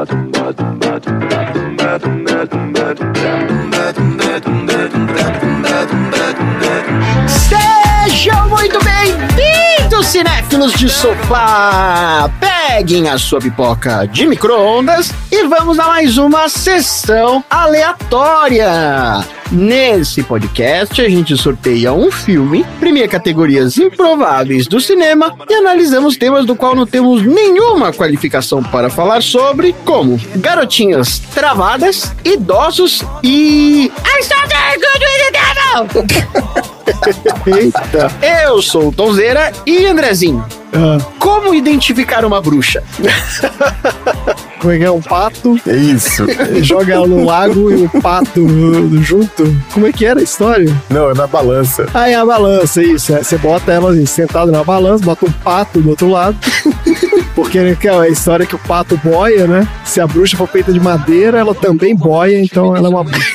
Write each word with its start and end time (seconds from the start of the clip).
ba 0.00 0.52
dum 0.56 0.78
ba 0.80 0.89
cinéfilos 10.20 10.74
de 10.74 10.88
sofá! 10.90 12.30
Peguem 12.38 13.08
a 13.08 13.16
sua 13.16 13.40
pipoca 13.40 14.06
de 14.06 14.26
micro-ondas 14.26 15.10
e 15.32 15.44
vamos 15.44 15.78
a 15.78 15.86
mais 15.86 16.18
uma 16.18 16.46
sessão 16.46 17.42
aleatória. 17.48 19.24
Nesse 19.50 20.22
podcast, 20.22 21.00
a 21.00 21.08
gente 21.08 21.34
sorteia 21.38 21.94
um 21.94 22.12
filme, 22.12 22.66
premia 22.78 23.08
categorias 23.08 23.78
improváveis 23.78 24.66
do 24.66 24.78
cinema 24.78 25.34
e 25.48 25.54
analisamos 25.54 26.18
temas 26.18 26.44
do 26.44 26.54
qual 26.54 26.76
não 26.76 26.86
temos 26.86 27.22
nenhuma 27.22 27.90
qualificação 27.90 28.62
para 28.62 28.90
falar 28.90 29.22
sobre, 29.22 29.74
como 29.86 30.20
garotinhas 30.36 31.18
travadas, 31.34 32.12
idosos 32.22 33.02
e. 33.22 33.90
I 34.04 34.22
saw 34.22 34.46
the 34.46 34.76
good 34.76 35.02
with 35.02 35.32
the 35.32 36.04
devil! 36.04 36.70
Eita. 37.46 38.10
Eu 38.46 38.60
sou 38.62 38.88
o 38.88 38.92
Tonzeira 38.92 39.52
e 39.66 39.86
Andrezinho. 39.86 40.44
Como 41.18 41.52
identificar 41.54 42.24
uma 42.24 42.40
bruxa? 42.40 42.82
Como 44.60 44.72
é 44.72 44.78
que 44.78 44.84
é? 44.84 44.90
Um 44.90 45.00
pato, 45.00 45.58
É 45.66 45.74
isso. 45.74 46.24
joga 46.62 46.92
ela 46.94 47.06
no 47.06 47.24
lago 47.24 47.70
e 47.72 47.84
o 47.86 47.88
pato 48.00 48.46
junto. 49.02 49.56
Como 49.72 49.86
é 49.86 49.92
que 49.92 50.04
era 50.04 50.20
a 50.20 50.22
história? 50.22 50.72
Não, 50.90 51.10
é 51.10 51.14
na 51.14 51.26
balança. 51.26 51.86
Ah, 51.94 52.08
é 52.08 52.14
a 52.14 52.24
balança, 52.24 52.82
isso. 52.82 53.14
é. 53.14 53.22
Você 53.22 53.38
bota 53.38 53.72
ela 53.72 53.90
assim, 53.90 54.06
sentada 54.06 54.52
na 54.52 54.62
balança, 54.62 55.04
bota 55.04 55.24
um 55.26 55.32
pato 55.32 55.80
do 55.80 55.90
outro 55.90 56.08
lado. 56.10 56.36
Porque 57.34 57.58
né, 57.60 57.74
que 57.80 57.88
é 57.88 57.90
a 57.98 58.08
história 58.08 58.44
que 58.44 58.54
o 58.54 58.58
pato 58.58 59.00
boia, 59.02 59.46
né? 59.46 59.66
Se 59.84 60.00
a 60.00 60.06
bruxa 60.06 60.36
for 60.36 60.46
feita 60.48 60.72
de 60.72 60.78
madeira, 60.80 61.38
ela 61.38 61.54
também 61.54 61.96
boia, 61.96 62.38
então 62.40 62.76
ela 62.76 62.86
é 62.86 62.90
uma 62.90 63.02
bruxa. 63.04 63.32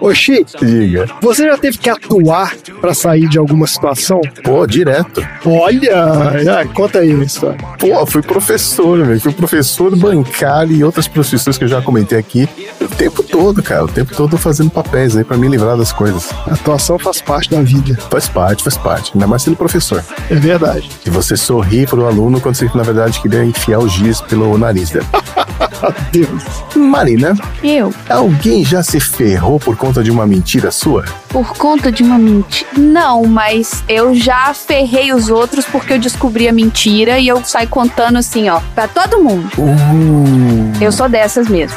Oxi, 0.00 0.44
Diga. 0.60 1.06
você 1.20 1.44
já 1.46 1.56
teve 1.58 1.78
que 1.78 1.88
atuar 1.90 2.54
pra 2.80 2.94
sair 2.94 3.28
de 3.28 3.38
alguma 3.38 3.66
situação? 3.66 4.20
Pô, 4.42 4.66
direto. 4.66 5.26
Olha, 5.44 6.66
conta 6.74 7.00
aí 7.00 7.12
a 7.12 7.24
história. 7.24 7.58
Pô, 7.78 8.06
fui 8.06 8.22
professor, 8.22 9.04
velho. 9.04 9.20
Fui 9.20 9.32
professor 9.32 9.94
bancário 9.96 10.74
e 10.74 10.84
outras 10.84 11.08
profissões 11.08 11.58
que 11.58 11.64
eu 11.64 11.68
já 11.68 11.82
comentei 11.82 12.18
aqui. 12.18 12.48
O 12.80 12.88
tempo 12.88 13.22
todo, 13.22 13.62
cara. 13.62 13.84
O 13.84 13.88
tempo 13.88 14.14
todo 14.14 14.36
fazendo 14.38 14.70
papéis 14.70 15.16
aí 15.16 15.24
pra 15.24 15.36
me 15.36 15.48
livrar 15.48 15.76
das 15.76 15.92
coisas. 15.92 16.30
A 16.46 16.54
atuação 16.54 16.98
faz 16.98 17.20
parte 17.20 17.50
da 17.50 17.60
vida. 17.62 17.96
Faz 18.10 18.28
parte, 18.28 18.62
faz 18.62 18.76
parte. 18.76 19.12
Ainda 19.14 19.26
mais 19.26 19.42
sendo 19.42 19.56
professor. 19.56 20.04
É 20.30 20.34
verdade. 20.34 20.88
E 21.04 21.10
você 21.10 21.36
sorri 21.36 21.86
pro 21.86 22.06
aluno 22.06 22.40
quando 22.40 22.54
você, 22.56 22.70
na 22.74 22.82
verdade, 22.82 23.20
queria 23.20 23.44
enfiar 23.44 23.78
o 23.80 23.88
giz 23.88 24.20
pelo 24.20 24.56
nariz 24.58 24.90
dele. 24.90 25.06
Deus. 26.12 26.42
Marina, 26.76 27.34
Eu, 27.62 27.92
alguém 28.08 28.64
já 28.64 28.82
se 28.82 29.00
ferrou 29.00 29.58
por 29.68 29.76
conta 29.76 30.02
de 30.02 30.10
uma 30.10 30.26
mentira 30.26 30.70
sua? 30.70 31.04
por 31.28 31.52
conta 31.58 31.92
de 31.92 32.02
uma 32.02 32.18
mentira. 32.18 32.70
Não, 32.78 33.24
mas 33.26 33.84
eu 33.86 34.14
já 34.14 34.54
ferrei 34.54 35.12
os 35.12 35.28
outros 35.28 35.66
porque 35.66 35.92
eu 35.92 35.98
descobri 35.98 36.48
a 36.48 36.52
mentira 36.54 37.18
e 37.18 37.28
eu 37.28 37.44
saio 37.44 37.68
contando 37.68 38.16
assim, 38.16 38.48
ó, 38.48 38.60
pra 38.74 38.88
todo 38.88 39.22
mundo. 39.22 39.46
Uh, 39.58 40.72
Eu 40.80 40.90
sou 40.90 41.06
dessas 41.06 41.48
mesmo. 41.48 41.76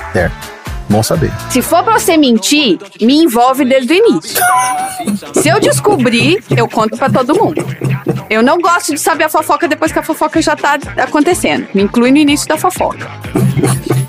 Bom 0.92 1.02
saber. 1.02 1.32
Se 1.50 1.62
for 1.62 1.84
pra 1.84 1.98
você 1.98 2.18
mentir, 2.18 2.78
me 3.02 3.24
envolve 3.24 3.66
desde 3.66 3.94
o 3.94 3.96
início. 3.96 4.42
Se 5.34 5.50
eu 5.50 5.60
descobrir, 5.60 6.44
eu 6.56 6.68
conto 6.68 6.98
pra 6.98 7.10
todo 7.10 7.36
mundo. 7.36 7.66
Eu 8.30 8.42
não 8.44 8.60
gosto 8.60 8.94
de 8.94 9.00
saber 9.00 9.26
a 9.26 9.30
fofoca 9.30 9.68
depois 9.68 9.92
que 9.92 10.00
a 10.00 10.04
fofoca 10.04 10.42
já 10.42 10.56
tá 10.56 10.78
acontecendo. 10.98 11.68
Me 11.74 11.84
inclui 11.84 12.12
no 12.12 12.18
início 12.18 12.48
da 12.48 12.58
fofoca. 12.58 13.10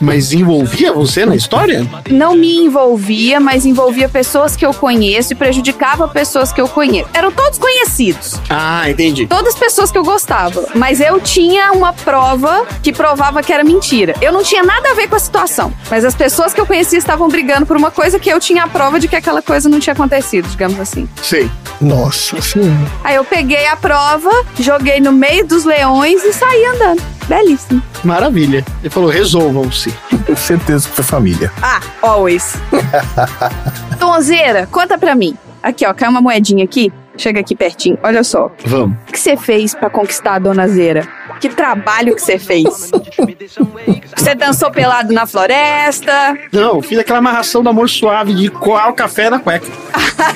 Mas 0.00 0.32
envolvia 0.32 0.92
você 0.92 1.24
na 1.24 1.36
história? 1.36 1.86
Não 2.10 2.34
me 2.34 2.56
envolvia, 2.56 3.38
mas 3.38 3.64
envolvia 3.64 4.08
pessoas 4.08 4.56
que 4.56 4.66
eu 4.66 4.74
conheço 4.74 5.32
e 5.32 5.36
prejudicava 5.36 6.08
pessoas 6.08 6.52
que 6.52 6.60
eu 6.60 6.68
conheço. 6.68 7.08
Eram 7.14 7.30
todos 7.30 7.56
conhecidos. 7.58 8.40
Ah, 8.50 8.90
entendi. 8.90 9.26
todas 9.26 9.54
as 9.54 9.60
pessoas 9.60 9.92
que 9.92 9.98
eu 9.98 10.04
gostava, 10.04 10.66
mas 10.74 11.00
eu 11.00 11.20
tinha 11.20 11.70
uma 11.72 11.92
prova 11.92 12.66
que 12.82 12.92
provava 12.92 13.42
que 13.42 13.52
era 13.52 13.62
mentira. 13.62 14.14
Eu 14.20 14.32
não 14.32 14.42
tinha 14.42 14.64
nada 14.64 14.90
a 14.90 14.94
ver 14.94 15.08
com 15.08 15.14
a 15.14 15.20
situação, 15.20 15.72
mas 15.88 16.04
as 16.04 16.14
pessoas 16.14 16.52
que 16.52 16.60
eu 16.60 16.66
conhecia 16.72 16.98
estavam 16.98 17.28
brigando 17.28 17.66
por 17.66 17.76
uma 17.76 17.90
coisa 17.90 18.18
que 18.18 18.30
eu 18.30 18.40
tinha 18.40 18.64
a 18.64 18.66
prova 18.66 18.98
de 18.98 19.06
que 19.06 19.14
aquela 19.14 19.42
coisa 19.42 19.68
não 19.68 19.78
tinha 19.78 19.92
acontecido, 19.92 20.48
digamos 20.48 20.80
assim. 20.80 21.06
Sei. 21.22 21.50
Nossa 21.78 22.40
senhora. 22.40 22.90
Aí 23.04 23.14
eu 23.14 23.24
peguei 23.26 23.66
a 23.66 23.76
prova, 23.76 24.30
joguei 24.58 24.98
no 24.98 25.12
meio 25.12 25.46
dos 25.46 25.66
leões 25.66 26.24
e 26.24 26.32
saí 26.32 26.64
andando. 26.64 27.02
Belíssimo. 27.28 27.82
Maravilha. 28.02 28.64
Ele 28.80 28.88
falou: 28.88 29.10
resolvam-se. 29.10 29.92
Tenho 30.24 30.38
certeza 30.38 30.88
que 30.88 30.94
foi 30.94 31.04
família. 31.04 31.52
Ah, 31.60 31.82
always. 32.00 32.54
Tonzeira, 34.00 34.66
conta 34.72 34.96
pra 34.96 35.14
mim. 35.14 35.36
Aqui, 35.62 35.86
ó, 35.86 35.92
caiu 35.92 36.10
uma 36.10 36.22
moedinha 36.22 36.64
aqui. 36.64 36.90
Chega 37.18 37.40
aqui 37.40 37.54
pertinho. 37.54 37.98
Olha 38.02 38.24
só. 38.24 38.50
Vamos. 38.64 38.96
O 39.08 39.12
que 39.12 39.20
você 39.20 39.36
fez 39.36 39.74
pra 39.74 39.90
conquistar 39.90 40.36
a 40.36 40.38
dona 40.38 40.66
Zera? 40.66 41.06
Que 41.42 41.48
trabalho 41.48 42.14
que 42.14 42.22
você 42.22 42.38
fez? 42.38 42.92
Você 44.16 44.32
dançou 44.32 44.70
pelado 44.70 45.12
na 45.12 45.26
floresta? 45.26 46.38
Não, 46.52 46.80
fiz 46.80 46.96
aquela 47.00 47.18
amarração 47.18 47.64
do 47.64 47.68
amor 47.68 47.90
suave 47.90 48.32
de 48.32 48.48
coar 48.48 48.90
o 48.90 48.92
café 48.92 49.28
na 49.28 49.40
cueca. 49.40 49.66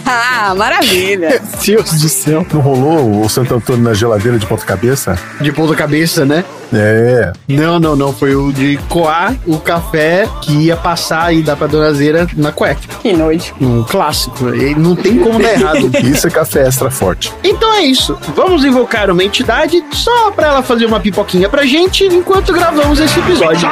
Ah, 0.05 0.53
maravilha! 0.59 1.41
Deus 1.65 2.01
do 2.01 2.09
céu. 2.09 2.45
Não 2.53 2.61
rolou 2.61 3.25
o 3.25 3.29
Santo 3.29 3.55
Antônio 3.55 3.85
na 3.85 3.95
geladeira 3.95 4.37
de 4.37 4.47
ponta 4.47 4.65
cabeça? 4.65 5.17
De 5.41 5.53
ponta 5.53 5.77
cabeça, 5.77 6.25
né? 6.27 6.45
É. 6.73 7.33
Não, 7.49 7.79
não, 7.79 7.95
não. 7.97 8.13
Foi 8.13 8.35
o 8.35 8.53
de 8.53 8.79
coar 8.89 9.35
o 9.47 9.59
café 9.59 10.29
que 10.43 10.53
ia 10.53 10.77
passar 10.77 11.33
e 11.35 11.43
dar 11.43 11.57
pra 11.57 11.67
dona 11.67 11.93
Zera 11.93 12.27
na 12.37 12.53
cueca. 12.53 12.81
Que 13.03 13.13
nojo. 13.13 13.55
Um 13.61 13.83
clássico. 13.83 14.55
E 14.55 14.75
não 14.75 14.97
tem 14.97 15.19
como 15.19 15.39
dar 15.41 15.53
errado. 15.53 15.91
Isso 16.05 16.27
é 16.27 16.31
café 16.31 16.67
extra 16.67 16.91
forte. 16.91 17.33
Então 17.45 17.73
é 17.75 17.81
isso. 17.83 18.19
Vamos 18.35 18.65
invocar 18.65 19.11
uma 19.11 19.23
entidade 19.23 19.83
só 19.93 20.31
pra 20.31 20.49
ela 20.49 20.63
fazer 20.63 20.87
uma 20.87 21.01
pipoquinha 21.01 21.49
pra 21.49 21.65
gente 21.65 22.05
enquanto 22.05 22.53
gravamos 22.53 22.99
esse 22.99 23.19
episódio. 23.19 23.69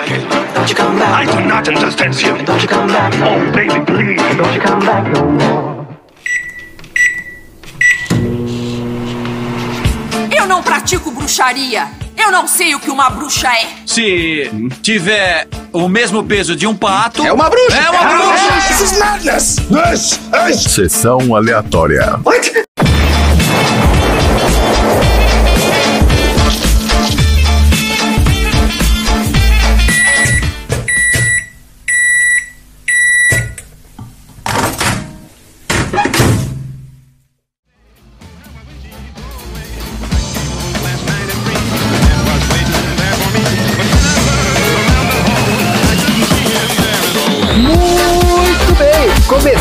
Don't 0.55 0.71
you 0.71 0.77
come 0.77 0.99
back. 0.99 1.23
I 1.23 1.27
do 1.27 1.41
not 1.49 1.69
understand 1.69 2.15
you. 2.21 2.45
Don't 2.45 2.63
you 2.63 2.69
come 2.69 2.93
back. 2.93 3.17
Oh, 3.19 3.53
baby, 3.53 3.81
please. 3.87 4.37
Don't 4.37 4.55
you 4.55 4.63
come 4.63 4.85
back 4.85 5.11
no 5.11 5.33
more. 5.33 5.75
Eu 10.37 10.47
não 10.47 10.63
pratico 10.63 11.11
bruxaria. 11.11 11.89
Eu 12.17 12.31
não 12.31 12.47
sei 12.47 12.75
o 12.75 12.81
que 12.81 12.91
uma 12.91 13.11
bruxa 13.11 13.49
é. 13.49 13.67
Se 13.87 14.51
tiver 14.83 15.49
o 15.73 15.89
mesmo 15.89 16.23
peso 16.25 16.55
de 16.57 16.67
um 16.67 16.75
pato. 16.75 17.25
É 17.25 17.33
uma 17.33 17.49
bruxa! 17.51 17.77
É 17.77 17.91
uma 17.91 18.05
bruxa! 18.05 19.45
Sessão 20.69 21.35
aleatória. 21.35 22.19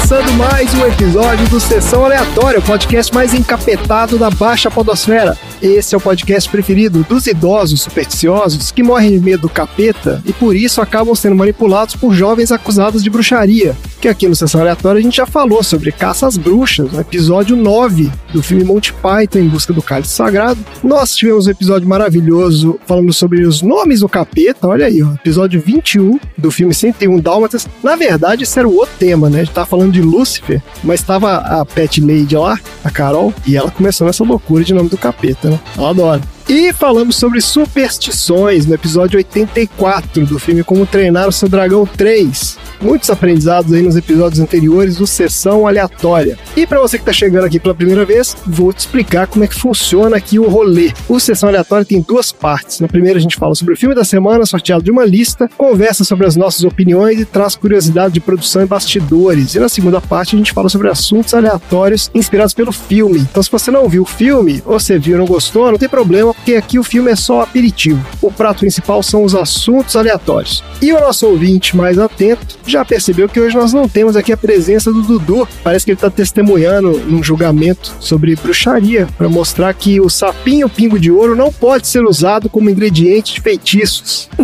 Começando 0.04 0.34
mais 0.34 0.74
um 0.74 0.86
episódio 0.86 1.48
do 1.48 1.62
Sessão 1.62 2.04
Aleatória, 2.04 2.60
o 2.60 2.62
podcast 2.62 3.14
mais 3.14 3.34
encapetado 3.34 4.18
da 4.18 4.30
Baixa 4.30 4.70
Podosfera. 4.70 5.38
Esse 5.64 5.96
é 5.96 5.98
o 5.98 6.02
podcast 6.02 6.50
preferido 6.50 7.06
dos 7.08 7.26
idosos 7.26 7.84
supersticiosos 7.84 8.70
que 8.70 8.84
morrem 8.84 9.12
de 9.12 9.20
medo 9.24 9.44
do 9.44 9.50
capeta 9.50 10.22
e 10.26 10.34
por 10.34 10.58
isso 10.58 10.82
acabam 10.82 11.16
sendo 11.16 11.38
manipulados 11.38 11.96
por 11.96 12.14
jovens 12.14 12.52
acusados 12.52 13.02
de 13.02 13.10
bruxaria. 13.10 13.74
Que 14.02 14.10
aqui 14.10 14.28
no 14.28 14.36
Sessão 14.36 14.60
Aleatória 14.60 15.00
a 15.00 15.02
gente 15.02 15.16
já 15.16 15.26
falou 15.26 15.64
sobre 15.64 15.90
Caça 15.94 16.28
às 16.28 16.36
Bruxas, 16.36 16.92
no 16.92 17.00
episódio 17.00 17.56
9 17.56 18.12
do 18.34 18.44
filme 18.44 18.66
Monty 18.66 18.92
Python 18.92 19.40
em 19.40 19.48
busca 19.48 19.72
do 19.72 19.82
cálice 19.82 20.12
sagrado. 20.12 20.60
Nós 20.84 21.16
tivemos 21.16 21.48
um 21.48 21.52
episódio 21.52 21.88
maravilhoso 21.88 22.78
falando 22.86 23.14
sobre 23.14 23.44
os 23.44 23.62
nomes 23.62 24.02
do 24.02 24.10
capeta, 24.10 24.68
olha 24.68 24.88
aí, 24.88 25.02
ó, 25.02 25.14
episódio 25.14 25.62
21 25.62 26.20
do 26.38 26.52
filme 26.52 26.74
101 26.74 27.22
Dálmatas. 27.22 27.66
Na 27.82 27.96
verdade, 27.96 28.44
esse 28.44 28.60
era 28.60 28.68
o 28.68 28.76
outro 28.76 28.96
tema, 29.00 29.30
né? 29.30 29.40
A 29.40 29.44
gente 29.46 29.54
tava 29.54 29.68
falando 29.68 29.94
de 29.94 30.02
Lúcifer, 30.02 30.62
mas 30.84 31.02
tava 31.02 31.36
a 31.36 31.66
Pet 31.66 32.02
Lady 32.02 32.36
lá, 32.36 32.60
a 32.84 32.92
Carol, 32.92 33.34
e 33.48 33.56
ela 33.56 33.72
começou 33.72 34.06
nessa 34.06 34.26
loucura 34.26 34.66
de 34.66 34.74
nome 34.74 34.90
do 34.90 34.98
capeta, 34.98 35.50
né? 35.50 35.53
Ela 35.78 35.90
adora. 35.90 36.22
E 36.48 36.74
falamos 36.74 37.16
sobre 37.16 37.40
superstições 37.40 38.66
no 38.66 38.76
episódio 38.76 39.18
84 39.18 40.26
do 40.26 40.38
filme 40.38 40.64
Como 40.64 40.86
Treinar 40.86 41.28
o 41.28 41.32
Seu 41.32 41.48
Dragão 41.48 41.86
3. 41.86 42.58
Muitos 42.84 43.10
aprendizados 43.10 43.72
aí 43.72 43.82
nos 43.82 43.96
episódios 43.96 44.40
anteriores 44.42 44.98
do 44.98 45.08
Sessão 45.08 45.66
Aleatória. 45.66 46.38
E 46.56 46.68
para 46.68 46.80
você 46.80 47.00
que 47.00 47.06
tá 47.06 47.14
chegando 47.14 47.46
aqui 47.46 47.60
pela 47.60 47.74
primeira 47.74 48.06
vez, 48.06 48.36
vou 48.46 48.74
te 48.74 48.80
explicar 48.80 49.26
como 49.28 49.44
é 49.46 49.48
que 49.48 49.56
funciona 49.56 50.18
aqui 50.18 50.38
o 50.38 50.50
rolê. 50.50 50.92
O 51.08 51.20
Sessão 51.20 51.50
Aleatória 51.50 51.86
tem 51.86 52.02
duas 52.02 52.32
partes. 52.32 52.82
Na 52.82 52.88
primeira 52.88 53.18
a 53.18 53.22
gente 53.22 53.38
fala 53.38 53.56
sobre 53.56 53.74
o 53.74 53.78
filme 53.78 53.96
da 53.96 54.04
semana, 54.04 54.46
sorteado 54.46 54.84
de 54.84 54.92
uma 54.92 55.06
lista, 55.06 55.50
conversa 55.58 56.04
sobre 56.04 56.28
as 56.28 56.36
nossas 56.36 56.64
opiniões 56.64 57.20
e 57.20 57.26
traz 57.26 57.56
curiosidade 57.56 58.14
de 58.14 58.20
produção 58.20 58.62
e 58.62 58.66
bastidores. 58.66 59.56
E 59.56 59.60
na 59.60 59.70
segunda 59.70 60.02
parte 60.02 60.36
a 60.36 60.38
gente 60.38 60.52
fala 60.52 60.68
sobre 60.68 60.90
assuntos 60.90 61.34
aleatórios 61.34 62.12
inspirados 62.14 62.54
pelo 62.54 62.72
filme. 62.72 63.20
Então 63.20 63.42
se 63.42 63.52
você 63.52 63.72
não 63.72 63.88
viu 63.88 64.04
o 64.04 64.06
filme, 64.06 64.62
ou 64.66 64.80
você 64.80 65.00
viu 65.00 65.16
e 65.16 65.20
não 65.20 65.26
gostou, 65.26 65.72
não 65.72 65.78
tem 65.78 65.88
problema, 65.88 66.34
porque 66.34 66.56
aqui 66.56 66.78
o 66.78 66.84
filme 66.84 67.12
é 67.12 67.16
só 67.16 67.42
aperitivo. 67.42 68.06
O 68.22 68.32
prato 68.32 68.60
principal 68.60 69.02
são 69.02 69.24
os 69.24 69.34
assuntos 69.34 69.96
aleatórios. 69.96 70.64
E 70.82 70.92
o 70.92 71.00
nosso 71.00 71.28
ouvinte 71.28 71.78
mais 71.78 71.98
atento 71.98 72.58
já 72.74 72.84
percebeu 72.84 73.30
que 73.30 73.40
hoje 73.40 73.56
nós 73.56 73.72
não 73.72 73.88
temos 73.88 74.16
aqui 74.16 74.34
a 74.34 74.38
presença 74.38 74.92
do 74.92 75.04
Dudu. 75.04 75.48
Parece 75.64 75.86
que 75.86 75.92
ele 75.92 75.96
está 75.96 76.10
testemunhando 76.10 77.00
num 77.08 77.22
julgamento 77.22 77.96
sobre 78.00 78.36
bruxaria 78.36 79.08
para 79.16 79.30
mostrar 79.30 79.72
que 79.76 80.02
o 80.02 80.10
sapinho 80.10 80.68
pingo 80.68 81.00
de 81.00 81.12
ouro 81.12 81.36
não 81.36 81.54
pode 81.54 81.88
ser 81.88 82.04
usado 82.04 82.50
como 82.50 82.72
ingrediente 82.72 83.36
de 83.36 83.42
feitiços. 83.42 84.28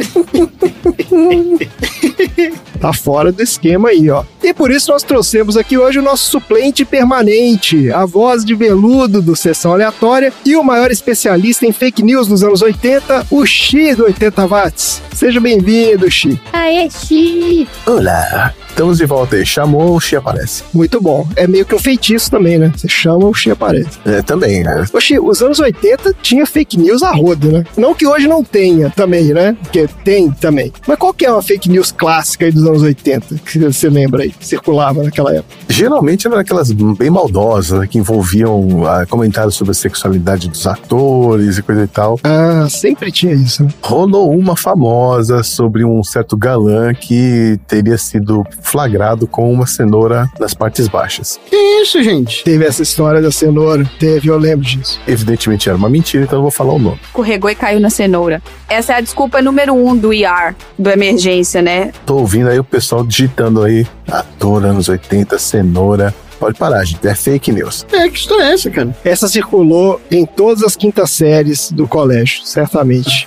tá 2.79 2.93
fora 2.93 3.31
do 3.31 3.41
esquema 3.41 3.89
aí, 3.89 4.09
ó. 4.09 4.23
E 4.43 4.53
por 4.53 4.71
isso 4.71 4.91
nós 4.91 5.03
trouxemos 5.03 5.57
aqui 5.57 5.77
hoje 5.77 5.99
o 5.99 6.03
nosso 6.03 6.29
suplente 6.29 6.85
permanente, 6.85 7.91
a 7.91 8.05
voz 8.05 8.43
de 8.43 8.55
veludo 8.55 9.21
do 9.21 9.35
Sessão 9.35 9.73
Aleatória 9.73 10.33
e 10.45 10.55
o 10.55 10.63
maior 10.63 10.91
especialista 10.91 11.65
em 11.65 11.71
fake 11.71 12.03
news 12.03 12.27
dos 12.27 12.43
anos 12.43 12.61
80, 12.61 13.27
o 13.29 13.45
Xi 13.45 13.95
do 13.95 14.05
80 14.05 14.47
Watts. 14.47 15.01
Seja 15.13 15.39
bem-vindo, 15.39 16.09
Xi. 16.09 16.39
Aê, 16.53 16.89
Xi! 16.89 17.67
Olá! 17.85 18.53
Estamos 18.79 18.97
de 18.97 19.05
volta 19.05 19.35
aí. 19.35 19.45
Chamou, 19.45 19.93
o 19.93 19.99
Xi 19.99 20.15
aparece. 20.15 20.63
Muito 20.73 21.01
bom. 21.01 21.27
É 21.35 21.45
meio 21.45 21.65
que 21.65 21.75
um 21.75 21.79
feitiço 21.79 22.31
também, 22.31 22.57
né? 22.57 22.71
Você 22.73 22.87
chama, 22.87 23.25
o 23.25 23.33
Xi 23.33 23.51
aparece. 23.51 23.99
É, 24.05 24.21
também, 24.21 24.63
né? 24.63 24.85
Ô, 24.93 25.01
Xi, 25.01 25.19
os 25.19 25.41
anos 25.41 25.59
80 25.59 26.15
tinha 26.21 26.45
fake 26.45 26.79
news 26.79 27.03
a 27.03 27.11
roda, 27.11 27.49
né? 27.49 27.65
Não 27.75 27.93
que 27.93 28.07
hoje 28.07 28.25
não 28.25 28.41
tenha 28.41 28.89
também, 28.89 29.33
né? 29.33 29.57
Porque 29.61 29.85
tem 30.05 30.31
também. 30.31 30.71
Mas 30.87 30.97
qual 30.97 31.13
que 31.13 31.25
é 31.25 31.31
uma 31.31 31.41
fake 31.41 31.69
news 31.69 31.91
clássica 31.91 32.45
aí 32.45 32.53
dos 32.53 32.65
anos 32.65 32.81
80 32.81 33.35
que 33.45 33.59
você 33.59 33.89
lembra 33.89 34.23
aí? 34.23 34.33
Circulava 34.39 35.03
naquela 35.03 35.35
época. 35.35 35.53
Geralmente 35.67 36.25
eram 36.25 36.37
aquelas 36.37 36.71
bem 36.71 37.09
maldosas, 37.09 37.81
né, 37.81 37.85
que 37.85 37.97
envolviam 37.97 38.87
ah, 38.87 39.05
comentários 39.05 39.55
sobre 39.55 39.71
a 39.71 39.75
sexualidade 39.75 40.47
dos 40.47 40.65
atores 40.65 41.57
e 41.57 41.61
coisa 41.61 41.83
e 41.83 41.87
tal. 41.87 42.17
Ah, 42.23 42.65
sempre 42.69 43.11
tinha 43.11 43.33
isso, 43.33 43.61
né? 43.61 43.69
Rolou 43.81 44.33
uma 44.33 44.55
famosa 44.55 45.43
sobre 45.43 45.83
um 45.83 46.01
certo 46.01 46.37
galã 46.37 46.93
que 46.93 47.59
teria 47.67 47.97
sido 47.97 48.45
flagrado 48.69 49.27
com 49.27 49.51
uma 49.51 49.65
cenoura 49.65 50.29
nas 50.39 50.53
partes 50.53 50.87
baixas. 50.87 51.39
Que 51.49 51.55
isso, 51.81 52.01
gente? 52.03 52.43
Teve 52.43 52.65
essa 52.65 52.83
história 52.83 53.21
da 53.21 53.31
cenoura. 53.31 53.83
Teve, 53.99 54.29
eu 54.29 54.37
lembro 54.37 54.65
disso. 54.65 54.99
Evidentemente 55.07 55.67
era 55.67 55.77
uma 55.77 55.89
mentira, 55.89 56.23
então 56.23 56.39
eu 56.39 56.43
vou 56.43 56.51
falar 56.51 56.73
o 56.73 56.79
nome. 56.79 56.99
Escorregou 57.03 57.49
e 57.49 57.55
caiu 57.55 57.79
na 57.79 57.89
cenoura. 57.89 58.41
Essa 58.67 58.93
é 58.93 58.95
a 58.97 59.01
desculpa 59.01 59.41
número 59.41 59.73
um 59.73 59.97
do 59.97 60.13
IR, 60.13 60.55
do 60.77 60.89
emergência, 60.89 61.61
né? 61.61 61.91
Tô 62.05 62.17
ouvindo 62.17 62.49
aí 62.49 62.59
o 62.59 62.63
pessoal 62.63 63.03
digitando 63.03 63.63
aí, 63.63 63.87
ator 64.07 64.63
anos 64.65 64.87
80, 64.87 65.39
cenoura. 65.39 66.13
Pode 66.39 66.57
parar, 66.57 66.83
gente, 66.85 67.05
é 67.05 67.13
fake 67.13 67.51
news. 67.51 67.85
É, 67.91 68.07
que 68.07 68.17
história 68.17 68.43
é 68.43 68.53
essa, 68.53 68.69
cara? 68.69 68.95
Essa 69.03 69.27
circulou 69.27 69.99
em 70.09 70.25
todas 70.25 70.63
as 70.63 70.75
quintas 70.75 71.11
séries 71.11 71.71
do 71.71 71.87
colégio, 71.87 72.41
certamente. 72.45 73.25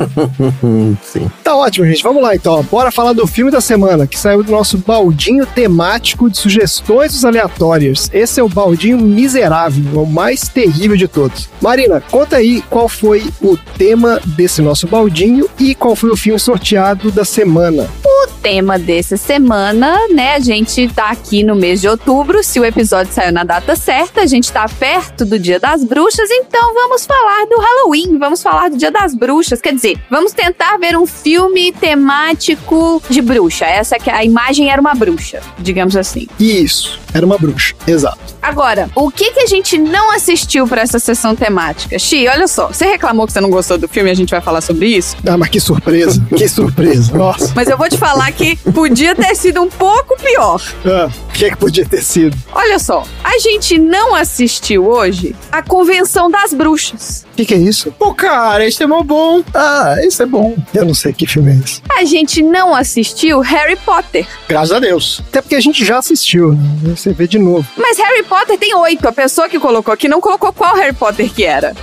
Sim. 1.02 1.30
Tá 1.44 1.54
ótimo, 1.54 1.86
gente. 1.86 2.02
Vamos 2.02 2.22
lá 2.22 2.34
então. 2.34 2.62
Bora 2.64 2.90
falar 2.90 3.12
do 3.12 3.26
filme 3.26 3.50
da 3.50 3.60
semana, 3.60 4.06
que 4.06 4.18
saiu 4.18 4.42
do 4.42 4.50
nosso 4.50 4.78
baldinho 4.78 5.44
temático 5.44 6.30
de 6.30 6.38
sugestões 6.38 7.12
dos 7.12 7.24
aleatórios. 7.24 8.08
Esse 8.12 8.40
é 8.40 8.42
o 8.42 8.48
baldinho 8.48 8.98
miserável, 8.98 10.02
o 10.02 10.06
mais 10.06 10.48
terrível 10.48 10.96
de 10.96 11.06
todos. 11.06 11.48
Marina, 11.60 12.00
conta 12.00 12.36
aí 12.36 12.62
qual 12.70 12.88
foi 12.88 13.30
o 13.42 13.56
tema 13.76 14.20
desse 14.24 14.62
nosso 14.62 14.86
baldinho 14.86 15.48
e 15.58 15.74
qual 15.74 15.94
foi 15.94 16.10
o 16.10 16.16
filme 16.16 16.38
sorteado 16.38 17.10
da 17.10 17.24
semana. 17.24 17.88
O 18.04 18.28
tema 18.42 18.78
dessa 18.78 19.16
semana, 19.16 19.96
né? 20.08 20.34
A 20.34 20.40
gente 20.40 20.88
tá 20.88 21.10
aqui 21.10 21.42
no 21.42 21.54
mês 21.54 21.80
de 21.80 21.88
outubro. 21.88 22.42
Se 22.42 22.58
o 22.58 22.64
episódio 22.64 23.01
saiu 23.10 23.32
na 23.32 23.44
data 23.44 23.74
certa, 23.74 24.20
a 24.20 24.26
gente 24.26 24.52
tá 24.52 24.68
perto 24.68 25.24
do 25.24 25.38
Dia 25.38 25.58
das 25.58 25.84
Bruxas, 25.84 26.30
então 26.30 26.74
vamos 26.74 27.04
falar 27.04 27.46
do 27.46 27.58
Halloween, 27.58 28.18
vamos 28.18 28.42
falar 28.42 28.70
do 28.70 28.76
Dia 28.76 28.90
das 28.90 29.14
Bruxas. 29.14 29.60
Quer 29.60 29.74
dizer, 29.74 29.98
vamos 30.10 30.32
tentar 30.32 30.76
ver 30.78 30.96
um 30.96 31.06
filme 31.06 31.72
temático 31.72 33.02
de 33.08 33.20
bruxa. 33.20 33.64
Essa 33.64 33.98
que 33.98 34.10
a 34.10 34.24
imagem 34.24 34.70
era 34.70 34.80
uma 34.80 34.94
bruxa, 34.94 35.40
digamos 35.58 35.96
assim. 35.96 36.26
Isso, 36.38 37.00
era 37.14 37.24
uma 37.24 37.38
bruxa. 37.38 37.74
Exato. 37.86 38.18
Agora, 38.42 38.90
o 38.96 39.10
que 39.10 39.30
que 39.30 39.40
a 39.40 39.46
gente 39.46 39.78
não 39.78 40.10
assistiu 40.10 40.66
pra 40.66 40.82
essa 40.82 40.98
sessão 40.98 41.36
temática? 41.36 41.96
Xi, 41.98 42.26
olha 42.26 42.48
só, 42.48 42.68
você 42.68 42.84
reclamou 42.86 43.26
que 43.26 43.32
você 43.32 43.40
não 43.40 43.50
gostou 43.50 43.78
do 43.78 43.86
filme, 43.86 44.10
a 44.10 44.14
gente 44.14 44.30
vai 44.30 44.40
falar 44.40 44.60
sobre 44.60 44.86
isso. 44.86 45.16
Ah, 45.26 45.38
mas 45.38 45.48
que 45.48 45.60
surpresa. 45.60 46.20
que 46.36 46.48
surpresa. 46.48 47.16
Nossa. 47.16 47.52
Mas 47.54 47.68
eu 47.68 47.78
vou 47.78 47.88
te 47.88 47.96
falar 47.96 48.30
que 48.32 48.56
podia 48.72 49.14
ter 49.14 49.36
sido 49.36 49.62
um 49.62 49.68
pouco 49.68 50.16
pior. 50.20 50.60
Ah, 50.84 51.08
o 51.28 51.32
que 51.32 51.44
é 51.44 51.50
que 51.50 51.56
podia 51.56 51.86
ter 51.86 52.02
sido? 52.02 52.36
Olha 52.52 52.78
só, 52.78 52.91
a 53.24 53.38
gente 53.38 53.78
não 53.78 54.14
assistiu 54.14 54.86
hoje 54.86 55.34
a 55.50 55.62
Convenção 55.62 56.30
das 56.30 56.52
Bruxas. 56.52 57.24
O 57.32 57.36
que, 57.36 57.46
que 57.46 57.54
é 57.54 57.58
isso? 57.58 57.90
Pô, 57.92 58.12
cara, 58.14 58.66
esse 58.66 58.82
é 58.82 58.86
mó 58.86 59.02
bom. 59.02 59.42
Ah, 59.54 59.96
esse 60.00 60.22
é 60.22 60.26
bom. 60.26 60.54
Eu 60.74 60.84
não 60.84 60.94
sei 60.94 61.12
que 61.12 61.26
filme 61.26 61.52
é 61.52 61.64
esse. 61.64 61.82
A 61.90 62.04
gente 62.04 62.42
não 62.42 62.74
assistiu 62.74 63.40
Harry 63.40 63.76
Potter. 63.76 64.26
Graças 64.48 64.72
a 64.72 64.78
Deus. 64.78 65.22
Até 65.28 65.40
porque 65.40 65.54
a 65.54 65.60
gente 65.60 65.84
já 65.84 65.98
assistiu, 65.98 66.52
né? 66.52 66.94
Você 66.94 67.12
vê 67.12 67.26
de 67.26 67.38
novo. 67.38 67.66
Mas 67.76 67.98
Harry 67.98 68.22
Potter 68.24 68.58
tem 68.58 68.74
oito. 68.74 69.08
A 69.08 69.12
pessoa 69.12 69.48
que 69.48 69.58
colocou 69.58 69.92
aqui 69.94 70.08
não 70.08 70.20
colocou 70.20 70.52
qual 70.52 70.74
Harry 70.76 70.94
Potter 70.94 71.32
que 71.32 71.44
era. 71.44 71.74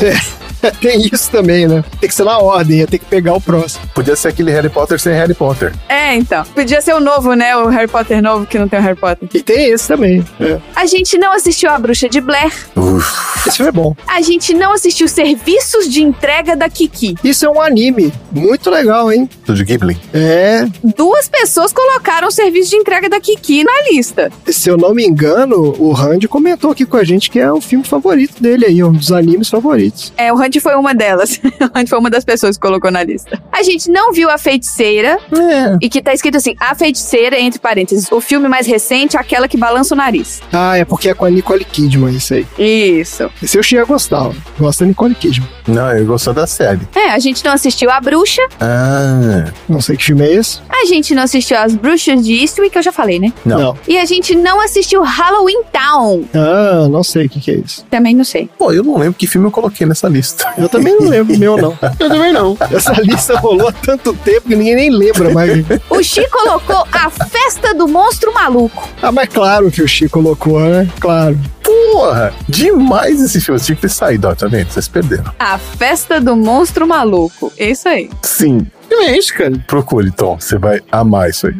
Tem 0.82 1.02
isso 1.12 1.30
também, 1.32 1.68
né? 1.68 1.84
Tem 2.00 2.10
que 2.10 2.16
ser 2.16 2.24
na 2.24 2.38
ordem, 2.38 2.80
ia 2.80 2.88
ter 2.88 3.00
que 3.00 3.06
pegar 3.06 3.34
o 3.34 3.42
próximo. 3.42 3.86
Podia 3.94 4.16
ser 4.16 4.30
aquele 4.30 4.52
Harry 4.52 4.70
Potter 4.70 5.00
sem 5.00 5.14
Harry 5.14 5.34
Potter. 5.34 5.74
É, 5.88 6.16
então. 6.16 6.44
Podia 6.46 6.82
ser 6.82 6.94
o 6.94 7.00
novo, 7.00 7.34
né? 7.34 7.56
O 7.58 7.68
Harry 7.68 7.88
Potter 7.88 8.22
novo 8.22 8.46
que 8.46 8.58
não 8.58 8.68
tem 8.68 8.80
o 8.80 8.82
Harry 8.82 8.98
Potter. 8.98 9.30
E 9.34 9.42
tem 9.42 9.72
esse 9.72 9.88
também. 9.88 10.26
É. 10.40 10.60
A 10.76 10.86
gente 10.86 11.18
não 11.18 11.32
assistiu 11.32 11.70
A 11.70 11.78
Bruxa 11.78 12.10
de 12.10 12.22
Blair. 12.22 12.52
Uf. 12.76 13.30
Esse 13.48 13.58
filme 13.58 13.70
é 13.70 13.72
bom. 13.72 13.96
A 14.08 14.22
gente 14.22 14.54
não 14.54 14.74
assistiu 14.74 15.08
Serviços 15.08 15.90
de 15.90 16.02
Entrega 16.02 16.56
da 16.56 16.70
Kiki. 16.70 17.16
Isso 17.24 17.46
é 17.46 17.50
um 17.50 17.62
anime. 17.62 18.12
Muito 18.32 18.70
legal, 18.70 19.12
hein? 19.12 19.30
Tudo 19.46 19.56
de 19.56 19.64
Ghibli. 19.64 19.98
É. 20.14 20.66
Duas 20.96 21.30
pessoas 21.30 21.72
colocaram 21.72 22.28
o 22.28 22.32
serviço 22.32 22.72
de 22.72 22.78
entrega 22.78 23.08
da 23.10 23.20
Kiki 23.20 23.64
na 23.64 23.72
lista. 23.92 24.32
Se 24.48 24.70
eu 24.70 24.78
não 24.78 24.94
me 24.94 25.06
engano, 25.06 25.76
o 25.80 25.92
Randy 25.92 26.28
comentou 26.28 26.72
aqui 26.72 26.86
com 26.86 26.98
a 26.98 27.04
gente 27.04 27.30
que 27.30 27.40
é 27.40 27.52
o 27.52 27.62
filme 27.62 27.86
favorito 27.86 28.42
dele 28.42 28.66
aí, 28.66 28.84
um 28.84 28.92
dos 28.92 29.12
animes 29.12 29.50
favoritos. 29.50 30.12
É, 30.18 30.32
o 30.34 30.36
Randy 30.36 30.49
foi 30.62 30.74
uma 30.76 30.96
delas. 30.96 31.38
o 31.60 31.78
Randy 31.78 31.90
foi 31.90 32.00
uma 32.00 32.10
das 32.10 32.24
pessoas 32.24 32.56
que 32.56 32.62
colocou 32.66 32.90
na 32.90 33.04
lista. 33.04 33.42
A 33.52 33.62
gente 33.62 33.92
não 33.92 34.14
viu 34.14 34.30
A 34.30 34.38
Feiticeira. 34.38 35.18
É. 35.34 35.78
E 35.82 35.90
que 35.90 36.02
tá 36.02 36.14
escrito 36.14 36.38
assim, 36.38 36.56
A 36.62 36.74
Feiticeira, 36.76 37.38
entre 37.38 37.60
parênteses, 37.60 38.10
o 38.10 38.22
filme 38.22 38.48
mais 38.48 38.66
recente, 38.66 39.18
aquela 39.18 39.50
que 39.50 39.58
balança 39.58 39.94
o 39.94 39.98
nariz. 39.98 40.42
Ah, 40.54 40.78
é 40.78 40.86
porque 40.86 41.10
é 41.10 41.14
com 41.14 41.26
a 41.26 41.30
Nicole 41.30 41.66
Kidman, 41.66 42.16
isso 42.16 42.34
aí. 42.36 42.48
Isso. 42.58 43.30
Esse 43.44 43.58
eu 43.58 43.64
cheguei 43.64 43.84
a 43.84 43.86
gostar. 43.86 44.28
ó. 44.28 44.34
Gosto 44.58 44.80
da 44.82 44.86
Nicole 44.86 45.14
Kidman. 45.16 45.50
Não, 45.68 45.92
eu 45.92 46.06
gosto 46.06 46.32
da 46.34 46.48
série. 46.48 46.80
É, 46.96 47.10
a 47.10 47.20
gente 47.20 47.44
não 47.44 47.52
assistiu 47.52 47.92
A 47.92 48.00
Bruxa, 48.00 48.42
Ah, 48.60 49.52
Não 49.68 49.82
sei 49.82 49.98
que 49.98 50.04
filme 50.06 50.24
é 50.26 50.34
esse. 50.36 50.60
a 50.70 50.86
gente 50.86 51.14
não 51.14 51.24
assistiu 51.24 51.58
As 51.58 51.76
Bruxas 51.76 52.24
de 52.26 52.34
Eastwick, 52.34 52.72
que 52.72 52.78
eu 52.78 52.84
já 52.84 52.92
falei, 52.92 53.20
né? 53.20 53.34
não. 53.46 53.78
E 53.88 53.98
a 53.98 54.06
gente 54.06 54.36
não 54.36 54.62
assistiu 54.62 55.02
Halloween 55.04 55.64
Town. 55.74 56.24
Ah, 56.34 56.88
não 56.90 57.04
sei 57.04 57.26
o 57.26 57.30
que, 57.30 57.40
que 57.40 57.52
é 57.52 57.56
isso. 57.56 57.84
Também 57.90 58.16
não 58.16 58.24
sei. 58.24 58.50
Pô, 58.58 58.72
eu 58.72 58.84
não 58.84 58.98
lembro 58.98 59.14
que 59.16 59.28
filme 59.28 59.48
eu 59.48 59.52
coloquei 59.52 59.86
nessa 59.86 60.08
lista. 60.08 60.39
Eu 60.58 60.70
também 60.70 60.96
não 61.00 61.08
lembro 61.10 61.38
meu, 61.38 61.58
não. 61.58 61.78
Eu 62.00 62.10
também 62.10 62.32
não. 62.34 62.58
Essa 62.72 62.94
lista 63.02 63.38
rolou 63.38 63.68
há 63.70 63.72
tanto 63.74 64.14
tempo 64.14 64.48
que 64.48 64.56
ninguém 64.56 64.76
nem 64.76 64.90
lembra 64.90 65.34
mais. 65.34 65.66
O 65.90 66.02
Chi 66.04 66.28
colocou 66.30 66.86
A 66.92 67.10
Festa 67.10 67.74
do 67.74 67.88
Monstro 67.88 68.34
Maluco. 68.34 68.88
Ah, 69.02 69.12
mas 69.12 69.30
claro 69.30 69.70
que 69.72 69.82
o 69.82 69.88
Chico 69.88 70.22
colocou, 70.22 70.60
né? 70.60 70.88
Claro. 71.00 71.38
Porra, 71.64 72.34
demais 72.48 73.22
esse 73.22 73.40
filme. 73.42 73.60
Tinha 73.60 73.76
que 73.76 73.82
ter 73.84 73.90
saído, 73.90 74.28
ó, 74.28 74.36
tá 74.36 74.48
vendo? 74.48 74.70
Vocês 74.72 74.88
perderam. 74.88 75.32
A 75.40 75.58
Festa 75.58 76.20
do 76.20 76.36
Monstro 76.36 76.88
Maluco. 76.88 77.52
É 77.58 77.70
isso 77.72 77.88
aí. 77.88 78.10
Sim, 78.22 78.66
Que 78.88 78.96
é 78.96 79.18
isso, 79.18 79.34
cara? 79.34 79.54
procure, 79.68 80.12
Tom. 80.12 80.38
Você 80.40 80.58
vai 80.58 80.82
amar 80.92 81.30
isso 81.30 81.48
aí. 81.48 81.56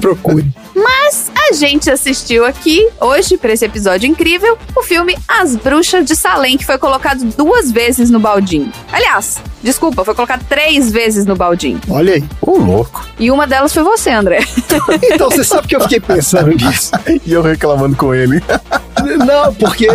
Procure. 0.00 0.44
Mas 0.84 1.32
a 1.48 1.54
gente 1.54 1.90
assistiu 1.90 2.44
aqui, 2.44 2.86
hoje, 3.00 3.38
pra 3.38 3.54
esse 3.54 3.64
episódio 3.64 4.06
incrível, 4.06 4.58
o 4.76 4.82
filme 4.82 5.16
As 5.26 5.56
Bruxas 5.56 6.04
de 6.04 6.14
Salem, 6.14 6.58
que 6.58 6.66
foi 6.66 6.76
colocado 6.76 7.24
duas 7.36 7.72
vezes 7.72 8.10
no 8.10 8.20
baldinho. 8.20 8.70
Aliás, 8.92 9.38
desculpa, 9.62 10.04
foi 10.04 10.14
colocado 10.14 10.44
três 10.46 10.92
vezes 10.92 11.24
no 11.24 11.34
baldinho. 11.34 11.80
Olha 11.88 12.14
aí. 12.14 12.24
Ô, 12.42 12.58
louco. 12.58 13.02
E 13.18 13.30
uma 13.30 13.46
delas 13.46 13.72
foi 13.72 13.82
você, 13.82 14.10
André. 14.10 14.40
Então, 15.14 15.30
você 15.30 15.44
sabe 15.44 15.68
que 15.68 15.76
eu 15.76 15.80
fiquei 15.80 16.00
pensando 16.00 16.50
nisso. 16.50 16.92
E 17.24 17.32
eu 17.32 17.40
reclamando 17.40 17.96
com 17.96 18.14
ele. 18.14 18.42
Não, 19.26 19.54
porque 19.54 19.88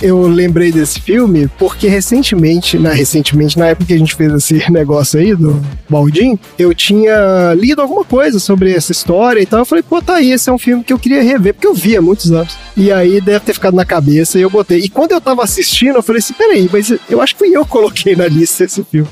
eu 0.00 0.26
lembrei 0.26 0.72
desse 0.72 1.00
filme 1.00 1.48
porque 1.58 1.86
recentemente, 1.88 2.78
na, 2.78 2.90
recentemente, 2.90 3.58
na 3.58 3.68
época 3.68 3.86
que 3.86 3.94
a 3.94 3.98
gente 3.98 4.14
fez 4.14 4.32
esse 4.32 4.70
negócio 4.70 5.18
aí 5.20 5.34
do 5.34 5.60
Baldin, 5.88 6.38
eu 6.58 6.74
tinha 6.74 7.54
lido 7.58 7.82
alguma 7.82 8.04
coisa 8.04 8.38
sobre 8.38 8.72
essa 8.72 8.92
história 8.92 9.40
e 9.40 9.46
tal. 9.46 9.60
Eu 9.60 9.64
falei, 9.64 9.82
pô, 9.82 10.00
tá 10.00 10.16
aí, 10.16 10.32
esse 10.34 10.50
é 10.50 10.52
um 10.52 10.58
filme 10.58 10.84
que 10.84 10.92
eu 10.92 10.98
queria 10.98 11.22
rever, 11.22 11.54
porque 11.54 11.66
eu 11.66 11.74
vi 11.74 11.96
há 11.96 12.02
muitos 12.02 12.30
anos. 12.30 12.56
E 12.76 12.90
aí 12.92 13.20
deve 13.20 13.40
ter 13.40 13.52
ficado 13.54 13.74
na 13.74 13.84
cabeça 13.84 14.38
e 14.38 14.42
eu 14.42 14.50
botei. 14.50 14.80
E 14.80 14.88
quando 14.88 15.12
eu 15.12 15.20
tava 15.20 15.44
assistindo, 15.44 15.96
eu 15.96 16.02
falei 16.02 16.18
assim, 16.18 16.34
peraí, 16.34 16.68
mas 16.72 16.92
eu 17.08 17.20
acho 17.20 17.34
que 17.34 17.38
fui 17.38 17.56
eu 17.56 17.64
que 17.64 17.70
coloquei 17.70 18.16
na 18.16 18.26
lista 18.26 18.64
esse 18.64 18.82
filme. 18.84 19.08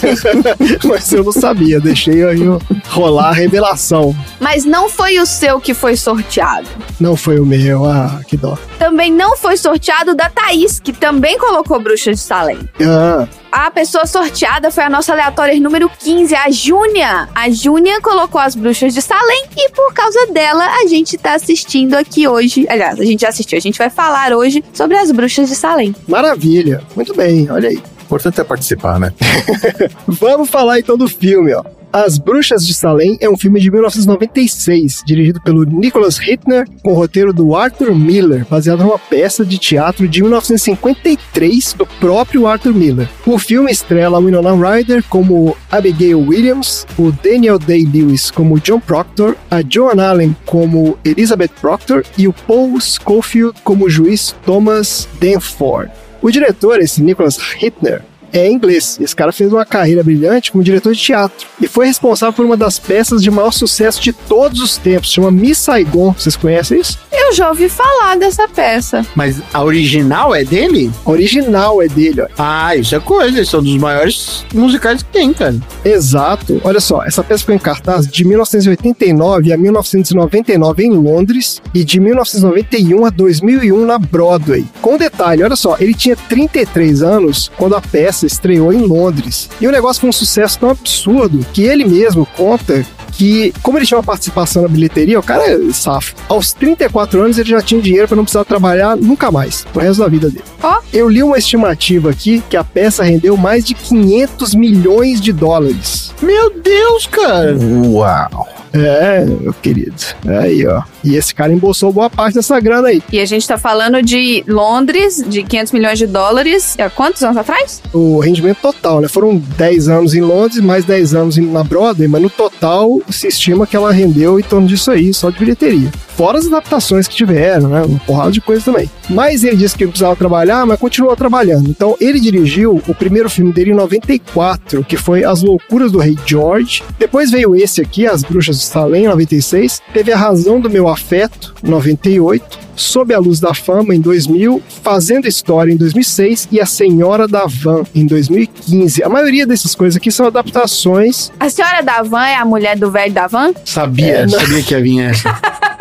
mas 0.84 1.12
eu 1.12 1.24
não 1.24 1.32
sabia, 1.32 1.80
deixei 1.80 2.24
aí 2.24 2.40
rolar 2.88 3.28
a 3.30 3.32
revelação. 3.32 4.14
Mas 4.40 4.64
não 4.64 4.88
foi 4.88 5.18
o 5.18 5.26
seu 5.26 5.60
que 5.60 5.74
foi 5.74 5.96
sorteado. 5.96 6.68
Não 6.98 7.16
foi 7.16 7.38
o 7.38 7.46
meu, 7.46 7.84
ah, 7.84 8.20
que 8.26 8.36
dó. 8.36 8.56
Também 8.78 9.12
não 9.12 9.36
foi 9.36 9.56
sorteado 9.56 10.14
da 10.14 10.28
Thaís, 10.30 10.78
que 10.80 10.92
também 10.92 11.38
colocou 11.38 11.78
Bruxa 11.80 12.12
de 12.12 12.20
Salem. 12.20 12.58
Ah, 12.80 13.26
A 13.52 13.70
pessoa 13.70 14.06
sorteada 14.06 14.70
foi 14.70 14.84
a 14.84 14.90
nossa 14.90 15.12
aleatória 15.12 15.58
número 15.60 15.90
15, 15.98 16.34
a 16.34 16.50
Júnia. 16.50 17.28
A 17.34 17.48
Júnia 17.50 18.00
colocou 18.00 18.40
as 18.40 18.54
Bruxas 18.54 18.92
de 18.94 19.00
Salem 19.02 19.44
e 19.56 19.70
por 19.70 19.92
causa 19.94 20.26
dela 20.26 20.64
a 20.82 20.86
gente 20.86 21.16
tá 21.16 21.34
assistindo 21.34 21.94
aqui 21.94 22.28
hoje. 22.28 22.66
Aliás, 22.68 22.85
a 22.90 23.04
gente 23.04 23.20
já 23.20 23.28
assistiu, 23.28 23.56
a 23.58 23.60
gente 23.60 23.78
vai 23.78 23.90
falar 23.90 24.32
hoje 24.32 24.62
sobre 24.72 24.96
as 24.96 25.10
Bruxas 25.10 25.48
de 25.48 25.54
Salem. 25.54 25.94
maravilha. 26.06 26.82
Muito 26.94 27.14
bem, 27.14 27.50
olha 27.50 27.68
aí. 27.68 27.76
O 27.76 28.04
importante 28.06 28.40
é 28.40 28.44
participar, 28.44 29.00
né? 29.00 29.12
Vamos 30.06 30.48
falar 30.48 30.78
então 30.78 30.96
do 30.96 31.08
filme, 31.08 31.52
ó. 31.52 31.64
As 31.96 32.18
Bruxas 32.18 32.66
de 32.66 32.74
Salem 32.74 33.16
é 33.22 33.30
um 33.30 33.38
filme 33.38 33.58
de 33.58 33.70
1996, 33.70 35.02
dirigido 35.06 35.40
pelo 35.40 35.64
Nicholas 35.64 36.18
Hittner, 36.18 36.68
com 36.82 36.92
o 36.92 36.94
roteiro 36.94 37.32
do 37.32 37.56
Arthur 37.56 37.94
Miller, 37.94 38.44
baseado 38.50 38.80
numa 38.80 38.98
peça 38.98 39.46
de 39.46 39.56
teatro 39.56 40.06
de 40.06 40.20
1953 40.20 41.72
do 41.72 41.86
próprio 41.86 42.46
Arthur 42.46 42.74
Miller. 42.74 43.08
O 43.24 43.38
filme 43.38 43.70
estrela 43.72 44.20
Winona 44.20 44.52
Ryder 44.52 45.04
como 45.08 45.56
Abigail 45.70 46.20
Williams, 46.20 46.86
o 46.98 47.10
Daniel 47.10 47.58
Day-Lewis 47.58 48.30
como 48.30 48.60
John 48.60 48.78
Proctor, 48.78 49.34
a 49.50 49.62
Joan 49.66 49.98
Allen 49.98 50.36
como 50.44 50.98
Elizabeth 51.02 51.52
Proctor 51.62 52.04
e 52.18 52.28
o 52.28 52.32
Paul 52.34 52.78
Schofield 52.78 53.54
como 53.64 53.86
o 53.86 53.90
juiz 53.90 54.36
Thomas 54.44 55.08
Danforth. 55.18 55.92
O 56.20 56.30
diretor, 56.30 56.78
esse 56.78 57.02
Nicholas 57.02 57.38
Hittner, 57.58 58.02
é 58.38 58.50
inglês. 58.50 58.98
Esse 59.00 59.14
cara 59.14 59.32
fez 59.32 59.52
uma 59.52 59.64
carreira 59.64 60.02
brilhante 60.02 60.52
como 60.52 60.64
diretor 60.64 60.92
de 60.92 61.00
teatro 61.00 61.46
e 61.60 61.66
foi 61.66 61.86
responsável 61.86 62.32
por 62.32 62.44
uma 62.44 62.56
das 62.56 62.78
peças 62.78 63.22
de 63.22 63.30
maior 63.30 63.52
sucesso 63.52 64.00
de 64.00 64.12
todos 64.12 64.60
os 64.60 64.76
tempos, 64.76 65.12
chama 65.12 65.30
Miss 65.30 65.58
Saigon. 65.58 66.12
Vocês 66.12 66.36
conhecem 66.36 66.80
isso? 66.80 66.98
Eu 67.12 67.32
já 67.32 67.48
ouvi 67.48 67.68
falar 67.68 68.16
dessa 68.16 68.46
peça. 68.46 69.04
Mas 69.14 69.40
a 69.52 69.64
original 69.64 70.34
é 70.34 70.44
dele? 70.44 70.90
A 71.04 71.10
original 71.10 71.82
é 71.82 71.88
dele, 71.88 72.20
ó. 72.20 72.28
Ah, 72.38 72.76
isso 72.76 72.94
é 72.94 73.00
coisa. 73.00 73.38
Eles 73.38 73.48
são 73.48 73.62
dos 73.62 73.76
maiores 73.76 74.44
musicais 74.54 75.02
que 75.02 75.10
tem, 75.10 75.32
cara. 75.32 75.56
Exato. 75.84 76.60
Olha 76.62 76.78
só, 76.78 77.02
essa 77.04 77.24
peça 77.24 77.40
ficou 77.40 77.54
em 77.54 77.58
cartaz 77.58 78.06
de 78.06 78.24
1989 78.24 79.52
a 79.52 79.56
1999 79.56 80.84
em 80.84 80.90
Londres 80.92 81.62
e 81.74 81.84
de 81.84 81.98
1991 81.98 83.06
a 83.06 83.10
2001 83.10 83.86
na 83.86 83.98
Broadway. 83.98 84.64
Com 84.80 84.96
detalhe, 84.96 85.42
olha 85.42 85.56
só, 85.56 85.76
ele 85.80 85.94
tinha 85.94 86.16
33 86.16 87.02
anos 87.02 87.50
quando 87.56 87.74
a 87.74 87.80
peça 87.80 88.25
estreou 88.26 88.72
em 88.72 88.82
Londres. 88.82 89.48
E 89.60 89.66
o 89.66 89.72
negócio 89.72 90.00
foi 90.00 90.10
um 90.10 90.12
sucesso 90.12 90.58
tão 90.58 90.70
absurdo 90.70 91.44
que 91.52 91.62
ele 91.62 91.84
mesmo 91.84 92.26
conta 92.36 92.84
que, 93.12 93.52
como 93.62 93.78
ele 93.78 93.86
tinha 93.86 93.96
uma 93.96 94.04
participação 94.04 94.62
na 94.62 94.68
bilheteria, 94.68 95.18
o 95.18 95.22
cara 95.22 95.44
é 95.44 95.72
safo. 95.72 96.14
Aos 96.28 96.52
34 96.52 97.22
anos 97.22 97.38
ele 97.38 97.48
já 97.48 97.62
tinha 97.62 97.80
dinheiro 97.80 98.06
para 98.06 98.16
não 98.16 98.24
precisar 98.24 98.44
trabalhar 98.44 98.96
nunca 98.96 99.30
mais, 99.30 99.64
pro 99.72 99.82
resto 99.82 100.00
da 100.00 100.08
vida 100.08 100.28
dele. 100.28 100.44
Ó. 100.62 100.80
Eu 100.92 101.08
li 101.08 101.22
uma 101.22 101.38
estimativa 101.38 102.10
aqui 102.10 102.42
que 102.48 102.56
a 102.56 102.64
peça 102.64 103.02
rendeu 103.02 103.36
mais 103.36 103.64
de 103.64 103.74
500 103.74 104.54
milhões 104.54 105.20
de 105.20 105.32
dólares. 105.32 106.14
Meu 106.20 106.50
Deus, 106.50 107.06
cara. 107.06 107.56
Uau! 107.58 108.48
É, 108.76 109.24
meu 109.24 109.52
querido. 109.54 109.94
Aí, 110.26 110.66
ó. 110.66 110.82
E 111.02 111.14
esse 111.16 111.34
cara 111.34 111.52
embolsou 111.52 111.92
boa 111.92 112.10
parte 112.10 112.34
dessa 112.34 112.58
grana 112.60 112.88
aí. 112.88 113.02
E 113.12 113.18
a 113.20 113.24
gente 113.24 113.46
tá 113.46 113.56
falando 113.56 114.02
de 114.02 114.44
Londres, 114.46 115.24
de 115.26 115.42
500 115.42 115.72
milhões 115.72 115.98
de 115.98 116.06
dólares. 116.06 116.76
Há 116.78 116.90
quantos 116.90 117.22
anos 117.22 117.36
atrás? 117.36 117.80
O 117.92 118.18
rendimento 118.18 118.58
total, 118.60 119.00
né? 119.00 119.08
Foram 119.08 119.36
10 119.36 119.88
anos 119.88 120.14
em 120.14 120.20
Londres, 120.20 120.60
mais 120.60 120.84
10 120.84 121.14
anos 121.14 121.38
em- 121.38 121.46
na 121.50 121.64
Broadway, 121.64 122.08
mas 122.08 122.20
no 122.22 122.28
total 122.30 123.00
se 123.08 123.28
estima 123.28 123.66
que 123.66 123.76
ela 123.76 123.92
rendeu 123.92 124.38
em 124.38 124.42
torno 124.42 124.66
disso 124.66 124.90
aí, 124.90 125.14
só 125.14 125.30
de 125.30 125.38
bilheteria. 125.38 125.90
Fora 126.16 126.38
as 126.38 126.46
adaptações 126.46 127.06
que 127.06 127.14
tiveram, 127.14 127.68
né? 127.68 127.82
Uma 127.82 127.98
porrada 128.00 128.30
de 128.32 128.40
coisa 128.40 128.64
também. 128.64 128.90
Mas 129.10 129.44
ele 129.44 129.56
disse 129.56 129.76
que 129.76 129.84
ele 129.84 129.90
precisava 129.90 130.16
trabalhar, 130.16 130.64
mas 130.64 130.78
continuou 130.80 131.14
trabalhando. 131.14 131.68
Então 131.68 131.94
ele 132.00 132.18
dirigiu 132.18 132.82
o 132.88 132.94
primeiro 132.94 133.28
filme 133.28 133.52
dele 133.52 133.72
em 133.72 133.74
94, 133.74 134.82
que 134.84 134.96
foi 134.96 135.24
As 135.24 135.42
Loucuras 135.42 135.92
do 135.92 135.98
Rei 135.98 136.16
George. 136.24 136.82
Depois 136.98 137.30
veio 137.30 137.54
esse 137.54 137.82
aqui, 137.82 138.06
As 138.06 138.22
Bruxas 138.22 138.58
de 138.58 138.64
Salem, 138.64 139.04
em 139.04 139.08
96. 139.08 139.82
Teve 139.92 140.10
A 140.12 140.16
Razão 140.16 140.58
do 140.58 140.70
Meu 140.70 140.88
Afeto, 140.88 141.54
em 141.62 141.68
98. 141.68 142.64
Sob 142.74 143.14
a 143.14 143.18
Luz 143.18 143.40
da 143.40 143.54
Fama, 143.54 143.94
em 143.94 144.00
2000, 144.00 144.62
Fazendo 144.82 145.26
História, 145.26 145.72
em 145.72 145.76
2006, 145.76 146.46
e 146.52 146.60
A 146.60 146.66
Senhora 146.66 147.26
da 147.26 147.46
Van, 147.46 147.84
em 147.94 148.04
2015. 148.06 149.02
A 149.02 149.08
maioria 149.08 149.46
dessas 149.46 149.74
coisas 149.74 149.96
aqui 149.96 150.10
são 150.10 150.26
adaptações. 150.26 151.30
A 151.40 151.48
senhora 151.48 151.82
da 151.82 152.02
van 152.02 152.26
é 152.26 152.36
a 152.36 152.44
mulher 152.44 152.76
do 152.76 152.90
velho 152.90 153.12
da 153.14 153.26
van? 153.26 153.52
Sabia, 153.64 154.06
É, 154.18 154.26
não- 154.26 154.38
sabia 154.38 154.62
que 154.62 154.74
ia 154.74 154.82
vir 154.82 155.00
essa. 155.00 155.38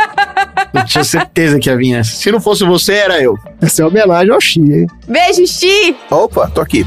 Eu 0.75 0.85
tinha 0.85 1.03
certeza 1.03 1.59
que 1.59 1.69
ia 1.69 1.77
vir 1.77 1.95
essa. 1.95 2.15
Se 2.15 2.31
não 2.31 2.39
fosse 2.41 2.63
você, 2.63 2.93
era 2.93 3.21
eu. 3.21 3.37
Essa 3.61 3.83
é 3.83 3.85
homenagem 3.85 4.31
ao 4.33 4.41
Xi, 4.41 4.59
hein? 4.59 4.87
Beijo, 5.07 5.45
Xi! 5.47 5.95
Opa, 6.09 6.47
tô 6.49 6.61
aqui. 6.61 6.85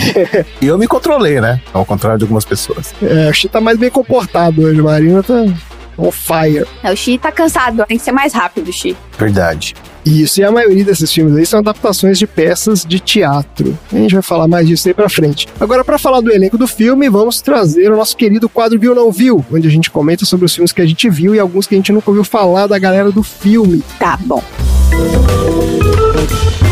e 0.60 0.66
eu 0.66 0.78
me 0.78 0.86
controlei, 0.86 1.40
né? 1.40 1.60
Ao 1.72 1.84
contrário 1.84 2.18
de 2.18 2.24
algumas 2.24 2.44
pessoas. 2.44 2.94
É, 3.02 3.28
o 3.28 3.32
Xi 3.32 3.48
tá 3.48 3.60
mais 3.60 3.78
bem 3.78 3.90
comportado 3.90 4.62
hoje, 4.62 4.80
Marina 4.82 5.22
tá 5.22 5.44
on 5.98 6.10
fire. 6.10 6.66
É, 6.82 6.92
O 6.92 6.96
Xi 6.96 7.18
tá 7.18 7.30
cansado, 7.32 7.84
tem 7.86 7.98
que 7.98 8.04
ser 8.04 8.12
mais 8.12 8.32
rápido, 8.32 8.72
Xi. 8.72 8.96
Verdade. 9.18 9.74
Isso, 10.04 10.40
e 10.40 10.44
a 10.44 10.50
maioria 10.50 10.84
desses 10.84 11.12
filmes 11.12 11.36
aí 11.36 11.46
são 11.46 11.60
adaptações 11.60 12.18
de 12.18 12.26
peças 12.26 12.84
de 12.84 12.98
teatro. 12.98 13.78
A 13.92 13.96
gente 13.96 14.14
vai 14.14 14.22
falar 14.22 14.48
mais 14.48 14.66
disso 14.66 14.88
aí 14.88 14.94
pra 14.94 15.08
frente. 15.08 15.46
Agora, 15.60 15.84
pra 15.84 15.98
falar 15.98 16.20
do 16.20 16.32
elenco 16.32 16.58
do 16.58 16.66
filme, 16.66 17.08
vamos 17.08 17.40
trazer 17.40 17.90
o 17.90 17.96
nosso 17.96 18.16
querido 18.16 18.48
quadro 18.48 18.78
Viu 18.78 18.90
ou 18.90 18.96
Não 18.96 19.12
Viu, 19.12 19.44
onde 19.52 19.68
a 19.68 19.70
gente 19.70 19.90
comenta 19.90 20.24
sobre 20.24 20.46
os 20.46 20.54
filmes 20.54 20.72
que 20.72 20.82
a 20.82 20.86
gente 20.86 21.08
viu 21.08 21.34
e 21.34 21.38
alguns 21.38 21.66
que 21.66 21.74
a 21.74 21.78
gente 21.78 21.92
nunca 21.92 22.10
ouviu 22.10 22.24
falar 22.24 22.66
da 22.66 22.78
galera 22.78 23.12
do 23.12 23.22
filme. 23.22 23.82
Tá 23.98 24.18
bom. 24.20 24.42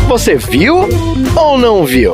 Você 0.09 0.35
viu 0.35 0.89
ou 1.35 1.57
não 1.57 1.85
viu? 1.85 2.13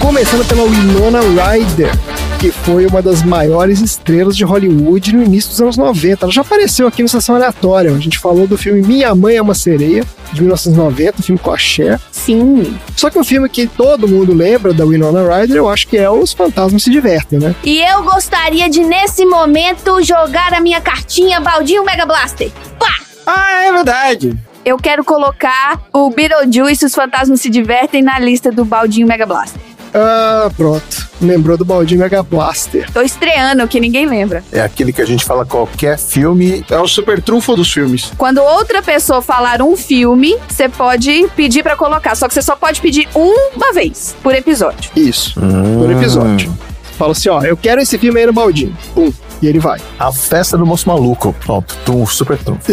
Começando 0.00 0.46
pela 0.48 0.64
Winona 0.64 1.20
Ryder, 1.20 1.90
que 2.38 2.52
foi 2.52 2.86
uma 2.86 3.02
das 3.02 3.22
maiores 3.24 3.80
estrelas 3.80 4.36
de 4.36 4.44
Hollywood 4.44 5.12
no 5.12 5.24
início 5.24 5.50
dos 5.50 5.60
anos 5.60 5.76
90. 5.76 6.24
Ela 6.24 6.32
já 6.32 6.42
apareceu 6.42 6.86
aqui 6.86 7.02
no 7.02 7.08
Sessão 7.08 7.34
Aleatória. 7.34 7.90
A 7.90 7.98
gente 7.98 8.16
falou 8.16 8.46
do 8.46 8.56
filme 8.56 8.80
Minha 8.80 9.12
Mãe 9.12 9.36
é 9.36 9.42
uma 9.42 9.54
Sereia, 9.56 10.04
de 10.32 10.40
1990, 10.40 11.18
um 11.18 11.22
filme 11.22 11.38
com 11.40 11.50
a 11.50 11.58
Cher. 11.58 11.98
Sim. 12.12 12.78
Só 12.94 13.10
que 13.10 13.18
o 13.18 13.24
filme 13.24 13.48
que 13.48 13.66
todo 13.66 14.06
mundo 14.06 14.32
lembra 14.32 14.72
da 14.72 14.84
Winona 14.84 15.22
Ryder, 15.22 15.56
eu 15.56 15.68
acho 15.68 15.88
que 15.88 15.96
é 15.96 16.08
Os 16.08 16.32
Fantasmas 16.32 16.84
Se 16.84 16.90
Divertem, 16.90 17.40
né? 17.40 17.56
E 17.64 17.80
eu 17.80 18.04
gostaria 18.04 18.70
de, 18.70 18.84
nesse 18.84 19.26
momento, 19.26 20.00
jogar 20.04 20.54
a 20.54 20.60
minha 20.60 20.80
cartinha 20.80 21.40
Baldinho 21.40 21.84
Mega 21.84 22.06
Blaster. 22.06 22.52
Pá! 22.78 22.94
Ah, 23.26 23.64
é 23.64 23.72
verdade. 23.72 24.38
Eu 24.64 24.76
quero 24.76 25.02
colocar 25.02 25.80
o 25.92 26.10
Beetlejuice 26.10 26.84
e 26.84 26.86
os 26.86 26.94
fantasmas 26.94 27.40
se 27.40 27.50
divertem 27.50 28.00
na 28.00 28.18
lista 28.18 28.52
do 28.52 28.64
Baldinho 28.64 29.08
Mega 29.08 29.26
Blaster. 29.26 29.67
Ah, 29.94 30.50
pronto. 30.56 31.08
Lembrou 31.20 31.56
do 31.56 31.64
Baldinho 31.64 32.00
Mega 32.00 32.22
Blaster. 32.22 32.90
Tô 32.92 33.00
estreando, 33.00 33.66
que 33.66 33.80
ninguém 33.80 34.06
lembra. 34.06 34.44
É 34.52 34.60
aquele 34.60 34.92
que 34.92 35.02
a 35.02 35.06
gente 35.06 35.24
fala 35.24 35.44
qualquer 35.44 35.98
filme. 35.98 36.64
É 36.70 36.78
o 36.78 36.86
super 36.86 37.20
trunfo 37.20 37.56
dos 37.56 37.72
filmes. 37.72 38.12
Quando 38.16 38.38
outra 38.38 38.82
pessoa 38.82 39.20
falar 39.20 39.60
um 39.62 39.76
filme, 39.76 40.36
você 40.48 40.68
pode 40.68 41.26
pedir 41.34 41.62
pra 41.62 41.76
colocar. 41.76 42.14
Só 42.14 42.28
que 42.28 42.34
você 42.34 42.42
só 42.42 42.54
pode 42.54 42.80
pedir 42.80 43.08
uma 43.14 43.72
vez 43.72 44.14
por 44.22 44.34
episódio. 44.34 44.90
Isso, 44.94 45.34
por 45.34 45.90
episódio. 45.90 46.56
Fala 46.96 47.12
assim, 47.12 47.28
ó, 47.28 47.42
eu 47.42 47.56
quero 47.56 47.80
esse 47.80 47.96
filme 47.96 48.20
aí 48.20 48.26
no 48.26 48.32
Baldinho. 48.32 48.76
Pum. 48.94 49.12
E 49.40 49.46
ele 49.46 49.58
vai. 49.58 49.78
A 49.98 50.10
festa 50.12 50.56
do 50.58 50.66
moço 50.66 50.88
maluco. 50.88 51.34
Pronto, 51.44 51.76
tum, 51.84 52.06
super 52.06 52.38
trunfo. 52.38 52.72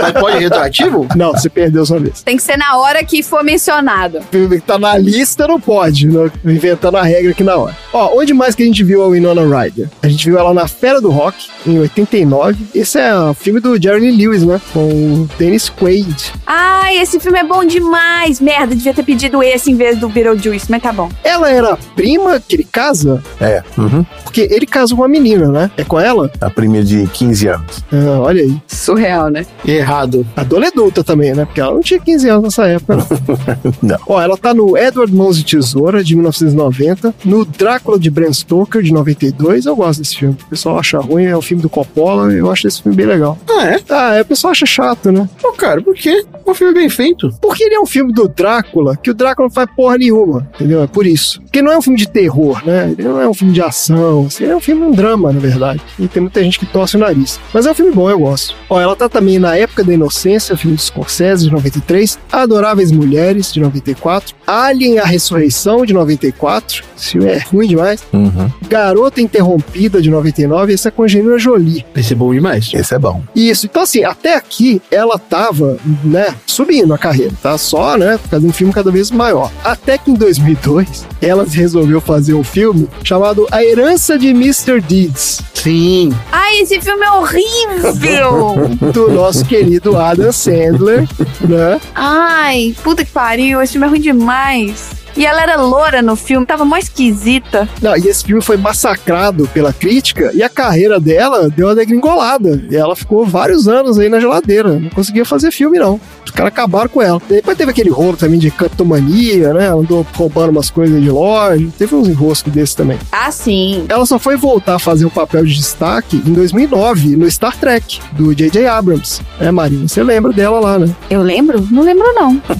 Mas 0.00 0.12
pode 0.12 0.38
retroativo? 0.38 1.06
Não, 1.16 1.32
você 1.32 1.48
perdeu 1.48 1.84
sua 1.86 1.98
vez. 1.98 2.22
Tem 2.22 2.36
que 2.36 2.42
ser 2.42 2.56
na 2.56 2.76
hora 2.78 3.04
que 3.04 3.22
for 3.22 3.42
mencionado. 3.44 4.18
O 4.18 4.22
filme 4.22 4.60
que 4.60 4.66
tá 4.66 4.78
na 4.78 4.96
lista 4.96 5.46
não 5.46 5.60
pode, 5.60 6.08
né? 6.08 6.30
inventando 6.44 6.96
a 6.96 7.02
regra 7.02 7.30
aqui 7.30 7.44
na 7.44 7.56
hora. 7.56 7.76
Ó, 7.92 8.18
onde 8.18 8.32
mais 8.34 8.54
que 8.54 8.62
a 8.62 8.66
gente 8.66 8.82
viu 8.82 9.02
a 9.02 9.08
Winona 9.08 9.42
Ryder? 9.42 9.88
A 10.02 10.08
gente 10.08 10.24
viu 10.28 10.38
ela 10.38 10.52
na 10.54 10.66
Fera 10.66 11.00
do 11.00 11.10
Rock, 11.10 11.48
em 11.66 11.78
89. 11.78 12.66
Esse 12.74 12.98
é 12.98 13.14
o 13.14 13.34
filme 13.34 13.60
do 13.60 13.80
Jerry 13.80 14.00
Lee 14.10 14.26
Lewis, 14.26 14.42
né? 14.44 14.60
Com 14.72 14.80
o 14.88 15.28
Dennis 15.38 15.68
Quaid. 15.68 16.32
Ai, 16.46 16.98
esse 16.98 17.18
filme 17.20 17.38
é 17.38 17.44
bom 17.44 17.64
demais. 17.64 18.40
Merda, 18.40 18.74
devia 18.74 18.94
ter 18.94 19.02
pedido 19.04 19.42
esse 19.42 19.70
em 19.70 19.76
vez 19.76 19.98
do 19.98 20.08
Beetlejuice, 20.08 20.70
mas 20.70 20.82
tá 20.82 20.92
bom. 20.92 21.08
Ela 21.22 21.50
era 21.50 21.72
a 21.74 21.76
prima 21.76 22.40
que 22.40 22.56
ele 22.56 22.64
casa, 22.64 23.22
É. 23.40 23.62
Uhum. 23.78 24.04
porque 24.24 24.48
ele 24.50 24.66
casa 24.66 24.94
com 24.94 25.02
uma 25.02 25.08
menina, 25.12 25.48
né? 25.48 25.70
É 25.76 25.84
com 25.84 26.00
ela? 26.00 26.30
A 26.40 26.50
primeira 26.50 26.84
de 26.84 27.06
15 27.06 27.46
anos. 27.48 27.84
Ah, 27.92 28.20
olha 28.20 28.42
aí. 28.42 28.56
Surreal, 28.66 29.28
né? 29.30 29.46
Errado. 29.64 30.26
A 30.36 30.42
dona 30.42 30.66
é 30.66 30.68
adulta 30.68 31.04
também, 31.04 31.34
né? 31.34 31.44
Porque 31.44 31.60
ela 31.60 31.72
não 31.72 31.80
tinha 31.80 32.00
15 32.00 32.28
anos 32.28 32.44
nessa 32.44 32.66
época, 32.66 32.96
não. 32.96 33.02
Não. 33.82 33.98
Ó, 34.06 34.20
ela 34.20 34.36
tá 34.36 34.54
no 34.54 34.76
Edward 34.76 35.14
Mãos 35.14 35.36
de 35.36 35.44
Tesoura, 35.44 36.02
de 36.02 36.14
1990, 36.14 37.14
no 37.24 37.44
Drácula 37.44 37.98
de 37.98 38.10
Bram 38.10 38.32
Stoker, 38.32 38.82
de 38.82 38.92
92. 38.92 39.66
Eu 39.66 39.76
gosto 39.76 40.00
desse 40.00 40.16
filme. 40.16 40.36
O 40.46 40.50
pessoal 40.50 40.78
acha 40.78 40.98
ruim, 40.98 41.24
é 41.24 41.36
o 41.36 41.42
filme 41.42 41.62
do 41.62 41.68
Coppola, 41.68 42.32
eu 42.32 42.50
acho 42.50 42.66
esse 42.66 42.82
filme 42.82 42.96
bem 42.96 43.06
legal. 43.06 43.38
Ah, 43.50 43.66
é? 43.66 43.80
Ah, 43.88 44.14
é, 44.14 44.22
o 44.22 44.24
pessoal 44.24 44.52
acha 44.52 44.66
chato, 44.66 45.10
né? 45.12 45.28
Pô, 45.40 45.52
cara, 45.52 45.82
por 45.82 45.94
quê? 45.94 46.24
É 46.46 46.50
um 46.50 46.54
filme 46.54 46.74
bem 46.74 46.88
feito. 46.88 47.30
Porque 47.40 47.64
ele 47.64 47.74
é 47.74 47.80
um 47.80 47.86
filme 47.86 48.12
do 48.12 48.28
Drácula, 48.28 48.96
que 48.96 49.10
o 49.10 49.14
Drácula 49.14 49.48
não 49.48 49.54
faz 49.54 49.68
porra 49.74 49.98
nenhuma, 49.98 50.48
entendeu? 50.54 50.82
É 50.82 50.86
por 50.86 51.06
isso. 51.06 51.40
Porque 51.42 51.62
não 51.62 51.72
é 51.72 51.78
um 51.78 51.82
filme 51.82 51.98
de 51.98 52.08
terror, 52.08 52.62
né? 52.64 52.94
Ele 52.96 53.08
não 53.08 53.20
é 53.20 53.28
um 53.28 53.34
filme 53.34 53.52
de 53.52 53.62
ação, 53.62 54.26
assim, 54.26 54.44
é 54.44 54.56
um 54.56 54.60
filme, 54.60 54.82
um 54.82 54.92
drama, 55.02 55.32
na 55.32 55.40
verdade. 55.40 55.80
E 55.98 56.06
tem 56.06 56.22
muita 56.22 56.42
gente 56.42 56.58
que 56.60 56.66
torce 56.66 56.96
o 56.96 57.00
nariz. 57.00 57.40
Mas 57.52 57.66
é 57.66 57.70
um 57.70 57.74
filme 57.74 57.90
bom, 57.92 58.08
eu 58.08 58.20
gosto. 58.20 58.54
Ó, 58.70 58.80
ela 58.80 58.94
tá 58.94 59.08
também 59.08 59.38
na 59.38 59.56
Época 59.56 59.82
da 59.82 59.92
Inocência, 59.92 60.56
filme 60.56 60.76
de 60.76 60.82
Scorsese, 60.82 61.46
de 61.46 61.50
93, 61.52 62.18
Adoráveis 62.30 62.92
Mulheres, 62.92 63.52
de 63.52 63.58
94, 63.60 64.34
Alien, 64.46 65.00
a 65.00 65.04
Ressurreição, 65.04 65.84
de 65.84 65.92
94, 65.92 66.84
esse 66.96 67.10
filme 67.10 67.28
é 67.28 67.38
ruim 67.38 67.66
demais, 67.66 68.02
Uhum. 68.12 68.50
Garota 68.68 69.20
Interrompida, 69.20 70.00
de 70.00 70.08
99, 70.10 70.72
esse 70.72 70.86
é 70.86 70.90
com 70.90 71.02
a 71.02 71.04
Angelina 71.06 71.38
Jolie. 71.38 71.84
Esse 71.96 72.12
é 72.12 72.16
bom 72.16 72.32
demais. 72.32 72.70
Esse 72.72 72.94
é 72.94 72.98
bom. 72.98 73.22
Isso, 73.34 73.66
então 73.66 73.82
assim, 73.82 74.04
até 74.04 74.36
aqui 74.36 74.80
ela 74.90 75.18
tava, 75.18 75.78
né, 76.04 76.34
subindo 76.46 76.94
a 76.94 76.98
carreira, 76.98 77.32
tá? 77.42 77.56
Só, 77.58 77.96
né, 77.96 78.18
fazendo 78.30 78.50
um 78.50 78.52
filme 78.52 78.72
cada 78.72 78.90
vez 78.90 79.10
maior. 79.10 79.50
Até 79.64 79.98
que 79.98 80.10
em 80.10 80.14
2002, 80.14 81.06
ela 81.20 81.44
resolveu 81.48 82.00
fazer 82.00 82.34
um 82.34 82.44
filme 82.44 82.88
chamado 83.02 83.46
A 83.50 83.64
Herança 83.64 84.18
de 84.18 84.28
Mr. 84.28 84.80
Deeds, 84.92 85.40
Sim. 85.54 86.12
Ai, 86.30 86.58
esse 86.58 86.78
filme 86.78 87.02
é 87.02 87.10
horrível! 87.12 88.68
do 88.92 89.10
nosso 89.10 89.42
querido 89.42 89.96
Adam 89.96 90.30
Sandler, 90.30 91.08
né? 91.48 91.80
Ai, 91.94 92.74
puta 92.84 93.02
que 93.02 93.10
pariu, 93.10 93.62
esse 93.62 93.72
filme 93.72 93.86
é 93.86 93.88
ruim 93.88 94.00
demais. 94.00 94.90
E 95.16 95.24
ela 95.24 95.42
era 95.42 95.56
loura 95.56 96.02
no 96.02 96.16
filme, 96.16 96.44
tava 96.44 96.64
mó 96.64 96.76
esquisita. 96.76 97.68
Não, 97.80 97.96
e 97.96 98.08
esse 98.08 98.24
filme 98.24 98.42
foi 98.42 98.56
massacrado 98.56 99.48
pela 99.48 99.72
crítica 99.72 100.30
e 100.34 100.42
a 100.42 100.48
carreira 100.48 100.98
dela 100.98 101.48
deu 101.48 101.68
uma 101.68 101.74
degringolada. 101.74 102.62
E 102.70 102.76
ela 102.76 102.96
ficou 102.96 103.24
vários 103.24 103.68
anos 103.68 103.98
aí 103.98 104.08
na 104.08 104.20
geladeira, 104.20 104.78
não 104.78 104.90
conseguia 104.90 105.24
fazer 105.24 105.50
filme 105.50 105.78
não. 105.78 106.00
Os 106.24 106.30
caras 106.30 106.52
acabaram 106.52 106.88
com 106.88 107.02
ela. 107.02 107.20
Depois 107.28 107.56
teve 107.56 107.70
aquele 107.70 107.90
rolo 107.90 108.16
também 108.16 108.38
de 108.38 108.50
cantomania, 108.50 109.52
né? 109.52 109.68
Andou 109.68 110.06
roubando 110.14 110.50
umas 110.50 110.70
coisas 110.70 111.00
de 111.02 111.10
loja. 111.10 111.66
Teve 111.78 111.94
uns 111.94 112.08
enroscos 112.08 112.52
desses 112.52 112.74
também. 112.74 112.98
Ah, 113.10 113.30
sim. 113.30 113.84
Ela 113.88 114.06
só 114.06 114.18
foi 114.18 114.36
voltar 114.36 114.76
a 114.76 114.78
fazer 114.78 115.04
o 115.04 115.10
papel 115.10 115.44
de 115.44 115.54
destaque 115.54 116.16
em 116.16 116.32
2009, 116.32 117.16
no 117.16 117.30
Star 117.30 117.56
Trek, 117.56 118.00
do 118.12 118.34
J.J. 118.34 118.66
Abrams. 118.66 119.20
É, 119.40 119.50
Marina, 119.50 119.88
você 119.88 120.02
lembra 120.02 120.32
dela 120.32 120.60
lá, 120.60 120.78
né? 120.78 120.94
Eu 121.10 121.22
lembro? 121.22 121.66
Não 121.70 121.82
lembro, 121.82 122.04
não. 122.14 122.40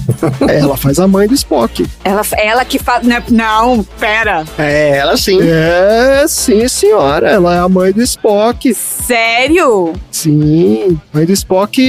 É, 0.47 0.59
ela 0.59 0.77
faz 0.77 0.99
a 0.99 1.07
mãe 1.07 1.27
do 1.27 1.33
Spock. 1.33 1.85
Ela, 2.03 2.21
ela 2.37 2.65
que 2.65 2.79
faz. 2.79 3.05
Não, 3.05 3.21
não, 3.29 3.83
pera. 3.99 4.43
É, 4.57 4.97
ela 4.97 5.17
sim. 5.17 5.39
É, 5.41 6.25
sim, 6.27 6.67
senhora. 6.67 7.29
Ela 7.29 7.55
é 7.55 7.59
a 7.59 7.69
mãe 7.69 7.91
do 7.91 8.01
Spock. 8.01 8.73
Sério? 8.73 9.93
Sim, 10.11 10.97
mãe 11.13 11.25
do 11.25 11.33
Spock, 11.33 11.81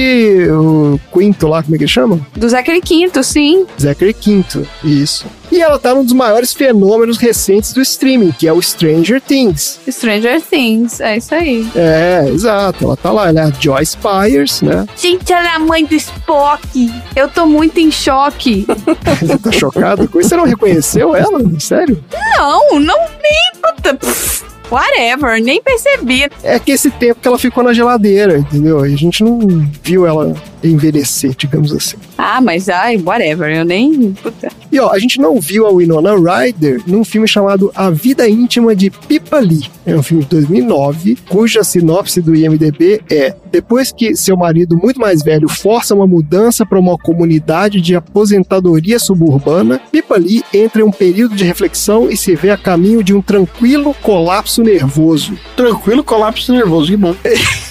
o 0.49 0.99
quinto 1.13 1.47
lá, 1.47 1.63
como 1.65 1.75
é 1.75 1.77
que 1.77 1.83
ele 1.83 1.91
chama? 1.91 2.19
Do 2.35 2.47
Zachary 2.47 2.81
Quinto, 2.81 3.23
sim. 3.23 3.65
Zachary 3.79 4.13
Quinto, 4.13 4.67
isso. 4.83 5.25
E 5.51 5.61
ela 5.61 5.77
tá 5.77 5.93
num 5.93 6.03
dos 6.03 6.13
maiores 6.13 6.53
fenômenos 6.53 7.17
recentes 7.17 7.71
do 7.71 7.81
streaming, 7.81 8.31
que 8.31 8.47
é 8.47 8.53
o 8.53 8.61
Stranger 8.61 9.21
Things. 9.21 9.79
Stranger 9.89 10.41
Things, 10.41 10.99
é 10.99 11.17
isso 11.17 11.33
aí. 11.33 11.67
É, 11.75 12.25
exato, 12.27 12.83
ela 12.83 12.97
tá 12.97 13.11
lá, 13.11 13.29
ela 13.29 13.41
é 13.41 13.43
a 13.43 13.51
Joyce 13.51 13.97
Byers, 13.97 14.61
né? 14.61 14.85
Gente, 14.97 15.31
ela 15.31 15.45
é 15.45 15.55
a 15.55 15.59
mãe 15.59 15.85
do 15.85 15.95
Spock. 15.95 16.91
Eu 17.15 17.29
tô 17.29 17.45
muito 17.45 17.79
em 17.79 17.91
choque. 17.91 18.65
Você 19.21 19.37
tá 19.37 19.51
chocado 19.51 20.07
com 20.07 20.19
isso? 20.19 20.29
Você 20.29 20.35
não 20.35 20.45
reconheceu 20.45 21.15
ela? 21.15 21.41
Sério? 21.59 22.03
não, 22.37 22.79
não 22.79 22.99
nem. 22.99 23.61
Puta, 23.61 23.95
pff, 23.95 24.43
whatever, 24.69 25.41
nem 25.41 25.61
percebi. 25.61 26.27
É 26.43 26.59
que 26.59 26.71
esse 26.71 26.89
tempo 26.91 27.19
que 27.21 27.27
ela 27.27 27.37
ficou 27.37 27.63
na 27.63 27.73
geladeira, 27.73 28.37
entendeu? 28.37 28.85
E 28.85 28.93
a 28.93 28.97
gente 28.97 29.23
não 29.23 29.39
viu 29.83 30.05
ela 30.05 30.33
envelhecer, 30.67 31.35
digamos 31.35 31.71
assim. 31.73 31.97
Ah, 32.17 32.41
mas 32.41 32.69
ai, 32.69 32.97
whatever, 32.97 33.55
eu 33.55 33.65
nem. 33.65 34.13
Puta. 34.13 34.51
E 34.71 34.79
ó, 34.79 34.91
a 34.91 34.99
gente 34.99 35.19
não 35.19 35.39
viu 35.39 35.65
a 35.65 35.73
Winona 35.73 36.15
Ryder 36.15 36.81
num 36.85 37.03
filme 37.03 37.27
chamado 37.27 37.71
A 37.75 37.89
Vida 37.89 38.27
Íntima 38.27 38.75
de 38.75 38.89
Pippa 38.89 39.39
Lee. 39.39 39.69
É 39.85 39.95
um 39.95 40.03
filme 40.03 40.23
de 40.23 40.29
2009, 40.31 41.17
cuja 41.29 41.63
sinopse 41.63 42.21
do 42.21 42.35
IMDb 42.35 43.01
é: 43.09 43.35
depois 43.51 43.91
que 43.91 44.15
seu 44.15 44.35
marido 44.35 44.77
muito 44.77 44.99
mais 44.99 45.23
velho 45.23 45.47
força 45.47 45.95
uma 45.95 46.07
mudança 46.07 46.65
para 46.65 46.79
uma 46.79 46.97
comunidade 46.97 47.79
de 47.79 47.95
aposentadoria 47.95 48.99
suburbana, 48.99 49.79
Pippa 49.91 50.17
Lee 50.17 50.43
entra 50.53 50.81
em 50.81 50.85
um 50.85 50.91
período 50.91 51.35
de 51.35 51.43
reflexão 51.43 52.09
e 52.09 52.17
se 52.17 52.35
vê 52.35 52.49
a 52.49 52.57
caminho 52.57 53.03
de 53.03 53.13
um 53.13 53.21
tranquilo 53.21 53.93
colapso 54.01 54.63
nervoso. 54.63 55.37
Tranquilo, 55.55 56.03
colapso 56.03 56.51
nervoso, 56.51 56.91
que 56.91 56.97
bom. 56.97 57.15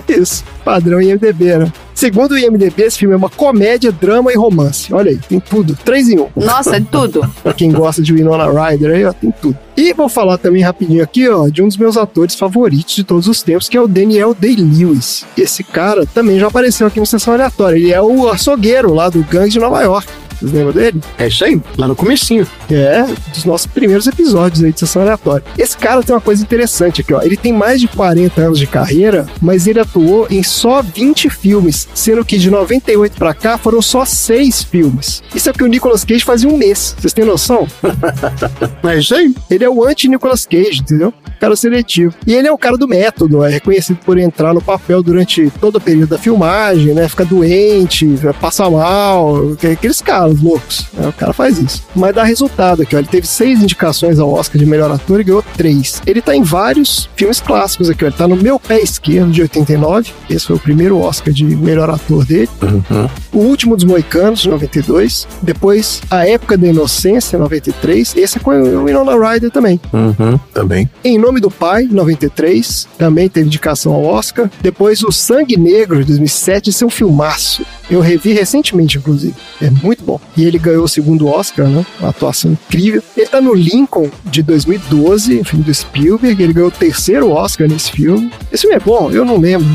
Isso, 0.08 0.44
padrão 0.64 1.00
IMDb, 1.00 1.58
né? 1.58 1.72
Segundo 1.94 2.32
o 2.32 2.38
IMDb, 2.38 2.82
esse 2.82 2.98
filme 2.98 3.14
é 3.14 3.16
uma 3.16 3.28
comédia, 3.28 3.92
drama 3.92 4.32
e 4.32 4.36
romance. 4.36 4.92
Olha 4.92 5.10
aí, 5.10 5.18
tem 5.18 5.38
tudo, 5.38 5.76
três 5.84 6.08
em 6.08 6.18
um. 6.18 6.28
Nossa, 6.34 6.80
tudo. 6.80 7.20
Pra 7.42 7.52
quem 7.52 7.70
gosta 7.70 8.02
de 8.02 8.12
Winona 8.12 8.46
Ryder, 8.50 8.90
aí 8.90 9.04
ó, 9.04 9.12
tem 9.12 9.30
tudo. 9.30 9.56
E 9.76 9.92
vou 9.92 10.08
falar 10.08 10.38
também 10.38 10.62
rapidinho 10.62 11.02
aqui, 11.02 11.28
ó, 11.28 11.48
de 11.48 11.62
um 11.62 11.68
dos 11.68 11.76
meus 11.76 11.96
atores 11.96 12.34
favoritos 12.34 12.94
de 12.94 13.04
todos 13.04 13.28
os 13.28 13.42
tempos, 13.42 13.68
que 13.68 13.76
é 13.76 13.80
o 13.80 13.86
Daniel 13.86 14.34
Day-Lewis. 14.34 15.24
Esse 15.36 15.62
cara 15.62 16.06
também 16.06 16.38
já 16.38 16.48
apareceu 16.48 16.86
aqui 16.86 16.98
no 16.98 17.06
Sessão 17.06 17.34
Aleatória. 17.34 17.76
Ele 17.76 17.92
é 17.92 18.00
o 18.00 18.28
açougueiro 18.28 18.92
lá 18.92 19.08
do 19.08 19.22
Gangue 19.22 19.50
de 19.50 19.58
Nova 19.58 19.82
York. 19.82 20.08
Vocês 20.42 20.52
lembram 20.52 20.72
dele? 20.72 21.00
É 21.18 21.28
isso 21.28 21.44
aí, 21.44 21.60
lá 21.78 21.86
no 21.86 21.94
comecinho. 21.94 22.46
É, 22.68 23.04
dos 23.32 23.44
nossos 23.44 23.66
primeiros 23.66 24.08
episódios 24.08 24.64
aí 24.64 24.72
de 24.72 24.80
Sessão 24.80 25.02
Aleatória. 25.02 25.44
Esse 25.56 25.76
cara 25.76 26.02
tem 26.02 26.14
uma 26.14 26.20
coisa 26.20 26.42
interessante 26.42 27.00
aqui, 27.00 27.14
ó. 27.14 27.22
Ele 27.22 27.36
tem 27.36 27.52
mais 27.52 27.80
de 27.80 27.86
40 27.86 28.40
anos 28.40 28.58
de 28.58 28.66
carreira, 28.66 29.26
mas 29.40 29.68
ele 29.68 29.78
atuou 29.78 30.26
em 30.30 30.42
só 30.42 30.82
20 30.82 31.30
filmes, 31.30 31.88
sendo 31.94 32.24
que 32.24 32.38
de 32.38 32.50
98 32.50 33.16
pra 33.16 33.32
cá 33.32 33.56
foram 33.56 33.80
só 33.80 34.04
6 34.04 34.64
filmes. 34.64 35.22
Isso 35.32 35.48
é 35.48 35.52
o 35.52 35.54
que 35.54 35.62
o 35.62 35.68
Nicolas 35.68 36.04
Cage 36.04 36.24
fazia 36.24 36.48
um 36.48 36.56
mês. 36.56 36.96
Vocês 36.98 37.12
têm 37.12 37.24
noção? 37.24 37.66
É 38.84 38.98
isso 38.98 39.14
aí. 39.14 39.34
Ele 39.48 39.64
é 39.64 39.70
o 39.70 39.84
anti-Nicolas 39.86 40.44
Cage, 40.44 40.80
entendeu? 40.80 41.14
Cara 41.40 41.54
seletivo. 41.54 42.14
E 42.26 42.34
ele 42.34 42.48
é 42.48 42.52
o 42.52 42.58
cara 42.58 42.76
do 42.76 42.88
método, 42.88 43.44
é 43.44 43.50
reconhecido 43.50 43.98
por 44.04 44.18
entrar 44.18 44.52
no 44.52 44.60
papel 44.60 45.02
durante 45.02 45.50
todo 45.60 45.76
o 45.76 45.80
período 45.80 46.10
da 46.10 46.18
filmagem, 46.18 46.94
né? 46.94 47.08
Fica 47.08 47.24
doente, 47.24 48.08
passa 48.40 48.68
mal, 48.68 49.52
aqueles 49.72 50.00
caras 50.00 50.31
loucos. 50.40 50.86
né? 50.92 51.08
O 51.08 51.12
cara 51.12 51.32
faz 51.32 51.58
isso. 51.58 51.82
Mas 51.94 52.14
dá 52.14 52.22
resultado 52.24 52.82
aqui, 52.82 52.94
ó. 52.94 52.98
Ele 52.98 53.08
teve 53.08 53.26
seis 53.26 53.62
indicações 53.62 54.18
ao 54.18 54.32
Oscar 54.32 54.58
de 54.58 54.66
melhor 54.66 54.90
ator 54.90 55.20
e 55.20 55.24
ganhou 55.24 55.44
três. 55.56 56.00
Ele 56.06 56.20
tá 56.22 56.34
em 56.36 56.42
vários 56.42 57.08
filmes 57.16 57.40
clássicos 57.40 57.90
aqui, 57.90 58.04
ó. 58.04 58.08
Ele 58.08 58.16
tá 58.16 58.26
no 58.28 58.36
Meu 58.36 58.58
Pé 58.58 58.80
Esquerdo, 58.80 59.30
de 59.32 59.42
89. 59.42 60.12
Esse 60.30 60.46
foi 60.46 60.56
o 60.56 60.58
primeiro 60.58 60.98
Oscar 60.98 61.32
de 61.32 61.44
melhor 61.44 61.90
ator 61.90 62.24
dele. 62.24 62.48
Uhum. 62.62 63.08
O 63.32 63.38
Último 63.38 63.74
dos 63.76 63.84
Moicanos, 63.84 64.40
de 64.40 64.48
92. 64.48 65.26
Depois, 65.42 66.00
A 66.10 66.26
Época 66.26 66.56
da 66.56 66.66
Inocência, 66.68 67.38
93. 67.38 68.14
Esse 68.16 68.38
é 68.38 68.40
com 68.40 68.50
o 68.50 68.84
Winona 68.84 69.12
Ryder 69.16 69.50
também. 69.50 69.80
Uhum. 69.92 70.38
Também. 70.52 70.88
Em 71.04 71.18
Nome 71.18 71.40
do 71.40 71.50
Pai, 71.50 71.88
93, 71.90 72.86
também 72.98 73.28
teve 73.28 73.46
indicação 73.46 73.92
ao 73.92 74.04
Oscar. 74.04 74.50
Depois, 74.60 75.02
O 75.02 75.10
Sangue 75.10 75.56
Negro, 75.56 75.98
de 76.00 76.04
2007, 76.04 76.70
esse 76.70 76.84
é 76.84 76.86
um 76.86 76.90
filmaço. 76.90 77.64
Eu 77.90 78.00
revi 78.00 78.32
recentemente, 78.32 78.98
inclusive. 78.98 79.34
É 79.60 79.70
muito 79.70 80.04
bom. 80.04 80.20
E 80.36 80.44
ele 80.44 80.58
ganhou 80.58 80.84
o 80.84 80.88
segundo 80.88 81.28
Oscar, 81.28 81.66
né? 81.66 81.84
Uma 82.00 82.10
atuação 82.10 82.52
incrível. 82.52 83.02
Ele 83.16 83.26
tá 83.26 83.40
no 83.40 83.54
Lincoln, 83.54 84.10
de 84.24 84.42
2012, 84.42 85.44
filme 85.44 85.64
do 85.64 85.74
Spielberg. 85.74 86.42
Ele 86.42 86.52
ganhou 86.52 86.68
o 86.68 86.72
terceiro 86.72 87.30
Oscar 87.30 87.68
nesse 87.68 87.92
filme. 87.92 88.32
Esse 88.50 88.62
filme 88.62 88.76
é 88.76 88.80
bom, 88.80 89.10
eu 89.10 89.24
não 89.24 89.38
lembro. 89.38 89.66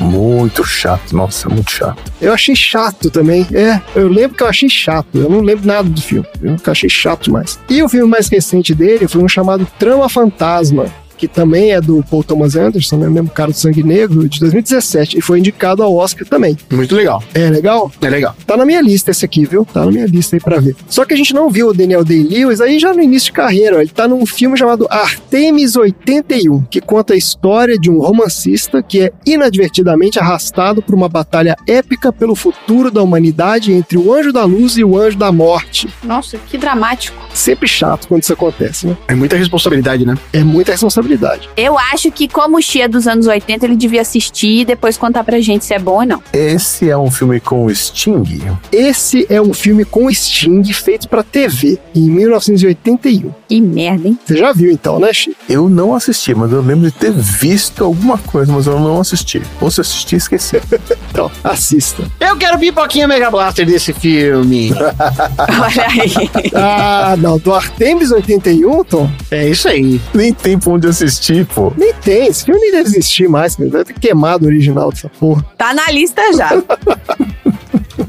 Muito 0.00 0.64
chato. 0.64 1.14
Nossa, 1.16 1.48
muito 1.48 1.70
chato. 1.70 2.02
Eu 2.20 2.32
achei 2.32 2.54
chato 2.54 3.10
também. 3.10 3.46
É, 3.52 3.80
eu 3.94 4.08
lembro 4.08 4.36
que 4.36 4.42
eu 4.42 4.46
achei 4.46 4.68
chato. 4.68 5.08
Eu 5.14 5.28
não 5.28 5.40
lembro 5.40 5.66
nada 5.66 5.88
do 5.88 6.00
filme. 6.00 6.26
Eu 6.42 6.56
achei 6.66 6.88
chato 6.88 7.24
demais. 7.24 7.58
E 7.68 7.82
o 7.82 7.88
filme 7.88 8.08
mais 8.08 8.28
recente 8.28 8.74
dele 8.74 9.08
foi 9.08 9.22
um 9.22 9.28
chamado 9.28 9.66
Trama 9.78 10.08
Fantasma. 10.08 10.86
Que 11.16 11.26
também 11.26 11.72
é 11.72 11.80
do 11.80 12.04
Paul 12.10 12.22
Thomas 12.22 12.56
Anderson, 12.56 12.96
né? 12.98 13.08
O 13.08 13.10
mesmo 13.10 13.30
cara 13.30 13.50
do 13.50 13.56
Sangue 13.56 13.82
Negro, 13.82 14.28
de 14.28 14.38
2017. 14.40 15.18
E 15.18 15.20
foi 15.20 15.38
indicado 15.38 15.82
ao 15.82 15.94
Oscar 15.94 16.26
também. 16.26 16.56
Muito 16.70 16.94
legal. 16.94 17.22
É 17.34 17.48
legal? 17.50 17.90
É 18.00 18.08
legal. 18.08 18.34
Tá 18.46 18.56
na 18.56 18.64
minha 18.66 18.80
lista 18.82 19.10
esse 19.10 19.24
aqui, 19.24 19.44
viu? 19.46 19.64
Tá 19.64 19.84
na 19.84 19.90
minha 19.90 20.06
lista 20.06 20.36
aí 20.36 20.40
pra 20.40 20.58
ver. 20.60 20.76
Só 20.88 21.04
que 21.04 21.14
a 21.14 21.16
gente 21.16 21.32
não 21.34 21.48
viu 21.50 21.68
o 21.68 21.74
Daniel 21.74 22.04
Day-Lewis 22.04 22.60
aí 22.60 22.78
já 22.78 22.92
no 22.92 23.02
início 23.02 23.26
de 23.26 23.32
carreira. 23.32 23.76
ó. 23.76 23.80
Ele 23.80 23.90
tá 23.90 24.06
num 24.06 24.26
filme 24.26 24.56
chamado 24.58 24.86
Artemis 24.90 25.76
81, 25.76 26.64
que 26.70 26.80
conta 26.80 27.14
a 27.14 27.16
história 27.16 27.78
de 27.78 27.90
um 27.90 27.98
romancista 27.98 28.82
que 28.82 29.00
é 29.00 29.12
inadvertidamente 29.24 30.18
arrastado 30.18 30.82
por 30.82 30.94
uma 30.94 31.08
batalha 31.08 31.56
épica 31.66 32.12
pelo 32.12 32.34
futuro 32.34 32.90
da 32.90 33.02
humanidade 33.02 33.72
entre 33.72 33.96
o 33.96 34.12
Anjo 34.12 34.32
da 34.32 34.44
Luz 34.44 34.76
e 34.76 34.84
o 34.84 34.98
Anjo 34.98 35.16
da 35.16 35.32
Morte. 35.32 35.88
Nossa, 36.04 36.36
que 36.38 36.58
dramático. 36.58 37.16
Sempre 37.32 37.68
chato 37.68 38.08
quando 38.08 38.22
isso 38.22 38.32
acontece, 38.32 38.86
né? 38.86 38.96
É 39.08 39.14
muita 39.14 39.36
responsabilidade, 39.36 40.04
né? 40.04 40.16
É 40.32 40.42
muita 40.42 40.72
responsabilidade. 40.72 41.05
Responsabilidade. 41.06 41.48
Eu 41.56 41.78
acho 41.78 42.10
que, 42.10 42.28
como 42.28 42.58
o 42.58 42.78
é 42.78 42.88
dos 42.88 43.06
anos 43.06 43.26
80, 43.26 43.64
ele 43.64 43.76
devia 43.76 44.02
assistir 44.02 44.60
e 44.60 44.64
depois 44.64 44.98
contar 44.98 45.24
pra 45.24 45.40
gente 45.40 45.64
se 45.64 45.72
é 45.72 45.78
bom 45.78 46.00
ou 46.00 46.06
não. 46.06 46.22
Esse 46.32 46.90
é 46.90 46.98
um 46.98 47.10
filme 47.10 47.40
com 47.40 47.72
Sting. 47.72 48.42
Esse 48.70 49.26
é 49.30 49.40
um 49.40 49.54
filme 49.54 49.84
com 49.84 50.12
Sting 50.12 50.62
feito 50.72 51.08
pra 51.08 51.22
TV 51.22 51.78
em 51.94 52.10
1981. 52.10 53.32
Que 53.48 53.60
merda, 53.60 54.08
hein? 54.08 54.18
Você 54.24 54.36
já 54.36 54.52
viu 54.52 54.70
então, 54.72 54.98
né, 54.98 55.12
Chico? 55.12 55.36
Eu 55.48 55.68
não 55.68 55.94
assisti, 55.94 56.34
mas 56.34 56.50
eu 56.50 56.60
lembro 56.60 56.90
de 56.90 56.96
ter 56.96 57.12
visto 57.12 57.84
alguma 57.84 58.18
coisa, 58.18 58.52
mas 58.52 58.66
eu 58.66 58.80
não 58.80 59.00
assisti. 59.00 59.40
Ou 59.60 59.70
se 59.70 59.80
assisti, 59.80 60.16
esqueci. 60.16 60.60
Então, 61.10 61.30
assista. 61.42 62.02
Eu 62.20 62.36
quero 62.36 62.58
pipoquinha 62.58 63.08
Mega 63.08 63.30
Blaster 63.30 63.64
desse 63.64 63.90
filme. 63.94 64.70
Olha 64.76 65.86
aí. 65.88 66.50
Ah, 66.54 67.14
não, 67.16 67.38
do 67.38 67.54
Artemis 67.54 68.10
81, 68.10 68.84
Tom? 68.84 69.10
É 69.30 69.48
isso 69.48 69.66
aí. 69.66 69.98
Nem 70.12 70.34
tem 70.34 70.58
pra 70.58 70.72
onde 70.72 70.86
assistir, 70.86 71.46
pô. 71.46 71.72
Nem 71.74 71.94
tem, 71.94 72.26
esse 72.26 72.44
filme 72.44 72.60
nem 72.60 72.72
deve 72.72 72.88
existir 72.90 73.30
mais, 73.30 73.56
deve 73.56 73.84
ter 73.84 73.98
queimado 73.98 74.44
o 74.44 74.48
original 74.48 74.90
dessa 74.90 75.08
porra. 75.08 75.42
Tá 75.56 75.72
na 75.72 75.90
lista 75.90 76.20
já. 76.34 76.50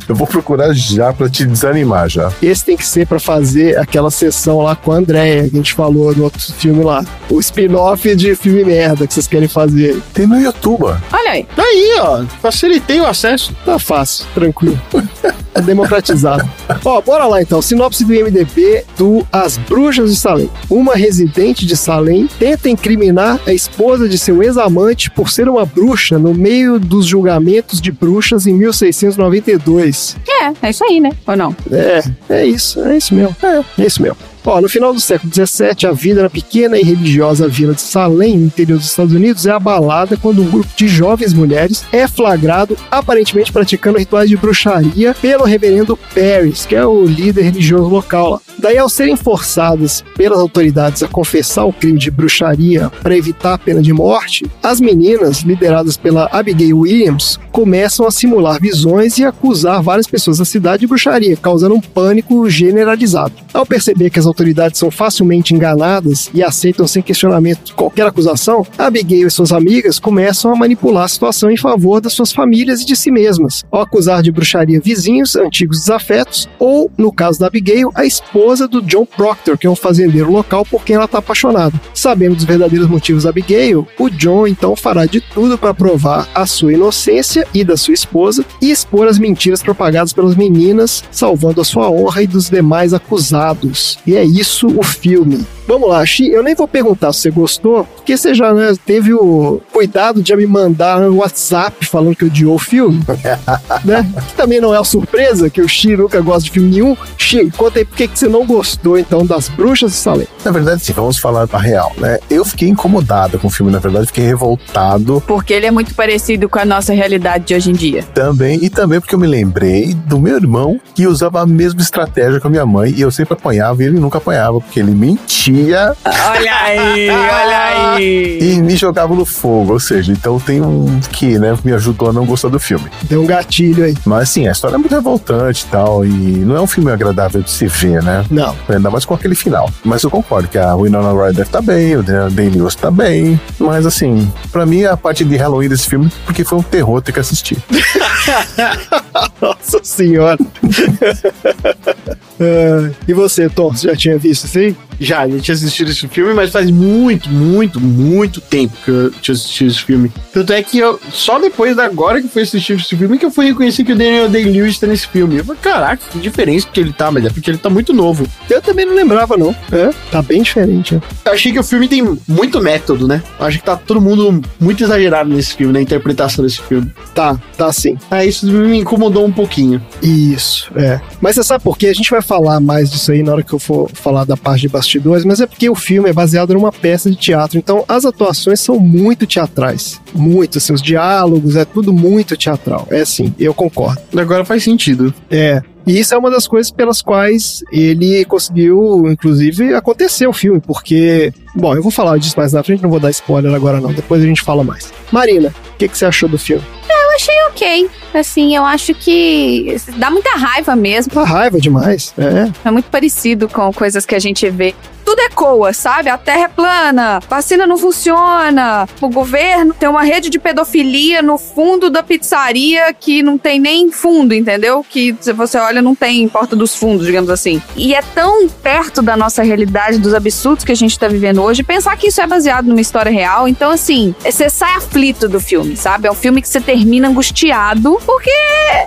Eu 0.08 0.16
vou 0.16 0.28
procurar 0.28 0.74
já 0.74 1.14
pra 1.14 1.30
te 1.30 1.46
desanimar 1.46 2.10
já. 2.10 2.32
Esse 2.42 2.66
tem 2.66 2.78
que 2.78 2.86
ser 2.86 3.08
pra 3.08 3.20
fazer 3.20 3.78
aquela 3.78 4.12
sessão 4.12 4.62
lá 4.62 4.76
com 4.76 4.92
a 4.92 4.96
Andréia, 4.98 5.44
que 5.50 5.56
a 5.56 5.58
gente 5.58 5.74
falou 5.74 6.16
no 6.16 6.24
outro 6.24 6.40
filme 6.54 6.84
lá. 6.84 7.04
O 7.30 7.40
spin-off 7.40 8.16
de 8.16 8.36
filme 8.36 8.64
merda 8.64 9.08
que 9.08 9.14
vocês 9.14 9.28
querem 9.28 9.48
fazer. 9.48 10.02
Tem 10.14 10.28
no 10.28 10.40
YouTube. 10.40 10.86
Olha 10.86 11.32
aí. 11.32 11.44
Tá 11.56 11.64
aí, 11.64 11.98
ó. 12.00 12.24
Facilitei 12.42 13.00
o 13.00 13.06
acesso. 13.06 13.56
Tá 13.66 13.80
fácil, 13.80 14.26
tranquilo. 14.34 14.80
É 15.58 15.62
democratizado. 15.62 16.48
Ó, 16.86 17.02
bora 17.02 17.26
lá 17.26 17.42
então. 17.42 17.62
Sinopse 17.62 18.06
do 18.06 18.14
IMDB 18.14 18.84
do 18.96 19.26
As 19.32 19.58
Bruxas 19.58 20.12
de 20.12 20.16
Salem. 20.16 20.50
Uma 20.70 20.96
residente 20.96 21.66
de 21.66 21.76
Salem 21.76 22.30
tenta 22.38 22.70
incriminar 22.70 23.40
a 23.46 23.52
esposa 23.52 24.08
de 24.08 24.20
seu 24.20 24.44
ex-amante 24.44 25.10
por 25.10 25.30
ser 25.30 25.50
uma 25.50 25.66
bruxa 25.66 26.20
no 26.20 26.34
meio 26.34 26.80
dos 26.80 27.08
julgamentos 27.08 27.82
de 27.82 27.92
bruxas 27.92 28.46
em 28.46 28.54
1692. 28.54 30.16
É, 30.28 30.68
é 30.68 30.70
isso 30.70 30.84
aí, 30.84 31.00
né? 31.00 31.12
Ou 31.26 31.36
não? 31.36 31.56
É, 31.72 32.04
é 32.30 32.46
isso, 32.46 32.80
é 32.84 32.96
isso 32.96 33.16
mesmo. 33.16 33.36
É, 33.42 33.82
é 33.82 33.86
isso 33.86 34.02
mesmo. 34.02 34.18
Ó, 34.46 34.62
no 34.62 34.70
final 34.70 34.94
do 34.94 35.00
século 35.00 35.32
XVII, 35.34 35.90
a 35.90 35.92
vida 35.92 36.24
na 36.24 36.30
pequena 36.30 36.78
e 36.78 36.84
religiosa 36.84 37.48
vila 37.48 37.74
de 37.74 37.82
Salem, 37.82 38.38
no 38.38 38.46
interior 38.46 38.78
dos 38.78 38.88
Estados 38.88 39.14
Unidos, 39.14 39.46
é 39.46 39.52
abalada 39.52 40.16
quando 40.16 40.42
um 40.42 40.50
grupo 40.50 40.70
de 40.76 40.88
jovens 40.88 41.34
mulheres 41.34 41.84
é 41.92 42.08
flagrado 42.08 42.78
aparentemente 42.90 43.52
praticando 43.52 44.00
rituais 44.00 44.30
de 44.30 44.38
bruxaria 44.38 45.14
pelo 45.22 45.44
reverendo 45.44 45.98
Paris, 46.16 46.66
que 46.66 46.76
é 46.76 46.86
o 46.86 47.06
líder 47.06 47.44
religioso 47.44 47.90
local 47.90 48.30
lá. 48.32 48.42
Daí, 48.60 48.78
ao 48.78 48.90
serem 48.90 49.16
forçadas 49.16 50.04
pelas 50.16 50.40
autoridades 50.40 51.04
a 51.04 51.08
confessar 51.08 51.66
o 51.66 51.74
crime 51.74 52.00
de 52.00 52.10
bruxaria 52.10 52.90
para 53.04 53.16
evitar 53.16 53.54
a 53.54 53.58
pena 53.58 53.82
de 53.82 53.94
morte, 53.94 54.46
as 54.64 54.82
meninas, 54.82 55.42
lideradas 55.42 55.96
pela 55.96 56.28
Abigail 56.32 56.80
Williams, 56.80 57.40
começam 57.52 58.08
a 58.08 58.12
simular 58.12 58.60
visões 58.60 59.18
e 59.18 59.26
acusar 59.26 59.82
várias 59.84 60.08
pessoas 60.08 60.40
da 60.40 60.46
cidade 60.46 60.82
de 60.82 60.88
bruxaria, 60.88 61.38
causando 61.38 61.76
um 61.76 61.82
pânico 61.82 62.50
generalizado. 62.50 63.34
Ao 63.54 63.66
perceber 63.66 64.10
que 64.10 64.20
as 64.20 64.26
autoridades 64.28 64.80
são 64.80 64.92
facilmente 64.92 65.54
enganadas 65.54 66.30
e 66.34 66.44
aceitam 66.44 66.86
sem 66.86 67.02
questionamento 67.02 67.76
qualquer 67.76 68.08
acusação, 68.08 68.66
Abigail 68.78 69.28
e 69.28 69.32
suas 69.32 69.52
amigas 69.52 70.00
começam 70.00 70.52
a 70.52 70.56
manipular 70.56 71.06
a 71.06 71.08
situação 71.08 71.50
em 71.50 71.56
favor 71.56 72.02
das 72.02 72.14
suas 72.14 72.34
famílias 72.34 72.82
e 72.82 72.86
de 72.86 72.96
si 72.96 73.12
mesmas, 73.12 73.64
ao 73.72 73.82
acusar 73.82 74.22
de 74.22 74.32
bruxaria 74.32 74.82
vizinhos, 74.82 75.36
antigos 75.36 75.80
desafetos, 75.80 76.50
ou, 76.60 76.92
no 76.98 77.14
caso 77.14 77.40
da 77.40 77.48
Abigail, 77.48 77.92
a 77.96 78.06
esposa 78.06 78.68
do 78.68 78.82
John 78.82 79.06
Proctor, 79.06 79.58
que 79.58 79.68
é 79.68 79.70
um 79.70 79.76
fazendeiro 79.76 80.32
local 80.32 80.66
por 80.66 80.84
quem 80.84 80.96
ela 80.96 81.06
está 81.06 81.20
apaixonada. 81.20 81.80
Sabendo 81.94 82.36
dos 82.36 82.44
verdadeiros 82.44 82.90
motivos 82.90 83.24
da 83.24 83.30
Abigail, 83.30 83.88
o 83.98 84.10
John 84.10 84.48
então 84.48 84.76
fará 84.76 85.06
de 85.06 85.22
tudo 85.22 85.58
para 85.58 85.74
provar 85.74 86.28
a 86.34 86.46
sua 86.46 86.74
inocência 86.74 87.48
e 87.54 87.64
da 87.64 87.78
sua 87.78 87.94
esposa 87.94 88.44
e 88.62 88.72
expor 88.72 89.08
as 89.08 89.20
mentiras 89.20 89.62
propagadas 89.62 90.14
pelas 90.14 90.36
meninas, 90.36 91.04
salvando 91.12 91.62
a 91.62 91.66
sua 91.66 91.90
honra 91.90 92.24
e 92.24 92.28
dos 92.28 92.50
demais 92.50 92.94
acusados. 92.94 94.00
E 94.06 94.17
é 94.18 94.24
isso 94.24 94.68
o 94.68 94.84
filme. 94.84 95.46
Vamos 95.68 95.90
lá, 95.90 96.06
Xi, 96.06 96.30
eu 96.30 96.42
nem 96.42 96.56
vou 96.56 96.68
perguntar 96.68 97.12
se 97.12 97.24
você 97.24 97.32
gostou, 97.32 97.84
porque 97.84 98.16
você 98.16 98.34
já 98.34 98.54
né, 98.54 98.74
teve 98.86 99.14
o 99.14 99.62
cuidado 99.74 100.24
de 100.24 100.34
me 100.36 100.48
mandar 100.48 101.02
um 101.02 101.18
WhatsApp 101.18 101.86
falando 101.86 102.16
que 102.16 102.24
odiou 102.24 102.56
o 102.56 102.60
filme, 102.60 103.04
né? 103.84 104.10
Que 104.30 104.34
também 104.36 104.62
não 104.62 104.74
é 104.74 104.78
uma 104.78 104.86
surpresa 104.86 105.50
que 105.50 105.62
o 105.62 105.68
Xi 105.68 105.98
nunca 105.98 106.22
gosta 106.22 106.44
de 106.44 106.52
filme 106.52 106.70
nenhum. 106.70 106.96
Xi, 107.18 107.52
conta 107.58 107.80
aí 107.80 107.86
por 107.86 107.98
que 107.98 108.08
que 108.08 108.18
você 108.18 108.30
não 108.30 108.46
gostou, 108.46 108.98
então, 108.98 109.26
das 109.26 109.50
Bruxas 109.50 109.92
de 109.92 109.98
Salem. 109.98 110.28
Na 110.46 110.52
verdade, 110.52 110.86
sim, 110.86 110.94
vamos 110.94 111.18
falar 111.18 111.50
a 111.52 111.58
real, 111.58 111.92
né? 111.98 112.20
Eu 112.30 112.46
fiquei 112.46 112.70
incomodado 112.70 113.38
com 113.38 113.48
o 113.48 113.52
filme, 113.52 113.72
na 113.72 113.80
verdade, 113.80 114.08
fiquei 114.08 114.26
revoltado 114.26 115.22
Porque 115.28 115.54
ele 115.54 115.66
é 115.66 115.72
muito 115.72 115.94
parecido 115.94 116.48
com 116.48 116.60
a 116.60 116.66
nossa 116.66 116.94
realidade 116.94 117.46
de 117.46 117.56
hoje 117.56 117.72
em 117.72 117.74
dia. 117.74 118.04
também, 118.14 118.64
e 118.64 118.70
também 118.70 119.02
porque 119.02 119.16
eu 119.16 119.20
me 119.20 119.28
lembrei 119.28 119.94
do 119.94 120.18
meu 120.20 120.38
irmão 120.38 120.80
que 120.96 121.06
usava 121.06 121.42
a 121.42 121.46
mesma 121.46 121.82
estratégia 121.82 122.40
com 122.40 122.48
a 122.48 122.52
minha 122.52 122.66
mãe 122.66 122.94
e 122.96 123.02
eu 123.02 123.12
sempre 123.12 123.34
apanhava 123.34 123.84
e 123.84 123.88
ele 123.88 124.00
nunca 124.00 124.18
apanhava, 124.18 124.62
porque 124.62 124.80
ele 124.80 124.92
mentia 124.92 125.57
Olha 126.06 126.56
aí, 126.56 127.10
olha 127.10 127.94
aí. 127.94 128.40
e 128.42 128.62
me 128.62 128.76
jogava 128.76 129.14
no 129.16 129.26
fogo. 129.26 129.74
Ou 129.74 129.80
seja, 129.80 130.12
então 130.12 130.40
tem 130.40 130.62
um 130.62 131.00
que, 131.12 131.38
né, 131.40 131.58
me 131.64 131.74
ajudou 131.74 132.10
a 132.10 132.14
não 132.14 132.26
gostar 132.26 132.50
do 132.50 132.60
filme. 132.60 132.90
Deu 133.04 133.22
um 133.22 133.26
gatilho 133.26 133.84
aí. 133.86 133.96
Mas 134.06 134.24
assim, 134.24 134.48
a 134.48 134.52
história 134.52 134.76
é 134.76 134.78
muito 134.78 134.94
revoltante 134.94 135.66
e 135.66 135.72
tal, 135.72 136.06
e 136.06 136.10
não 136.10 136.56
é 136.56 136.62
um 136.62 136.68
filme 136.68 136.92
agradável 136.92 137.42
de 137.42 137.50
se 137.50 137.68
ver, 137.68 138.04
né? 138.04 138.26
Não. 138.30 138.56
Ainda 138.70 138.90
mais 138.90 139.06
com 139.06 139.14
aquele 139.14 139.36
final. 139.36 139.70
Mas 139.84 140.04
eu 140.04 140.10
concordo 140.10 140.48
que 140.48 140.58
a 140.58 140.76
Winona 140.76 141.12
Ryder 141.28 141.48
tá 141.48 141.62
bem, 141.62 141.96
o 141.96 142.04
Day-Lewis 142.04 142.76
tá 142.76 142.92
bem. 142.92 143.40
Mas 143.60 143.86
assim, 143.86 144.32
pra 144.52 144.66
mim 144.66 144.84
a 144.84 144.96
parte 144.98 145.24
de 145.24 145.36
Halloween 145.38 145.70
desse 145.70 145.90
filme, 145.90 146.12
porque 146.26 146.44
foi 146.44 146.58
um 146.60 146.64
terror 146.64 147.02
ter 147.02 147.12
que 147.12 147.20
assistir. 147.20 147.58
Nossa 149.42 149.80
senhora. 149.84 150.38
Ah, 152.40 152.92
e 153.08 153.14
você, 153.14 153.50
Tom, 153.50 153.72
você 153.72 153.88
já 153.88 153.96
tinha 153.96 154.18
visto 154.18 154.46
isso 154.46 154.58
aí? 154.58 154.76
Já, 155.00 155.28
gente 155.28 155.44
tinha 155.44 155.56
assistido 155.56 155.92
esse 155.92 156.08
filme, 156.08 156.34
mas 156.34 156.52
faz 156.52 156.72
muito, 156.72 157.30
muito, 157.30 157.80
muito 157.80 158.42
tempo 158.42 158.76
que 158.84 158.90
eu 158.90 159.12
tinha 159.12 159.34
assistido 159.34 159.68
esse 159.70 159.84
filme. 159.84 160.12
Tanto 160.34 160.54
é 160.54 160.64
que 160.64 160.80
eu, 160.80 161.00
só 161.12 161.40
depois 161.40 161.76
da 161.76 161.86
agora 161.86 162.22
que 162.22 162.28
fui 162.28 162.42
assistir 162.42 162.74
esse 162.74 162.96
filme 162.96 163.18
que 163.18 163.26
eu 163.26 163.32
fui 163.32 163.46
reconhecer 163.46 163.84
que 163.84 163.94
o 163.94 163.96
Daniel 163.96 164.28
Day-Lewis 164.28 164.80
tá 164.80 164.88
nesse 164.88 165.08
filme. 165.08 165.38
Eu 165.38 165.46
falei, 165.46 165.62
caraca, 165.62 166.04
que 166.12 166.20
diferença 166.20 166.68
que 166.72 166.80
ele 166.80 166.92
tá, 166.92 167.12
mas 167.12 167.26
é 167.26 167.30
porque 167.30 167.50
ele 167.50 167.58
tá 167.58 167.70
muito 167.70 167.94
novo. 167.94 168.28
Eu 168.50 168.62
também 168.62 168.86
não 168.86 168.96
lembrava, 168.96 169.38
não. 169.38 169.56
É, 169.72 169.92
tá 170.12 170.22
bem 170.22 170.42
diferente. 170.42 170.96
né? 170.96 171.02
Eu 171.26 171.34
achei 171.34 171.52
que 171.52 171.60
o 171.60 171.64
filme 171.64 171.88
tem 171.88 172.18
muito 172.28 172.60
método, 172.62 173.08
né? 173.08 173.22
Eu 173.40 173.46
acho 173.46 173.60
que 173.60 173.66
tá 173.66 173.76
todo 173.76 174.02
mundo 174.02 174.42
muito 174.60 174.84
exagerado 174.84 175.30
nesse 175.30 175.56
filme, 175.56 175.74
na 175.74 175.82
interpretação 175.82 176.44
desse 176.44 176.62
filme. 176.62 176.92
Tá, 177.14 177.40
tá 177.56 177.72
sim. 177.72 177.98
Ah, 178.10 178.26
isso 178.26 178.48
me 178.48 178.80
incomodou 178.80 179.26
um 179.26 179.32
pouquinho. 179.32 179.82
Isso, 180.02 180.72
é. 180.76 181.00
Mas 181.22 181.36
você 181.36 181.44
sabe 181.44 181.64
por 181.64 181.78
quê? 181.78 181.88
A 181.88 181.94
gente 181.94 182.10
vai 182.10 182.22
falar 182.28 182.60
mais 182.60 182.92
disso 182.92 183.12
aí 183.12 183.24
na 183.24 183.32
hora 183.32 183.44
que 183.44 183.54
eu 183.54 183.60
for 183.60 183.90
falar 183.94 184.26
da 184.26 184.36
parte 184.36 184.62
de 184.62 184.70
bastidores, 184.70 185.24
mas 185.24 185.40
é 185.40 185.48
porque 185.48 185.70
o 185.70 185.76
filme 185.76 186.10
é 186.10 186.14
baseado 186.14 186.54
numa 186.54 186.72
peça 186.72 187.10
de 187.10 187.16
teatro, 187.16 187.58
então 187.58 187.86
as 187.88 188.06
atuações 188.06 188.60
são 188.60 188.80
muito 188.80 189.26
teatrais. 189.26 190.02
Muito, 190.14 190.58
assim, 190.58 190.74
os 190.74 190.82
diálogos, 190.82 191.56
é 191.56 191.66
tudo 191.66 191.94
muito 191.94 192.36
teatral. 192.36 192.88
É 192.92 193.02
assim, 193.02 193.34
eu 193.40 193.54
concordo. 193.54 194.02
Agora 194.16 194.44
faz 194.44 194.64
sentido. 194.64 195.14
É. 195.30 195.62
E 195.88 195.98
isso 195.98 196.14
é 196.14 196.18
uma 196.18 196.30
das 196.30 196.46
coisas 196.46 196.70
pelas 196.70 197.02
quais 197.02 197.64
ele 197.72 198.26
conseguiu, 198.26 199.06
inclusive, 199.08 199.74
acontecer 199.74 200.28
o 200.28 200.34
filme, 200.34 200.60
porque. 200.60 201.32
Bom, 201.56 201.74
eu 201.76 201.82
vou 201.82 201.92
falar 201.92 202.18
disso 202.18 202.36
mais 202.38 202.52
na 202.52 202.62
frente, 202.62 202.84
não 202.84 202.90
vou 202.90 203.00
dar 203.00 203.10
spoiler 203.10 203.54
agora, 203.54 203.80
não. 203.80 203.94
Depois 203.94 204.22
a 204.22 204.26
gente 204.26 204.42
fala 204.42 204.66
mais. 204.66 204.92
Marina, 205.14 205.54
o 205.74 205.78
que, 205.78 205.88
que 205.88 205.98
você 205.98 206.06
achou 206.06 206.28
do 206.28 206.38
filme? 206.38 206.62
Eu 206.90 207.07
achei 207.18 207.36
ok. 207.50 207.90
Assim, 208.14 208.56
eu 208.56 208.64
acho 208.64 208.94
que 208.94 209.76
dá 209.98 210.10
muita 210.10 210.38
raiva 210.38 210.76
mesmo. 210.76 211.14
Dá 211.14 211.24
raiva 211.24 211.60
demais. 211.60 212.14
É. 212.18 212.52
É 212.68 212.72
muito 212.72 212.90
parecido 212.90 213.50
com 213.50 213.74
coisas 213.74 214.06
que 214.06 214.16
a 214.16 214.20
gente 214.20 214.50
vê. 214.50 214.74
Tudo 215.04 215.22
ecoa, 215.22 215.72
sabe? 215.72 216.10
A 216.10 216.18
terra 216.18 216.46
é 216.46 216.48
plana, 216.50 217.22
vacina 217.30 217.66
não 217.66 217.78
funciona, 217.78 218.86
o 219.00 219.08
governo 219.08 219.74
tem 219.74 219.88
uma 219.88 220.04
rede 220.04 220.30
de 220.30 220.38
pedofilia 220.38 221.22
no 221.22 221.38
fundo 221.38 221.90
da 221.90 222.04
pizzaria 222.04 222.94
que 222.94 223.24
não 223.24 223.38
tem 223.38 223.58
nem 223.58 223.90
fundo, 223.90 224.34
entendeu? 224.34 224.86
Que 224.88 225.16
se 225.22 225.32
você 225.32 225.58
olha 225.60 225.82
não 225.82 225.96
tem 225.96 226.28
porta 226.28 226.58
dos 226.58 226.76
fundos, 226.76 227.06
digamos 227.06 227.30
assim. 227.30 227.62
E 227.78 227.96
é 227.96 228.02
tão 228.02 228.50
perto 228.50 229.02
da 229.02 229.16
nossa 229.16 229.42
realidade, 229.44 229.98
dos 229.98 230.14
absurdos 230.14 230.66
que 230.66 230.74
a 230.74 230.76
gente 230.76 231.00
tá 231.00 231.08
vivendo 231.08 231.42
hoje, 231.42 231.64
pensar 231.64 231.96
que 231.96 232.08
isso 232.08 232.20
é 232.20 232.28
baseado 232.28 232.66
numa 232.66 232.82
história 232.82 233.10
real. 233.10 233.48
Então, 233.48 233.72
assim, 233.72 234.14
você 234.20 234.50
sai 234.50 234.74
aflito 234.74 235.30
do 235.30 235.40
filme, 235.40 235.78
sabe? 235.78 236.10
É 236.10 236.12
um 236.12 236.16
filme 236.16 236.42
que 236.42 236.50
você 236.50 236.60
termina 236.60 237.07
angustiado, 237.08 238.00
porque 238.06 238.30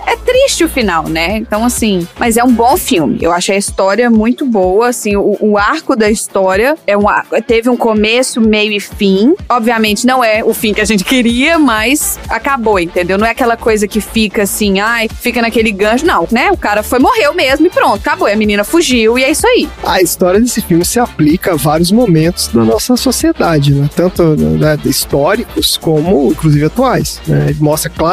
é 0.05 0.15
triste 0.15 0.63
o 0.63 0.69
final, 0.69 1.07
né? 1.07 1.37
Então, 1.37 1.65
assim, 1.65 2.07
mas 2.17 2.37
é 2.37 2.43
um 2.43 2.51
bom 2.51 2.77
filme. 2.77 3.17
Eu 3.21 3.31
achei 3.31 3.55
a 3.55 3.59
história 3.59 4.09
muito 4.09 4.45
boa, 4.45 4.89
assim, 4.89 5.15
o, 5.15 5.37
o 5.39 5.57
arco 5.57 5.95
da 5.95 6.09
história. 6.09 6.75
É 6.85 6.95
uma, 6.95 7.23
teve 7.45 7.69
um 7.69 7.77
começo, 7.77 8.39
meio 8.39 8.71
e 8.71 8.79
fim. 8.79 9.35
Obviamente 9.49 10.05
não 10.05 10.23
é 10.23 10.43
o 10.43 10.53
fim 10.53 10.73
que 10.73 10.81
a 10.81 10.85
gente 10.85 11.03
queria, 11.03 11.57
mas 11.57 12.19
acabou, 12.29 12.79
entendeu? 12.79 13.17
Não 13.17 13.25
é 13.25 13.31
aquela 13.31 13.57
coisa 13.57 13.87
que 13.87 13.99
fica 13.99 14.43
assim, 14.43 14.79
ai, 14.79 15.09
fica 15.09 15.41
naquele 15.41 15.71
gancho. 15.71 16.05
Não, 16.05 16.27
né? 16.31 16.51
O 16.51 16.57
cara 16.57 16.83
foi, 16.83 16.99
morreu 16.99 17.33
mesmo 17.33 17.67
e 17.67 17.69
pronto, 17.69 17.97
acabou. 17.97 18.27
E 18.27 18.33
a 18.33 18.37
menina 18.37 18.63
fugiu 18.63 19.17
e 19.17 19.23
é 19.23 19.31
isso 19.31 19.47
aí. 19.47 19.67
A 19.83 20.01
história 20.01 20.39
desse 20.39 20.61
filme 20.61 20.85
se 20.85 20.99
aplica 20.99 21.53
a 21.53 21.55
vários 21.55 21.91
momentos 21.91 22.47
da 22.47 22.63
nossa 22.63 22.95
sociedade, 22.95 23.73
né? 23.73 23.89
Tanto 23.95 24.35
né, 24.35 24.77
históricos 24.85 25.77
como, 25.77 26.31
inclusive, 26.31 26.65
atuais. 26.65 27.19
Né? 27.27 27.47
Ele 27.49 27.59
mostra 27.59 27.89
claramente 27.89 28.10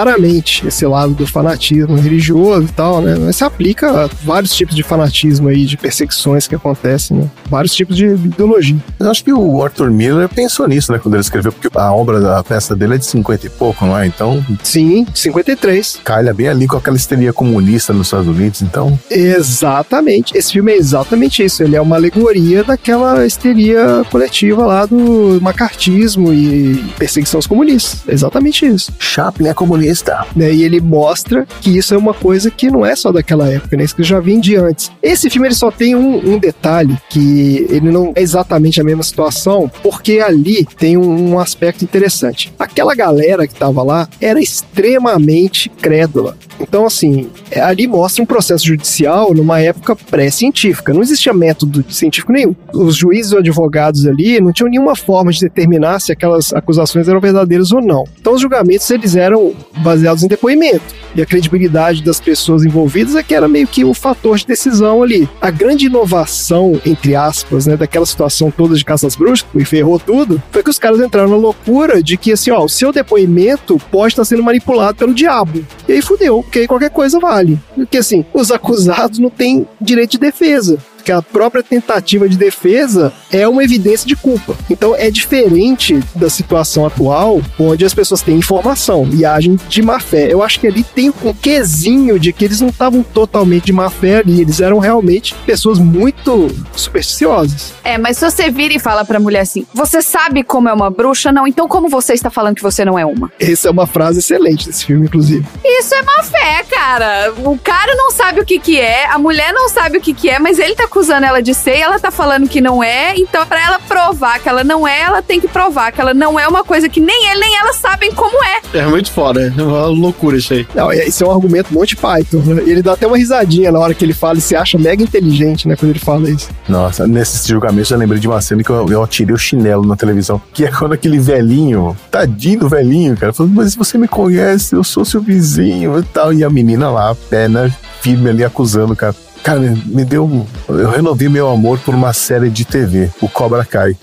esse 0.66 0.86
lado 0.86 1.14
do 1.14 1.26
fanatismo 1.26 1.96
religioso 1.96 2.66
e 2.66 2.72
tal, 2.72 3.00
né? 3.00 3.16
Mas 3.18 3.36
se 3.36 3.44
aplica 3.44 4.04
a 4.04 4.08
vários 4.22 4.54
tipos 4.54 4.74
de 4.74 4.82
fanatismo 4.82 5.48
aí, 5.48 5.64
de 5.64 5.76
perseguições 5.76 6.46
que 6.46 6.54
acontecem, 6.54 7.16
né? 7.16 7.30
Vários 7.48 7.74
tipos 7.74 7.96
de 7.96 8.06
ideologia. 8.06 8.76
Eu 8.98 9.10
acho 9.10 9.24
que 9.24 9.32
o 9.32 9.62
Arthur 9.62 9.90
Miller 9.90 10.28
pensou 10.28 10.68
nisso, 10.68 10.92
né, 10.92 10.98
quando 10.98 11.14
ele 11.14 11.22
escreveu, 11.22 11.52
porque 11.52 11.68
a 11.76 11.92
obra 11.92 12.20
da 12.20 12.42
peça 12.42 12.74
dele 12.76 12.94
é 12.94 12.98
de 12.98 13.06
50 13.06 13.46
e 13.46 13.50
pouco, 13.50 13.84
não 13.84 13.98
é? 13.98 14.06
Então, 14.06 14.44
Sim, 14.62 15.06
53. 15.14 16.00
calha 16.04 16.32
bem 16.34 16.48
ali 16.48 16.66
com 16.66 16.76
aquela 16.76 16.96
histeria 16.96 17.32
comunista 17.32 17.92
nos 17.92 18.08
Estados 18.08 18.28
Unidos, 18.28 18.62
então... 18.62 18.98
Exatamente. 19.10 20.36
Esse 20.36 20.52
filme 20.52 20.72
é 20.72 20.76
exatamente 20.76 21.44
isso. 21.44 21.62
Ele 21.62 21.76
é 21.76 21.80
uma 21.80 21.96
alegoria 21.96 22.62
daquela 22.64 23.26
histeria 23.26 24.04
coletiva 24.10 24.64
lá 24.66 24.86
do 24.86 25.38
macartismo 25.40 26.32
e 26.32 26.76
perseguição 26.98 27.38
aos 27.38 27.46
comunistas. 27.46 28.02
É 28.06 28.12
exatamente 28.12 28.66
isso. 28.66 28.92
Chaplin 28.98 29.48
é 29.48 29.54
comunista. 29.54 29.87
Né? 30.34 30.52
E 30.52 30.62
ele 30.62 30.80
mostra 30.80 31.46
que 31.60 31.76
isso 31.76 31.94
é 31.94 31.98
uma 31.98 32.14
coisa 32.14 32.50
que 32.50 32.70
não 32.70 32.84
é 32.84 32.94
só 32.94 33.12
daquela 33.12 33.48
época, 33.48 33.76
né? 33.76 33.84
Isso 33.84 33.96
que 33.96 34.02
já 34.02 34.20
vem 34.20 34.40
de 34.40 34.56
antes. 34.56 34.90
Esse 35.02 35.30
filme 35.30 35.48
ele 35.48 35.54
só 35.54 35.70
tem 35.70 35.94
um, 35.94 36.34
um 36.34 36.38
detalhe 36.38 36.96
que 37.08 37.66
ele 37.68 37.90
não 37.90 38.12
é 38.14 38.20
exatamente 38.20 38.80
a 38.80 38.84
mesma 38.84 39.02
situação, 39.02 39.70
porque 39.82 40.20
ali 40.20 40.64
tem 40.64 40.96
um, 40.96 41.32
um 41.32 41.38
aspecto 41.38 41.84
interessante. 41.84 42.52
Aquela 42.58 42.94
galera 42.94 43.46
que 43.46 43.54
tava 43.54 43.82
lá 43.82 44.08
era 44.20 44.40
extremamente 44.40 45.68
crédula. 45.68 46.36
Então, 46.60 46.86
assim, 46.86 47.28
é, 47.50 47.60
ali 47.60 47.86
mostra 47.86 48.22
um 48.22 48.26
processo 48.26 48.66
judicial 48.66 49.34
numa 49.34 49.60
época 49.60 49.96
pré-científica. 49.96 50.92
Não 50.92 51.02
existia 51.02 51.32
método 51.32 51.84
científico 51.88 52.32
nenhum. 52.32 52.54
Os 52.72 52.96
juízes 52.96 53.32
ou 53.32 53.38
advogados 53.38 54.06
ali 54.06 54.40
não 54.40 54.52
tinham 54.52 54.70
nenhuma 54.70 54.96
forma 54.96 55.32
de 55.32 55.40
determinar 55.40 56.00
se 56.00 56.12
aquelas 56.12 56.52
acusações 56.52 57.08
eram 57.08 57.20
verdadeiras 57.20 57.72
ou 57.72 57.80
não. 57.80 58.04
Então, 58.20 58.34
os 58.34 58.40
julgamentos 58.40 58.90
eles 58.90 59.16
eram 59.16 59.54
baseados 59.78 60.22
em 60.22 60.28
depoimento. 60.28 60.82
E 61.14 61.22
a 61.22 61.26
credibilidade 61.26 62.02
das 62.02 62.20
pessoas 62.20 62.64
envolvidas 62.64 63.14
é 63.16 63.22
que 63.22 63.34
era 63.34 63.48
meio 63.48 63.66
que 63.66 63.84
o 63.84 63.94
fator 63.94 64.36
de 64.36 64.46
decisão 64.46 65.02
ali. 65.02 65.28
A 65.40 65.50
grande 65.50 65.86
inovação, 65.86 66.80
entre 66.84 67.16
aspas, 67.16 67.66
né, 67.66 67.76
daquela 67.76 68.06
situação 68.06 68.50
toda 68.50 68.74
de 68.74 68.84
caças 68.84 69.16
bruxas, 69.16 69.46
que 69.50 69.64
ferrou 69.64 69.98
tudo, 69.98 70.42
foi 70.50 70.62
que 70.62 70.70
os 70.70 70.78
caras 70.78 71.00
entraram 71.00 71.30
na 71.30 71.36
loucura 71.36 72.02
de 72.02 72.16
que, 72.16 72.32
assim, 72.32 72.50
ó, 72.50 72.64
o 72.64 72.68
seu 72.68 72.92
depoimento 72.92 73.78
pode 73.90 74.12
estar 74.12 74.24
sendo 74.24 74.42
manipulado 74.42 74.98
pelo 74.98 75.14
diabo. 75.14 75.64
E 75.88 75.92
aí 75.92 76.02
fudeu, 76.02 76.44
aí 76.56 76.66
qualquer 76.68 76.90
coisa 76.90 77.18
vale. 77.18 77.58
Porque, 77.74 77.98
assim, 77.98 78.24
os 78.32 78.50
acusados 78.50 79.18
não 79.18 79.30
têm 79.30 79.66
direito 79.80 80.12
de 80.12 80.18
defesa 80.18 80.78
que 81.04 81.12
a 81.12 81.22
própria 81.22 81.62
tentativa 81.62 82.28
de 82.28 82.36
defesa 82.36 83.12
é 83.30 83.46
uma 83.46 83.64
evidência 83.64 84.06
de 84.06 84.16
culpa. 84.16 84.56
Então 84.70 84.94
é 84.94 85.10
diferente 85.10 86.02
da 86.14 86.28
situação 86.28 86.86
atual, 86.86 87.40
onde 87.58 87.84
as 87.84 87.94
pessoas 87.94 88.22
têm 88.22 88.36
informação 88.36 89.08
e 89.12 89.24
agem 89.24 89.58
de 89.68 89.82
má 89.82 90.00
fé. 90.00 90.32
Eu 90.32 90.42
acho 90.42 90.60
que 90.60 90.66
ali 90.66 90.82
tem 90.82 91.12
um 91.24 91.32
quesinho 91.32 92.18
de 92.18 92.32
que 92.32 92.44
eles 92.44 92.60
não 92.60 92.68
estavam 92.68 93.02
totalmente 93.02 93.66
de 93.66 93.72
má 93.72 93.90
fé 93.90 94.18
ali, 94.18 94.40
eles 94.40 94.60
eram 94.60 94.78
realmente 94.78 95.34
pessoas 95.46 95.78
muito 95.78 96.48
supersticiosas. 96.74 97.72
É, 97.84 97.98
mas 97.98 98.18
se 98.18 98.30
você 98.30 98.50
vira 98.50 98.74
e 98.74 98.78
fala 98.78 99.04
pra 99.04 99.20
mulher 99.20 99.40
assim, 99.40 99.66
você 99.72 100.02
sabe 100.02 100.42
como 100.42 100.68
é 100.68 100.72
uma 100.72 100.90
bruxa? 100.90 101.32
Não, 101.32 101.46
então 101.46 101.68
como 101.68 101.88
você 101.88 102.14
está 102.14 102.30
falando 102.30 102.56
que 102.56 102.62
você 102.62 102.84
não 102.84 102.98
é 102.98 103.04
uma? 103.04 103.30
Essa 103.38 103.68
é 103.68 103.70
uma 103.70 103.86
frase 103.86 104.18
excelente 104.18 104.66
desse 104.66 104.84
filme, 104.84 105.06
inclusive. 105.06 105.46
Isso 105.64 105.94
é 105.94 106.02
má 106.02 106.22
fé, 106.22 106.64
cara. 106.68 107.32
O 107.44 107.58
cara 107.58 107.94
não 107.94 108.10
sabe 108.10 108.40
o 108.40 108.44
que 108.44 108.58
que 108.58 108.78
é, 108.80 109.06
a 109.10 109.18
mulher 109.18 109.52
não 109.52 109.68
sabe 109.68 109.98
o 109.98 110.00
que 110.00 110.12
que 110.12 110.28
é, 110.28 110.38
mas 110.38 110.58
ele 110.58 110.74
tá 110.74 110.87
acusando 110.88 111.26
ela 111.26 111.42
de 111.42 111.52
ser 111.54 111.76
e 111.76 111.80
ela 111.82 112.00
tá 112.00 112.10
falando 112.10 112.48
que 112.48 112.60
não 112.60 112.82
é. 112.82 113.14
Então, 113.16 113.46
pra 113.46 113.62
ela 113.62 113.78
provar 113.78 114.40
que 114.40 114.48
ela 114.48 114.64
não 114.64 114.88
é, 114.88 115.02
ela 115.02 115.22
tem 115.22 115.38
que 115.40 115.46
provar 115.46 115.92
que 115.92 116.00
ela 116.00 116.14
não 116.14 116.40
é 116.40 116.48
uma 116.48 116.64
coisa 116.64 116.88
que 116.88 116.98
nem 117.00 117.30
ele 117.30 117.40
nem 117.40 117.56
ela 117.58 117.72
sabem 117.72 118.10
como 118.12 118.42
é. 118.44 118.60
É 118.78 118.86
muito 118.86 119.12
foda, 119.12 119.52
é 119.56 119.62
uma 119.62 119.86
loucura 119.86 120.36
isso 120.38 120.52
aí. 120.54 120.66
Não, 120.74 120.90
é- 120.90 121.06
isso 121.06 121.22
é 121.22 121.26
um 121.26 121.30
argumento 121.30 121.72
Monty 121.72 121.94
Python. 121.94 122.38
Né? 122.38 122.62
Ele 122.66 122.82
dá 122.82 122.94
até 122.94 123.06
uma 123.06 123.16
risadinha 123.16 123.70
na 123.70 123.78
hora 123.78 123.94
que 123.94 124.04
ele 124.04 124.12
fala 124.12 124.38
e 124.38 124.40
se 124.40 124.56
acha 124.56 124.78
mega 124.78 125.02
inteligente, 125.02 125.66
né, 125.68 125.76
quando 125.76 125.90
ele 125.90 125.98
fala 125.98 126.28
isso. 126.30 126.48
Nossa, 126.68 127.06
nesses 127.06 127.46
julgamentos 127.46 127.90
eu 127.90 127.98
lembrei 127.98 128.20
de 128.20 128.26
uma 128.28 128.40
cena 128.40 128.62
que 128.62 128.70
eu, 128.70 128.86
eu 128.88 129.02
atirei 129.02 129.34
o 129.34 129.38
chinelo 129.38 129.86
na 129.86 129.96
televisão. 129.96 130.40
Que 130.52 130.64
é 130.64 130.70
quando 130.70 130.92
aquele 130.94 131.18
velhinho, 131.18 131.96
tadinho 132.10 132.60
do 132.60 132.68
velhinho, 132.68 133.16
cara, 133.16 133.32
falou, 133.32 133.52
mas 133.54 133.74
você 133.74 133.98
me 133.98 134.08
conhece, 134.08 134.74
eu 134.74 134.82
sou 134.84 135.04
seu 135.04 135.20
vizinho 135.20 135.98
e 135.98 136.02
tal. 136.02 136.32
E 136.32 136.42
a 136.44 136.50
menina 136.50 136.90
lá, 136.90 137.14
perna 137.28 137.74
firme 138.00 138.30
ali, 138.30 138.44
acusando, 138.44 138.94
cara. 138.94 139.14
Cara, 139.42 139.60
me, 139.60 140.04
deu. 140.04 140.46
Eu 140.68 140.90
renovei 140.90 141.28
meu 141.28 141.48
amor 141.48 141.78
por 141.78 141.94
uma 141.94 142.12
série 142.12 142.50
de 142.50 142.64
TV, 142.64 143.10
o 143.20 143.28
Cobra 143.28 143.64
Kai. 143.64 143.96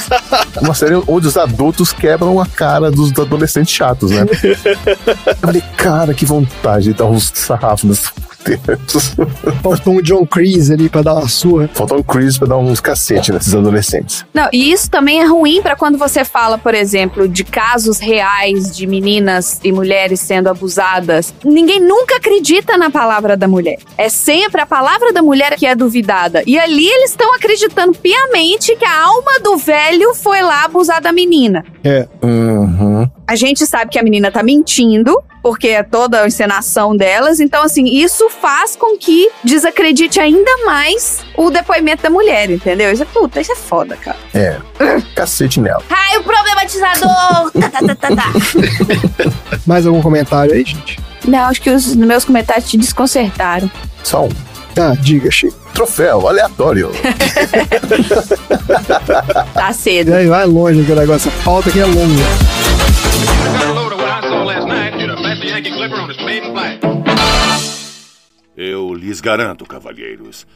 uma 0.60 0.74
série 0.74 0.94
onde 1.06 1.26
os 1.26 1.36
adultos 1.36 1.92
quebram 1.92 2.40
a 2.40 2.46
cara 2.46 2.90
dos 2.90 3.12
adolescentes 3.18 3.74
chatos, 3.74 4.10
né? 4.10 4.26
Eu 5.26 5.36
falei, 5.36 5.62
cara, 5.76 6.14
que 6.14 6.24
vontade 6.24 6.86
de 6.86 6.94
dar 6.94 7.06
uns 7.06 7.30
sarrafos 7.34 7.84
nessa 7.84 8.12
Faltou 9.62 9.94
um 9.94 10.02
John 10.02 10.26
Creese 10.26 10.72
ali 10.72 10.88
pra 10.88 11.02
dar 11.02 11.14
uma 11.14 11.28
surra. 11.28 11.68
Faltou 11.72 11.98
um 11.98 12.02
Chris 12.02 12.38
pra 12.38 12.46
dar 12.46 12.56
uns 12.56 12.80
cacete 12.80 13.32
nesses 13.32 13.54
adolescentes. 13.54 14.24
Não, 14.32 14.48
e 14.52 14.70
isso 14.70 14.90
também 14.90 15.20
é 15.20 15.24
ruim 15.24 15.60
pra 15.62 15.76
quando 15.76 15.98
você 15.98 16.24
fala, 16.24 16.58
por 16.58 16.74
exemplo, 16.74 17.28
de 17.28 17.44
casos 17.44 17.98
reais 17.98 18.76
de 18.76 18.86
meninas 18.86 19.60
e 19.64 19.72
mulheres 19.72 20.20
sendo 20.20 20.48
abusadas. 20.48 21.34
Ninguém 21.44 21.80
nunca 21.80 22.16
acredita 22.16 22.76
na 22.76 22.90
palavra 22.90 23.36
da 23.36 23.48
mulher. 23.48 23.78
É 23.98 24.08
sempre 24.08 24.60
a 24.60 24.66
palavra 24.66 25.12
da 25.12 25.22
mulher 25.22 25.56
que 25.56 25.66
é 25.66 25.74
duvidada. 25.74 26.42
E 26.46 26.58
ali 26.58 26.86
eles 26.86 27.10
estão 27.10 27.34
acreditando 27.34 27.96
piamente 27.98 28.76
que 28.76 28.84
a 28.84 29.04
alma 29.04 29.40
do 29.42 29.56
velho 29.56 30.14
foi 30.14 30.42
lá 30.42 30.64
abusar 30.64 31.00
da 31.00 31.12
menina. 31.12 31.64
É. 31.82 32.06
Uhum. 32.22 33.08
A 33.26 33.34
gente 33.34 33.66
sabe 33.66 33.90
que 33.90 33.98
a 33.98 34.02
menina 34.02 34.30
tá 34.30 34.42
mentindo, 34.42 35.20
porque 35.42 35.68
é 35.68 35.82
toda 35.82 36.22
a 36.22 36.26
encenação 36.26 36.96
delas. 36.96 37.40
Então, 37.40 37.64
assim, 37.64 37.84
isso 37.84 38.28
faz 38.30 38.76
com 38.76 38.96
que 38.96 39.28
desacredite 39.42 40.20
ainda 40.20 40.50
mais 40.64 41.24
o 41.36 41.50
depoimento 41.50 42.04
da 42.04 42.10
mulher, 42.10 42.50
entendeu? 42.50 42.92
Isso 42.92 43.02
é 43.02 43.06
puta, 43.06 43.40
isso 43.40 43.52
é 43.52 43.56
foda, 43.56 43.96
cara. 43.96 44.16
É. 44.32 44.58
Cacete 45.14 45.60
nela. 45.60 45.82
Ai, 45.90 46.18
o 46.18 46.22
problematizador! 46.22 47.50
tá, 47.58 47.70
tá, 47.70 47.80
tá, 47.80 47.94
tá, 47.94 48.16
tá. 48.16 48.32
Mais 49.66 49.86
algum 49.86 50.00
comentário 50.00 50.52
aí, 50.54 50.64
gente? 50.64 50.98
Não, 51.26 51.40
acho 51.46 51.60
que 51.60 51.70
os 51.70 51.96
meus 51.96 52.24
comentários 52.24 52.70
te 52.70 52.76
desconcertaram. 52.76 53.68
Só 54.04 54.24
um. 54.24 54.55
Ah, 54.78 54.94
diga, 55.00 55.30
Chico. 55.30 55.56
Troféu 55.72 56.28
aleatório. 56.28 56.90
Tá 59.54 59.70
E 59.70 59.74
cedo. 59.74 60.12
aí, 60.14 60.26
vai 60.26 60.44
longe 60.46 60.84
que 60.84 60.92
o 60.92 60.96
negócio. 60.96 61.30
A 61.40 61.44
pauta 61.44 61.68
aqui 61.70 61.80
é 61.80 61.84
longa. 61.86 62.22
Eu 68.56 68.94
lhes 68.94 69.20
garanto, 69.20 69.66
cavalheiros, 69.66 70.46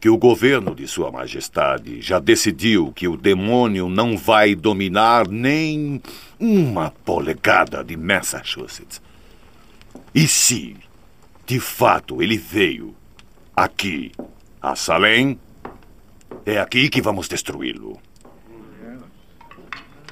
que 0.00 0.08
o 0.08 0.16
governo 0.18 0.74
de 0.74 0.86
Sua 0.88 1.10
Majestade 1.12 2.00
já 2.00 2.18
decidiu 2.18 2.92
que 2.92 3.06
o 3.08 3.16
demônio 3.16 3.88
não 3.88 4.16
vai 4.16 4.54
dominar 4.54 5.28
nem 5.28 6.00
uma 6.38 6.90
polegada 7.04 7.82
de 7.84 7.96
Massachusetts. 7.96 9.00
E 10.14 10.26
se, 10.26 10.76
de 11.46 11.60
fato, 11.60 12.20
ele 12.22 12.36
veio 12.36 12.94
aqui, 13.56 14.12
a 14.60 14.76
Salem, 14.76 15.40
é 16.44 16.58
aqui 16.58 16.90
que 16.90 17.00
vamos 17.00 17.26
destruí-lo. 17.26 17.98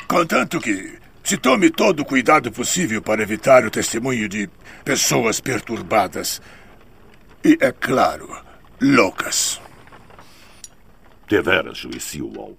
Contanto 0.09 0.61
que 0.61 0.98
se 1.22 1.37
tome 1.37 1.70
todo 1.70 2.00
o 2.00 2.04
cuidado 2.04 2.50
possível 2.50 3.02
para 3.02 3.22
evitar 3.22 3.64
o 3.64 3.70
testemunho 3.70 4.28
de 4.28 4.48
pessoas 4.85 5.40
perturbadas. 5.40 6.40
E, 7.44 7.59
é 7.61 7.72
claro, 7.72 8.35
loucas. 8.80 9.61
Deveras, 11.28 11.78
juiz 11.78 12.04
Sewell. 12.04 12.57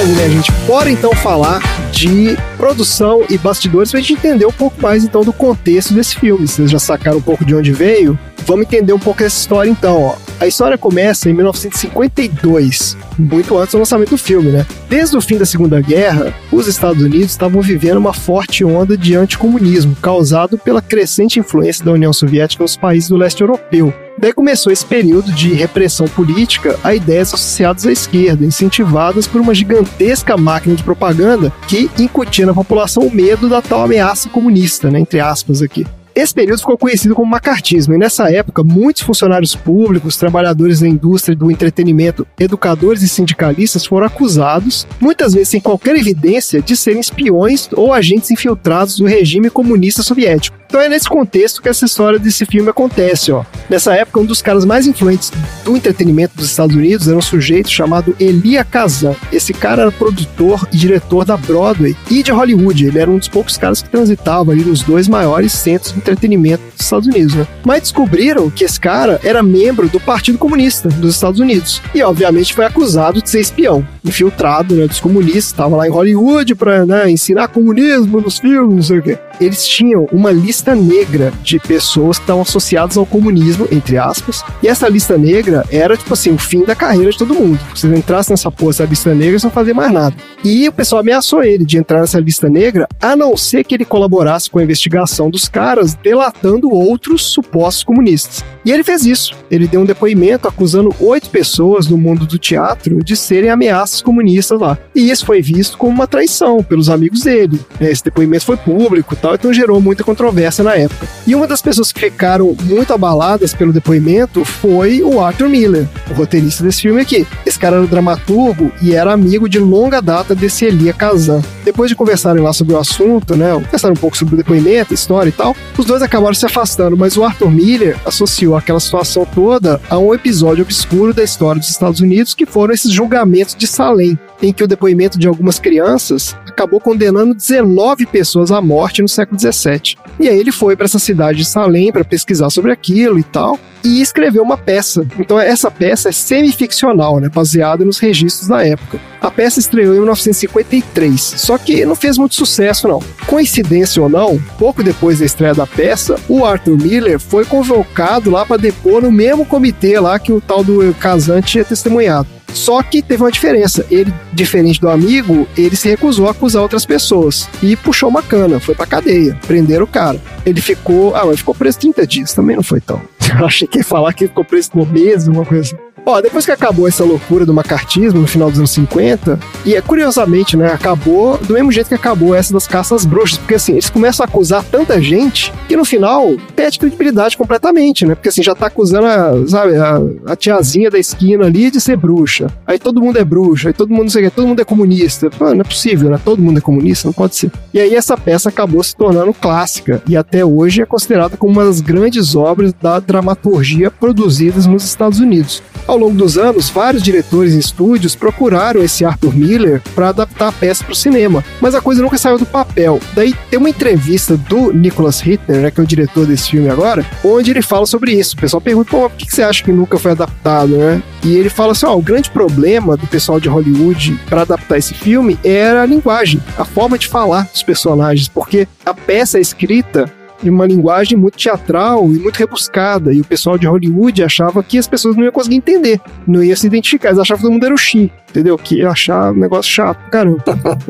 Beleza, 0.00 0.14
né, 0.14 0.30
gente? 0.30 0.50
Bora 0.66 0.90
então 0.90 1.12
falar 1.14 1.60
de 1.92 2.34
produção 2.56 3.22
e 3.28 3.36
bastidores 3.36 3.90
pra 3.90 4.00
gente 4.00 4.14
entender 4.14 4.46
um 4.46 4.52
pouco 4.52 4.80
mais 4.80 5.04
então 5.04 5.22
do 5.22 5.30
contexto 5.30 5.92
desse 5.92 6.16
filme. 6.16 6.48
Vocês 6.48 6.70
já 6.70 6.78
sacaram 6.78 7.18
um 7.18 7.22
pouco 7.22 7.44
de 7.44 7.54
onde 7.54 7.70
veio? 7.70 8.18
Vamos 8.46 8.66
entender 8.66 8.92
um 8.92 8.98
pouco 8.98 9.22
essa 9.22 9.38
história 9.38 9.70
então, 9.70 10.02
ó. 10.02 10.16
A 10.40 10.46
história 10.46 10.78
começa 10.78 11.28
em 11.28 11.34
1952, 11.34 12.96
muito 13.18 13.58
antes 13.58 13.72
do 13.72 13.78
lançamento 13.78 14.10
do 14.10 14.18
filme, 14.18 14.50
né? 14.50 14.66
Desde 14.88 15.14
o 15.16 15.20
fim 15.20 15.36
da 15.36 15.44
Segunda 15.44 15.80
Guerra, 15.82 16.32
os 16.50 16.66
Estados 16.66 17.02
Unidos 17.02 17.30
estavam 17.30 17.60
vivendo 17.60 17.98
uma 17.98 18.14
forte 18.14 18.64
onda 18.64 18.96
de 18.96 19.14
anticomunismo, 19.14 19.94
causado 20.00 20.56
pela 20.56 20.80
crescente 20.80 21.38
influência 21.38 21.84
da 21.84 21.92
União 21.92 22.12
Soviética 22.12 22.64
nos 22.64 22.74
países 22.74 23.10
do 23.10 23.18
leste 23.18 23.42
europeu. 23.42 23.92
Daí 24.18 24.32
começou 24.32 24.72
esse 24.72 24.84
período 24.84 25.30
de 25.32 25.52
repressão 25.52 26.06
política 26.08 26.78
a 26.82 26.94
ideias 26.94 27.32
associadas 27.32 27.86
à 27.86 27.92
esquerda, 27.92 28.44
incentivadas 28.44 29.26
por 29.26 29.40
uma 29.40 29.54
gigantesca 29.54 30.36
máquina 30.36 30.74
de 30.74 30.82
propaganda 30.82 31.52
que 31.68 31.90
incutia 31.98 32.46
na 32.46 32.54
população 32.54 33.02
o 33.02 33.14
medo 33.14 33.48
da 33.48 33.62
tal 33.62 33.82
ameaça 33.84 34.28
comunista, 34.28 34.90
né, 34.90 35.00
entre 35.00 35.20
aspas 35.20 35.62
aqui. 35.62 35.86
Esse 36.14 36.34
período 36.34 36.58
ficou 36.58 36.76
conhecido 36.76 37.14
como 37.14 37.30
macartismo, 37.30 37.94
e 37.94 37.98
nessa 37.98 38.30
época, 38.30 38.62
muitos 38.62 39.02
funcionários 39.02 39.54
públicos, 39.54 40.16
trabalhadores 40.16 40.80
da 40.80 40.88
indústria 40.88 41.36
do 41.36 41.50
entretenimento, 41.50 42.26
educadores 42.38 43.02
e 43.02 43.08
sindicalistas 43.08 43.86
foram 43.86 44.06
acusados, 44.06 44.86
muitas 45.00 45.32
vezes 45.32 45.48
sem 45.48 45.60
qualquer 45.60 45.96
evidência, 45.96 46.60
de 46.60 46.76
serem 46.76 47.00
espiões 47.00 47.68
ou 47.72 47.92
agentes 47.92 48.30
infiltrados 48.30 48.96
do 48.96 49.06
regime 49.06 49.48
comunista 49.50 50.02
soviético. 50.02 50.59
Então 50.70 50.80
é 50.80 50.88
nesse 50.88 51.08
contexto 51.08 51.60
que 51.60 51.68
essa 51.68 51.84
história 51.84 52.16
desse 52.16 52.46
filme 52.46 52.70
acontece, 52.70 53.32
ó. 53.32 53.44
Nessa 53.68 53.92
época, 53.92 54.20
um 54.20 54.24
dos 54.24 54.40
caras 54.40 54.64
mais 54.64 54.86
influentes 54.86 55.32
do 55.64 55.76
entretenimento 55.76 56.36
dos 56.36 56.46
Estados 56.46 56.76
Unidos 56.76 57.08
era 57.08 57.18
um 57.18 57.20
sujeito 57.20 57.68
chamado 57.68 58.14
Elia 58.20 58.62
Kazan. 58.62 59.16
Esse 59.32 59.52
cara 59.52 59.82
era 59.82 59.90
produtor 59.90 60.68
e 60.72 60.76
diretor 60.76 61.24
da 61.24 61.36
Broadway 61.36 61.96
e 62.08 62.22
de 62.22 62.30
Hollywood. 62.30 62.86
Ele 62.86 63.00
era 63.00 63.10
um 63.10 63.18
dos 63.18 63.26
poucos 63.26 63.56
caras 63.56 63.82
que 63.82 63.88
transitava 63.88 64.52
ali 64.52 64.64
nos 64.64 64.84
dois 64.84 65.08
maiores 65.08 65.52
centros 65.54 65.92
de 65.92 65.98
entretenimento 65.98 66.62
dos 66.76 66.84
Estados 66.84 67.08
Unidos, 67.08 67.34
né? 67.34 67.48
Mas 67.64 67.82
descobriram 67.82 68.48
que 68.48 68.62
esse 68.62 68.78
cara 68.78 69.20
era 69.24 69.42
membro 69.42 69.88
do 69.88 69.98
Partido 69.98 70.38
Comunista 70.38 70.88
dos 70.88 71.16
Estados 71.16 71.40
Unidos 71.40 71.82
e, 71.92 72.00
obviamente, 72.00 72.54
foi 72.54 72.64
acusado 72.64 73.20
de 73.20 73.28
ser 73.28 73.40
espião, 73.40 73.84
infiltrado 74.04 74.76
né, 74.76 74.86
dos 74.86 75.00
comunistas. 75.00 75.46
Estava 75.46 75.74
lá 75.74 75.88
em 75.88 75.90
Hollywood 75.90 76.54
para 76.54 76.86
né, 76.86 77.10
ensinar 77.10 77.48
comunismo 77.48 78.20
nos 78.20 78.38
filmes, 78.38 78.76
não 78.76 78.82
sei 78.84 78.98
o 79.00 79.02
quê. 79.02 79.18
Eles 79.40 79.66
tinham 79.66 80.06
uma 80.12 80.30
lista 80.30 80.74
negra 80.74 81.32
de 81.42 81.58
pessoas 81.58 82.18
que 82.18 82.24
estavam 82.24 82.42
associadas 82.42 82.96
ao 82.96 83.06
comunismo, 83.06 83.66
entre 83.72 83.96
aspas, 83.96 84.44
e 84.62 84.68
essa 84.68 84.88
lista 84.88 85.16
negra 85.16 85.64
era, 85.70 85.96
tipo 85.96 86.12
assim, 86.12 86.30
o 86.30 86.38
fim 86.38 86.64
da 86.64 86.74
carreira 86.74 87.10
de 87.10 87.18
todo 87.18 87.34
mundo. 87.34 87.58
Se 87.74 87.88
você 87.88 87.96
entrasse 87.96 88.30
nessa 88.30 88.50
porra, 88.50 88.70
essa 88.70 88.84
lista 88.84 89.14
negra, 89.14 89.38
você 89.38 89.46
não 89.46 89.52
fazia 89.52 89.74
mais 89.74 89.92
nada. 89.92 90.14
E 90.44 90.68
o 90.68 90.72
pessoal 90.72 91.00
ameaçou 91.00 91.42
ele 91.42 91.64
de 91.64 91.78
entrar 91.78 92.00
nessa 92.00 92.20
lista 92.20 92.48
negra, 92.48 92.86
a 93.00 93.16
não 93.16 93.36
ser 93.36 93.64
que 93.64 93.74
ele 93.74 93.84
colaborasse 93.84 94.50
com 94.50 94.58
a 94.58 94.62
investigação 94.62 95.30
dos 95.30 95.48
caras, 95.48 95.94
delatando 95.94 96.70
outros 96.70 97.24
supostos 97.26 97.84
comunistas. 97.84 98.44
E 98.64 98.70
ele 98.70 98.84
fez 98.84 99.06
isso. 99.06 99.34
Ele 99.50 99.66
deu 99.66 99.80
um 99.80 99.86
depoimento 99.86 100.46
acusando 100.46 100.94
oito 101.00 101.30
pessoas 101.30 101.86
no 101.86 101.96
mundo 101.96 102.26
do 102.26 102.38
teatro 102.38 103.02
de 103.02 103.16
serem 103.16 103.50
ameaças 103.50 104.02
comunistas 104.02 104.60
lá. 104.60 104.78
E 104.94 105.10
isso 105.10 105.24
foi 105.24 105.40
visto 105.40 105.78
como 105.78 105.92
uma 105.92 106.06
traição 106.06 106.62
pelos 106.62 106.90
amigos 106.90 107.22
dele. 107.22 107.58
Esse 107.80 108.04
depoimento 108.04 108.44
foi 108.44 108.56
público 108.56 109.14
e 109.14 109.16
tal, 109.16 109.29
então 109.34 109.52
gerou 109.52 109.80
muita 109.80 110.04
controvérsia 110.04 110.64
na 110.64 110.74
época. 110.74 111.06
E 111.26 111.34
uma 111.34 111.46
das 111.46 111.62
pessoas 111.62 111.92
que 111.92 112.00
ficaram 112.00 112.56
muito 112.62 112.92
abaladas 112.92 113.54
pelo 113.54 113.72
depoimento 113.72 114.44
foi 114.44 115.02
o 115.02 115.20
Arthur 115.20 115.48
Miller, 115.48 115.88
o 116.10 116.14
roteirista 116.14 116.62
desse 116.62 116.82
filme 116.82 117.00
aqui. 117.00 117.26
Esse 117.44 117.58
cara 117.58 117.76
era 117.76 117.84
o 117.84 117.88
dramaturgo 117.88 118.72
e 118.82 118.94
era 118.94 119.12
amigo 119.12 119.48
de 119.48 119.58
longa 119.58 120.00
data 120.00 120.34
desse 120.34 120.64
Elia 120.64 120.92
Kazan. 120.92 121.42
Depois 121.64 121.88
de 121.88 121.96
conversarem 121.96 122.42
lá 122.42 122.52
sobre 122.52 122.74
o 122.74 122.78
assunto, 122.78 123.36
né, 123.36 123.52
conversaram 123.52 123.94
um 123.94 123.96
pouco 123.96 124.16
sobre 124.16 124.34
o 124.34 124.36
depoimento, 124.36 124.94
história 124.94 125.28
e 125.28 125.32
tal, 125.32 125.54
os 125.76 125.84
dois 125.84 126.02
acabaram 126.02 126.34
se 126.34 126.46
afastando, 126.46 126.96
mas 126.96 127.16
o 127.16 127.24
Arthur 127.24 127.50
Miller 127.50 127.96
associou 128.04 128.56
aquela 128.56 128.80
situação 128.80 129.26
toda 129.26 129.80
a 129.88 129.98
um 129.98 130.14
episódio 130.14 130.62
obscuro 130.62 131.12
da 131.12 131.22
história 131.22 131.60
dos 131.60 131.70
Estados 131.70 132.00
Unidos, 132.00 132.34
que 132.34 132.46
foram 132.46 132.74
esses 132.74 132.92
julgamentos 132.92 133.54
de 133.54 133.66
Salem, 133.66 134.18
em 134.42 134.52
que 134.52 134.64
o 134.64 134.68
depoimento 134.68 135.18
de 135.18 135.28
algumas 135.28 135.58
crianças 135.58 136.36
acabou 136.46 136.80
condenando 136.80 137.34
19 137.34 138.06
pessoas 138.06 138.50
à 138.50 138.60
morte 138.60 139.02
no 139.02 139.08
século 139.08 139.38
XVII. 139.38 139.96
E 140.18 140.28
aí 140.28 140.38
ele 140.38 140.52
foi 140.52 140.76
para 140.76 140.84
essa 140.84 140.98
cidade 140.98 141.38
de 141.38 141.44
Salem 141.44 141.92
para 141.92 142.04
pesquisar 142.04 142.50
sobre 142.50 142.72
aquilo 142.72 143.18
e 143.18 143.22
tal, 143.22 143.58
e 143.82 144.00
escreveu 144.00 144.42
uma 144.42 144.58
peça. 144.58 145.06
Então 145.18 145.38
essa 145.38 145.70
peça 145.70 146.08
é 146.08 146.12
semi-ficcional, 146.12 147.18
né, 147.18 147.28
baseada 147.28 147.84
nos 147.84 147.98
registros 147.98 148.48
da 148.48 148.66
época. 148.66 149.00
A 149.20 149.30
peça 149.30 149.60
estreou 149.60 149.94
em 149.94 149.98
1953, 149.98 151.20
só 151.20 151.58
que 151.58 151.84
não 151.84 151.94
fez 151.94 152.16
muito 152.16 152.34
sucesso 152.34 152.88
não. 152.88 153.02
Coincidência 153.26 154.02
ou 154.02 154.08
não, 154.08 154.38
pouco 154.58 154.82
depois 154.82 155.18
da 155.18 155.26
estreia 155.26 155.54
da 155.54 155.66
peça, 155.66 156.16
o 156.28 156.44
Arthur 156.44 156.76
Miller 156.76 157.18
foi 157.18 157.44
convocado 157.44 158.30
lá 158.30 158.44
para 158.44 158.56
depor 158.56 159.02
no 159.02 159.10
mesmo 159.10 159.44
comitê 159.44 159.98
lá 159.98 160.18
que 160.18 160.32
o 160.32 160.40
tal 160.40 160.64
do 160.64 160.94
Kazan 160.94 161.40
tinha 161.40 161.64
testemunhado. 161.64 162.39
Só 162.52 162.82
que 162.82 163.02
teve 163.02 163.22
uma 163.22 163.30
diferença. 163.30 163.86
Ele, 163.90 164.12
diferente 164.32 164.80
do 164.80 164.88
amigo, 164.88 165.46
ele 165.56 165.76
se 165.76 165.88
recusou 165.88 166.28
a 166.28 166.30
acusar 166.30 166.62
outras 166.62 166.84
pessoas 166.84 167.48
e 167.62 167.76
puxou 167.76 168.08
uma 168.08 168.22
cana, 168.22 168.60
foi 168.60 168.74
pra 168.74 168.86
cadeia, 168.86 169.38
prenderam 169.46 169.84
o 169.84 169.88
cara. 169.88 170.20
Ele 170.44 170.60
ficou, 170.60 171.14
ah, 171.14 171.24
mas 171.26 171.38
ficou 171.38 171.54
preso 171.54 171.78
30 171.78 172.06
dias, 172.06 172.34
também 172.34 172.56
não 172.56 172.62
foi 172.62 172.80
tão. 172.80 173.00
Eu 173.38 173.46
achei 173.46 173.66
que 173.66 173.78
ia 173.78 173.84
falar 173.84 174.12
que 174.12 174.24
ele 174.24 174.28
ficou 174.28 174.44
preso 174.44 174.70
por 174.70 174.90
meses, 174.90 175.28
uma 175.28 175.44
coisa 175.44 175.62
assim. 175.62 175.89
Ó, 176.04 176.20
depois 176.20 176.44
que 176.44 176.52
acabou 176.52 176.88
essa 176.88 177.04
loucura 177.04 177.44
do 177.44 177.52
macartismo 177.52 178.20
no 178.20 178.26
final 178.26 178.50
dos 178.50 178.58
anos 178.58 178.70
50, 178.70 179.38
e 179.64 179.74
é 179.74 179.80
curiosamente, 179.80 180.56
né, 180.56 180.72
acabou 180.72 181.38
do 181.38 181.54
mesmo 181.54 181.70
jeito 181.70 181.88
que 181.88 181.94
acabou 181.94 182.34
essa 182.34 182.52
das 182.52 182.66
caças 182.66 183.04
bruxas, 183.04 183.38
porque 183.38 183.54
assim, 183.54 183.72
eles 183.72 183.90
começam 183.90 184.24
a 184.24 184.28
acusar 184.28 184.64
tanta 184.64 185.00
gente 185.00 185.52
que 185.68 185.76
no 185.76 185.84
final 185.84 186.34
perde 186.56 186.78
credibilidade 186.78 187.36
completamente, 187.36 188.06
né? 188.06 188.14
Porque 188.14 188.28
assim, 188.28 188.42
já 188.42 188.54
tá 188.54 188.66
acusando 188.66 189.06
a, 189.06 189.46
sabe, 189.46 189.76
a, 189.76 190.00
a 190.26 190.36
tiazinha 190.36 190.90
da 190.90 190.98
esquina 190.98 191.46
ali 191.46 191.70
de 191.70 191.80
ser 191.80 191.96
bruxa. 191.96 192.48
Aí 192.66 192.78
todo 192.78 193.00
mundo 193.00 193.18
é 193.18 193.24
bruxa, 193.24 193.68
aí 193.68 193.72
todo 193.72 193.90
mundo 193.90 194.02
não 194.02 194.08
sei 194.10 194.26
o 194.26 194.30
que, 194.30 194.36
todo 194.36 194.46
mundo 194.46 194.60
é 194.60 194.64
comunista. 194.64 195.30
Pô, 195.30 195.52
não 195.54 195.60
é 195.60 195.64
possível, 195.64 196.10
né? 196.10 196.18
Todo 196.24 196.42
mundo 196.42 196.58
é 196.58 196.60
comunista, 196.60 197.08
não 197.08 197.12
pode 197.12 197.36
ser. 197.36 197.50
E 197.72 197.80
aí 197.80 197.94
essa 197.94 198.16
peça 198.16 198.48
acabou 198.48 198.82
se 198.82 198.96
tornando 198.96 199.32
clássica 199.32 200.02
e 200.08 200.16
até 200.16 200.44
hoje 200.44 200.82
é 200.82 200.86
considerada 200.86 201.36
como 201.36 201.52
uma 201.52 201.64
das 201.64 201.80
grandes 201.80 202.34
obras 202.34 202.72
da 202.72 202.98
dramaturgia 202.98 203.90
produzidas 203.90 204.66
nos 204.66 204.84
Estados 204.84 205.20
Unidos. 205.20 205.62
Ao 205.90 205.98
longo 205.98 206.14
dos 206.14 206.38
anos, 206.38 206.70
vários 206.70 207.02
diretores 207.02 207.52
e 207.52 207.58
estúdios 207.58 208.14
procuraram 208.14 208.80
esse 208.80 209.04
Arthur 209.04 209.34
Miller 209.34 209.82
para 209.92 210.10
adaptar 210.10 210.46
a 210.46 210.52
peça 210.52 210.84
para 210.84 210.92
o 210.92 210.94
cinema, 210.94 211.44
mas 211.60 211.74
a 211.74 211.80
coisa 211.80 212.00
nunca 212.00 212.16
saiu 212.16 212.38
do 212.38 212.46
papel. 212.46 213.00
Daí 213.12 213.34
tem 213.50 213.58
uma 213.58 213.68
entrevista 213.68 214.36
do 214.36 214.72
Nicholas 214.72 215.18
Hitler, 215.18 215.62
né, 215.62 215.68
que 215.68 215.80
é 215.80 215.82
o 215.82 215.86
diretor 215.86 216.26
desse 216.26 216.52
filme 216.52 216.68
agora, 216.68 217.04
onde 217.24 217.50
ele 217.50 217.60
fala 217.60 217.86
sobre 217.86 218.12
isso. 218.12 218.36
O 218.36 218.40
pessoal 218.40 218.60
pergunta, 218.60 218.88
pô, 218.88 219.10
por 219.10 219.16
que 219.18 219.34
você 219.34 219.42
acha 219.42 219.64
que 219.64 219.72
nunca 219.72 219.98
foi 219.98 220.12
adaptado, 220.12 220.76
né? 220.76 221.02
E 221.24 221.34
ele 221.34 221.50
fala 221.50 221.72
assim: 221.72 221.86
ó, 221.86 221.96
o 221.96 222.02
grande 222.02 222.30
problema 222.30 222.96
do 222.96 223.08
pessoal 223.08 223.40
de 223.40 223.48
Hollywood 223.48 224.16
para 224.28 224.42
adaptar 224.42 224.78
esse 224.78 224.94
filme 224.94 225.40
era 225.42 225.82
a 225.82 225.86
linguagem, 225.86 226.40
a 226.56 226.64
forma 226.64 226.96
de 226.96 227.08
falar 227.08 227.48
dos 227.50 227.64
personagens, 227.64 228.28
porque 228.28 228.68
a 228.86 228.94
peça 228.94 229.38
é 229.38 229.40
escrita 229.40 230.08
de 230.42 230.50
uma 230.50 230.66
linguagem 230.66 231.16
muito 231.16 231.36
teatral 231.38 232.04
e 232.06 232.18
muito 232.18 232.36
rebuscada. 232.36 233.12
E 233.12 233.20
o 233.20 233.24
pessoal 233.24 233.58
de 233.58 233.66
Hollywood 233.66 234.22
achava 234.22 234.62
que 234.62 234.78
as 234.78 234.86
pessoas 234.86 235.16
não 235.16 235.24
iam 235.24 235.32
conseguir 235.32 235.56
entender, 235.56 236.00
não 236.26 236.42
iam 236.42 236.56
se 236.56 236.66
identificar. 236.66 237.08
Eles 237.08 237.18
achavam 237.18 237.38
que 237.38 237.42
todo 237.42 237.52
mundo 237.52 237.64
era 237.64 237.74
o 237.74 237.78
Xi, 237.78 238.10
entendeu? 238.30 238.56
Que 238.56 238.76
ia 238.76 238.90
achar 238.90 239.32
um 239.32 239.36
negócio 239.36 239.70
chato, 239.70 239.98
caramba. 240.10 240.42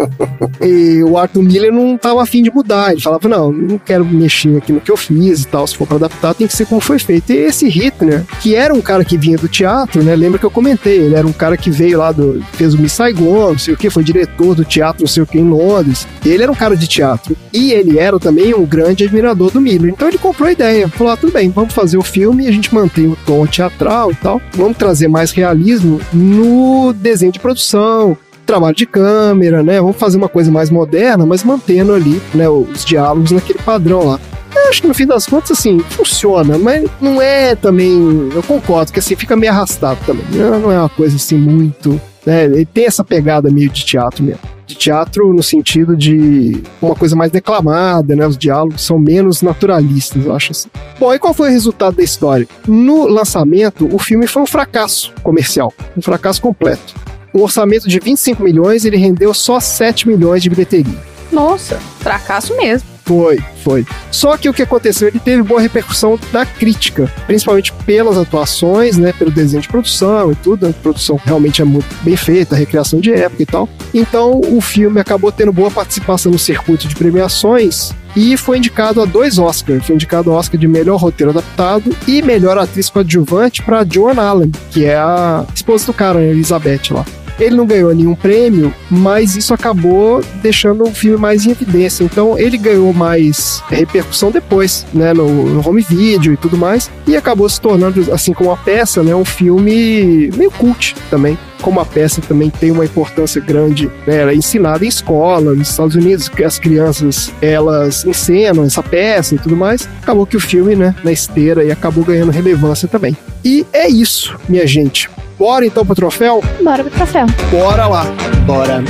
e 0.61 1.03
o 1.03 1.19
Arthur 1.19 1.43
Miller 1.43 1.73
não 1.73 1.97
tava 1.97 2.23
afim 2.23 2.43
de 2.43 2.51
mudar. 2.51 2.93
Ele 2.93 3.01
falava: 3.01 3.29
não, 3.29 3.53
não 3.53 3.79
quero 3.79 4.05
mexer 4.05 4.57
aqui 4.57 4.73
no 4.73 4.81
que 4.81 4.91
eu 4.91 4.97
fiz 4.97 5.43
e 5.43 5.47
tal. 5.47 5.67
Se 5.67 5.77
for 5.77 5.87
para 5.87 5.97
adaptar, 5.97 6.35
tem 6.35 6.47
que 6.47 6.57
ser 6.57 6.67
como 6.67 6.81
foi 6.81 6.99
feito. 6.99 7.33
E 7.33 7.37
esse 7.37 7.69
Hitler, 7.69 8.25
que 8.41 8.55
era 8.55 8.73
um 8.73 8.81
cara 8.81 9.05
que 9.05 9.17
vinha 9.17 9.37
do 9.37 9.49
teatro, 9.49 10.03
né? 10.03 10.15
Lembra 10.15 10.39
que 10.39 10.47
eu 10.47 10.51
comentei? 10.51 10.99
Ele 10.99 11.15
era 11.15 11.27
um 11.27 11.33
cara 11.33 11.57
que 11.57 11.71
veio 11.71 11.99
lá 11.99 12.13
do. 12.13 12.43
fez 12.53 12.75
o 12.75 12.79
Miss 12.79 12.93
Saigon, 12.93 13.53
não 13.53 13.59
sei 13.59 13.75
o 13.75 13.77
que, 13.77 13.91
foi 13.91 14.05
diretor 14.05 14.55
do 14.55 14.65
teatro, 14.65 15.03
não 15.03 15.09
sei 15.09 15.23
o 15.23 15.27
que, 15.27 15.39
em 15.39 15.49
Londres. 15.49 16.07
Ele 16.25 16.43
era 16.43 16.53
um 16.53 16.55
cara 16.55 16.77
de 16.77 16.87
teatro. 16.87 17.37
E 17.53 17.73
ele 17.73 17.99
era 17.99 18.19
também 18.19 18.55
um 18.55 18.65
grande 18.65 19.05
admirador 19.05 19.51
do 19.51 19.61
Miller. 19.61 19.91
Então 19.91 20.09
ele 20.09 20.19
comprou 20.19 20.49
a 20.49 20.53
ideia. 20.53 20.89
Falou: 20.89 21.13
ah, 21.13 21.17
tudo 21.17 21.33
bem, 21.33 21.51
vamos 21.51 21.75
fazer 21.75 21.97
o 21.97 22.03
filme 22.03 22.45
e 22.45 22.49
a 22.49 22.53
gente 22.53 22.75
mantém 22.75 23.07
o 23.07 23.17
tom 23.27 23.47
teatral 23.47 24.13
e 24.13 24.15
tal. 24.15 24.41
Vamos 24.53 24.77
trazer 24.77 25.09
mais 25.09 25.31
realismo 25.31 26.01
no 26.13 26.93
desenho 26.93 27.30
de 27.31 27.41
produção, 27.41 28.17
trabalho 28.47 28.75
de 28.75 28.87
câmera, 28.87 29.63
né? 29.63 29.81
Vamos 29.81 29.97
fazer 29.97 30.17
uma 30.17 30.29
coisa 30.29 30.51
mais 30.51 30.71
moderna, 30.71 31.25
mas 31.25 31.45
mantendo 31.45 31.95
ali, 31.95 32.21
né, 32.35 32.49
os 32.49 32.85
diálogos 32.85 33.31
naquele 33.31 33.59
padrão 33.61 34.05
lá. 34.05 34.21
Eu 34.55 34.69
acho 34.69 34.83
que 34.83 34.89
no 34.89 34.95
fim 34.95 35.07
das 35.07 35.27
contas, 35.27 35.53
assim, 35.53 35.79
funciona, 35.81 36.59
mas 36.59 36.89
não 37.01 37.23
é 37.23 37.55
também. 37.55 38.31
Eu 38.35 38.43
concordo 38.43 38.93
que 38.93 38.99
assim 38.99 39.15
fica 39.15 39.37
meio 39.37 39.53
arrastado 39.53 39.99
também. 40.05 40.25
Não 40.33 40.71
é 40.71 40.79
uma 40.79 40.89
coisa 40.89 41.17
assim 41.17 41.37
muito. 41.37 42.01
Né? 42.27 42.45
Ele 42.45 42.67
tem 42.67 42.87
essa 42.87 43.05
pegada 43.05 43.51
meio 43.51 43.71
de 43.71 43.85
teatro 43.85 44.23
mesmo. 44.23 44.41
De 44.67 44.75
teatro 44.77 45.33
no 45.33 45.43
sentido 45.43 45.97
de 45.97 46.63
uma 46.81 46.95
coisa 46.95 47.17
mais 47.17 47.33
declamada, 47.33 48.15
né? 48.15 48.27
Os 48.27 48.39
diálogos 48.39 48.83
são 48.83 48.99
menos 48.99 49.43
naturalistas, 49.43 50.25
eu 50.25 50.33
acho 50.33 50.53
assim. 50.53 50.69
Bom, 50.99 51.13
e 51.13 51.19
qual 51.19 51.35
foi 51.35 51.49
o 51.49 51.53
resultado 51.53 51.97
da 51.97 52.03
história? 52.03 52.47
No 52.69 53.09
lançamento, 53.09 53.89
o 53.93 53.99
filme 53.99 54.29
foi 54.29 54.43
um 54.43 54.47
fracasso 54.47 55.13
comercial, 55.23 55.73
um 55.97 56.03
fracasso 56.03 56.41
completo. 56.41 56.95
Um 57.35 57.43
orçamento 57.43 57.89
de 57.89 57.99
25 57.99 58.43
milhões, 58.43 58.85
ele 58.85 58.97
rendeu 58.97 59.33
só 59.33 59.61
7 59.61 60.09
milhões 60.09 60.43
de 60.43 60.51
bilheteria. 60.51 60.99
Nossa, 61.31 61.79
fracasso 62.01 62.57
mesmo. 62.57 62.89
Foi, 63.05 63.41
foi. 63.65 63.85
Só 64.13 64.37
que 64.37 64.49
o 64.49 64.55
que 64.55 64.63
aconteceu, 64.63 65.09
ele 65.09 65.19
teve 65.19 65.43
boa 65.43 65.61
repercussão 65.61 66.17
da 66.31 66.47
crítica, 66.47 67.13
principalmente 67.27 67.73
pelas 67.85 68.17
atuações, 68.17 68.97
né, 68.97 69.13
pelo 69.13 69.33
desenho 69.33 69.61
de 69.61 69.69
produção 69.69 70.31
e 70.31 70.37
tudo. 70.37 70.69
A 70.69 70.73
produção 70.73 71.21
realmente 71.25 71.61
é 71.61 71.65
muito 71.65 71.89
bem 72.03 72.17
feita, 72.17 72.55
a 72.55 72.59
recriação 72.59 73.01
de 73.01 73.13
época 73.13 73.43
e 73.43 73.47
tal. 73.47 73.69
Então, 73.93 74.41
o 74.41 74.61
filme 74.61 75.01
acabou 75.01 75.33
tendo 75.33 75.53
boa 75.53 75.73
participação 75.73 76.31
no 76.31 76.39
circuito 76.39 76.87
de 76.87 76.95
premiações 76.95 77.93
e 78.15 78.37
foi 78.37 78.59
indicado 78.59 79.01
a 79.01 79.05
dois 79.05 79.39
Oscars. 79.39 79.85
Foi 79.87 79.97
indicado 79.97 80.31
ao 80.31 80.37
Oscar 80.37 80.59
de 80.59 80.69
melhor 80.69 80.97
roteiro 80.97 81.31
adaptado 81.31 81.95
e 82.07 82.23
melhor 82.23 82.59
atriz 82.59 82.89
coadjuvante 82.89 83.61
para 83.63 83.85
Joan 83.85 84.21
Allen, 84.21 84.53
que 84.71 84.85
é 84.85 84.97
a 84.97 85.45
esposa 85.53 85.87
do 85.87 85.93
cara, 85.93 86.21
a 86.21 86.23
Elizabeth 86.23 86.93
lá. 86.93 87.05
Ele 87.41 87.57
não 87.57 87.67
ganhou 87.67 87.95
nenhum 87.95 88.15
prêmio, 88.15 88.73
mas 88.91 89.35
isso 89.35 89.55
acabou 89.55 90.23
deixando 90.43 90.85
o 90.85 90.95
filme 90.95 91.17
mais 91.17 91.47
em 91.47 91.51
evidência. 91.51 92.05
Então 92.05 92.39
ele 92.39 92.59
ganhou 92.59 92.93
mais 92.93 93.63
repercussão 93.69 94.31
depois, 94.31 94.87
né, 94.93 95.13
no, 95.13 95.29
no 95.29 95.67
home 95.67 95.83
video 95.83 96.33
e 96.33 96.37
tudo 96.37 96.57
mais, 96.57 96.91
e 97.07 97.17
acabou 97.17 97.49
se 97.49 97.61
tornando, 97.61 98.13
assim 98.13 98.33
como 98.33 98.53
a 98.53 98.57
peça, 98.57 99.03
né, 99.03 99.15
um 99.15 99.25
filme 99.25 100.31
meio 100.37 100.51
cult 100.51 100.95
também 101.09 101.39
como 101.61 101.79
a 101.79 101.85
peça 101.85 102.21
também 102.21 102.51
tem 102.51 102.71
uma 102.71 102.85
importância 102.85 103.41
grande, 103.41 103.91
né, 104.07 104.21
ela 104.21 104.33
é 104.33 104.35
ensinada 104.35 104.85
em 104.85 104.89
escola 104.89 105.55
nos 105.55 105.69
Estados 105.69 105.95
Unidos, 105.95 106.29
que 106.29 106.43
as 106.43 106.59
crianças 106.59 107.33
elas 107.41 108.05
encenam 108.05 108.65
essa 108.65 108.83
peça 108.83 109.35
e 109.35 109.39
tudo 109.39 109.57
mais, 109.57 109.89
acabou 110.03 110.27
que 110.27 110.37
o 110.37 110.41
filme, 110.41 110.75
né, 110.75 110.95
na 111.05 111.13
esteira 111.13 111.63
e 111.63 111.71
acabou 111.71 112.05
ganhando 112.05 112.33
relevância 112.33 112.89
também. 112.89 113.17
E 113.45 113.67
é 113.73 113.89
isso, 113.89 114.39
minha 114.49 114.67
gente. 114.67 115.09
Bora 115.41 115.65
então 115.65 115.87
pro 115.87 115.95
troféu? 115.95 116.45
Bora 116.63 116.85
pro 116.85 116.93
troféu. 116.93 117.25
Bora 117.51 117.87
lá. 117.87 118.05
Bora. 118.45 118.85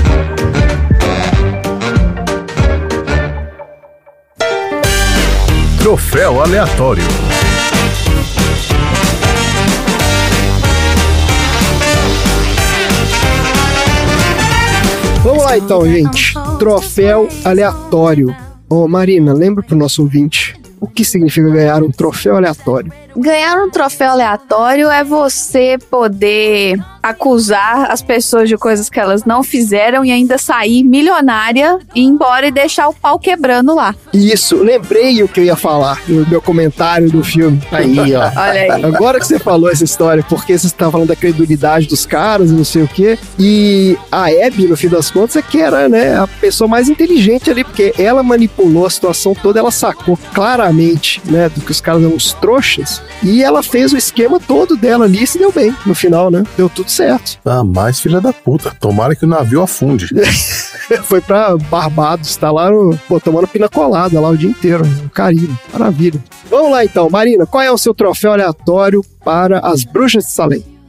Troféu 5.78 6.42
aleatório. 6.42 7.04
Vamos 15.22 15.44
lá 15.44 15.56
então, 15.56 15.86
gente. 15.86 16.34
Troféu 16.58 17.28
aleatório. 17.44 18.34
Ô, 18.68 18.88
Marina, 18.88 19.32
lembra 19.32 19.62
pro 19.62 19.76
nosso 19.76 20.02
ouvinte 20.02 20.60
o 20.80 20.88
que 20.88 21.04
significa 21.04 21.48
ganhar 21.50 21.82
um 21.82 21.90
troféu 21.90 22.36
aleatório? 22.36 22.90
Ganhar 23.16 23.56
um 23.62 23.70
troféu 23.70 24.10
aleatório 24.10 24.88
é 24.88 25.02
você 25.02 25.78
poder 25.90 26.78
acusar 27.02 27.90
as 27.90 28.02
pessoas 28.02 28.48
de 28.48 28.56
coisas 28.56 28.90
que 28.90 29.00
elas 29.00 29.24
não 29.24 29.42
fizeram 29.42 30.04
e 30.04 30.12
ainda 30.12 30.36
sair 30.38 30.84
milionária, 30.84 31.78
ir 31.94 32.02
embora 32.02 32.46
e 32.46 32.50
deixar 32.50 32.88
o 32.88 32.94
pau 32.94 33.18
quebrando 33.18 33.74
lá. 33.74 33.94
Isso, 34.12 34.56
lembrei 34.56 35.22
o 35.22 35.28
que 35.28 35.40
eu 35.40 35.44
ia 35.44 35.56
falar 35.56 36.00
no 36.06 36.26
meu 36.28 36.42
comentário 36.42 37.10
do 37.10 37.24
filme. 37.24 37.60
Aí, 37.72 38.14
ó. 38.14 38.30
Olha 38.36 38.74
aí. 38.74 38.84
Agora 38.84 39.18
que 39.18 39.26
você 39.26 39.38
falou 39.38 39.70
essa 39.70 39.84
história, 39.84 40.24
porque 40.28 40.56
você 40.56 40.66
estava 40.66 40.92
falando 40.92 41.08
da 41.08 41.16
credulidade 41.16 41.86
dos 41.86 42.04
caras 42.04 42.50
e 42.50 42.54
não 42.54 42.64
sei 42.64 42.82
o 42.82 42.88
quê. 42.88 43.18
E 43.38 43.96
a 44.12 44.26
Abby, 44.26 44.66
no 44.66 44.76
fim 44.76 44.88
das 44.88 45.10
contas, 45.10 45.36
é 45.36 45.42
que 45.42 45.60
era, 45.60 45.88
né, 45.88 46.18
a 46.18 46.26
pessoa 46.26 46.68
mais 46.68 46.88
inteligente 46.88 47.50
ali, 47.50 47.64
porque 47.64 47.94
ela 47.98 48.22
manipulou 48.22 48.86
a 48.86 48.90
situação 48.90 49.34
toda, 49.34 49.58
ela 49.58 49.70
sacou 49.70 50.18
claramente, 50.34 51.22
né, 51.24 51.48
do 51.48 51.60
que 51.60 51.70
os 51.70 51.80
caras 51.80 52.02
eram 52.02 52.14
uns 52.14 52.32
trouxas, 52.34 52.99
e 53.22 53.42
ela 53.42 53.62
fez 53.62 53.92
o 53.92 53.96
esquema 53.96 54.40
todo 54.40 54.76
dela 54.76 55.04
ali 55.04 55.22
e 55.22 55.26
se 55.26 55.38
deu 55.38 55.52
bem 55.52 55.74
no 55.84 55.94
final, 55.94 56.30
né? 56.30 56.42
Deu 56.56 56.68
tudo 56.68 56.90
certo. 56.90 57.38
Ah, 57.50 57.64
mais 57.64 57.98
filha 57.98 58.20
da 58.20 58.32
puta. 58.32 58.70
Tomara 58.78 59.16
que 59.16 59.24
o 59.24 59.28
navio 59.28 59.60
afunde. 59.60 60.08
Foi 61.02 61.20
pra 61.20 61.56
Barbados, 61.56 62.36
tá 62.36 62.50
lá 62.50 62.70
no, 62.70 62.96
pô, 63.08 63.18
tomando 63.18 63.48
pina 63.48 63.68
colada 63.68 64.20
lá 64.20 64.28
o 64.28 64.36
dia 64.36 64.48
inteiro, 64.48 64.86
no 64.86 65.10
Caribe. 65.10 65.52
Maravilha. 65.72 66.22
Vamos 66.48 66.70
lá 66.70 66.84
então, 66.84 67.10
Marina, 67.10 67.46
qual 67.46 67.62
é 67.62 67.70
o 67.70 67.78
seu 67.78 67.92
troféu 67.92 68.32
aleatório 68.32 69.04
para 69.24 69.58
as 69.60 69.82
bruxas 69.82 70.26
de 70.26 70.30
Salem? 70.30 70.79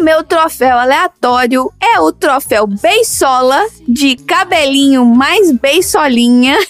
O 0.00 0.02
meu 0.02 0.24
troféu 0.24 0.78
aleatório 0.78 1.70
é 1.78 2.00
o 2.00 2.10
troféu 2.10 2.66
Beisola 2.66 3.66
de 3.86 4.16
cabelinho 4.16 5.04
mais 5.04 5.52
beisolinha. 5.52 6.56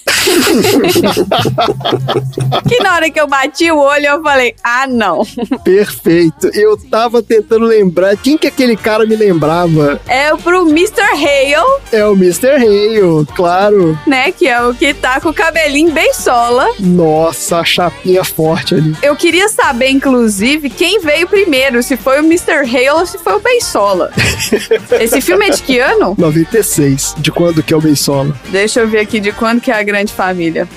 que 2.68 2.82
na 2.82 2.94
hora 2.94 3.08
que 3.08 3.20
eu 3.20 3.28
bati 3.28 3.70
o 3.70 3.78
olho 3.78 4.06
eu 4.06 4.20
falei, 4.20 4.56
ah 4.64 4.84
não. 4.88 5.24
Perfeito. 5.62 6.48
Eu 6.48 6.76
tava 6.76 7.22
tentando 7.22 7.66
lembrar 7.66 8.16
quem 8.16 8.36
que 8.36 8.48
aquele 8.48 8.76
cara 8.76 9.06
me 9.06 9.14
lembrava. 9.14 10.00
É 10.08 10.34
pro 10.36 10.68
Mr. 10.68 11.00
Hale, 11.00 11.54
É 11.92 12.04
o 12.04 12.14
Mr. 12.14 12.56
Hale, 12.56 13.26
claro. 13.36 13.96
né, 14.06 14.32
que 14.32 14.48
é 14.48 14.60
o 14.62 14.74
que 14.74 14.92
tá 14.92 15.20
com 15.20 15.28
o 15.28 15.34
cabelinho 15.34 15.92
Beisola. 15.92 16.66
Nossa, 16.80 17.58
a 17.58 17.64
chapinha 17.64 18.24
forte 18.24 18.74
ali. 18.74 18.96
Eu 19.02 19.14
queria 19.14 19.48
saber, 19.48 19.90
inclusive, 19.90 20.68
quem 20.68 20.98
veio 21.00 21.28
primeiro, 21.28 21.80
se 21.80 21.96
foi 21.96 22.20
o 22.20 22.24
Mr. 22.24 22.64
Hale 22.64 22.90
ou 22.90 23.06
se 23.06 23.19
foi 23.20 23.34
o 23.34 23.40
Beisola. 23.40 24.10
Esse 25.00 25.20
filme 25.20 25.46
é 25.46 25.50
de 25.50 25.62
que 25.62 25.78
ano? 25.78 26.14
96. 26.18 27.14
De 27.18 27.30
quando 27.30 27.62
que 27.62 27.72
é 27.72 27.76
o 27.76 27.80
Beisola? 27.80 28.34
Deixa 28.50 28.80
eu 28.80 28.88
ver 28.88 29.00
aqui 29.00 29.20
de 29.20 29.32
quando 29.32 29.60
que 29.60 29.70
é 29.70 29.74
a 29.74 29.82
Grande 29.82 30.12
Família. 30.12 30.68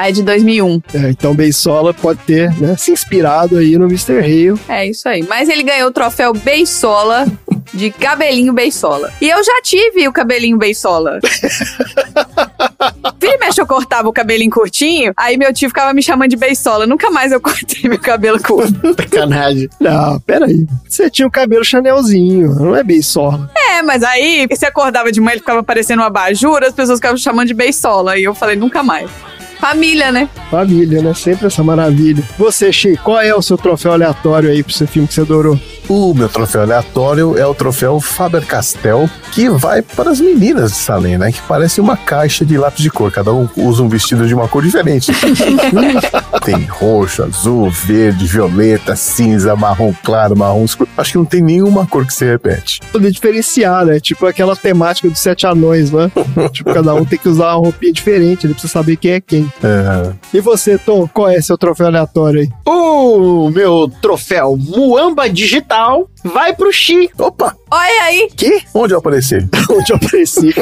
Ah, 0.00 0.10
é 0.10 0.12
de 0.12 0.22
2001. 0.22 0.80
É, 0.94 1.10
então 1.10 1.34
Beisola 1.34 1.92
pode 1.92 2.20
ter, 2.20 2.52
né, 2.60 2.76
se 2.76 2.92
inspirado 2.92 3.56
aí 3.58 3.76
no 3.76 3.86
Mr. 3.86 4.18
Hale. 4.18 4.60
É 4.68 4.86
isso 4.86 5.08
aí. 5.08 5.24
Mas 5.28 5.48
ele 5.48 5.64
ganhou 5.64 5.88
o 5.88 5.92
troféu 5.92 6.32
Beisola 6.32 7.26
de 7.72 7.90
cabelinho 7.90 8.52
Beisola. 8.52 9.12
E 9.20 9.28
eu 9.28 9.42
já 9.42 9.60
tive 9.62 10.06
o 10.08 10.12
cabelinho 10.12 10.56
Beisola. 10.56 11.18
Vira 13.20 13.34
e 13.34 13.38
mexe, 13.38 13.60
eu 13.60 13.66
cortava 13.66 14.08
o 14.08 14.12
cabelinho 14.12 14.50
curtinho, 14.50 15.12
aí 15.16 15.36
meu 15.36 15.52
tio 15.52 15.68
ficava 15.68 15.92
me 15.92 16.02
chamando 16.02 16.30
de 16.30 16.36
Beisola. 16.36 16.86
Nunca 16.86 17.10
mais 17.10 17.32
eu 17.32 17.40
cortei 17.40 17.88
meu 17.88 17.98
cabelo 17.98 18.40
curto. 18.42 18.72
Sacanagem. 18.94 19.68
Não, 19.80 20.20
peraí. 20.20 20.66
Você 20.88 21.10
tinha 21.10 21.26
o 21.26 21.30
cabelo 21.30 21.64
Chanelzinho, 21.64 22.54
não 22.54 22.76
é 22.76 22.82
Beisola. 22.82 23.50
É, 23.56 23.82
mas 23.82 24.02
aí 24.02 24.46
você 24.48 24.66
acordava 24.66 25.10
de 25.10 25.20
manhã, 25.20 25.32
ele 25.32 25.40
ficava 25.40 25.62
parecendo 25.62 26.02
um 26.02 26.04
abajur, 26.04 26.62
as 26.62 26.72
pessoas 26.72 26.98
ficavam 26.98 27.16
chamando 27.16 27.48
de 27.48 27.54
Beisola. 27.54 28.18
E 28.18 28.24
eu 28.24 28.34
falei, 28.34 28.56
nunca 28.56 28.82
mais. 28.82 29.10
Família, 29.58 30.12
né? 30.12 30.28
Família, 30.50 31.02
né? 31.02 31.12
Sempre 31.14 31.48
essa 31.48 31.64
maravilha. 31.64 32.22
Você, 32.38 32.72
Chico, 32.72 33.02
qual 33.02 33.20
é 33.20 33.34
o 33.34 33.42
seu 33.42 33.58
troféu 33.58 33.92
aleatório 33.92 34.50
aí 34.50 34.62
pro 34.62 34.72
seu 34.72 34.86
filme 34.86 35.08
que 35.08 35.14
você 35.14 35.22
adorou? 35.22 35.58
O 35.88 36.12
meu 36.12 36.28
troféu 36.28 36.60
aleatório 36.60 37.38
é 37.38 37.46
o 37.46 37.54
troféu 37.54 37.98
Faber-Castell, 37.98 39.08
que 39.32 39.48
vai 39.48 39.80
para 39.80 40.10
as 40.10 40.20
meninas 40.20 40.72
de 40.72 40.76
Salem, 40.76 41.16
né? 41.16 41.32
Que 41.32 41.40
parece 41.48 41.80
uma 41.80 41.96
caixa 41.96 42.44
de 42.44 42.58
lápis 42.58 42.82
de 42.82 42.90
cor. 42.90 43.10
Cada 43.10 43.32
um 43.32 43.48
usa 43.56 43.82
um 43.82 43.88
vestido 43.88 44.26
de 44.26 44.34
uma 44.34 44.46
cor 44.46 44.62
diferente. 44.62 45.10
tem 46.44 46.62
roxo, 46.64 47.22
azul, 47.22 47.70
verde, 47.70 48.26
violeta, 48.26 48.94
cinza, 48.94 49.56
marrom 49.56 49.94
claro, 50.04 50.36
marrom 50.36 50.62
escuro. 50.62 50.90
Acho 50.94 51.12
que 51.12 51.18
não 51.18 51.24
tem 51.24 51.40
nenhuma 51.40 51.86
cor 51.86 52.06
que 52.06 52.12
se 52.12 52.26
repete. 52.26 52.80
Poder 52.92 53.10
diferenciar, 53.10 53.86
né? 53.86 53.98
Tipo 53.98 54.26
aquela 54.26 54.54
temática 54.54 55.08
dos 55.08 55.20
sete 55.20 55.46
anões, 55.46 55.90
né? 55.90 56.12
tipo, 56.52 56.70
cada 56.70 56.94
um 56.94 57.04
tem 57.04 57.18
que 57.18 57.30
usar 57.30 57.54
uma 57.54 57.64
roupinha 57.64 57.94
diferente, 57.94 58.46
ele 58.46 58.52
precisa 58.52 58.74
saber 58.74 58.96
quem 58.96 59.12
é 59.12 59.20
quem. 59.22 59.50
É, 59.64 60.12
E 60.34 60.40
você, 60.40 60.76
Tom, 60.76 61.08
qual 61.08 61.30
é 61.30 61.40
seu 61.40 61.56
troféu 61.56 61.86
aleatório 61.86 62.42
aí? 62.42 62.50
O 62.66 63.48
meu 63.48 63.90
troféu 64.02 64.54
Muamba 64.54 65.30
Digital 65.30 65.77
vai 66.24 66.54
pro 66.54 66.72
Xi. 66.72 67.10
Opa! 67.18 67.54
Olha 67.70 68.02
aí. 68.04 68.28
Que? 68.34 68.62
Onde 68.74 68.94
eu 68.94 68.98
apareci? 68.98 69.36
Onde 69.70 69.92
eu 69.92 69.96
apareci? 69.96 70.54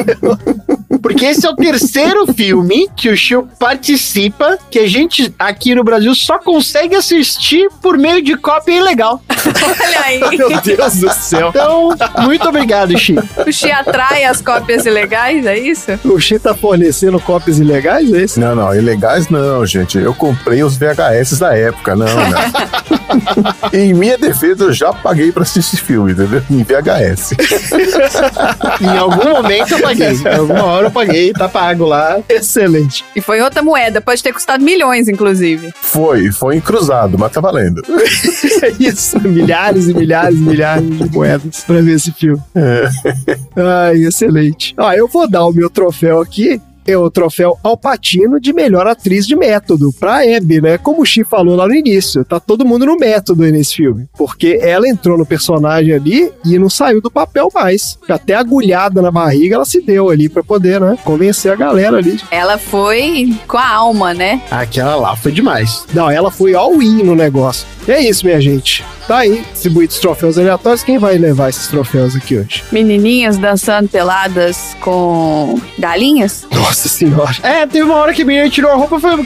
Porque 1.01 1.25
esse 1.25 1.45
é 1.45 1.49
o 1.49 1.55
terceiro 1.55 2.31
filme 2.33 2.89
que 2.95 3.09
o 3.09 3.15
Chico 3.15 3.47
participa, 3.59 4.57
que 4.69 4.79
a 4.79 4.87
gente 4.87 5.33
aqui 5.39 5.73
no 5.73 5.83
Brasil 5.83 6.13
só 6.15 6.37
consegue 6.37 6.95
assistir 6.95 7.69
por 7.81 7.97
meio 7.97 8.21
de 8.21 8.35
cópia 8.35 8.77
ilegal. 8.77 9.21
Olha 9.29 10.01
aí. 10.01 10.19
Meu 10.37 10.49
Deus 10.61 10.95
do 10.95 11.13
céu. 11.13 11.49
Então, 11.49 11.89
muito 12.23 12.47
obrigado, 12.47 12.97
Chico. 12.97 13.23
O 13.45 13.51
Xi 13.51 13.71
atrai 13.71 14.25
as 14.25 14.41
cópias 14.41 14.85
ilegais, 14.85 15.45
é 15.45 15.57
isso? 15.57 15.91
O 16.03 16.19
Xi 16.19 16.39
tá 16.39 16.53
fornecendo 16.53 17.19
cópias 17.19 17.59
ilegais, 17.59 18.11
é 18.13 18.23
isso? 18.23 18.39
Não, 18.39 18.55
não, 18.55 18.75
ilegais 18.75 19.29
não, 19.29 19.65
gente. 19.65 19.97
Eu 19.97 20.13
comprei 20.13 20.63
os 20.63 20.77
VHS 20.77 21.39
da 21.39 21.55
época, 21.55 21.95
não, 21.95 22.05
né? 22.05 22.51
em 23.73 23.93
minha 23.93 24.17
defesa, 24.17 24.65
eu 24.65 24.73
já 24.73 24.93
paguei 24.93 25.31
pra 25.31 25.43
assistir 25.43 25.75
esse 25.75 25.77
filme, 25.77 26.11
entendeu? 26.11 26.41
Em 26.49 26.63
VHS. 26.63 27.33
Em 28.81 28.97
algum 28.97 29.29
momento 29.29 29.73
eu 29.73 29.81
paguei. 29.81 30.13
Em 30.13 30.35
alguma 30.35 30.63
hora 30.63 30.87
eu 30.87 30.91
paguei, 30.91 31.33
tá 31.33 31.49
pago 31.49 31.85
lá. 31.85 32.19
Excelente. 32.29 33.03
E 33.15 33.21
foi 33.21 33.41
outra 33.41 33.61
moeda, 33.61 34.01
pode 34.01 34.21
ter 34.21 34.33
custado 34.33 34.63
milhões, 34.63 35.07
inclusive. 35.07 35.73
Foi, 35.81 36.31
foi 36.31 36.57
em 36.57 36.61
cruzado, 36.61 37.17
mas 37.17 37.31
tá 37.31 37.41
valendo. 37.41 37.81
Isso. 38.79 39.19
Milhares 39.21 39.87
e 39.87 39.93
milhares 39.93 40.37
e 40.37 40.41
milhares 40.41 40.97
de 40.97 41.09
moedas 41.11 41.63
pra 41.65 41.81
ver 41.81 41.95
esse 41.95 42.11
filme. 42.11 42.41
É. 42.55 42.89
Ai, 43.55 44.05
excelente. 44.05 44.73
Ó, 44.77 44.91
eu 44.93 45.07
vou 45.07 45.27
dar 45.27 45.45
o 45.45 45.53
meu 45.53 45.69
troféu 45.69 46.21
aqui 46.21 46.61
é 46.87 46.97
o 46.97 47.09
troféu 47.11 47.57
Alpatino 47.63 48.39
de 48.39 48.53
melhor 48.53 48.87
atriz 48.87 49.27
de 49.27 49.35
método 49.35 49.93
pra 49.99 50.21
Abby, 50.21 50.61
né? 50.61 50.77
Como 50.77 51.01
o 51.01 51.05
Chi 51.05 51.23
falou 51.23 51.55
lá 51.55 51.67
no 51.67 51.75
início, 51.75 52.23
tá 52.23 52.39
todo 52.39 52.65
mundo 52.65 52.85
no 52.85 52.97
método 52.97 53.43
aí 53.43 53.51
nesse 53.51 53.75
filme. 53.75 54.07
Porque 54.17 54.59
ela 54.61 54.87
entrou 54.87 55.17
no 55.17 55.25
personagem 55.25 55.93
ali 55.93 56.31
e 56.45 56.57
não 56.57 56.69
saiu 56.69 57.01
do 57.01 57.11
papel 57.11 57.49
mais. 57.53 57.97
Até 58.07 58.35
agulhada 58.35 59.01
na 59.01 59.11
barriga 59.11 59.55
ela 59.55 59.65
se 59.65 59.81
deu 59.81 60.09
ali 60.09 60.29
pra 60.29 60.43
poder, 60.43 60.79
né? 60.79 60.97
Convencer 61.03 61.51
a 61.51 61.55
galera 61.55 61.97
ali. 61.97 62.19
Ela 62.31 62.57
foi 62.57 63.35
com 63.47 63.57
a 63.57 63.67
alma, 63.67 64.13
né? 64.13 64.41
Aquela 64.49 64.95
lá 64.95 65.15
foi 65.15 65.31
demais. 65.31 65.85
Não, 65.93 66.09
ela 66.09 66.31
foi 66.31 66.55
all-in 66.55 67.03
no 67.03 67.15
negócio. 67.15 67.67
E 67.87 67.91
é 67.91 68.01
isso, 68.01 68.25
minha 68.25 68.39
gente. 68.41 68.83
Tá 69.07 69.19
aí, 69.19 69.41
distribuídos 69.53 69.99
troféus 69.99 70.37
aleatórios. 70.37 70.83
Quem 70.83 70.97
vai 70.97 71.17
levar 71.17 71.47
esses 71.47 71.67
troféus 71.67 72.15
aqui 72.15 72.37
hoje? 72.37 72.63
Menininhas 72.71 73.37
dançando 73.37 73.87
peladas 73.87 74.75
com 74.81 75.57
galinhas. 75.79 76.45
Nossa 76.53 76.76
senhora. 76.89 77.35
É, 77.43 77.65
teve 77.65 77.83
uma 77.83 77.95
hora 77.95 78.13
que 78.13 78.21
a 78.21 78.25
menina 78.25 78.49
tirou 78.49 78.71
a 78.71 78.75
roupa 78.75 78.97
e 78.97 78.99
foi. 79.01 79.17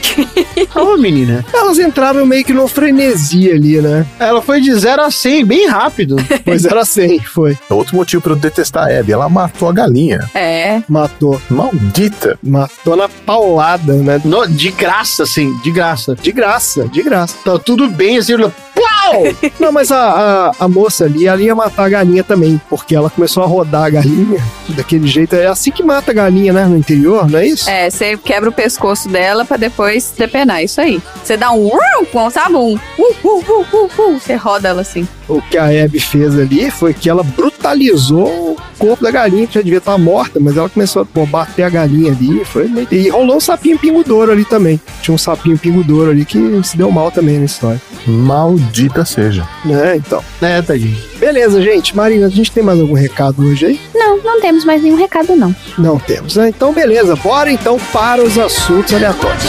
Ô, 0.82 0.96
menina. 0.96 1.44
Elas 1.52 1.78
entraram 1.78 2.24
meio 2.24 2.44
que 2.44 2.52
no 2.52 2.66
frenesi 2.68 3.50
ali, 3.50 3.80
né? 3.80 4.06
Ela 4.18 4.40
foi 4.40 4.60
de 4.60 4.72
0 4.74 5.02
a 5.02 5.10
100 5.10 5.44
bem 5.44 5.66
rápido. 5.68 6.16
Pois 6.44 6.64
era 6.64 6.84
100, 6.84 7.20
foi. 7.20 7.58
É 7.68 7.74
Outro 7.74 7.96
motivo 7.96 8.22
pra 8.22 8.32
eu 8.32 8.36
detestar 8.36 8.88
a 8.88 8.98
Abby. 9.00 9.12
Ela 9.12 9.28
matou 9.28 9.68
a 9.68 9.72
galinha. 9.72 10.20
É. 10.34 10.82
Matou. 10.88 11.40
Maldita. 11.50 12.38
Matou 12.42 12.96
na 12.96 13.08
paulada, 13.08 13.94
né? 13.94 14.20
No- 14.24 14.46
de 14.46 14.70
graça, 14.70 15.22
assim, 15.24 15.56
de 15.62 15.70
graça. 15.70 16.14
De 16.20 16.32
graça, 16.32 16.88
de 16.88 17.02
graça. 17.02 17.34
Tá 17.44 17.58
tudo 17.58 17.88
bem, 17.88 18.18
assim, 18.18 18.34
pau! 18.82 19.50
Não, 19.58 19.72
mas 19.72 19.90
a, 19.90 19.98
a, 19.98 20.52
a 20.64 20.68
moça 20.68 21.04
ali, 21.04 21.26
ela 21.26 21.40
ia 21.40 21.54
matar 21.54 21.84
a 21.84 21.88
galinha 21.88 22.24
também, 22.24 22.60
porque 22.68 22.94
ela 22.94 23.10
começou 23.10 23.42
a 23.42 23.46
rodar 23.46 23.84
a 23.84 23.90
galinha 23.90 24.42
daquele 24.68 25.06
jeito. 25.06 25.34
É 25.34 25.46
assim 25.46 25.70
que 25.70 25.82
mata 25.82 26.10
a 26.10 26.14
galinha, 26.14 26.52
né? 26.52 26.64
No 26.64 26.76
interior, 26.76 27.28
não 27.28 27.38
é 27.38 27.46
isso? 27.46 27.68
É, 27.68 27.88
você 27.90 28.16
quebra 28.16 28.50
o 28.50 28.52
pescoço 28.52 29.08
dela 29.08 29.44
pra 29.44 29.56
depois 29.56 30.12
depenar. 30.16 30.62
Isso 30.62 30.80
aí. 30.80 31.00
Você 31.22 31.36
dá 31.36 31.52
um 31.52 31.66
uh, 31.66 32.30
sabe 32.30 32.56
um 32.56 32.74
uh, 32.74 32.78
uh, 32.98 33.28
uh, 33.28 33.66
uh, 33.72 33.90
uh, 33.98 34.20
você 34.20 34.34
roda 34.34 34.68
ela 34.68 34.82
assim. 34.82 35.06
O 35.28 35.40
que 35.42 35.56
a 35.56 35.64
Abby 35.84 36.00
fez 36.00 36.38
ali 36.38 36.70
foi 36.70 36.92
que 36.92 37.08
ela 37.08 37.22
brutalizou 37.22 38.26
o 38.52 38.56
corpo 38.78 39.02
da 39.04 39.10
galinha, 39.10 39.46
que 39.46 39.54
já 39.54 39.62
devia 39.62 39.78
estar 39.78 39.96
morta, 39.96 40.38
mas 40.40 40.56
ela 40.56 40.68
começou 40.68 41.02
a 41.02 41.04
pô, 41.04 41.24
bater 41.24 41.62
a 41.62 41.68
galinha 41.70 42.12
ali. 42.12 42.44
Foi 42.44 42.66
meio- 42.68 42.88
E 42.90 43.08
rolou 43.08 43.36
um 43.36 43.40
sapinho 43.40 43.78
pingudouro 43.78 44.32
ali 44.32 44.44
também. 44.44 44.80
Tinha 45.00 45.14
um 45.14 45.18
sapinho 45.18 45.56
pingudouro 45.58 46.10
ali 46.10 46.24
que 46.24 46.38
se 46.64 46.76
deu 46.76 46.90
mal 46.90 47.10
também 47.10 47.38
na 47.38 47.44
história. 47.44 47.80
Maldita 48.06 49.04
seja. 49.04 49.46
Né, 49.64 49.96
então. 49.96 50.22
É, 50.40 50.60
tadinho. 50.60 50.96
Beleza, 51.18 51.62
gente. 51.62 51.96
Marina, 51.96 52.26
a 52.26 52.30
gente 52.30 52.50
tem 52.50 52.62
mais 52.62 52.80
algum 52.80 52.94
recado 52.94 53.42
hoje 53.46 53.66
aí? 53.66 53.80
Não, 53.94 54.18
não 54.22 54.40
temos 54.40 54.64
mais 54.64 54.82
nenhum 54.82 54.96
recado, 54.96 55.36
não. 55.36 55.54
Não 55.78 55.98
temos, 55.98 56.34
né? 56.36 56.48
Então, 56.48 56.72
beleza. 56.72 57.14
Bora 57.16 57.50
então 57.52 57.78
para 57.92 58.22
os 58.22 58.36
assuntos 58.38 58.92
aleatórios. 58.92 59.42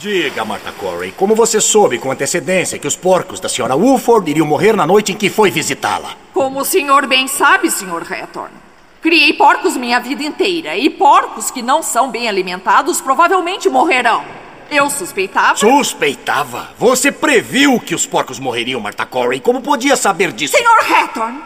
Diga, 0.00 0.46
Martha 0.46 0.72
Corey, 0.72 1.12
como 1.12 1.34
você 1.34 1.60
soube 1.60 1.98
com 1.98 2.10
antecedência 2.10 2.78
que 2.78 2.86
os 2.86 2.96
porcos 2.96 3.38
da 3.38 3.50
senhora 3.50 3.76
Woolford 3.76 4.30
iriam 4.30 4.46
morrer 4.46 4.74
na 4.74 4.86
noite 4.86 5.12
em 5.12 5.14
que 5.14 5.28
foi 5.28 5.50
visitá-la? 5.50 6.14
Como 6.32 6.58
o 6.60 6.64
senhor 6.64 7.06
bem 7.06 7.28
sabe, 7.28 7.70
senhor 7.70 8.10
Hatton. 8.10 8.48
Criei 9.02 9.34
porcos 9.34 9.76
minha 9.76 10.00
vida 10.00 10.22
inteira 10.22 10.74
e 10.74 10.88
porcos 10.88 11.50
que 11.50 11.60
não 11.60 11.82
são 11.82 12.10
bem 12.10 12.30
alimentados 12.30 12.98
provavelmente 12.98 13.68
morrerão. 13.68 14.24
Eu 14.70 14.88
suspeitava. 14.88 15.58
Suspeitava? 15.58 16.70
Você 16.78 17.12
previu 17.12 17.78
que 17.78 17.94
os 17.94 18.06
porcos 18.06 18.38
morreriam, 18.38 18.80
Martha 18.80 19.04
Corey. 19.04 19.38
Como 19.38 19.60
podia 19.60 19.96
saber 19.96 20.32
disso? 20.32 20.56
Senhor 20.56 20.78
Hatton, 20.78 21.42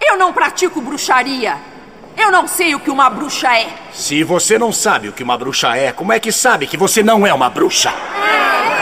eu 0.00 0.16
não 0.16 0.32
pratico 0.32 0.80
bruxaria. 0.80 1.58
Eu 2.18 2.32
não 2.32 2.48
sei 2.48 2.74
o 2.74 2.80
que 2.80 2.90
uma 2.90 3.08
bruxa 3.08 3.56
é. 3.56 3.68
Se 3.92 4.24
você 4.24 4.58
não 4.58 4.72
sabe 4.72 5.08
o 5.08 5.12
que 5.12 5.22
uma 5.22 5.38
bruxa 5.38 5.76
é, 5.76 5.92
como 5.92 6.12
é 6.12 6.18
que 6.18 6.32
sabe 6.32 6.66
que 6.66 6.76
você 6.76 7.00
não 7.00 7.24
é 7.24 7.32
uma 7.32 7.48
bruxa? 7.48 7.90
Vamos 7.90 8.77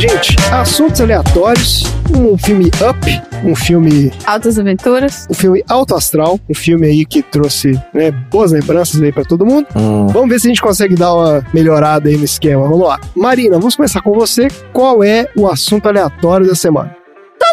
gente. 0.00 0.34
Assuntos 0.50 0.98
aleatórios. 1.00 1.84
Um 2.16 2.36
filme 2.38 2.70
Up, 2.88 3.22
um 3.44 3.54
filme 3.54 4.10
Altas 4.24 4.58
aventuras. 4.58 5.26
um 5.30 5.34
filme 5.34 5.62
alto 5.68 5.94
astral, 5.94 6.40
um 6.48 6.54
filme 6.54 6.86
aí 6.86 7.04
que 7.04 7.22
trouxe 7.22 7.78
né, 7.94 8.10
boas 8.10 8.50
lembranças 8.50 9.00
aí 9.00 9.12
pra 9.12 9.24
todo 9.24 9.44
mundo. 9.46 9.66
Vamos 9.74 10.28
ver 10.28 10.40
se 10.40 10.46
a 10.46 10.50
gente 10.50 10.62
consegue 10.62 10.94
dar 10.96 11.14
uma 11.14 11.46
melhorada 11.52 12.08
aí 12.08 12.16
no 12.16 12.24
esquema. 12.24 12.62
Vamos 12.62 12.80
lá. 12.80 12.98
Marina, 13.14 13.58
vamos 13.58 13.76
começar 13.76 14.00
com 14.00 14.12
você. 14.12 14.48
Qual 14.72 15.04
é 15.04 15.28
o 15.36 15.46
assunto 15.46 15.86
aleatório 15.86 16.46
da 16.46 16.54
semana? 16.54 16.99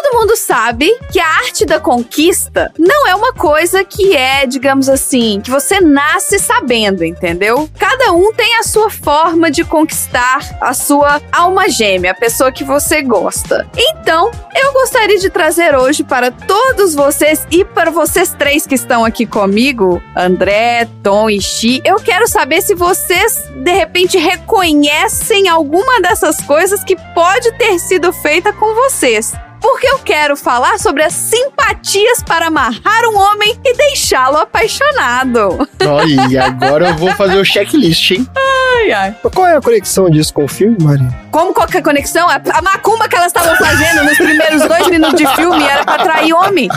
Todo 0.08 0.20
mundo 0.20 0.36
sabe 0.36 0.98
que 1.12 1.20
a 1.20 1.26
arte 1.26 1.66
da 1.66 1.78
conquista 1.78 2.72
não 2.78 3.06
é 3.06 3.14
uma 3.14 3.34
coisa 3.34 3.84
que 3.84 4.16
é, 4.16 4.46
digamos 4.46 4.88
assim, 4.88 5.38
que 5.38 5.50
você 5.50 5.82
nasce 5.82 6.38
sabendo, 6.38 7.04
entendeu? 7.04 7.68
Cada 7.78 8.12
um 8.12 8.32
tem 8.32 8.56
a 8.56 8.62
sua 8.62 8.88
forma 8.88 9.50
de 9.50 9.64
conquistar 9.64 10.38
a 10.62 10.72
sua 10.72 11.20
alma 11.30 11.68
gêmea, 11.68 12.12
a 12.12 12.14
pessoa 12.14 12.50
que 12.50 12.64
você 12.64 13.02
gosta. 13.02 13.68
Então, 13.76 14.30
eu 14.56 14.72
gostaria 14.72 15.18
de 15.18 15.28
trazer 15.28 15.76
hoje 15.76 16.02
para 16.02 16.30
todos 16.30 16.94
vocês 16.94 17.46
e 17.50 17.62
para 17.62 17.90
vocês 17.90 18.32
três 18.32 18.66
que 18.66 18.76
estão 18.76 19.04
aqui 19.04 19.26
comigo, 19.26 20.02
André, 20.16 20.88
Tom 21.02 21.28
e 21.28 21.38
Xi, 21.38 21.82
eu 21.84 21.96
quero 21.96 22.26
saber 22.26 22.62
se 22.62 22.74
vocês 22.74 23.44
de 23.54 23.72
repente 23.72 24.16
reconhecem 24.16 25.48
alguma 25.48 26.00
dessas 26.00 26.40
coisas 26.40 26.82
que 26.82 26.96
pode 27.14 27.52
ter 27.58 27.78
sido 27.78 28.10
feita 28.10 28.54
com 28.54 28.74
vocês. 28.74 29.34
Porque 29.60 29.86
eu 29.86 29.98
quero 30.00 30.36
falar 30.36 30.78
sobre 30.78 31.02
as 31.02 31.12
simpatias 31.12 32.22
para 32.22 32.46
amarrar 32.46 33.04
um 33.12 33.18
homem 33.18 33.58
e 33.64 33.76
deixá-lo 33.76 34.38
apaixonado. 34.38 35.68
Olha, 35.86 36.26
e 36.28 36.38
agora 36.38 36.88
eu 36.90 36.94
vou 36.96 37.12
fazer 37.12 37.38
o 37.38 37.44
checklist, 37.44 38.10
hein? 38.12 38.28
Ai, 38.36 38.92
ai. 38.92 39.16
Qual 39.34 39.46
é 39.46 39.56
a 39.56 39.60
conexão 39.60 40.10
disso 40.10 40.32
com 40.34 40.44
o 40.44 40.48
filme, 40.48 40.76
Marina? 40.82 41.14
Como 41.30 41.52
qualquer 41.52 41.82
conexão, 41.82 42.28
a 42.28 42.40
a 42.58 42.62
macumba 42.62 43.08
que 43.08 43.14
elas 43.16 43.28
estavam 43.28 43.54
fazendo 43.56 44.04
nos 44.04 44.16
primeiros 44.16 44.62
dois 44.66 44.88
minutos 44.88 45.16
de 45.16 45.26
filme 45.36 45.62
era 45.64 45.84
pra 45.84 45.94
atrair 45.94 46.32
homem. 46.32 46.68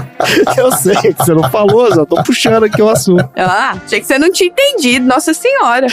Eu 0.57 0.71
sei 0.73 0.95
que 0.95 1.13
você 1.13 1.33
não 1.33 1.49
falou, 1.49 1.93
só 1.93 2.05
tô 2.05 2.21
puxando 2.23 2.63
aqui 2.63 2.81
o 2.81 2.89
assunto. 2.89 3.27
Ah, 3.35 3.75
achei 3.85 3.99
que 3.99 4.05
você 4.05 4.19
não 4.19 4.31
tinha 4.31 4.49
entendido, 4.49 5.05
nossa 5.05 5.33
senhora. 5.33 5.87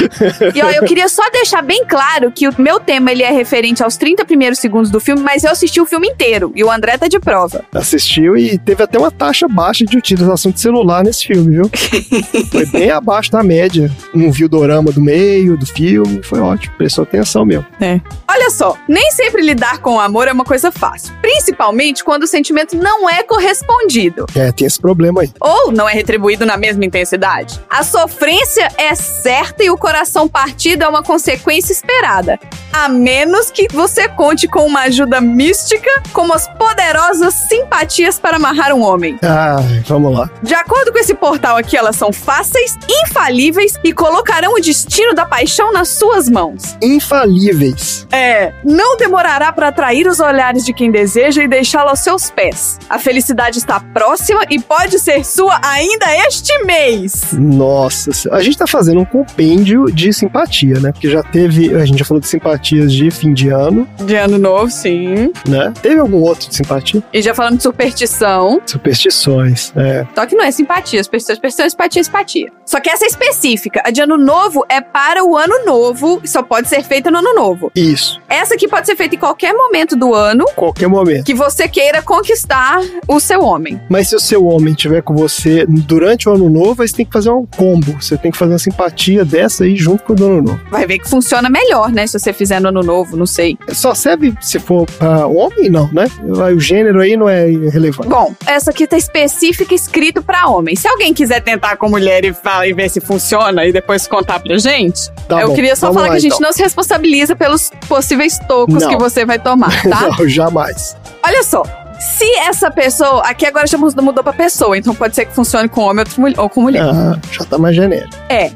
E 0.55 0.63
ó, 0.63 0.71
eu 0.71 0.85
queria 0.85 1.09
só 1.09 1.23
deixar 1.31 1.63
bem 1.63 1.85
claro 1.87 2.31
que 2.31 2.49
o 2.49 2.55
meu 2.59 2.79
tema 2.81 3.11
ele 3.13 3.23
é 3.23 3.31
referente 3.31 3.83
aos 3.83 3.97
30 3.97 4.25
primeiros 4.25 4.59
segundos 4.59 4.91
do 4.91 5.01
filme, 5.01 5.23
mas 5.23 5.45
eu 5.45 5.51
assisti 5.51 5.81
o 5.81 5.87
filme 5.87 6.09
inteiro 6.09 6.53
e 6.55 6.63
o 6.63 6.71
André 6.79 6.97
tá 6.97 7.09
de 7.09 7.19
prova. 7.19 7.65
Assistiu 7.75 8.37
e 8.37 8.57
teve 8.57 8.85
até 8.85 8.97
uma 8.99 9.11
taxa 9.11 9.49
baixa 9.49 9.85
de 9.85 9.97
utilização 9.97 10.53
de 10.53 10.61
celular 10.61 11.03
nesse 11.03 11.27
filme, 11.27 11.57
viu? 11.57 11.71
Foi 12.51 12.65
bem 12.67 12.91
abaixo 12.91 13.33
da 13.33 13.43
média. 13.43 13.91
Não 14.15 14.31
viu 14.31 14.47
o 14.47 14.49
dorama 14.49 14.93
do 14.93 15.01
meio 15.01 15.57
do 15.57 15.67
filme, 15.67 16.23
foi 16.23 16.41
ótimo. 16.41 16.75
Prestou 16.77 17.03
atenção 17.03 17.45
mesmo. 17.45 17.67
É. 17.81 18.01
Olha 18.29 18.51
só, 18.51 18.77
nem 18.89 19.11
sempre 19.11 19.43
lidar 19.43 19.79
com 19.79 19.97
o 19.97 20.01
amor 20.01 20.29
é 20.29 20.33
uma 20.33 20.45
coisa 20.45 20.71
fácil, 20.71 21.13
principalmente 21.21 22.05
quando 22.05 22.23
o 22.23 22.27
sentimento 22.27 22.77
não 22.77 23.11
é 23.11 23.23
correspondido. 23.23 24.27
É, 24.35 24.53
tem 24.53 24.67
esse 24.67 24.81
problema 24.81 25.23
aí. 25.23 25.31
Ou 25.41 25.73
não 25.73 25.89
é 25.89 25.93
retribuído 25.93 26.47
na 26.47 26.57
mesma 26.57 26.85
intensidade. 26.85 27.61
A 27.69 27.83
sofrência 27.83 28.69
é 28.77 28.95
certa 28.95 29.65
e 29.65 29.71
o 29.71 29.77
coração 29.77 30.29
partido 30.29 30.85
é 30.85 30.89
uma 30.89 31.03
consequência 31.03 31.73
esperada. 31.73 32.39
A 32.73 32.89
menos 32.89 33.51
que 33.51 33.67
você 33.73 34.09
conte 34.09 34.47
com 34.47 34.65
uma 34.65 34.83
ajuda 34.83 35.21
mística, 35.21 35.91
como 36.13 36.33
as 36.33 36.47
poderosas 36.69 37.33
simpatias 37.35 38.19
para 38.19 38.37
amarrar 38.37 38.75
um 38.75 38.83
homem. 38.83 39.19
Ai, 39.23 39.83
vamos 39.87 40.13
lá. 40.13 40.29
De 40.43 40.55
acordo 40.55 40.93
com 40.93 40.99
esse 40.99 41.15
portal 41.15 41.57
aqui, 41.57 41.77
elas 41.77 41.97
são 41.97 42.13
fáceis, 42.13 42.77
infalíveis 43.07 43.75
e 43.83 43.93
colocarão 43.93 44.53
o 44.53 44.61
destino 44.61 45.15
da 45.15 45.25
paixão 45.25 45.73
nas 45.73 45.89
suas 45.89 46.29
mãos. 46.29 46.77
Infalíveis. 46.83 48.07
É, 48.13 48.53
não 48.63 48.99
demorará 48.99 49.51
para 49.51 49.69
atrair 49.69 50.07
os 50.07 50.21
olhares 50.21 50.65
de 50.65 50.75
quem 50.75 50.91
deseja 50.91 51.43
e 51.43 51.49
deixá-lo 51.49 51.89
aos 51.89 52.01
seus 52.01 52.31
pés. 52.31 52.79
A 52.89 52.99
felicidade 52.99 53.59
está 53.59 53.81
próxima 53.81 54.41
e 54.51 54.61
pode 54.61 54.99
ser 54.99 55.25
sua 55.25 55.59
ainda 55.65 56.07
este 56.27 56.53
mês. 56.65 57.33
Nossa, 57.33 58.13
senhora. 58.13 58.41
a 58.41 58.45
gente 58.45 58.59
tá 58.59 58.67
fazendo 58.67 59.01
um 59.01 59.05
compêndio 59.07 59.87
de 59.87 60.13
simpatia, 60.13 60.79
né? 60.81 60.93
Porque 60.93 61.09
já 61.09 61.23
teve, 61.23 61.75
a 61.75 61.85
gente 61.87 61.99
já 61.99 62.05
falou 62.05 62.21
de 62.21 62.29
simpatias 62.29 62.93
de 62.93 63.11
fim 63.11 63.33
de 63.33 63.49
ano, 63.49 63.89
De 64.01 64.17
ano 64.17 64.37
novo, 64.39 64.71
sim. 64.71 65.33
né? 65.49 65.73
Teve 65.81 65.99
algum 65.99 66.19
outro 66.19 66.49
de 66.51 66.58
simpatia? 66.59 67.03
E 67.13 67.23
já 67.23 67.35
falando 67.35 67.57
de 67.57 67.63
superstição. 67.63 68.61
Superstições, 68.67 69.73
é. 69.77 70.07
Só 70.15 70.27
que 70.27 70.35
não 70.37 70.45
é 70.45 70.51
simpatia, 70.51 71.03
superstição, 71.03 71.35
superstição, 71.37 71.67
é 71.67 71.71
simpatia, 71.71 72.05
simpatia. 72.05 72.53
Só 72.67 72.81
que 72.81 72.91
essa 72.91 73.05
é 73.05 73.09
específica. 73.09 73.81
A 73.85 73.91
de 73.91 74.01
ano 74.03 74.19
novo 74.19 74.65
é 74.69 74.81
para 74.81 75.25
o 75.25 75.37
ano 75.37 75.65
novo 75.65 76.21
e 76.23 76.29
só 76.29 76.43
pode 76.43 76.69
ser 76.69 76.83
feita 76.85 77.11
no 77.11 77.19
ano 77.19 77.35
novo. 77.35 77.73
Isso, 77.75 78.21
Essa 78.29 78.55
aqui 78.55 78.69
pode 78.69 78.87
ser 78.87 78.97
feita 78.97 79.15
em 79.15 79.19
qualquer 79.19 79.53
momento 79.55 79.97
do 79.97 80.13
ano 80.15 80.45
qualquer 80.55 80.89
momento. 80.89 81.25
que 81.25 81.35
você 81.35 81.67
queira 81.69 82.03
conquistar 82.03 82.81
o 83.07 83.19
seu 83.21 83.41
homem. 83.43 83.81
Mas 83.89 84.09
se 84.09 84.17
o 84.17 84.21
seu 84.21 84.45
homem 84.47 84.75
estiver 84.75 85.03
com 85.03 85.15
você 85.15 85.65
durante 85.69 86.29
o 86.29 86.33
ano 86.35 86.51
novo, 86.51 86.83
aí 86.83 86.89
você 86.89 86.97
tem 86.97 87.07
que 87.07 87.13
fazer 87.13 87.31
um 87.31 87.47
combo. 87.47 87.93
Você 88.01 88.17
tem 88.19 88.31
que 88.31 88.37
fazer 88.37 88.53
uma 88.53 88.59
simpatia 88.59 89.25
dessa 89.25 89.65
aí 89.65 89.77
junto 89.77 90.05
com 90.05 90.13
o 90.13 90.17
do 90.17 90.27
ano 90.27 90.43
novo. 90.43 90.61
Vai 90.71 90.87
ver 90.87 90.99
que 90.99 91.09
funciona 91.09 91.49
melhor, 91.49 91.91
né? 91.91 92.07
Se 92.07 92.19
você 92.19 92.33
fizer 92.33 92.61
no 92.61 92.69
ano 92.69 92.83
novo, 92.83 93.17
não 93.17 93.27
sei. 93.27 93.57
Só 93.69 93.95
serve 93.95 94.35
se 94.41 94.59
for 94.59 94.87
pra 94.99 95.27
homem, 95.27 95.69
não, 95.71 95.89
né? 95.93 96.07
O 96.55 96.61
gênero 96.61 97.01
aí 97.01 97.17
não 97.17 97.29
é 97.29 97.47
relevante. 97.47 98.09
Bom, 98.09 98.35
essa 98.47 98.71
aqui 98.71 98.87
tá 98.87 98.97
específica 98.97 99.75
escrito 99.75 100.23
pra 100.23 100.49
homem. 100.49 100.75
Se 100.77 100.87
alguém 100.89 101.13
quiser 101.15 101.41
tentar 101.43 101.77
com 101.77 101.89
mulher 101.89 102.25
e, 102.25 102.33
fala, 102.33 102.67
e 102.67 102.73
ver 102.73 102.89
se 102.91 103.01
funciona 103.01 103.65
e 103.67 103.73
depois 103.73 104.07
contar 104.07 104.41
pra 104.41 104.57
gente, 104.59 105.11
Tá 105.29 105.41
eu 105.41 105.49
bom, 105.49 105.55
queria 105.55 105.77
só 105.77 105.93
falar 105.93 106.07
lá, 106.07 106.11
que 106.13 106.17
a 106.17 106.21
gente 106.21 106.35
então. 106.35 106.47
não 106.47 106.53
se 106.53 106.63
responsabiliza 106.63 107.37
pelos 107.37 107.71
possíveis 107.89 108.39
tocos 108.49 108.83
Não. 108.83 108.89
que 108.91 108.97
você 108.97 109.25
vai 109.25 109.39
tomar, 109.39 109.71
tá? 109.89 110.09
Não, 110.19 110.29
jamais. 110.29 110.97
Olha 111.23 111.43
só. 111.43 111.63
Se 112.01 112.25
essa 112.39 112.71
pessoa. 112.71 113.23
Aqui 113.23 113.45
agora 113.45 113.67
já 113.67 113.77
mudou 113.77 114.23
pra 114.23 114.33
pessoa, 114.33 114.79
então 114.79 114.95
pode 114.95 115.17
ser 115.17 115.25
que 115.25 115.35
funcione 115.35 115.69
com 115.69 115.81
homem 115.83 116.05
ou 116.37 116.49
com 116.49 116.63
mulher. 116.63 116.83
Ah, 116.85 117.19
já 117.33 117.45
tá 117.45 117.59
mais 117.59 117.75
genérico. 117.75 118.15
É. 118.29 118.53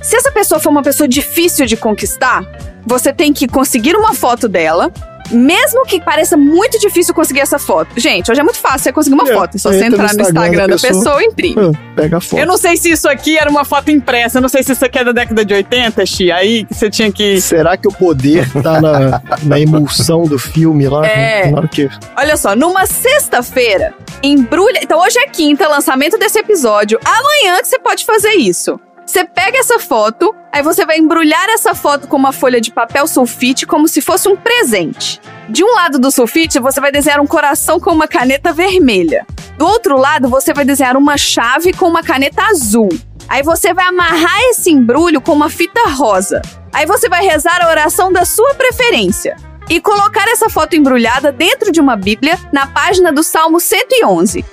Se 0.00 0.14
essa 0.16 0.30
pessoa 0.30 0.60
for 0.60 0.70
uma 0.70 0.82
pessoa 0.82 1.08
difícil 1.08 1.66
de 1.66 1.76
conquistar, 1.76 2.44
você 2.86 3.12
tem 3.12 3.32
que 3.32 3.48
conseguir 3.48 3.96
uma 3.96 4.14
foto 4.14 4.46
dela. 4.48 4.92
Mesmo 5.30 5.84
que 5.86 6.00
pareça 6.00 6.36
muito 6.36 6.78
difícil 6.78 7.14
conseguir 7.14 7.40
essa 7.40 7.58
foto. 7.58 7.88
Gente, 7.96 8.30
hoje 8.30 8.40
é 8.40 8.44
muito 8.44 8.58
fácil 8.58 8.80
você 8.80 8.92
conseguir 8.92 9.14
uma 9.14 9.28
É, 9.28 9.34
foto. 9.34 9.54
É 9.56 9.58
só 9.58 9.70
você 9.70 9.84
entrar 9.84 9.98
no 9.98 10.04
Instagram 10.04 10.28
Instagram 10.28 10.58
da 10.58 10.66
da 10.66 10.80
pessoa, 10.80 10.92
pessoa. 11.04 11.22
e 11.22 11.26
imprime. 11.26 11.54
Ah, 11.58 11.92
pega 11.96 12.16
a 12.16 12.20
foto. 12.20 12.40
Eu 12.40 12.46
não 12.46 12.56
sei 12.56 12.76
se 12.76 12.90
isso 12.90 13.08
aqui 13.08 13.38
era 13.38 13.48
uma 13.50 13.64
foto 13.64 13.90
impressa. 13.90 14.38
Eu 14.38 14.42
não 14.42 14.48
sei 14.48 14.62
se 14.62 14.72
isso 14.72 14.84
aqui 14.84 14.98
é 14.98 15.04
da 15.04 15.12
década 15.12 15.44
de 15.44 15.54
80, 15.54 16.04
Xi. 16.06 16.30
Aí 16.30 16.64
que 16.64 16.74
você 16.74 16.90
tinha 16.90 17.10
que. 17.10 17.40
Será 17.40 17.76
que 17.76 17.88
o 17.88 17.92
poder 17.92 18.48
tá 18.62 18.80
na, 18.80 19.22
na 19.42 19.58
emulsão 19.60 20.24
do 20.24 20.38
filme 20.38 20.88
lá? 20.88 21.06
É. 21.06 21.52
Hora 21.54 21.68
que... 21.68 21.88
Olha 22.16 22.36
só, 22.36 22.54
numa 22.54 22.86
sexta-feira, 22.86 23.94
embrulha. 24.22 24.80
Então 24.82 25.00
hoje 25.00 25.18
é 25.18 25.26
quinta, 25.26 25.66
lançamento 25.68 26.18
desse 26.18 26.38
episódio. 26.38 26.98
Amanhã 27.04 27.60
que 27.60 27.68
você 27.68 27.78
pode 27.78 28.04
fazer 28.04 28.32
isso. 28.34 28.78
Você 29.06 29.24
pega 29.24 29.58
essa 29.58 29.78
foto, 29.78 30.34
aí 30.50 30.62
você 30.62 30.86
vai 30.86 30.98
embrulhar 30.98 31.48
essa 31.50 31.74
foto 31.74 32.08
com 32.08 32.16
uma 32.16 32.32
folha 32.32 32.60
de 32.60 32.70
papel 32.70 33.06
sulfite 33.06 33.66
como 33.66 33.86
se 33.86 34.00
fosse 34.00 34.28
um 34.28 34.36
presente. 34.36 35.20
De 35.48 35.62
um 35.62 35.74
lado 35.74 35.98
do 35.98 36.10
sulfite, 36.10 36.58
você 36.58 36.80
vai 36.80 36.90
desenhar 36.90 37.20
um 37.20 37.26
coração 37.26 37.78
com 37.78 37.90
uma 37.90 38.08
caneta 38.08 38.52
vermelha. 38.52 39.26
Do 39.58 39.66
outro 39.66 39.98
lado, 39.98 40.28
você 40.28 40.54
vai 40.54 40.64
desenhar 40.64 40.96
uma 40.96 41.18
chave 41.18 41.72
com 41.72 41.86
uma 41.86 42.02
caneta 42.02 42.42
azul. 42.44 42.88
Aí 43.28 43.42
você 43.42 43.74
vai 43.74 43.86
amarrar 43.86 44.40
esse 44.50 44.70
embrulho 44.70 45.20
com 45.20 45.32
uma 45.32 45.50
fita 45.50 45.88
rosa. 45.90 46.40
Aí 46.72 46.86
você 46.86 47.08
vai 47.08 47.24
rezar 47.24 47.62
a 47.62 47.68
oração 47.68 48.12
da 48.12 48.24
sua 48.24 48.54
preferência 48.54 49.36
e 49.68 49.80
colocar 49.80 50.28
essa 50.28 50.48
foto 50.48 50.76
embrulhada 50.76 51.30
dentro 51.30 51.70
de 51.70 51.80
uma 51.80 51.96
Bíblia 51.96 52.38
na 52.52 52.66
página 52.66 53.12
do 53.12 53.22
Salmo 53.22 53.60
111. 53.60 54.44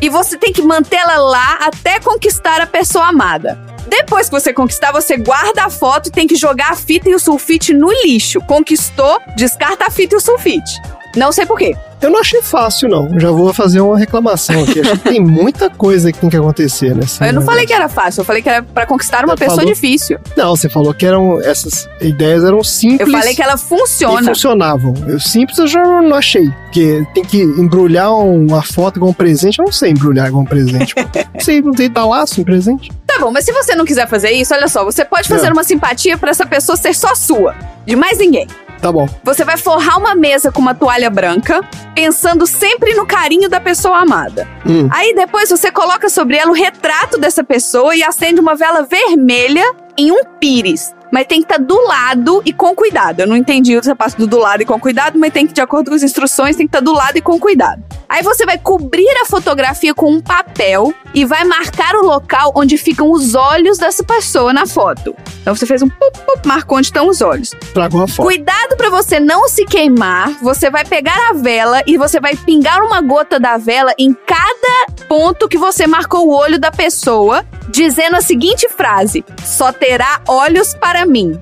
E 0.00 0.08
você 0.08 0.36
tem 0.36 0.52
que 0.52 0.62
mantê-la 0.62 1.18
lá 1.18 1.58
até 1.60 2.00
conquistar 2.00 2.60
a 2.60 2.66
pessoa 2.66 3.08
amada. 3.08 3.63
Depois 3.88 4.28
que 4.28 4.32
você 4.40 4.52
conquistar, 4.52 4.92
você 4.92 5.16
guarda 5.16 5.64
a 5.64 5.70
foto 5.70 6.08
e 6.08 6.12
tem 6.12 6.26
que 6.26 6.34
jogar 6.36 6.70
a 6.72 6.76
fita 6.76 7.08
e 7.08 7.14
o 7.14 7.18
sulfite 7.18 7.72
no 7.74 7.90
lixo. 8.04 8.40
Conquistou, 8.42 9.18
descarta 9.36 9.86
a 9.86 9.90
fita 9.90 10.14
e 10.14 10.18
o 10.18 10.20
sulfite. 10.20 10.80
Não 11.16 11.30
sei 11.30 11.46
por 11.46 11.56
quê. 11.58 11.76
Eu 12.02 12.10
não 12.10 12.20
achei 12.20 12.42
fácil, 12.42 12.88
não. 12.88 13.18
Já 13.18 13.30
vou 13.30 13.54
fazer 13.54 13.80
uma 13.80 13.96
reclamação 13.96 14.62
aqui. 14.64 14.80
Acho 14.80 14.92
que 14.98 15.08
tem 15.10 15.20
muita 15.24 15.70
coisa 15.70 16.12
que 16.12 16.18
tem 16.18 16.28
que 16.28 16.36
acontecer 16.36 16.94
nessa. 16.94 17.24
Eu 17.26 17.32
não 17.32 17.40
falei 17.42 17.64
que 17.64 17.72
era 17.72 17.88
fácil, 17.88 18.20
eu 18.20 18.24
falei 18.24 18.42
que 18.42 18.48
era 18.48 18.62
pra 18.62 18.84
conquistar 18.84 19.24
uma 19.24 19.34
Você 19.34 19.44
pessoa 19.44 19.58
falou- 19.60 19.72
difícil. 19.72 20.18
Não, 20.36 20.54
você 20.54 20.68
falou 20.68 20.92
que 20.92 21.06
eram 21.06 21.40
essas 21.40 21.88
ideias 22.00 22.44
eram 22.44 22.62
simples. 22.64 23.00
Eu 23.00 23.10
falei 23.18 23.34
que 23.34 23.40
ela 23.42 23.54
e 23.54 23.58
funciona. 23.58 24.26
funcionavam. 24.26 24.92
Eu 25.06 25.18
simples 25.20 25.56
eu 25.56 25.66
já 25.66 25.82
não 26.02 26.14
achei. 26.16 26.46
Porque 26.64 27.06
tem 27.14 27.24
que 27.24 27.40
embrulhar 27.42 28.12
uma 28.12 28.60
foto 28.62 28.98
com 29.00 29.08
um 29.08 29.14
presente. 29.14 29.60
Eu 29.60 29.64
não 29.64 29.72
sei 29.72 29.92
embrulhar 29.92 30.30
com 30.30 30.40
um 30.40 30.44
presente. 30.44 30.94
não 31.32 31.40
sei, 31.40 31.62
não 31.62 31.72
tem 31.72 31.88
dar 31.90 32.04
laço 32.06 32.40
em 32.40 32.44
presente. 32.44 32.90
Tá 33.14 33.20
bom, 33.20 33.30
mas 33.30 33.44
se 33.44 33.52
você 33.52 33.76
não 33.76 33.84
quiser 33.84 34.08
fazer 34.08 34.32
isso, 34.32 34.52
olha 34.54 34.66
só, 34.66 34.84
você 34.84 35.04
pode 35.04 35.28
fazer 35.28 35.46
É. 35.46 35.52
uma 35.52 35.62
simpatia 35.62 36.18
pra 36.18 36.30
essa 36.30 36.44
pessoa 36.44 36.76
ser 36.76 36.94
só 36.94 37.14
sua, 37.14 37.54
de 37.86 37.94
mais 37.94 38.18
ninguém. 38.18 38.48
Tá 38.80 38.90
bom. 38.92 39.08
Você 39.22 39.44
vai 39.44 39.56
forrar 39.56 39.98
uma 39.98 40.14
mesa 40.14 40.50
com 40.52 40.60
uma 40.60 40.74
toalha 40.74 41.08
branca, 41.08 41.62
pensando 41.94 42.46
sempre 42.46 42.92
no 42.94 43.06
carinho 43.06 43.48
da 43.48 43.60
pessoa 43.60 43.98
amada. 43.98 44.46
Hum. 44.66 44.88
Aí 44.90 45.14
depois 45.14 45.48
você 45.48 45.70
coloca 45.70 46.08
sobre 46.10 46.36
ela 46.36 46.50
o 46.50 46.54
retrato 46.54 47.16
dessa 47.18 47.42
pessoa 47.44 47.94
e 47.94 48.02
acende 48.02 48.40
uma 48.40 48.54
vela 48.56 48.82
vermelha 48.82 49.64
em 49.96 50.10
um 50.10 50.24
pires. 50.40 50.92
Mas 51.14 51.28
tem 51.28 51.40
que 51.40 51.44
estar 51.44 51.64
do 51.64 51.80
lado 51.86 52.42
e 52.44 52.52
com 52.52 52.74
cuidado. 52.74 53.20
Eu 53.20 53.28
não 53.28 53.36
entendi 53.36 53.76
essa 53.76 53.94
parte 53.94 54.16
do 54.16 54.26
do 54.26 54.36
lado 54.36 54.64
e 54.64 54.66
com 54.66 54.80
cuidado, 54.80 55.16
mas 55.16 55.32
tem 55.32 55.46
que, 55.46 55.52
de 55.52 55.60
acordo 55.60 55.90
com 55.90 55.94
as 55.94 56.02
instruções, 56.02 56.56
tem 56.56 56.66
que 56.66 56.76
estar 56.76 56.80
do 56.80 56.92
lado 56.92 57.16
e 57.16 57.20
com 57.20 57.38
cuidado. 57.38 57.84
Aí 58.08 58.20
você 58.20 58.44
vai 58.44 58.58
cobrir 58.58 59.08
a 59.22 59.24
fotografia 59.24 59.94
com 59.94 60.10
um 60.10 60.20
papel 60.20 60.92
e 61.14 61.24
vai 61.24 61.44
marcar 61.44 61.94
o 61.94 62.04
local 62.04 62.52
onde 62.56 62.76
ficam 62.76 63.12
os 63.12 63.36
olhos 63.36 63.78
dessa 63.78 64.02
pessoa 64.02 64.52
na 64.52 64.66
foto. 64.66 65.14
Então 65.40 65.54
você 65.54 65.66
fez 65.66 65.82
um 65.82 65.88
pup, 65.88 66.18
pup, 66.26 66.46
marcou 66.46 66.78
onde 66.78 66.88
estão 66.88 67.08
os 67.08 67.22
olhos. 67.22 67.50
Tragou 67.72 68.02
a 68.02 68.08
foto. 68.08 68.26
Cuidado 68.26 68.76
pra 68.76 68.90
você 68.90 69.20
não 69.20 69.48
se 69.48 69.64
queimar. 69.64 70.30
Você 70.42 70.68
vai 70.68 70.84
pegar 70.84 71.30
a 71.30 71.32
vela 71.32 71.80
e 71.86 71.96
você 71.96 72.18
vai 72.18 72.34
pingar 72.36 72.82
uma 72.82 73.00
gota 73.00 73.38
da 73.38 73.56
vela 73.56 73.94
em 73.98 74.12
cada 74.12 74.86
ponto 75.08 75.48
que 75.48 75.58
você 75.58 75.86
marcou 75.86 76.26
o 76.26 76.36
olho 76.36 76.58
da 76.58 76.70
pessoa, 76.70 77.44
dizendo 77.68 78.16
a 78.16 78.20
seguinte 78.20 78.68
frase: 78.68 79.24
Só 79.44 79.72
terá 79.72 80.20
olhos 80.26 80.74
para 80.74 81.03
mim. 81.06 81.38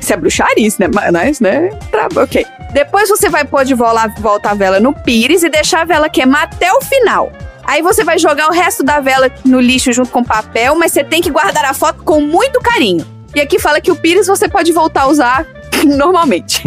Isso 0.00 0.12
é 0.12 0.16
bruxaria, 0.16 0.66
isso, 0.66 0.80
né? 0.80 0.88
Mas, 1.12 1.40
né? 1.40 1.70
Tá, 1.90 2.08
ok. 2.20 2.46
Depois 2.72 3.08
você 3.08 3.28
vai 3.28 3.44
pôr 3.44 3.64
de 3.64 3.74
volta, 3.74 4.50
a 4.50 4.54
vela 4.54 4.78
no 4.78 4.92
pires 4.92 5.42
e 5.42 5.48
deixar 5.48 5.82
a 5.82 5.84
vela 5.84 6.08
queimar 6.08 6.44
até 6.44 6.70
o 6.72 6.80
final. 6.80 7.32
Aí 7.64 7.82
você 7.82 8.04
vai 8.04 8.18
jogar 8.18 8.48
o 8.48 8.52
resto 8.52 8.84
da 8.84 9.00
vela 9.00 9.30
no 9.44 9.58
lixo 9.60 9.92
junto 9.92 10.10
com 10.10 10.22
papel, 10.22 10.76
mas 10.76 10.92
você 10.92 11.02
tem 11.02 11.20
que 11.20 11.30
guardar 11.30 11.64
a 11.64 11.74
foto 11.74 12.04
com 12.04 12.20
muito 12.20 12.60
carinho. 12.60 13.04
E 13.34 13.40
aqui 13.40 13.58
fala 13.58 13.80
que 13.80 13.90
o 13.90 13.96
pires 13.96 14.26
você 14.26 14.48
pode 14.48 14.72
voltar 14.72 15.02
a 15.02 15.08
usar 15.08 15.46
normalmente. 15.84 16.62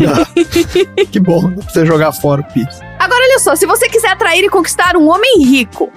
Que 1.12 1.20
bom. 1.20 1.42
Não 1.44 1.64
precisa 1.64 1.86
jogar 1.86 2.12
fora 2.12 2.42
o 2.42 2.44
pires. 2.44 2.80
Agora, 3.00 3.24
olha 3.24 3.40
só, 3.40 3.56
se 3.56 3.66
você 3.66 3.88
quiser 3.88 4.10
atrair 4.10 4.44
e 4.44 4.50
conquistar 4.50 4.98
um 4.98 5.08
homem 5.10 5.44
rico, 5.44 5.90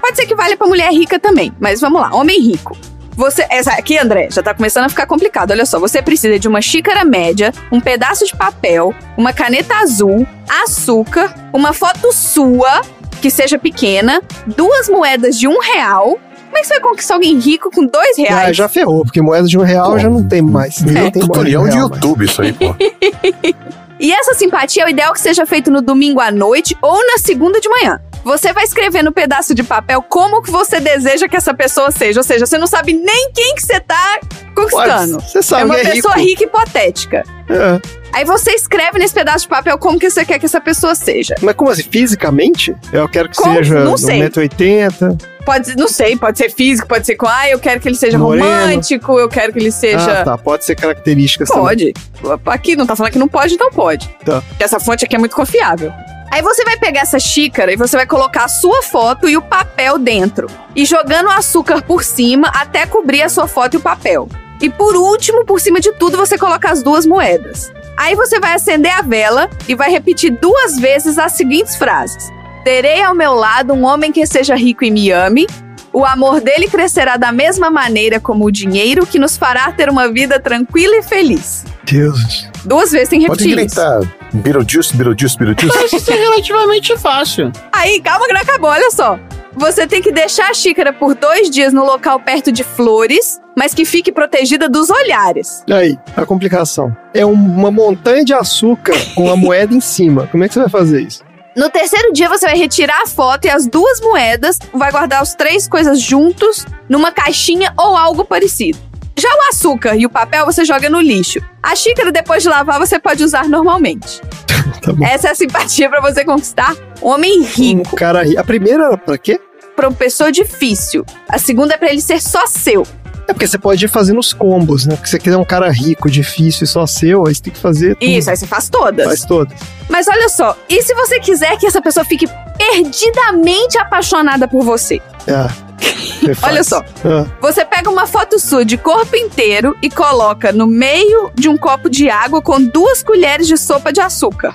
pode 0.00 0.16
ser 0.16 0.26
que 0.26 0.34
valha 0.34 0.56
pra 0.56 0.66
mulher 0.66 0.90
rica 0.90 1.18
também, 1.18 1.52
mas 1.60 1.80
vamos 1.80 2.00
lá, 2.00 2.14
homem 2.14 2.40
rico. 2.40 2.76
Você, 3.16 3.46
essa 3.50 3.70
aqui, 3.72 3.96
André, 3.98 4.28
já 4.30 4.42
tá 4.42 4.52
começando 4.52 4.84
a 4.84 4.88
ficar 4.88 5.06
complicado. 5.06 5.50
Olha 5.50 5.64
só, 5.64 5.80
você 5.80 6.02
precisa 6.02 6.38
de 6.38 6.46
uma 6.46 6.60
xícara 6.60 7.04
média, 7.04 7.52
um 7.72 7.80
pedaço 7.80 8.26
de 8.26 8.36
papel, 8.36 8.94
uma 9.16 9.32
caneta 9.32 9.74
azul, 9.76 10.26
açúcar, 10.48 11.34
uma 11.52 11.72
foto 11.72 12.12
sua, 12.12 12.82
que 13.22 13.30
seja 13.30 13.58
pequena, 13.58 14.20
duas 14.46 14.88
moedas 14.88 15.38
de 15.38 15.48
um 15.48 15.58
real. 15.60 16.18
Como 16.46 16.58
é 16.58 16.60
que 16.60 16.66
você 16.68 16.74
vai 16.74 16.82
conquistar 16.82 17.14
alguém 17.14 17.38
rico 17.38 17.70
com 17.70 17.86
dois 17.86 18.18
Ah, 18.18 18.22
reais? 18.22 18.56
já 18.56 18.68
ferrou, 18.68 19.02
porque 19.02 19.20
moeda 19.22 19.48
de 19.48 19.58
um 19.58 19.62
real 19.62 19.98
já 19.98 20.08
não 20.10 20.22
tem 20.26 20.40
mais. 20.42 20.76
Tem 20.76 20.92
moeda 20.92 21.20
Tutorial 21.20 21.64
de 21.64 21.70
mais. 21.76 21.82
YouTube 21.90 22.24
isso 22.26 22.42
aí, 22.42 22.52
pô. 22.52 22.74
E 23.98 24.12
essa 24.12 24.34
simpatia 24.34 24.82
é 24.82 24.86
o 24.86 24.88
ideal 24.88 25.12
que 25.12 25.20
seja 25.20 25.46
feito 25.46 25.70
no 25.70 25.80
domingo 25.80 26.20
à 26.20 26.30
noite 26.30 26.76
ou 26.82 26.98
na 27.06 27.18
segunda 27.18 27.60
de 27.60 27.68
manhã. 27.68 28.00
Você 28.24 28.52
vai 28.52 28.64
escrever 28.64 29.04
no 29.04 29.12
pedaço 29.12 29.54
de 29.54 29.62
papel 29.62 30.02
como 30.02 30.42
que 30.42 30.50
você 30.50 30.80
deseja 30.80 31.28
que 31.28 31.36
essa 31.36 31.54
pessoa 31.54 31.90
seja. 31.90 32.20
Ou 32.20 32.24
seja, 32.24 32.44
você 32.44 32.58
não 32.58 32.66
sabe 32.66 32.92
nem 32.92 33.30
quem 33.32 33.54
que 33.54 33.62
você 33.62 33.78
tá 33.80 34.18
conquistando. 34.54 35.20
Você 35.20 35.42
sabe 35.42 35.62
é 35.62 35.64
uma 35.64 35.78
é 35.78 35.92
pessoa 35.92 36.14
rico. 36.14 36.28
rica 36.28 36.42
e 36.42 36.46
hipotética. 36.46 37.24
É. 37.48 38.05
Aí 38.12 38.24
você 38.24 38.52
escreve 38.52 38.98
nesse 38.98 39.12
pedaço 39.12 39.40
de 39.40 39.48
papel 39.48 39.76
como 39.78 39.98
que 39.98 40.08
você 40.08 40.24
quer 40.24 40.38
que 40.38 40.46
essa 40.46 40.60
pessoa 40.60 40.94
seja. 40.94 41.34
Mas 41.42 41.54
como 41.54 41.70
assim? 41.70 41.82
Fisicamente? 41.82 42.74
Eu 42.92 43.08
quero 43.08 43.28
que 43.28 43.36
Como? 43.36 43.54
seja 43.54 43.84
Não 43.84 43.96
sei. 43.96 44.20
1,80m. 44.20 45.20
Pode, 45.44 45.76
não 45.76 45.86
sei, 45.86 46.16
pode 46.16 46.38
ser 46.38 46.50
físico, 46.50 46.88
pode 46.88 47.06
ser 47.06 47.14
com, 47.14 47.26
ah, 47.28 47.48
eu 47.48 47.58
quero 47.60 47.78
que 47.80 47.86
ele 47.88 47.94
seja 47.94 48.18
Moreno. 48.18 48.44
romântico, 48.44 49.16
eu 49.18 49.28
quero 49.28 49.52
que 49.52 49.60
ele 49.60 49.70
seja. 49.70 50.22
Ah, 50.22 50.24
tá. 50.24 50.38
Pode 50.38 50.64
ser 50.64 50.74
características 50.74 51.48
também. 51.48 51.92
Pode. 52.22 52.40
Aqui 52.46 52.74
não 52.74 52.84
tá 52.84 52.96
falando 52.96 53.12
que 53.12 53.18
não 53.18 53.28
pode, 53.28 53.54
então 53.54 53.70
pode. 53.70 54.08
Tá. 54.24 54.42
Essa 54.58 54.80
fonte 54.80 55.04
aqui 55.04 55.14
é 55.14 55.18
muito 55.18 55.36
confiável. 55.36 55.92
Aí 56.32 56.42
você 56.42 56.64
vai 56.64 56.76
pegar 56.76 57.02
essa 57.02 57.20
xícara 57.20 57.72
e 57.72 57.76
você 57.76 57.96
vai 57.96 58.06
colocar 58.06 58.44
a 58.46 58.48
sua 58.48 58.82
foto 58.82 59.28
e 59.28 59.36
o 59.36 59.42
papel 59.42 59.98
dentro. 59.98 60.48
E 60.74 60.84
jogando 60.84 61.26
o 61.26 61.30
açúcar 61.30 61.80
por 61.82 62.02
cima 62.02 62.50
até 62.52 62.84
cobrir 62.84 63.22
a 63.22 63.28
sua 63.28 63.46
foto 63.46 63.74
e 63.74 63.76
o 63.76 63.80
papel. 63.80 64.28
E 64.60 64.68
por 64.68 64.96
último, 64.96 65.44
por 65.44 65.60
cima 65.60 65.78
de 65.80 65.92
tudo, 65.92 66.16
você 66.16 66.36
coloca 66.36 66.68
as 66.68 66.82
duas 66.82 67.06
moedas. 67.06 67.70
Aí 67.96 68.14
você 68.14 68.38
vai 68.38 68.54
acender 68.54 68.92
a 68.92 69.02
vela 69.02 69.48
e 69.66 69.74
vai 69.74 69.90
repetir 69.90 70.30
duas 70.30 70.78
vezes 70.78 71.18
as 71.18 71.32
seguintes 71.32 71.76
frases: 71.76 72.30
Terei 72.64 73.02
ao 73.02 73.14
meu 73.14 73.34
lado 73.34 73.72
um 73.72 73.84
homem 73.84 74.12
que 74.12 74.26
seja 74.26 74.54
rico 74.54 74.84
e 74.84 74.90
me 74.90 75.10
ame. 75.10 75.46
O 75.92 76.04
amor 76.04 76.42
dele 76.42 76.68
crescerá 76.68 77.16
da 77.16 77.32
mesma 77.32 77.70
maneira 77.70 78.20
como 78.20 78.44
o 78.44 78.50
dinheiro, 78.50 79.06
que 79.06 79.18
nos 79.18 79.36
fará 79.38 79.72
ter 79.72 79.88
uma 79.88 80.12
vida 80.12 80.38
tranquila 80.38 80.96
e 80.96 81.02
feliz. 81.02 81.64
Deus. 81.84 82.46
Duas 82.64 82.90
vezes 82.92 83.08
tem 83.08 83.20
que 83.20 83.26
Pode 83.28 83.44
repetir 83.48 83.66
isso. 83.66 83.76
gritar 83.76 84.00
Beetlejuice, 84.34 84.94
Beetlejuice, 84.94 85.38
Beetlejuice. 85.38 85.74
Parece 85.74 86.00
ser 86.00 86.16
relativamente 86.16 86.96
fácil. 86.98 87.50
Aí, 87.72 88.00
calma 88.02 88.26
que 88.26 88.32
não 88.34 88.40
acabou, 88.40 88.68
olha 88.68 88.90
só. 88.90 89.18
Você 89.56 89.86
tem 89.86 90.02
que 90.02 90.12
deixar 90.12 90.50
a 90.50 90.54
xícara 90.54 90.92
por 90.92 91.14
dois 91.14 91.48
dias 91.50 91.72
no 91.72 91.84
local 91.84 92.20
perto 92.20 92.52
de 92.52 92.62
flores, 92.62 93.40
mas 93.56 93.72
que 93.72 93.84
fique 93.86 94.12
protegida 94.12 94.68
dos 94.68 94.90
olhares. 94.90 95.64
Aí, 95.70 95.98
a 96.14 96.26
complicação. 96.26 96.94
É 97.14 97.24
um- 97.24 97.32
uma 97.32 97.70
montanha 97.70 98.22
de 98.24 98.34
açúcar 98.34 98.94
com 99.14 99.30
a 99.30 99.36
moeda 99.36 99.74
em 99.74 99.80
cima. 99.80 100.26
Como 100.30 100.44
é 100.44 100.48
que 100.48 100.54
você 100.54 100.60
vai 100.60 100.68
fazer 100.68 101.00
isso? 101.00 101.24
No 101.56 101.70
terceiro 101.70 102.12
dia, 102.12 102.28
você 102.28 102.44
vai 102.46 102.56
retirar 102.58 103.00
a 103.02 103.06
foto 103.06 103.46
e 103.46 103.50
as 103.50 103.66
duas 103.66 103.98
moedas, 104.02 104.58
vai 104.74 104.92
guardar 104.92 105.22
as 105.22 105.34
três 105.34 105.66
coisas 105.66 105.98
juntos 105.98 106.66
numa 106.86 107.10
caixinha 107.10 107.72
ou 107.78 107.96
algo 107.96 108.26
parecido. 108.26 108.78
Já 109.18 109.30
o 109.30 109.48
açúcar 109.48 109.96
e 109.96 110.04
o 110.04 110.10
papel 110.10 110.44
você 110.44 110.66
joga 110.66 110.90
no 110.90 111.00
lixo. 111.00 111.40
A 111.62 111.74
xícara, 111.74 112.12
depois 112.12 112.42
de 112.42 112.50
lavar, 112.50 112.78
você 112.78 112.98
pode 112.98 113.24
usar 113.24 113.48
normalmente. 113.48 114.20
Essa 115.02 115.28
é 115.28 115.30
a 115.30 115.34
simpatia 115.34 115.88
pra 115.88 116.02
você 116.02 116.22
conquistar 116.22 116.76
um 117.02 117.08
homem 117.08 117.40
rico. 117.42 117.80
Um 117.94 117.96
cara 117.96 118.22
ri- 118.22 118.36
A 118.36 118.44
primeira 118.44 118.84
era 118.84 118.98
pra 118.98 119.16
quê? 119.16 119.40
Pra 119.76 119.88
uma 119.88 119.94
pessoa 119.94 120.32
difícil. 120.32 121.04
A 121.28 121.38
segunda 121.38 121.74
é 121.74 121.76
pra 121.76 121.90
ele 121.90 122.00
ser 122.00 122.20
só 122.20 122.46
seu. 122.46 122.84
É 123.28 123.32
porque 123.32 123.46
você 123.46 123.58
pode 123.58 123.84
ir 123.84 123.88
fazendo 123.88 124.20
os 124.20 124.32
combos, 124.32 124.86
né? 124.86 124.94
Porque 124.94 125.10
você 125.10 125.18
quiser 125.18 125.36
um 125.36 125.44
cara 125.44 125.68
rico, 125.70 126.08
difícil 126.08 126.64
e 126.64 126.66
só 126.66 126.86
seu, 126.86 127.26
aí 127.26 127.34
você 127.34 127.42
tem 127.42 127.52
que 127.52 127.58
fazer 127.58 127.96
tudo. 127.96 128.08
Isso, 128.08 128.30
aí 128.30 128.36
você 128.36 128.46
faz 128.46 128.68
todas. 128.68 129.04
Faz 129.04 129.24
todas. 129.24 129.58
Mas 129.88 130.06
olha 130.08 130.28
só, 130.28 130.56
e 130.68 130.80
se 130.82 130.94
você 130.94 131.18
quiser 131.18 131.58
que 131.58 131.66
essa 131.66 131.82
pessoa 131.82 132.04
fique 132.04 132.26
perdidamente 132.56 133.78
apaixonada 133.78 134.46
por 134.48 134.62
você? 134.62 135.00
É. 135.26 135.66
Faz. 136.34 136.42
Olha 136.42 136.64
só. 136.64 136.82
Ah, 137.04 137.26
Você 137.40 137.64
pega 137.64 137.90
uma 137.90 138.06
foto 138.06 138.38
sua 138.38 138.64
de 138.64 138.76
corpo 138.78 139.14
inteiro 139.16 139.76
e 139.82 139.90
coloca 139.90 140.52
no 140.52 140.66
meio 140.66 141.30
de 141.34 141.48
um 141.48 141.56
copo 141.56 141.90
de 141.90 142.08
água 142.08 142.40
com 142.40 142.62
duas 142.62 143.02
colheres 143.02 143.46
de 143.46 143.56
sopa 143.56 143.92
de 143.92 144.00
açúcar. 144.00 144.54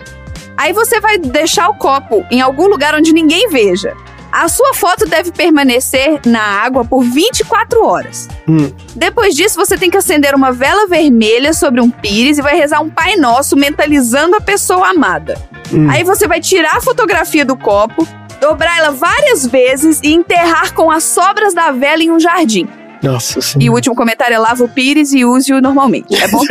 Aí 0.57 0.74
você 0.74 0.99
vai 0.99 1.17
deixar 1.17 1.69
o 1.69 1.76
copo 1.76 2.26
em 2.32 2.41
algum 2.41 2.67
lugar 2.67 2.95
onde 2.95 3.13
ninguém 3.13 3.49
veja. 3.49 3.93
A 4.32 4.48
sua 4.48 4.74
foto 4.74 5.06
deve 5.06 5.32
permanecer 5.32 6.22
na 6.26 6.42
água 6.42 6.86
por 6.86 7.04
24 7.04 7.84
horas. 7.84 8.30
hum. 8.48 8.72
Depois 8.96 9.36
disso, 9.36 9.58
você 9.58 9.78
tem 9.78 9.90
que 9.90 9.98
acender 9.98 10.34
uma 10.34 10.52
vela 10.52 10.88
vermelha 10.88 11.54
sobre 11.54 11.82
um 11.82 11.90
pires 11.90 12.38
e 12.38 12.42
vai 12.42 12.56
rezar 12.56 12.80
um 12.80 12.90
Pai 12.90 13.16
Nosso 13.18 13.58
mentalizando 13.58 14.36
a 14.36 14.42
pessoa 14.42 14.90
amada. 14.90 15.38
Hum. 15.74 15.90
Aí 15.90 16.04
você 16.04 16.28
vai 16.28 16.40
tirar 16.40 16.78
a 16.78 16.82
fotografia 16.82 17.44
do 17.44 17.58
copo, 17.58 18.08
dobrar 18.40 18.78
ela 18.78 18.92
várias 18.92 19.46
vezes 19.46 20.00
e 20.02 20.14
enterrar 20.14 20.74
com 20.74 20.90
as 20.90 21.04
sobras 21.04 21.54
da 21.54 21.72
vela 21.72 22.02
em 22.02 22.12
um 22.12 22.20
jardim. 22.20 22.68
Nossa 23.04 23.40
E 23.60 23.70
o 23.70 23.74
último 23.74 23.96
comentário 23.96 24.36
é 24.36 24.38
lava 24.38 24.64
o 24.64 24.70
pires 24.70 25.12
e 25.12 25.26
use-o 25.26 25.60
normalmente. 25.60 26.16
É 26.16 26.28
bom? 26.28 26.42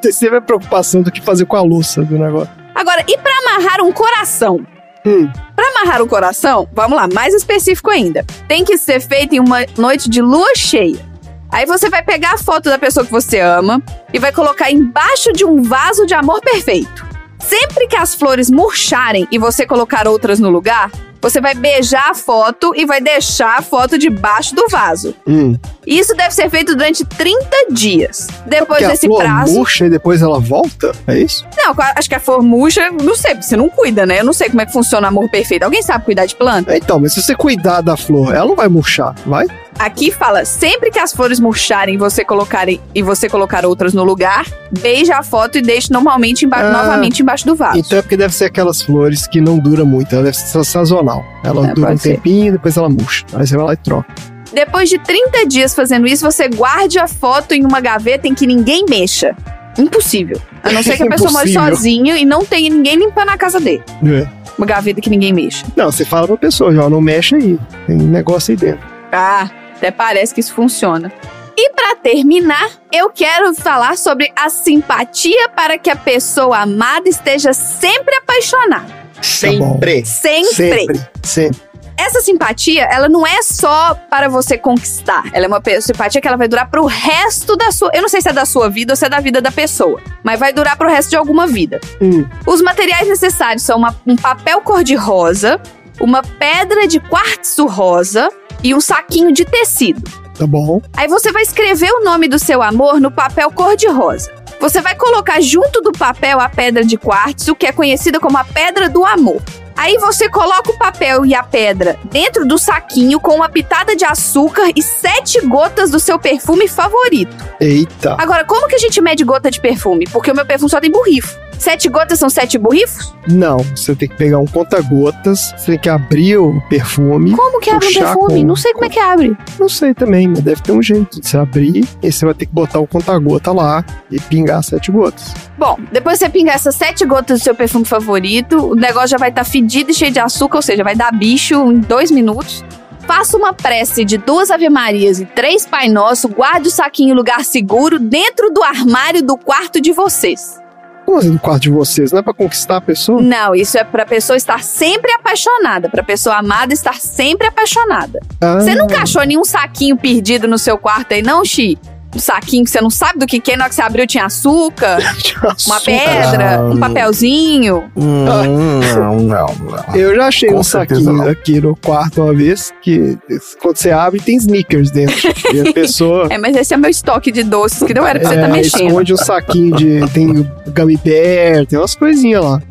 Tem 0.00 0.12
sempre 0.12 0.36
a 0.36 0.40
preocupação 0.42 1.02
do 1.02 1.10
que 1.10 1.22
fazer 1.22 1.46
com 1.46 1.56
a 1.56 1.62
louça 1.62 2.02
do 2.02 2.18
negócio. 2.18 2.50
Agora, 2.74 3.02
e 3.08 3.16
pra 3.16 3.32
amarrar 3.38 3.80
um 3.80 3.90
coração? 3.90 4.60
Hum. 5.04 5.30
Pra 5.54 5.68
amarrar 5.68 6.02
o 6.02 6.06
coração, 6.06 6.68
vamos 6.72 6.96
lá, 6.96 7.06
mais 7.12 7.34
específico 7.34 7.90
ainda. 7.90 8.24
Tem 8.48 8.64
que 8.64 8.78
ser 8.78 9.00
feito 9.00 9.34
em 9.34 9.40
uma 9.40 9.58
noite 9.76 10.08
de 10.08 10.22
lua 10.22 10.54
cheia. 10.56 11.04
Aí 11.50 11.66
você 11.66 11.88
vai 11.88 12.02
pegar 12.02 12.32
a 12.32 12.38
foto 12.38 12.68
da 12.68 12.78
pessoa 12.78 13.04
que 13.04 13.12
você 13.12 13.38
ama 13.38 13.82
e 14.12 14.18
vai 14.18 14.32
colocar 14.32 14.72
embaixo 14.72 15.32
de 15.32 15.44
um 15.44 15.62
vaso 15.62 16.06
de 16.06 16.14
amor 16.14 16.40
perfeito. 16.40 17.06
Sempre 17.38 17.86
que 17.86 17.96
as 17.96 18.14
flores 18.14 18.50
murcharem 18.50 19.28
e 19.30 19.38
você 19.38 19.66
colocar 19.66 20.08
outras 20.08 20.40
no 20.40 20.48
lugar, 20.48 20.90
você 21.24 21.40
vai 21.40 21.54
beijar 21.54 22.10
a 22.10 22.14
foto 22.14 22.72
e 22.76 22.84
vai 22.84 23.00
deixar 23.00 23.58
a 23.58 23.62
foto 23.62 23.96
debaixo 23.96 24.54
do 24.54 24.68
vaso. 24.68 25.14
Hum. 25.26 25.56
Isso 25.86 26.14
deve 26.14 26.34
ser 26.34 26.50
feito 26.50 26.76
durante 26.76 27.04
30 27.04 27.48
dias. 27.70 28.28
Depois 28.46 28.84
a 28.84 28.88
desse 28.88 29.06
flor 29.06 29.22
prazo. 29.22 29.54
murcha 29.54 29.86
e 29.86 29.90
depois 29.90 30.20
ela 30.20 30.38
volta? 30.38 30.92
É 31.06 31.18
isso? 31.18 31.46
Não, 31.56 31.74
acho 31.96 32.08
que 32.08 32.14
a 32.14 32.20
flor 32.20 32.42
murcha, 32.42 32.90
não 32.90 33.16
sei, 33.16 33.34
você 33.34 33.56
não 33.56 33.70
cuida, 33.70 34.04
né? 34.04 34.20
Eu 34.20 34.24
não 34.24 34.34
sei 34.34 34.48
como 34.48 34.60
é 34.60 34.66
que 34.66 34.72
funciona 34.72 35.06
o 35.06 35.08
amor 35.08 35.30
perfeito. 35.30 35.62
Alguém 35.62 35.82
sabe 35.82 36.04
cuidar 36.04 36.26
de 36.26 36.36
planta? 36.36 36.72
É, 36.72 36.76
então, 36.76 37.00
mas 37.00 37.14
se 37.14 37.22
você 37.22 37.34
cuidar 37.34 37.80
da 37.80 37.96
flor, 37.96 38.34
ela 38.34 38.46
não 38.46 38.56
vai 38.56 38.68
murchar, 38.68 39.14
vai? 39.24 39.46
Aqui 39.78 40.10
fala, 40.12 40.44
sempre 40.44 40.90
que 40.90 40.98
as 40.98 41.12
flores 41.12 41.40
murcharem 41.40 41.96
e 41.96 41.98
você 41.98 42.24
colocarem 42.24 42.80
e 42.94 43.02
você 43.02 43.28
colocar 43.28 43.66
outras 43.66 43.92
no 43.92 44.04
lugar, 44.04 44.46
beija 44.70 45.16
a 45.16 45.22
foto 45.22 45.58
e 45.58 45.60
deixe 45.62 45.92
normalmente 45.92 46.44
emba 46.44 46.56
Ah. 46.58 46.70
novamente 46.72 47.22
embaixo 47.22 47.44
do 47.44 47.56
vaso. 47.56 47.78
Então 47.78 47.98
é 47.98 48.02
porque 48.02 48.16
deve 48.16 48.32
ser 48.32 48.44
aquelas 48.44 48.80
flores 48.82 49.26
que 49.26 49.40
não 49.40 49.58
duram 49.58 49.84
muito, 49.84 50.14
ela 50.14 50.24
deve 50.24 50.36
ser 50.36 50.64
sazonal. 50.64 51.24
Ela 51.42 51.70
É, 51.70 51.74
dura 51.74 51.92
um 51.92 51.98
ser. 51.98 52.14
tempinho, 52.14 52.52
depois 52.52 52.76
ela 52.76 52.88
murcha. 52.88 53.24
Aí 53.34 53.46
você 53.46 53.56
vai 53.56 53.66
lá 53.66 53.72
e 53.72 53.76
troca. 53.76 54.06
Depois 54.54 54.88
de 54.88 54.98
30 54.98 55.44
dias 55.46 55.74
fazendo 55.74 56.06
isso, 56.06 56.24
você 56.24 56.48
guarde 56.48 56.98
a 56.98 57.08
foto 57.08 57.52
em 57.52 57.64
uma 57.66 57.80
gaveta 57.80 58.28
em 58.28 58.34
que 58.34 58.46
ninguém 58.46 58.84
mexa. 58.88 59.34
Impossível. 59.76 60.40
A 60.62 60.70
não 60.70 60.82
ser 60.84 60.96
que 60.96 61.02
a 61.02 61.06
pessoa 61.10 61.32
more 61.32 61.50
Impossível. 61.50 61.76
sozinho 61.76 62.16
e 62.16 62.24
não 62.24 62.44
tenha 62.44 62.70
ninguém 62.70 62.96
limpando 62.96 63.30
a 63.30 63.36
casa 63.36 63.58
dele. 63.58 63.82
É. 64.06 64.26
Uma 64.56 64.66
gaveta 64.66 65.00
que 65.00 65.10
ninguém 65.10 65.32
mexa. 65.32 65.66
Não, 65.74 65.90
você 65.90 66.04
fala 66.04 66.28
pra 66.28 66.36
pessoa, 66.36 66.72
já 66.72 66.88
não 66.88 67.00
mexe 67.00 67.34
aí. 67.34 67.58
Tem 67.88 67.96
um 68.00 68.06
negócio 68.06 68.52
aí 68.52 68.56
dentro. 68.56 68.86
Ah, 69.12 69.50
até 69.76 69.90
parece 69.90 70.34
que 70.34 70.40
isso 70.40 70.54
funciona. 70.54 71.12
E 71.56 71.70
pra 71.70 71.94
terminar, 71.94 72.68
eu 72.90 73.10
quero 73.10 73.54
falar 73.54 73.96
sobre 73.96 74.32
a 74.34 74.48
simpatia 74.50 75.48
para 75.50 75.78
que 75.78 75.88
a 75.88 75.96
pessoa 75.96 76.58
amada 76.58 77.08
esteja 77.08 77.52
sempre 77.52 78.14
apaixonada. 78.16 78.86
Sempre. 79.22 80.04
Sempre. 80.04 80.54
Sempre. 80.54 81.00
Sempre. 81.22 81.60
Essa 81.96 82.20
simpatia, 82.20 82.82
ela 82.90 83.08
não 83.08 83.24
é 83.24 83.40
só 83.40 83.94
para 84.10 84.28
você 84.28 84.58
conquistar. 84.58 85.30
Ela 85.32 85.44
é 85.44 85.48
uma 85.48 85.62
simpatia 85.80 86.20
que 86.20 86.26
ela 86.26 86.36
vai 86.36 86.48
durar 86.48 86.68
pro 86.68 86.84
resto 86.86 87.56
da 87.56 87.70
sua. 87.70 87.88
Eu 87.94 88.02
não 88.02 88.08
sei 88.08 88.20
se 88.20 88.28
é 88.28 88.32
da 88.32 88.44
sua 88.44 88.68
vida 88.68 88.92
ou 88.92 88.96
se 88.96 89.06
é 89.06 89.08
da 89.08 89.20
vida 89.20 89.40
da 89.40 89.52
pessoa, 89.52 90.00
mas 90.24 90.40
vai 90.40 90.52
durar 90.52 90.76
pro 90.76 90.88
resto 90.88 91.10
de 91.10 91.16
alguma 91.16 91.46
vida. 91.46 91.80
Hum. 92.02 92.26
Os 92.44 92.60
materiais 92.60 93.06
necessários 93.06 93.62
são 93.62 93.78
uma- 93.78 93.94
um 94.04 94.16
papel 94.16 94.60
cor-de-rosa, 94.62 95.60
uma 96.00 96.20
pedra 96.20 96.88
de 96.88 96.98
quartzo 96.98 97.64
rosa 97.66 98.28
e 98.64 98.74
um 98.74 98.80
saquinho 98.80 99.30
de 99.30 99.44
tecido. 99.44 100.02
Tá 100.36 100.46
bom. 100.46 100.80
Aí 100.96 101.06
você 101.06 101.30
vai 101.30 101.42
escrever 101.42 101.92
o 101.92 102.02
nome 102.02 102.26
do 102.26 102.38
seu 102.38 102.62
amor 102.62 103.00
no 103.00 103.10
papel 103.10 103.50
cor-de-rosa. 103.52 104.32
Você 104.58 104.80
vai 104.80 104.96
colocar 104.96 105.40
junto 105.40 105.82
do 105.82 105.92
papel 105.92 106.40
a 106.40 106.48
pedra 106.48 106.82
de 106.84 106.96
quartzo, 106.96 107.54
que 107.54 107.66
é 107.66 107.72
conhecida 107.72 108.18
como 108.18 108.38
a 108.38 108.44
pedra 108.44 108.88
do 108.88 109.04
amor. 109.04 109.42
Aí 109.76 109.98
você 109.98 110.28
coloca 110.28 110.70
o 110.70 110.78
papel 110.78 111.26
e 111.26 111.34
a 111.34 111.42
pedra 111.42 111.98
dentro 112.04 112.46
do 112.46 112.56
saquinho 112.56 113.18
com 113.18 113.34
uma 113.34 113.48
pitada 113.48 113.96
de 113.96 114.04
açúcar 114.04 114.70
e 114.74 114.80
sete 114.80 115.40
gotas 115.46 115.90
do 115.90 115.98
seu 115.98 116.18
perfume 116.18 116.68
favorito. 116.68 117.36
Eita. 117.60 118.16
Agora, 118.18 118.44
como 118.44 118.68
que 118.68 118.76
a 118.76 118.78
gente 118.78 119.00
mede 119.00 119.24
gota 119.24 119.50
de 119.50 119.60
perfume? 119.60 120.06
Porque 120.10 120.30
o 120.30 120.34
meu 120.34 120.46
perfume 120.46 120.70
só 120.70 120.80
tem 120.80 120.90
borrifo. 120.90 121.38
Sete 121.64 121.88
gotas 121.88 122.18
são 122.18 122.28
sete 122.28 122.58
borrifos? 122.58 123.14
Não, 123.26 123.56
você 123.56 123.94
tem 123.96 124.06
que 124.06 124.14
pegar 124.16 124.38
um 124.38 124.44
conta-gotas, 124.46 125.54
você 125.56 125.72
tem 125.72 125.78
que 125.78 125.88
abrir 125.88 126.36
o 126.36 126.60
perfume. 126.68 127.30
Como 127.34 127.58
que 127.58 127.70
abre 127.70 127.88
um 127.88 127.92
perfume? 127.94 128.40
com- 128.42 128.46
Não 128.48 128.54
sei 128.56 128.72
como 128.74 128.84
é 128.84 128.88
que 128.90 128.98
abre. 129.00 129.34
Não 129.58 129.68
sei 129.70 129.94
também, 129.94 130.28
mas 130.28 130.40
deve 130.42 130.60
ter 130.60 130.72
um 130.72 130.82
jeito 130.82 131.18
de 131.22 131.26
você 131.26 131.38
abrir. 131.38 131.82
E 132.02 132.12
você 132.12 132.26
vai 132.26 132.34
ter 132.34 132.44
que 132.44 132.52
botar 132.52 132.80
o 132.80 132.86
conta-gota 132.86 133.50
lá 133.50 133.82
e 134.10 134.20
pingar 134.20 134.62
sete 134.62 134.92
gotas. 134.92 135.32
Bom, 135.56 135.78
depois 135.90 136.18
você 136.18 136.28
pingar 136.28 136.54
essas 136.56 136.74
sete 136.74 137.06
gotas 137.06 137.40
do 137.40 137.42
seu 137.42 137.54
perfume 137.54 137.86
favorito, 137.86 138.58
o 138.72 138.74
negócio 138.74 139.08
já 139.08 139.16
vai 139.16 139.30
estar 139.30 139.44
fedido 139.44 139.90
e 139.90 139.94
cheio 139.94 140.12
de 140.12 140.20
açúcar, 140.20 140.56
ou 140.58 140.62
seja, 140.62 140.84
vai 140.84 140.94
dar 140.94 141.12
bicho 141.12 141.54
em 141.72 141.80
dois 141.80 142.10
minutos. 142.10 142.62
Faça 143.06 143.38
uma 143.38 143.54
prece 143.54 144.04
de 144.04 144.18
duas 144.18 144.50
Ave 144.50 144.68
Marias 144.68 145.18
e 145.18 145.24
três 145.24 145.64
Pai 145.64 145.88
Nosso, 145.88 146.28
guarde 146.28 146.68
o 146.68 146.70
saquinho 146.70 147.12
em 147.12 147.16
lugar 147.16 147.42
seguro 147.42 147.98
dentro 147.98 148.50
do 148.50 148.62
armário 148.62 149.22
do 149.22 149.38
quarto 149.38 149.80
de 149.80 149.92
vocês. 149.92 150.62
Como 151.04 151.18
assim 151.18 151.30
no 151.30 151.38
quarto 151.38 151.62
de 151.62 151.70
vocês? 151.70 152.12
Não 152.12 152.20
é 152.20 152.22
pra 152.22 152.32
conquistar 152.32 152.76
a 152.76 152.80
pessoa? 152.80 153.20
Não, 153.20 153.54
isso 153.54 153.76
é 153.78 153.84
pra 153.84 154.06
pessoa 154.06 154.36
estar 154.36 154.62
sempre 154.62 155.12
apaixonada, 155.12 155.88
pra 155.88 156.02
pessoa 156.02 156.36
amada 156.36 156.72
estar 156.72 157.00
sempre 157.00 157.46
apaixonada. 157.46 158.20
Ah. 158.40 158.60
Você 158.60 158.74
nunca 158.74 159.02
achou 159.02 159.22
nenhum 159.24 159.44
saquinho 159.44 159.96
perdido 159.96 160.48
no 160.48 160.58
seu 160.58 160.78
quarto 160.78 161.12
aí, 161.12 161.22
não, 161.22 161.44
Xi? 161.44 161.78
Um 162.14 162.18
saquinho 162.18 162.64
que 162.64 162.70
você 162.70 162.80
não 162.80 162.90
sabe 162.90 163.18
do 163.18 163.26
que 163.26 163.40
que 163.40 163.52
é, 163.52 163.56
na 163.56 163.64
hora 163.64 163.68
que 163.70 163.74
você 163.74 163.82
abriu 163.82 164.06
tinha 164.06 164.24
açúcar, 164.26 164.98
uma 165.66 165.80
pedra, 165.80 166.64
um 166.64 166.78
papelzinho. 166.78 167.84
Hum, 167.96 168.24
não, 168.94 169.16
não, 169.16 169.46
não. 169.46 169.94
Eu 169.96 170.14
já 170.14 170.26
achei 170.28 170.48
Com 170.48 170.60
um 170.60 170.62
saquinho 170.62 171.12
não. 171.12 171.28
aqui 171.28 171.60
no 171.60 171.74
quarto 171.76 172.22
uma 172.22 172.32
vez 172.34 172.72
que 172.82 173.18
quando 173.60 173.76
você 173.76 173.90
abre 173.90 174.20
tem 174.20 174.36
sneakers 174.36 174.90
dentro. 174.90 175.16
e 175.52 175.68
a 175.68 175.72
pessoa 175.72 176.28
É, 176.34 176.38
mas 176.38 176.56
esse 176.56 176.72
é 176.72 176.76
meu 176.76 176.90
estoque 176.90 177.30
de 177.32 177.42
doces 177.42 177.82
que 177.82 177.92
não 177.94 178.06
era 178.06 178.18
pra 178.20 178.28
você 178.28 178.34
estar 178.34 178.48
é, 178.48 178.52
mexendo. 178.52 178.86
esconde 178.88 179.12
um 179.14 179.16
saquinho 179.16 179.76
de. 179.76 180.00
Tem 180.12 180.50
gummy 180.74 180.96
bear, 180.96 181.66
tem 181.66 181.78
umas 181.78 181.94
coisinhas 181.94 182.44
lá. 182.44 182.62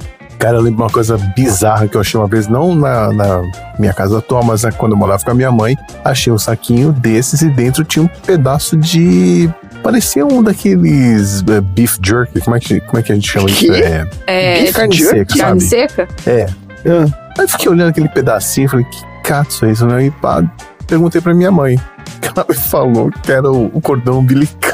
Cara, 0.43 0.57
eu 0.57 0.61
lembro 0.61 0.83
uma 0.83 0.89
coisa 0.89 1.15
bizarra 1.33 1.87
que 1.87 1.95
eu 1.95 2.01
achei 2.01 2.19
uma 2.19 2.27
vez, 2.27 2.49
não 2.49 2.75
na, 2.75 3.13
na 3.13 3.41
minha 3.79 3.93
casa 3.93 4.17
atual, 4.17 4.43
mas 4.43 4.65
quando 4.77 4.91
eu 4.91 4.97
morava 4.97 5.23
com 5.23 5.31
a 5.31 5.33
minha 5.33 5.49
mãe, 5.49 5.77
achei 6.03 6.33
um 6.33 6.37
saquinho 6.37 6.91
desses 6.91 7.41
e 7.41 7.49
dentro 7.49 7.85
tinha 7.85 8.03
um 8.03 8.09
pedaço 8.09 8.75
de. 8.75 9.49
Parecia 9.81 10.25
um 10.25 10.43
daqueles 10.43 11.41
eh, 11.47 11.61
beef 11.61 11.97
jerky. 12.05 12.41
Como 12.41 12.57
é 12.57 12.59
que, 12.59 12.81
como 12.81 12.99
é 12.99 13.01
que 13.01 13.13
a 13.13 13.15
gente 13.15 13.31
chama 13.31 13.49
isso? 13.49 13.71
Quê? 13.71 14.05
É, 14.27 14.67
É, 14.67 14.71
carne 14.73 14.97
seca, 14.97 15.37
carne 15.37 15.61
sabe? 15.61 15.87
seca? 15.87 16.07
É. 16.27 16.45
Ah, 16.85 17.39
Aí 17.39 17.47
fiquei 17.47 17.71
olhando 17.71 17.91
aquele 17.91 18.09
pedacinho 18.09 18.65
e 18.65 18.67
falei, 18.67 18.85
que 18.85 19.01
cato 19.23 19.65
é 19.65 19.71
isso, 19.71 19.85
né? 19.87 20.07
E 20.07 20.11
pá, 20.11 20.43
perguntei 20.85 21.21
pra 21.21 21.33
minha 21.33 21.51
mãe. 21.51 21.79
Ela 22.27 22.45
me 22.47 22.55
falou 22.55 23.11
que 23.11 23.31
era 23.31 23.51
o, 23.51 23.65
o 23.73 23.81
cordão 23.81 24.19
umbilical. 24.19 24.73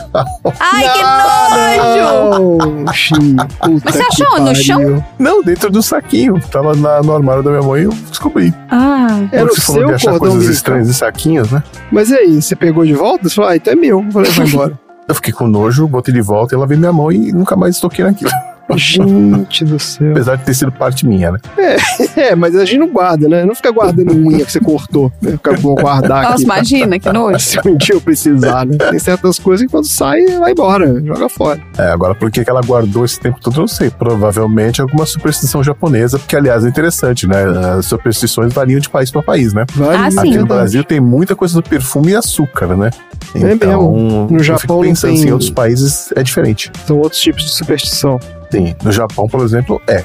Ai, 0.60 0.84
que 0.91 1.04
nojo! 1.04 2.58
Não, 2.84 2.93
Xi, 2.93 3.14
puta 3.14 3.82
Mas 3.86 3.95
você 3.95 4.04
achou 4.24 4.39
no 4.41 4.56
chão? 4.56 5.06
Não, 5.18 5.43
dentro 5.43 5.70
do 5.72 5.82
saquinho. 5.84 6.39
Tava 6.52 6.76
na- 6.76 7.02
no 7.02 7.16
armário 7.16 7.43
da 7.43 7.52
minha 7.52 7.62
mãe 7.64 7.82
e 7.82 7.86
eu 7.86 7.93
descobri. 8.10 8.54
Ah, 8.72 9.08
Era 9.32 9.45
o 9.45 9.56
Você 9.56 9.62
falou 9.62 9.82
de 9.82 9.88
seu 9.88 9.95
achar 9.95 10.12
cordão 10.12 10.20
coisas 10.20 10.36
umbilical. 10.38 10.54
estranhas 10.54 10.89
em 10.89 10.93
saquinhos, 10.93 11.52
né? 11.52 11.64
Mas 11.91 12.10
e 12.10 12.16
aí, 12.16 12.41
você 12.41 12.56
pegou 12.56 12.86
de 12.86 12.93
volta? 12.93 13.28
Você 13.30 13.36
falou, 13.36 13.52
ah, 13.52 13.56
então 13.56 13.74
é 13.74 13.76
meu. 13.76 14.04
Eu 14.04 14.12
falei, 14.12 14.32
vai 14.32 14.47
embora. 14.47 14.80
Eu 15.08 15.16
fiquei 15.16 15.34
com 15.34 15.47
nojo, 15.47 15.88
botei 15.88 16.14
de 16.14 16.22
volta 16.22 16.54
e 16.56 16.58
lavei 16.58 16.78
minha 16.78 16.93
mão 16.93 17.12
e 17.12 17.32
nunca 17.32 17.56
mais 17.56 17.80
toquei 17.80 18.06
naquilo. 18.06 18.32
Gente 18.78 19.65
do 19.65 19.80
céu. 19.80 20.11
Apesar 20.11 20.36
de 20.36 20.43
ter 20.45 20.53
sido 20.53 20.72
parte 20.72 21.05
minha, 21.05 21.32
né? 21.32 21.39
É, 21.57 21.78
é, 22.30 22.36
mas 22.36 22.55
a 22.55 22.65
gente 22.65 22.80
não 22.80 22.89
guarda, 22.89 23.28
né? 23.28 23.45
Não 23.45 23.55
fica 23.55 23.72
guardando 23.72 24.11
unha 24.13 24.45
que 24.45 24.51
você 24.51 24.59
cortou. 24.59 25.11
Né? 25.22 25.32
Fica, 25.32 25.53
vou 25.53 25.76
guardar 25.76 26.20
aqui. 26.24 26.32
Nossa, 26.32 26.43
imagina, 26.43 26.99
que 26.99 27.11
nojo. 27.11 27.39
Se 27.39 27.59
um 27.67 27.76
dia 27.78 27.95
eu 27.95 28.01
precisar, 28.01 28.65
né? 28.65 28.78
Tem 28.78 28.99
certas 28.99 29.39
coisas 29.39 29.65
que 29.65 29.72
quando 29.72 29.86
sai, 29.88 30.26
vai 30.39 30.51
embora, 30.51 31.01
joga 31.03 31.30
fora. 31.30 31.59
É, 31.78 31.89
agora 31.89 32.13
por 32.15 32.30
que 32.32 32.43
ela 32.47 32.61
guardou 32.61 33.05
esse 33.05 33.20
tempo 33.20 33.39
todo, 33.41 33.55
eu 33.55 33.61
não 33.61 33.67
sei. 33.67 33.89
Provavelmente 33.89 34.82
alguma 34.82 35.05
superstição 35.05 35.63
japonesa, 35.63 36.20
porque 36.20 36.36
aliás 36.36 36.63
é 36.65 36.70
interessante, 36.70 37.28
né? 37.28 37.43
As 37.78 37.86
superstições 37.86 38.53
variam 38.53 38.80
de 38.80 38.89
país 38.89 39.11
para 39.11 39.22
país, 39.22 39.53
né? 39.53 39.65
Ah, 39.97 40.09
sim. 40.11 40.20
Aqui 40.20 40.38
no. 40.38 40.45
Brasil 40.45 40.84
tem 40.84 40.99
muita 40.99 41.36
coisa 41.36 41.53
do 41.55 41.63
perfume 41.63 42.11
e 42.11 42.15
açúcar, 42.15 42.76
né? 42.76 42.89
É 43.36 43.39
mesmo. 43.55 44.28
No 44.30 44.38
eu 44.38 44.43
Japão 44.43 44.59
fico 44.59 44.74
não 44.74 44.82
pensando 44.82 45.11
tem- 45.11 45.22
se 45.22 45.28
em 45.28 45.32
outros 45.32 45.49
países 45.49 46.11
é 46.15 46.24
diferente. 46.24 46.72
São 46.86 46.97
outros 46.97 47.22
tipos 47.22 47.43
de 47.43 47.51
superstição. 47.51 48.20
Sim, 48.52 48.76
no 48.84 48.91
Japão, 48.91 49.28
por 49.28 49.41
exemplo, 49.43 49.82
é. 49.88 50.04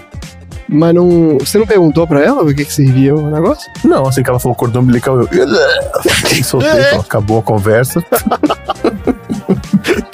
Mas 0.68 0.94
não. 0.94 1.36
Você 1.38 1.58
não 1.58 1.66
perguntou 1.66 2.06
pra 2.06 2.22
ela 2.24 2.42
o 2.42 2.54
que, 2.54 2.64
que 2.64 2.72
servia 2.72 3.14
o 3.14 3.30
negócio? 3.30 3.70
Não, 3.84 4.06
assim 4.06 4.22
que 4.22 4.30
ela 4.30 4.38
falou 4.40 4.54
cordão 4.56 4.80
umbilical, 4.82 5.20
eu. 5.20 5.28
Soltei, 6.42 6.70
então, 6.70 7.00
acabou 7.00 7.38
a 7.38 7.42
conversa. 7.42 8.02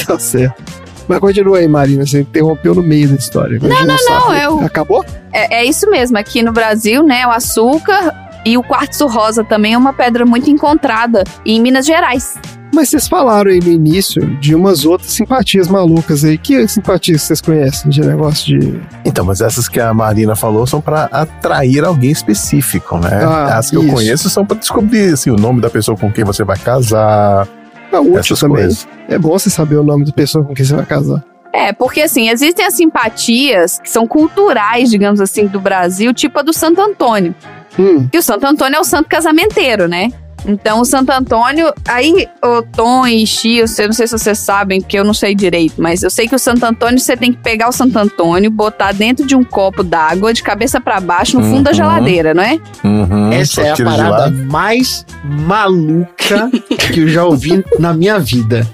Tá 0.06 0.18
certo. 0.18 0.62
Mas 1.06 1.18
continua 1.20 1.58
aí, 1.58 1.68
Marina. 1.68 2.04
Você 2.06 2.20
interrompeu 2.22 2.74
no 2.74 2.82
meio 2.82 3.08
da 3.08 3.14
história. 3.14 3.58
Não, 3.62 3.68
não, 3.86 3.96
não, 4.08 4.34
eu- 4.34 4.60
Acabou? 4.64 5.04
É, 5.32 5.58
é 5.60 5.64
isso 5.64 5.88
mesmo, 5.90 6.18
aqui 6.18 6.42
no 6.42 6.52
Brasil, 6.52 7.02
né, 7.04 7.24
o 7.26 7.30
açúcar 7.30 8.12
e 8.44 8.56
o 8.58 8.62
quartzo 8.62 9.06
rosa 9.06 9.44
também 9.44 9.74
é 9.74 9.78
uma 9.78 9.92
pedra 9.92 10.26
muito 10.26 10.50
encontrada 10.50 11.22
em 11.46 11.60
Minas 11.60 11.86
Gerais. 11.86 12.34
Mas 12.72 12.88
vocês 12.88 13.08
falaram 13.08 13.50
aí 13.50 13.58
no 13.58 13.68
início 13.68 14.24
de 14.38 14.54
umas 14.54 14.84
outras 14.84 15.10
simpatias 15.10 15.68
malucas 15.68 16.24
aí. 16.24 16.38
Que 16.38 16.66
simpatias 16.68 17.22
vocês 17.22 17.40
conhecem 17.40 17.90
de 17.90 18.00
negócio 18.00 18.46
de. 18.60 18.80
Então, 19.04 19.24
mas 19.24 19.40
essas 19.40 19.68
que 19.68 19.80
a 19.80 19.92
Marina 19.92 20.36
falou 20.36 20.66
são 20.66 20.80
pra 20.80 21.04
atrair 21.10 21.84
alguém 21.84 22.10
específico, 22.10 22.98
né? 22.98 23.24
Ah, 23.24 23.58
As 23.58 23.70
que 23.70 23.76
eu 23.76 23.82
isso. 23.82 23.92
conheço 23.94 24.30
são 24.30 24.46
pra 24.46 24.56
descobrir 24.56 25.12
assim, 25.12 25.30
o 25.30 25.36
nome 25.36 25.60
da 25.60 25.68
pessoa 25.68 25.96
com 25.96 26.10
quem 26.12 26.24
você 26.24 26.44
vai 26.44 26.56
casar. 26.58 27.48
É 27.92 27.98
útil 27.98 28.18
essas 28.18 28.38
também. 28.38 28.56
coisas. 28.58 28.88
É 29.08 29.18
bom 29.18 29.30
você 29.30 29.50
saber 29.50 29.76
o 29.76 29.82
nome 29.82 30.04
da 30.04 30.12
pessoa 30.12 30.44
com 30.44 30.54
quem 30.54 30.64
você 30.64 30.74
vai 30.74 30.86
casar. 30.86 31.24
É, 31.52 31.72
porque 31.72 32.02
assim, 32.02 32.28
existem 32.28 32.64
as 32.64 32.74
simpatias 32.74 33.80
que 33.80 33.90
são 33.90 34.06
culturais, 34.06 34.88
digamos 34.88 35.20
assim, 35.20 35.48
do 35.48 35.58
Brasil, 35.58 36.14
tipo 36.14 36.38
a 36.38 36.42
do 36.42 36.52
Santo 36.52 36.80
Antônio. 36.80 37.34
Hum. 37.76 38.08
E 38.12 38.18
o 38.18 38.22
Santo 38.22 38.46
Antônio 38.46 38.76
é 38.76 38.80
o 38.80 38.84
santo 38.84 39.08
casamenteiro, 39.08 39.88
né? 39.88 40.10
Então, 40.46 40.80
o 40.80 40.84
Santo 40.84 41.10
Antônio, 41.10 41.72
aí 41.86 42.26
o 42.42 42.62
Tom 42.62 43.06
e 43.06 43.26
Xi, 43.26 43.58
eu 43.58 43.66
não 43.86 43.92
sei 43.92 44.06
se 44.06 44.18
vocês 44.18 44.38
sabem, 44.38 44.80
porque 44.80 44.98
eu 44.98 45.04
não 45.04 45.12
sei 45.14 45.34
direito, 45.34 45.74
mas 45.80 46.02
eu 46.02 46.10
sei 46.10 46.26
que 46.26 46.34
o 46.34 46.38
Santo 46.38 46.64
Antônio, 46.64 46.98
você 46.98 47.16
tem 47.16 47.32
que 47.32 47.38
pegar 47.38 47.68
o 47.68 47.72
Santo 47.72 47.98
Antônio, 47.98 48.50
botar 48.50 48.92
dentro 48.92 49.26
de 49.26 49.36
um 49.36 49.44
copo 49.44 49.82
d'água, 49.82 50.32
de 50.32 50.42
cabeça 50.42 50.80
pra 50.80 51.00
baixo, 51.00 51.38
no 51.38 51.44
fundo 51.44 51.62
da 51.64 51.70
Uhum. 51.70 51.76
geladeira, 51.76 52.32
não 52.34 52.42
é? 52.42 52.58
Uhum, 52.82 53.32
Essa 53.32 53.54
só 53.54 53.62
é 53.62 53.70
a 53.70 53.76
parada 53.84 54.30
mais 54.30 55.04
maluca 55.24 56.50
que 56.92 57.00
eu 57.00 57.08
já 57.08 57.24
ouvi 57.24 57.64
na 57.78 57.92
minha 57.92 58.18
vida. 58.18 58.66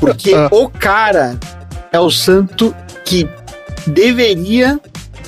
Porque 0.00 0.34
Ah. 0.34 0.48
o 0.50 0.68
cara 0.68 1.38
é 1.92 2.00
o 2.00 2.10
santo 2.10 2.74
que 3.04 3.28
deveria 3.86 4.80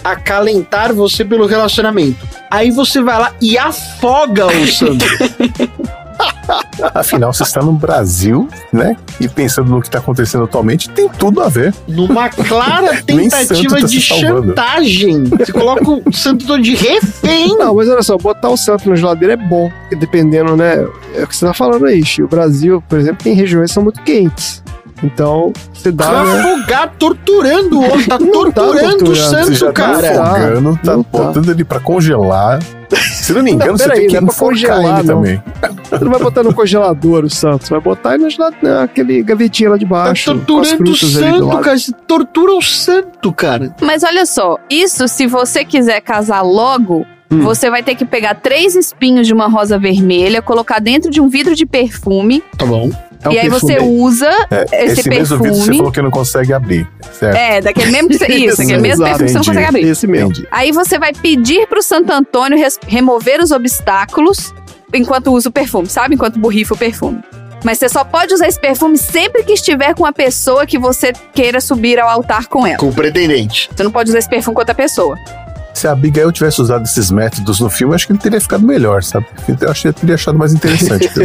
acalentar 0.03 0.95
você 0.95 1.25
pelo 1.25 1.47
relacionamento. 1.47 2.27
Aí 2.51 2.71
você 2.71 3.03
vai 3.03 3.19
lá 3.19 3.33
e 3.41 3.59
afoga 3.59 4.47
o 4.47 4.67
santo. 4.67 5.05
Afinal, 6.95 7.33
você 7.33 7.43
está 7.43 7.63
no 7.63 7.73
Brasil, 7.73 8.49
né? 8.73 8.97
E 9.21 9.29
pensando 9.29 9.71
no 9.71 9.81
que 9.81 9.89
está 9.89 9.99
acontecendo 9.99 10.45
atualmente, 10.45 10.89
tem 10.91 11.09
tudo 11.09 11.43
a 11.43 11.49
ver. 11.49 11.75
Numa 11.89 12.29
clara 12.29 13.03
tentativa 13.05 13.81
tá 13.81 13.87
de 13.87 14.01
chantagem. 14.01 15.25
Você 15.25 15.53
coloca 15.53 15.91
o 15.91 16.13
santo 16.13 16.47
todo 16.47 16.63
de 16.63 16.75
refém. 16.75 17.57
Não, 17.57 17.75
mas 17.75 17.89
olha 17.89 18.03
só, 18.03 18.17
botar 18.17 18.51
o 18.51 18.57
santo 18.57 18.89
na 18.89 18.97
geladeira 18.97 19.35
é 19.35 19.37
bom. 19.37 19.71
Porque 19.81 19.97
dependendo, 19.97 20.57
né? 20.57 20.87
É 21.15 21.25
o 21.25 21.27
que 21.27 21.37
você 21.37 21.47
tá 21.47 21.55
falando 21.55 21.87
aí, 21.87 22.05
Chico. 22.05 22.27
O 22.27 22.31
Brasil, 22.31 22.83
por 22.89 22.99
exemplo, 22.99 23.23
tem 23.23 23.35
regiões 23.35 23.71
que 23.71 23.75
são 23.75 23.83
muito 23.83 24.01
quentes. 24.03 24.63
Então, 25.03 25.53
você 25.75 25.93
dá. 25.93 26.11
Vai 26.11 26.27
né? 26.27 26.41
afogar 26.41 26.93
torturando 26.99 27.79
o 27.81 27.85
outro. 27.85 28.07
Tá 28.09 28.19
Não 28.19 28.27
tá 28.29 28.33
torturando 28.63 28.87
o 28.87 28.99
torturando, 28.99 29.15
Você 29.15 29.31
santo, 29.31 29.53
já 29.55 29.67
tá 29.67 29.73
cara. 29.73 30.23
afogando, 30.23 30.79
tá 30.83 30.93
Não 30.97 31.03
tá. 31.03 31.19
botando 31.19 31.51
ele 31.51 31.65
pra 31.65 31.81
congelar. 31.81 32.59
Se 33.13 33.33
não 33.33 33.43
me 33.43 33.51
engano, 33.51 33.73
Não, 33.73 33.79
você 33.79 33.91
tem 33.91 34.07
que 34.07 34.15
não 34.21 34.23
é 34.23 34.27
pra 34.27 34.35
congelar, 34.35 34.99
ele 35.01 35.09
não. 35.09 35.17
também. 35.17 35.43
Você 35.91 36.05
não 36.05 36.11
vai 36.13 36.21
botar 36.21 36.43
no 36.45 36.55
congelador 36.55 37.25
o 37.25 37.31
santo, 37.31 37.65
você 37.67 37.71
vai 37.71 37.81
botar 37.81 38.15
ele 38.15 38.29
naquele 38.63 39.23
gavetinha 39.23 39.71
lá 39.71 39.77
de 39.77 39.85
Tá 39.85 39.91
baixo. 39.91 40.31
as 40.31 40.37
torturando 40.39 40.91
o 40.93 40.97
santo, 40.97 41.59
cara. 41.61 41.79
Você 41.79 41.93
tortura 42.07 42.53
o 42.55 42.63
santo, 42.63 43.33
cara. 43.33 43.75
Mas 43.83 44.03
olha 44.05 44.25
só, 44.25 44.57
isso 44.71 45.09
se 45.09 45.27
você 45.27 45.65
quiser 45.65 46.01
casar 46.01 46.43
logo, 46.43 47.05
Hum. 47.29 47.41
você 47.41 47.69
vai 47.69 47.83
ter 47.83 47.97
que 47.97 48.05
pegar 48.05 48.37
três 48.37 48.77
espinhos 48.77 49.27
de 49.27 49.35
uma 49.35 49.49
rosa 49.49 49.77
vermelha, 49.77 50.41
colocar 50.41 50.79
dentro 50.81 51.11
de 51.11 51.21
um 51.21 51.29
vidro 51.29 51.57
de 51.57 51.67
perfume, 51.67 52.41
Tá 52.57 52.65
bom. 52.65 52.89
É 53.27 53.29
um 53.29 53.33
e 53.33 53.39
aí 53.39 53.49
você 53.49 53.67
perfume. 53.75 54.01
usa 54.01 54.31
É, 54.51 54.85
esse, 54.85 55.01
esse 55.01 55.09
mesmo 55.09 55.39
perfume. 55.39 55.51
vídeo 55.61 55.65
você 55.73 55.77
falou 55.79 55.93
que 55.93 56.03
não 56.03 56.11
consegue 56.11 56.53
abrir, 56.53 56.89
certo? 57.19 57.37
É, 57.37 57.61
daquele 57.61 57.91
mesmo 57.91 58.09
que 58.09 58.19
você, 58.19 58.27
isso, 58.27 58.63
aquele 58.63 58.79
mesmo 58.81 59.05
Exato, 59.05 59.19
perfume 59.19 59.25
que 59.27 59.29
você 59.33 59.35
não 59.39 59.45
consegue 59.45 59.67
abrir. 59.67 59.89
Esse 59.91 60.07
mesmo. 60.07 60.31
Entendi. 60.31 60.49
Aí 60.51 60.73
você 60.73 60.99
vai 60.99 61.13
pedir 61.13 61.67
pro 61.67 61.83
Santo 61.83 62.11
Antônio 62.13 62.59
res- 62.59 62.79
remover 62.87 63.41
os 63.41 63.51
obstáculos 63.53 64.55
enquanto 64.95 65.33
usa 65.33 65.49
o 65.49 65.53
perfume, 65.53 65.89
sabe? 65.89 66.15
Enquanto 66.15 66.39
borrifa 66.39 66.75
o 66.75 66.77
perfume. 66.77 67.21
Mas 67.65 67.79
você 67.79 67.89
só 67.89 68.05
pode 68.05 68.33
usar 68.33 68.47
esse 68.47 68.61
perfume 68.61 68.97
sempre 68.97 69.43
que 69.43 69.53
estiver 69.55 69.93
com 69.95 70.07
a 70.07 70.13
pessoa 70.13 70.65
que 70.67 70.79
você 70.79 71.13
queira 71.35 71.61
subir 71.61 71.99
ao 71.99 72.09
altar 72.09 72.47
com 72.47 72.65
ela. 72.67 72.77
Com 72.79 72.89
o 72.91 72.93
pretendente. 72.95 73.69
Você 73.75 73.83
não 73.83 73.91
pode 73.91 74.11
usar 74.11 74.19
esse 74.21 74.29
perfume 74.29 74.55
com 74.55 74.61
outra 74.61 74.75
pessoa. 74.75 75.17
Se 75.75 75.89
a 75.89 75.93
Abigail 75.93 76.31
tivesse 76.33 76.63
usado 76.63 76.85
esses 76.85 77.11
métodos 77.11 77.61
no 77.61 77.69
filme, 77.69 77.95
acho 77.95 78.07
que 78.07 78.13
ele 78.13 78.19
teria 78.21 78.41
ficado 78.41 78.65
melhor, 78.65 79.03
sabe? 79.03 79.27
Eu 79.61 79.71
acho 79.71 79.83
que 79.83 79.89
ele 79.89 79.95
teria 79.95 80.15
achado 80.15 80.39
mais 80.39 80.55
interessante. 80.55 81.11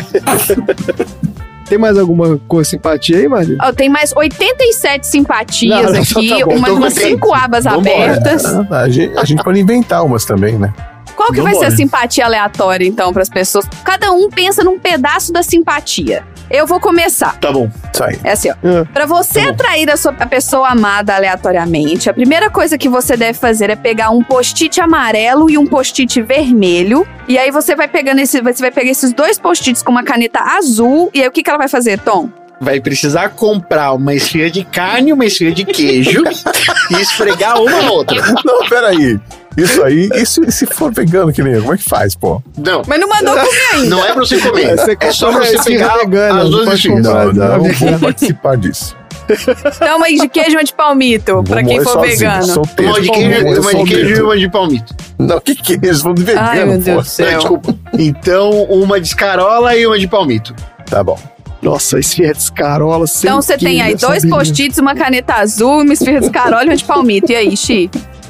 Tem 1.71 1.77
mais 1.77 1.97
alguma 1.97 2.37
coisa 2.49 2.69
simpatia 2.69 3.15
aí, 3.15 3.29
Maria? 3.29 3.55
Ó, 3.61 3.71
tem 3.71 3.87
mais 3.87 4.13
87 4.13 5.07
simpatias 5.07 5.85
Não, 5.85 5.93
não, 5.93 6.01
aqui, 6.01 6.27
tá 6.27 6.45
bom, 6.45 6.55
umas, 6.55 6.69
tô 6.69 6.75
umas 6.75 6.93
cinco 6.93 7.33
abas 7.33 7.63
Vambora. 7.63 8.17
abertas. 8.17 8.43
a, 8.69 8.89
gente, 8.89 9.17
a 9.17 9.23
gente 9.23 9.41
pode 9.41 9.57
inventar 9.57 10.03
umas 10.03 10.25
também, 10.25 10.57
né? 10.57 10.73
Qual 11.15 11.31
que 11.31 11.39
vai 11.39 11.55
ser 11.55 11.63
a 11.63 11.71
simpatia 11.71 12.25
aleatória, 12.25 12.85
então, 12.85 13.13
para 13.13 13.21
as 13.21 13.29
pessoas? 13.29 13.65
Cada 13.85 14.11
um 14.11 14.29
pensa 14.29 14.65
num 14.65 14.77
pedaço 14.77 15.31
da 15.31 15.41
simpatia. 15.41 16.25
Eu 16.51 16.67
vou 16.67 16.79
começar. 16.79 17.37
Tá 17.39 17.51
bom. 17.51 17.69
Aí. 18.01 18.19
É 18.23 18.31
assim, 18.31 18.49
ó. 18.49 18.55
É. 18.67 18.83
Pra 18.85 19.05
você 19.05 19.39
atrair 19.39 19.89
a, 19.89 19.95
sua, 19.95 20.13
a 20.19 20.25
pessoa 20.25 20.67
amada 20.69 21.15
aleatoriamente, 21.15 22.09
a 22.09 22.13
primeira 22.13 22.49
coisa 22.49 22.77
que 22.77 22.89
você 22.89 23.15
deve 23.15 23.37
fazer 23.37 23.69
é 23.69 23.75
pegar 23.75 24.09
um 24.09 24.23
post-it 24.23 24.81
amarelo 24.81 25.49
e 25.49 25.57
um 25.57 25.65
post-it 25.65 26.21
vermelho. 26.21 27.07
E 27.27 27.37
aí 27.37 27.51
você 27.51 27.75
vai 27.75 27.87
pegando 27.87 28.19
esse, 28.19 28.41
você 28.41 28.61
vai 28.61 28.71
pegar 28.71 28.89
esses 28.89 29.13
dois 29.13 29.39
post-its 29.39 29.81
com 29.81 29.91
uma 29.91 30.03
caneta 30.03 30.39
azul. 30.57 31.09
E 31.13 31.21
aí 31.21 31.27
o 31.27 31.31
que, 31.31 31.41
que 31.41 31.49
ela 31.49 31.59
vai 31.59 31.69
fazer, 31.69 31.99
Tom? 31.99 32.29
Vai 32.59 32.79
precisar 32.79 33.29
comprar 33.29 33.93
uma 33.93 34.13
esfirra 34.13 34.51
de 34.51 34.63
carne 34.63 35.09
e 35.09 35.13
uma 35.13 35.25
esfirra 35.25 35.53
de 35.53 35.65
queijo 35.65 36.23
e 36.91 36.95
esfregar 36.95 37.59
uma 37.59 37.81
na 37.81 37.91
outra. 37.91 38.21
Não, 38.45 38.67
peraí. 38.67 39.19
Isso 39.57 39.83
aí, 39.83 40.09
e 40.13 40.25
se, 40.25 40.49
se 40.51 40.65
for 40.65 40.93
vegano 40.93 41.31
que 41.33 41.43
nem 41.43 41.53
eu, 41.53 41.61
como 41.61 41.73
é 41.73 41.77
que 41.77 41.83
faz, 41.83 42.15
pô? 42.15 42.41
Não, 42.57 42.81
Mas 42.87 42.99
não 43.01 43.09
mandou 43.09 43.33
comer 43.35 43.61
ainda. 43.73 43.89
não 43.89 44.05
é 44.05 44.13
pra 44.13 44.21
você 44.21 44.39
comer. 44.39 44.63
É, 44.65 44.77
você 44.77 44.97
É 44.99 45.11
só 45.11 45.27
compra 45.27 45.45
você 45.45 45.55
esfirra 45.57 45.89
pegar 45.89 45.97
vegana, 45.97 46.41
as 46.43 46.49
não 46.49 46.63
duas. 46.65 46.85
Não, 46.85 46.95
não, 47.01 47.33
Não, 47.33 47.57
não 47.57 47.73
vou 47.73 47.99
participar 47.99 48.55
disso. 48.57 48.95
Então, 49.29 49.97
uma 49.97 50.07
de 50.07 50.27
queijo 50.29 50.51
e 50.51 50.55
uma 50.55 50.63
de 50.63 50.73
palmito, 50.73 51.43
pra 51.43 51.61
Vou 51.61 51.65
quem 51.65 51.65
morrer 51.65 51.83
for 51.83 51.91
sozinho, 51.93 52.17
vegano. 52.17 52.43
solteiro. 52.47 52.91
Uma 52.91 53.01
de 53.01 53.11
queijo, 53.11 53.61
uma 53.61 53.73
de 53.75 53.83
queijo 53.85 54.15
e 54.15 54.21
uma 54.21 54.37
de 54.37 54.49
palmito. 54.49 54.95
Não, 55.19 55.39
que 55.39 55.55
queijo? 55.55 56.03
Vamos 56.03 56.19
de 56.19 56.25
vegano, 56.25 56.47
Ai, 56.49 56.65
meu 56.65 56.77
pô. 56.77 56.83
Deus 56.83 57.05
do 57.05 57.09
céu. 57.09 57.25
Não, 57.31 57.37
desculpa. 57.39 57.75
Então, 57.97 58.49
uma 58.63 58.99
de 58.99 59.07
escarola 59.07 59.75
e 59.75 59.85
uma 59.85 59.99
de 59.99 60.07
palmito. 60.07 60.53
Tá 60.89 61.03
bom. 61.03 61.17
Nossa, 61.61 61.99
esfirra 61.99 62.33
de 62.33 62.39
escarola 62.39 63.05
sem 63.05 63.29
Então 63.29 63.41
você 63.41 63.57
tem 63.57 63.81
aí 63.81 63.95
dois 63.95 64.27
post-its, 64.27 64.79
uma 64.79 64.95
caneta 64.95 65.35
azul, 65.35 65.81
uma 65.81 65.93
esfirra 65.93 66.19
de 66.19 66.25
escarola 66.25 66.63
e 66.63 66.67
uma 66.69 66.75
de 66.75 66.83
palmito. 66.83 67.31
E 67.31 67.35
aí, 67.35 67.55
Xi? 67.55 67.89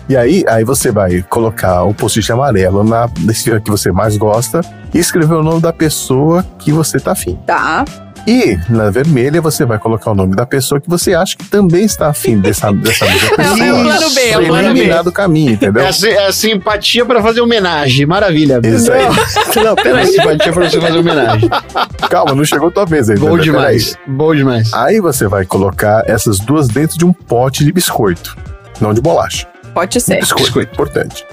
E 0.10 0.18
aí, 0.18 0.43
aí 0.47 0.64
você 0.64 0.91
vai 0.91 1.22
colocar 1.22 1.84
o 1.84 1.93
post-it 1.93 2.32
amarelo 2.32 2.84
na 2.84 3.10
esfirra 3.30 3.60
que 3.60 3.72
você 3.72 3.91
mais 3.91 4.18
gosta 4.18 4.62
e 4.93 4.99
escrever 4.99 5.36
o 5.36 5.43
nome 5.43 5.62
da 5.62 5.72
pessoa 5.72 6.45
que 6.60 6.72
você 6.72 6.99
tá 6.99 7.12
afim. 7.12 7.38
Tá. 7.45 7.86
E 8.28 8.58
na 8.70 8.89
vermelha 8.91 9.41
você 9.41 9.66
vai 9.66 9.80
colocar 9.80 10.12
o 10.12 10.16
nome 10.16 10.36
da 10.36 10.45
pessoa 10.45 10.80
que 10.80 10.88
você 10.88 11.14
acha 11.14 11.36
que 11.36 11.45
também 11.45 11.84
está 11.86 12.08
afim 12.08 12.38
dessa, 12.38 12.72
dessa 12.72 13.06
mesma 13.06 13.36
pessoa. 13.36 13.62
É 13.62 13.74
o 13.74 13.84
plano 13.84 14.10
B, 14.14 14.30
é 14.30 14.38
o 14.38 14.45
plano 14.45 14.74
B. 14.74 14.80
eliminar 14.80 15.04
do 15.04 15.12
caminho, 15.12 15.54
entendeu? 15.54 15.84
É 15.84 15.89
é 15.89 16.32
simpatia 16.32 17.06
pra 17.06 17.22
fazer 17.22 17.41
homenagem. 17.41 18.06
Maravilha. 18.06 18.60
Isso 18.64 18.91
aí. 18.91 19.06
Não, 19.64 19.76
peraí. 19.76 20.08
simpatia 20.08 20.54
pra 20.54 20.70
você 20.70 20.80
fazer 20.80 20.97
homenagem. 20.97 21.49
Calma, 22.10 22.36
não 22.36 22.45
chegou 22.45 22.70
a 22.70 22.72
tua 22.72 22.86
vez 22.86 23.10
ainda. 23.10 23.22
Bom 23.22 23.38
né? 23.38 23.43
demais. 23.43 23.97
Bom 24.06 24.36
demais. 24.36 24.74
Aí 24.74 24.99
você 24.99 25.28
vai 25.28 25.45
colocar 25.45 26.04
essas 26.06 26.39
duas 26.39 26.68
dentro 26.68 26.97
de 26.97 27.06
um 27.06 27.14
pote 27.14 27.64
de 27.64 27.72
biscoito, 27.72 28.38
não 28.80 28.93
de 28.93 29.02
bolacha. 29.02 29.51
Pode 29.74 30.00
ser. 30.00 30.20
Biscoito, 30.20 30.74
importante. 30.74 31.26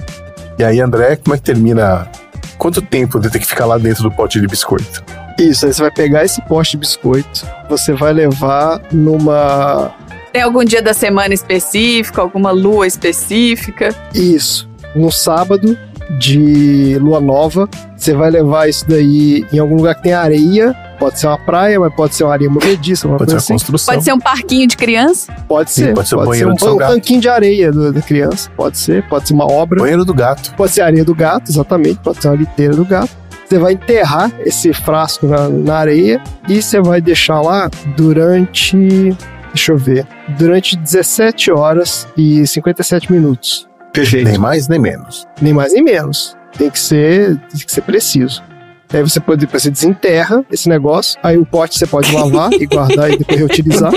E 0.57 0.63
aí, 0.63 0.79
André, 0.79 1.15
como 1.15 1.35
é 1.35 1.37
que 1.37 1.43
termina? 1.43 2.09
Quanto 2.57 2.81
tempo 2.81 3.19
de 3.19 3.29
ter 3.29 3.39
que 3.39 3.45
ficar 3.45 3.65
lá 3.65 3.77
dentro 3.77 4.03
do 4.03 4.11
pote 4.11 4.39
de 4.39 4.47
biscoito? 4.47 5.03
Isso, 5.39 5.65
aí 5.65 5.73
você 5.73 5.81
vai 5.81 5.91
pegar 5.91 6.25
esse 6.25 6.41
poste 6.41 6.71
de 6.71 6.81
biscoito, 6.81 7.47
você 7.69 7.93
vai 7.93 8.11
levar 8.11 8.81
numa 8.91 9.95
Tem 10.33 10.41
algum 10.41 10.65
dia 10.65 10.81
da 10.81 10.93
semana 10.93 11.33
específico, 11.33 12.19
alguma 12.19 12.51
lua 12.51 12.85
específica? 12.85 13.95
Isso. 14.13 14.69
No 14.93 15.09
sábado 15.09 15.77
de 16.19 16.97
lua 16.99 17.21
nova, 17.21 17.69
você 17.95 18.13
vai 18.13 18.29
levar 18.29 18.67
isso 18.67 18.85
daí 18.89 19.45
em 19.53 19.59
algum 19.59 19.77
lugar 19.77 19.95
que 19.95 20.03
tem 20.03 20.13
areia. 20.13 20.75
Pode 20.99 21.17
ser 21.19 21.27
uma 21.27 21.37
praia, 21.37 21.79
mas 21.79 21.93
pode 21.95 22.13
ser 22.13 22.25
uma 22.25 22.33
areia 22.33 22.49
movediça, 22.49 23.07
uma 23.07 23.17
Pode 23.17 23.31
ser 23.31 23.35
coisa 23.35 23.35
uma 23.35 23.37
assim. 23.39 23.53
construção. 23.53 23.93
Pode 23.93 24.03
ser 24.03 24.13
um 24.13 24.19
parquinho 24.19 24.67
de 24.67 24.75
criança? 24.75 25.31
Pode 25.47 25.71
Sim, 25.71 25.83
ser. 25.85 25.93
pode 25.93 26.09
ser 26.09 26.15
o 26.15 26.25
banheiro 26.25 26.51
um, 26.51 26.55
do 26.55 26.75
um 26.75 26.77
tanquinho 26.77 27.21
de 27.21 27.29
areia 27.29 27.71
do- 27.71 27.93
da 27.93 28.01
criança. 28.01 28.49
Pode 28.57 28.77
ser. 28.77 29.07
Pode 29.07 29.27
ser 29.27 29.33
uma 29.33 29.49
obra. 29.49 29.79
Banheiro 29.79 30.03
do 30.03 30.13
gato. 30.13 30.53
Pode 30.55 30.71
ser 30.73 30.81
a 30.81 30.85
areia 30.87 31.05
do 31.05 31.15
gato, 31.15 31.49
exatamente. 31.49 31.99
Pode 31.99 32.21
ser 32.21 32.27
uma 32.27 32.35
liteira 32.35 32.75
do 32.75 32.83
gato. 32.83 33.09
Você 33.47 33.57
vai 33.57 33.73
enterrar 33.73 34.31
esse 34.41 34.71
frasco 34.73 35.25
na, 35.25 35.47
na 35.49 35.75
areia 35.77 36.21
e 36.47 36.61
você 36.61 36.79
vai 36.81 36.99
deixar 37.01 37.41
lá 37.41 37.69
durante. 37.97 39.15
Deixa 39.53 39.71
eu 39.71 39.77
ver. 39.77 40.05
Durante 40.37 40.75
17 40.77 41.51
horas 41.51 42.07
e 42.15 42.45
57 42.45 43.11
minutos. 43.11 43.67
Perfeito. 43.91 44.27
Nem 44.29 44.37
mais, 44.37 44.67
nem 44.67 44.79
menos. 44.79 45.25
Nem 45.41 45.53
mais 45.53 45.73
nem 45.73 45.81
menos. 45.83 46.35
Tem 46.57 46.69
que 46.69 46.79
ser, 46.79 47.37
tem 47.49 47.59
que 47.65 47.71
ser 47.71 47.81
preciso. 47.81 48.43
Aí 48.91 49.03
você 49.03 49.19
pode 49.19 49.45
você 49.45 49.69
desenterra 49.69 50.43
esse 50.51 50.67
negócio, 50.67 51.19
aí 51.21 51.37
o 51.37 51.45
pote 51.45 51.77
você 51.77 51.85
pode 51.85 52.11
lavar 52.11 52.51
e 52.53 52.65
guardar 52.65 53.11
e 53.11 53.17
depois 53.17 53.39
reutilizar. 53.39 53.91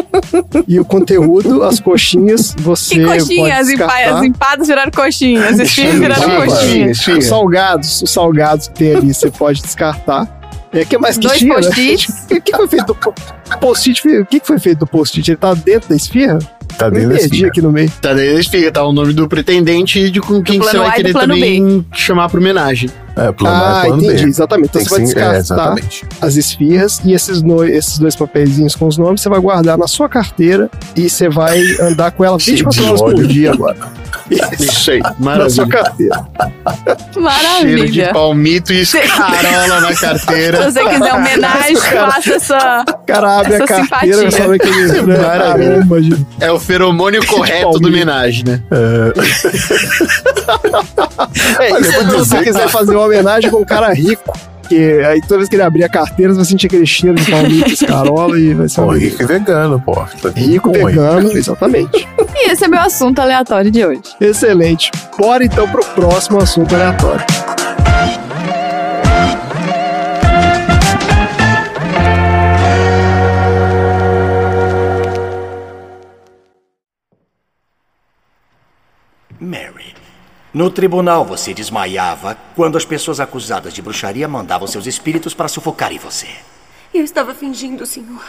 E 0.68 0.78
o 0.78 0.84
conteúdo, 0.84 1.62
as 1.62 1.80
coxinhas, 1.80 2.55
você 2.59 2.97
Que 2.97 3.05
pode 3.05 3.20
coxinha? 3.20 3.57
As, 3.57 3.68
empa 3.68 3.86
descartar. 3.86 4.16
as 4.16 4.22
empadas 4.24 4.68
viraram 4.68 4.90
coxinhas, 4.90 5.45
as 5.45 5.59
esfirras 5.61 5.95
viraram 5.95 6.47
coxinhas. 6.47 7.07
Os 7.09 7.26
salgados, 7.26 8.03
os 8.03 8.11
salgados 8.11 8.68
que 8.68 8.74
tem 8.74 8.95
ali, 8.97 9.14
você 9.14 9.30
pode 9.30 9.62
descartar. 9.62 10.40
É, 10.72 10.84
que 10.84 10.97
mais 10.99 11.16
que 11.16 11.26
Dois 11.26 11.38
tinha, 11.38 11.55
né? 11.55 11.61
O 12.30 12.40
que 12.40 12.57
foi 12.57 12.68
feito 12.68 12.86
do 12.86 12.95
post-it? 13.59 14.07
O 14.18 14.26
que 14.26 14.40
foi 14.44 14.59
feito 14.59 14.80
do 14.80 14.86
post-it? 14.86 15.30
Ele 15.30 15.36
tá 15.36 15.55
dentro 15.55 15.88
da 15.88 15.96
esfirra? 15.96 16.38
Tá 16.78 16.86
Me 16.88 16.92
dentro 17.00 17.09
da 17.11 17.14
perdi 17.16 17.34
esfirra. 17.34 17.48
aqui 17.48 17.62
no 17.62 17.70
meio. 17.72 17.90
Tá 18.00 18.14
daí 18.14 18.38
explica, 18.40 18.72
tá 18.72 18.82
o 18.84 18.92
nome 18.92 19.12
do 19.12 19.28
pretendente 19.28 19.98
e 19.98 20.11
de 20.11 20.20
com 20.20 20.42
quem 20.42 20.59
que 20.59 20.64
você 20.66 20.78
vai 20.78 20.88
A 20.88 20.92
querer 20.92 21.12
também 21.12 21.86
chamar 21.92 22.28
pra 22.30 22.40
homenagem. 22.40 22.88
É, 23.14 23.30
plano 23.30 23.55
A 23.57 23.80
Ah, 23.80 23.82
e 23.84 23.86
plano 23.88 24.03
entendi, 24.05 24.22
B. 24.24 24.28
exatamente. 24.30 24.68
Então 24.70 24.80
Tem 24.80 24.88
você 24.88 24.96
vai 24.96 24.98
sim- 25.07 25.12
é, 25.12 25.14
descartar 25.14 25.36
exatamente. 25.38 26.07
as 26.22 26.36
esfirras 26.36 27.00
e 27.05 27.12
esses, 27.12 27.42
no- 27.42 27.62
esses 27.64 27.98
dois 27.98 28.16
papeizinhos 28.16 28.74
com 28.74 28.86
os 28.86 28.96
nomes 28.96 29.20
você 29.20 29.28
vai 29.28 29.38
guardar 29.38 29.76
na 29.76 29.86
sua 29.86 30.09
carteira 30.09 30.70
e 30.96 31.11
você 31.11 31.28
vai 31.28 31.61
andar 31.82 32.11
com 32.12 32.24
ela 32.24 32.38
Cheio 32.40 32.57
24 32.57 32.82
de 32.96 33.03
horas 33.03 33.14
por 33.20 33.26
dia 33.26 33.53
agora. 33.53 33.76
Isso 34.59 34.90
aí, 34.92 35.00
Na 35.20 35.50
sua 35.50 35.66
maravilha. 35.66 35.66
carteira. 35.68 36.26
Cheiro 37.12 37.12
de 37.12 37.20
Maravilha. 37.20 38.12
palmito 38.14 38.72
e 38.72 38.80
escarola 38.80 39.80
na 39.82 39.94
carteira. 39.94 40.62
Se 40.72 40.72
você 40.72 40.88
quiser 40.88 41.14
homenagem, 41.14 41.76
faça 41.76 42.32
essa. 42.34 42.84
Cara 43.07 43.41
abre 43.43 43.55
Essa 43.55 43.64
a 43.64 43.66
carteira 43.88 44.16
simpatia. 44.30 44.30
sabe 44.30 44.55
aquele 44.57 45.03
né, 45.03 45.18
Maravilha. 45.22 45.72
aroma 45.76 46.01
de 46.01 46.26
É 46.40 46.51
o 46.51 46.59
feromônio 46.59 47.26
correto 47.26 47.78
do 47.78 47.88
homenagem, 47.88 48.45
né? 48.47 48.62
É, 51.61 51.80
isso 51.80 51.93
se 51.93 52.05
você 52.14 52.43
quiser 52.43 52.68
fazer 52.68 52.97
uma 52.97 53.05
homenagem 53.07 53.51
com 53.51 53.59
um 53.61 53.64
cara 53.64 53.93
rico. 53.93 54.32
Que 54.68 55.01
aí 55.05 55.20
toda 55.20 55.38
vez 55.38 55.49
que 55.51 55.57
ele 55.57 55.62
abrir 55.64 55.84
a 55.84 55.88
carteira, 55.88 56.32
você 56.32 56.36
vai 56.36 56.45
sentir 56.47 56.66
aquele 56.66 56.86
cheiro 56.86 57.16
de 57.16 57.30
palmito, 57.30 57.68
escarola 57.68 58.38
e 58.38 58.55
vai 58.55 58.68
ser 58.68 58.80
Pô, 58.80 58.86
um 58.86 58.97
rico 58.97 59.22
e 59.22 59.26
vegano, 59.26 59.78
pô. 59.84 59.93
Tá 59.93 60.30
rico, 60.34 60.70
aí. 60.74 60.84
vegano, 60.84 61.30
exatamente. 61.36 62.09
E 62.34 62.51
esse 62.51 62.64
é 62.64 62.68
meu 62.68 62.80
assunto 62.80 63.18
aleatório 63.18 63.70
de 63.70 63.84
hoje. 63.84 64.01
Excelente. 64.18 64.90
Bora 65.18 65.45
então 65.45 65.68
pro 65.68 65.84
próximo 65.84 66.40
assunto 66.40 66.74
aleatório. 66.74 67.24
No 80.53 80.70
tribunal 80.70 81.24
você 81.24 81.55
desmaiava 81.55 82.36
quando 82.55 82.76
as 82.76 82.84
pessoas 82.84 83.20
acusadas 83.20 83.72
de 83.72 83.80
bruxaria 83.80 84.28
mandavam 84.28 84.68
seus 84.68 84.86
espíritos 84.86 85.32
para 85.32 85.48
sufocarem 85.48 85.98
você. 85.98 86.28
Eu 86.92 87.03
estava 87.05 87.34
fingindo, 87.34 87.86
senhor. 87.86 88.22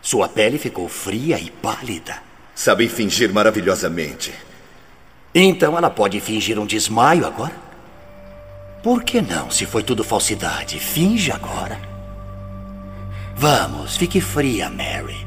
Sua 0.00 0.28
pele 0.28 0.58
ficou 0.58 0.88
fria 0.88 1.38
e 1.38 1.50
pálida. 1.50 2.16
Sabem 2.54 2.88
fingir 2.88 3.32
maravilhosamente. 3.32 4.32
Então 5.34 5.76
ela 5.76 5.90
pode 5.90 6.20
fingir 6.20 6.58
um 6.58 6.64
desmaio 6.66 7.26
agora? 7.26 7.54
Por 8.82 9.02
que 9.02 9.20
não, 9.20 9.50
se 9.50 9.66
foi 9.66 9.82
tudo 9.82 10.04
falsidade? 10.04 10.78
Finge 10.78 11.32
agora. 11.32 11.78
Vamos, 13.34 13.96
fique 13.96 14.20
fria, 14.20 14.70
Mary. 14.70 15.26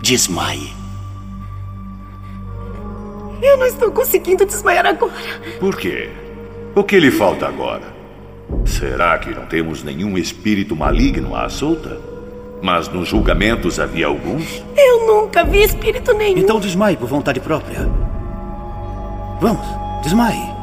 Desmaie. 0.00 0.85
Eu 3.42 3.56
não 3.56 3.66
estou 3.66 3.90
conseguindo 3.90 4.44
desmaiar 4.44 4.86
agora. 4.86 5.12
Por 5.60 5.76
quê? 5.76 6.10
O 6.74 6.82
que 6.84 6.98
lhe 6.98 7.10
falta 7.10 7.46
agora? 7.46 7.94
Será 8.64 9.18
que 9.18 9.30
não 9.34 9.46
temos 9.46 9.82
nenhum 9.82 10.16
espírito 10.16 10.76
maligno 10.76 11.34
à 11.34 11.48
solta? 11.48 12.00
Mas 12.62 12.88
nos 12.88 13.08
julgamentos 13.08 13.78
havia 13.78 14.06
alguns? 14.06 14.62
Eu 14.76 15.06
nunca 15.06 15.44
vi 15.44 15.62
espírito 15.62 16.12
nenhum. 16.14 16.38
Então 16.38 16.58
desmaie 16.58 16.96
por 16.96 17.08
vontade 17.08 17.40
própria. 17.40 17.88
Vamos, 19.40 19.66
desmaie. 20.02 20.55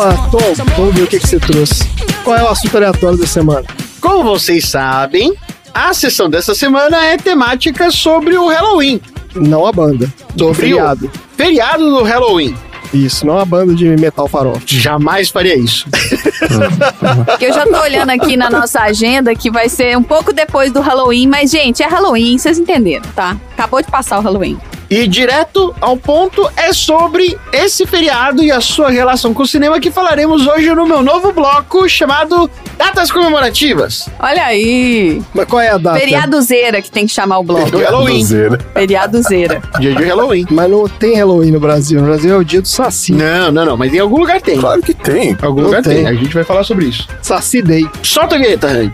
Lá, 0.00 0.28
Tom, 0.30 0.54
vamos 0.76 0.94
ver 0.94 1.02
o 1.02 1.06
que, 1.06 1.18
que 1.18 1.28
você 1.28 1.38
trouxe. 1.38 1.84
Qual 2.24 2.36
é 2.36 2.42
o 2.42 2.48
assunto 2.48 2.76
aleatório 2.76 3.18
da 3.18 3.26
semana? 3.26 3.66
Como 4.00 4.24
vocês 4.24 4.66
sabem, 4.68 5.34
a 5.74 5.92
sessão 5.92 6.28
dessa 6.28 6.54
semana 6.54 7.04
é 7.04 7.16
temática 7.16 7.90
sobre 7.90 8.36
o 8.36 8.48
Halloween. 8.48 9.00
Não 9.34 9.66
a 9.66 9.72
banda. 9.72 10.12
Sobre 10.36 10.54
feriado. 10.54 11.06
o 11.06 11.36
feriado 11.36 11.90
do 11.90 12.02
Halloween. 12.02 12.56
Isso, 12.92 13.24
não 13.24 13.38
a 13.38 13.44
banda 13.44 13.74
de 13.74 13.84
metal 13.96 14.26
farol. 14.26 14.60
Jamais 14.66 15.28
faria 15.28 15.54
isso. 15.54 15.86
Que 17.38 17.46
eu 17.46 17.52
já 17.52 17.64
tô 17.64 17.80
olhando 17.80 18.10
aqui 18.10 18.36
na 18.36 18.50
nossa 18.50 18.80
agenda 18.80 19.34
que 19.34 19.50
vai 19.50 19.68
ser 19.68 19.96
um 19.96 20.02
pouco 20.02 20.32
depois 20.32 20.72
do 20.72 20.80
Halloween, 20.80 21.26
mas, 21.26 21.50
gente, 21.50 21.82
é 21.82 21.86
Halloween, 21.86 22.36
vocês 22.38 22.58
entenderam, 22.58 23.04
tá? 23.14 23.36
Acabou 23.52 23.80
de 23.80 23.90
passar 23.90 24.18
o 24.18 24.22
Halloween. 24.22 24.58
E 24.90 25.06
direto 25.06 25.72
ao 25.80 25.96
ponto 25.96 26.50
é 26.56 26.72
sobre 26.72 27.38
esse 27.52 27.86
feriado 27.86 28.42
e 28.42 28.50
a 28.50 28.60
sua 28.60 28.90
relação 28.90 29.32
com 29.32 29.44
o 29.44 29.46
cinema 29.46 29.78
que 29.78 29.88
falaremos 29.88 30.48
hoje 30.48 30.68
no 30.74 30.84
meu 30.84 31.00
novo 31.00 31.32
bloco 31.32 31.88
chamado 31.88 32.50
Datas 32.76 33.12
Comemorativas. 33.12 34.08
Olha 34.18 34.44
aí. 34.44 35.22
Mas 35.32 35.46
qual 35.46 35.62
é 35.62 35.68
a 35.70 35.78
data? 35.78 35.96
Feriadozeira 35.96 36.82
que 36.82 36.90
tem 36.90 37.06
que 37.06 37.12
chamar 37.12 37.38
o 37.38 37.44
bloco. 37.44 37.70
Do 37.70 37.78
Halloween. 37.78 38.26
Feriadozeira. 38.74 39.62
Dia 39.78 39.94
de 39.94 40.02
Halloween. 40.02 40.46
Mas 40.50 40.68
não 40.68 40.88
tem 40.88 41.14
Halloween 41.14 41.52
no 41.52 41.60
Brasil. 41.60 42.00
No 42.00 42.06
Brasil 42.08 42.34
é 42.34 42.36
o 42.38 42.44
dia 42.44 42.60
do 42.60 42.66
Saci. 42.66 43.12
Não, 43.12 43.52
não, 43.52 43.64
não. 43.64 43.76
Mas 43.76 43.94
em 43.94 44.00
algum 44.00 44.18
lugar 44.18 44.40
tem. 44.40 44.58
Claro 44.58 44.82
que 44.82 44.92
tem. 44.92 45.30
Em 45.30 45.38
algum 45.40 45.60
Não 45.60 45.68
lugar 45.68 45.82
tem. 45.82 45.98
tem. 45.98 46.06
A 46.08 46.14
gente 46.14 46.34
vai 46.34 46.42
falar 46.42 46.64
sobre 46.64 46.86
isso. 46.86 47.06
Saci 47.22 47.62
Day. 47.62 47.88
Solta 48.02 48.34
a 48.34 48.38
vinheta, 48.38 48.66
Randy. 48.66 48.92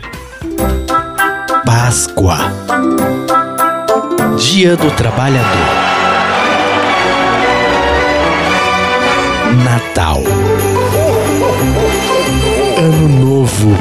Páscoa. 1.64 2.53
Dia 4.39 4.76
do 4.76 4.91
Trabalhador. 4.91 5.66
Natal. 9.64 10.22
Ano 12.76 13.09
Novo. 13.09 13.76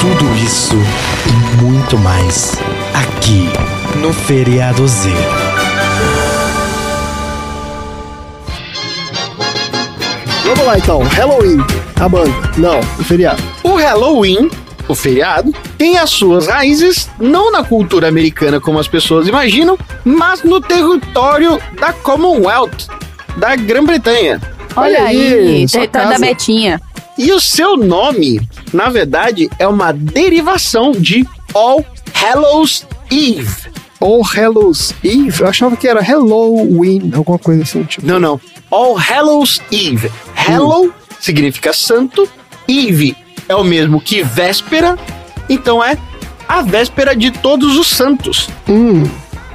Tudo 0.00 0.34
isso 0.36 0.76
e 1.26 1.62
muito 1.62 1.98
mais 1.98 2.56
aqui 2.94 3.48
no 3.96 4.12
Feriado 4.12 4.86
Z. 4.86 5.10
Vamos 10.44 10.64
lá 10.64 10.78
então. 10.78 11.02
Halloween. 11.02 11.58
A 12.00 12.08
banda. 12.08 12.32
Não, 12.56 12.80
o 12.80 13.04
feriado. 13.04 13.42
O 13.62 13.76
Halloween, 13.76 14.50
o 14.88 14.94
feriado, 14.94 15.54
tem 15.78 15.98
as 15.98 16.10
suas 16.10 16.46
raízes 16.46 17.08
não 17.18 17.50
na 17.50 17.64
cultura 17.64 18.08
americana 18.08 18.60
como 18.60 18.78
as 18.78 18.88
pessoas 18.88 19.26
imaginam, 19.26 19.78
mas 20.04 20.42
no 20.42 20.60
território 20.60 21.58
da 21.78 21.92
Commonwealth, 21.92 22.88
da 23.36 23.56
Grã-Bretanha. 23.56 24.40
Olha 24.76 25.04
aí, 25.04 25.68
sua 25.68 25.80
território 25.80 26.10
da. 26.10 26.18
Betinha. 26.18 26.80
E 27.16 27.32
o 27.32 27.40
seu 27.40 27.76
nome, 27.76 28.40
na 28.72 28.88
verdade, 28.88 29.48
é 29.58 29.68
uma 29.68 29.92
derivação 29.92 30.92
de 30.92 31.26
All 31.54 31.84
Hallows 32.12 32.86
Eve. 33.10 33.72
All 34.00 34.22
Hallows 34.22 34.92
Eve. 35.02 35.40
Eu 35.40 35.46
achava 35.46 35.76
que 35.76 35.86
era 35.86 36.00
Halloween, 36.00 37.12
alguma 37.14 37.38
coisa 37.38 37.62
assim. 37.62 37.84
Tipo. 37.84 38.06
Não, 38.06 38.18
não. 38.18 38.40
All 38.70 38.94
Hallows 38.94 39.62
Eve. 39.70 40.10
Hallow 40.34 40.92
significa 41.20 41.72
santo, 41.72 42.28
Eve 42.66 43.16
é 43.48 43.54
o 43.54 43.64
mesmo 43.64 44.00
que 44.00 44.22
véspera, 44.22 44.98
então 45.48 45.82
é 45.82 45.96
a 46.48 46.62
véspera 46.62 47.14
de 47.14 47.30
todos 47.30 47.76
os 47.76 47.88
santos. 47.88 48.48
Hum. 48.68 49.04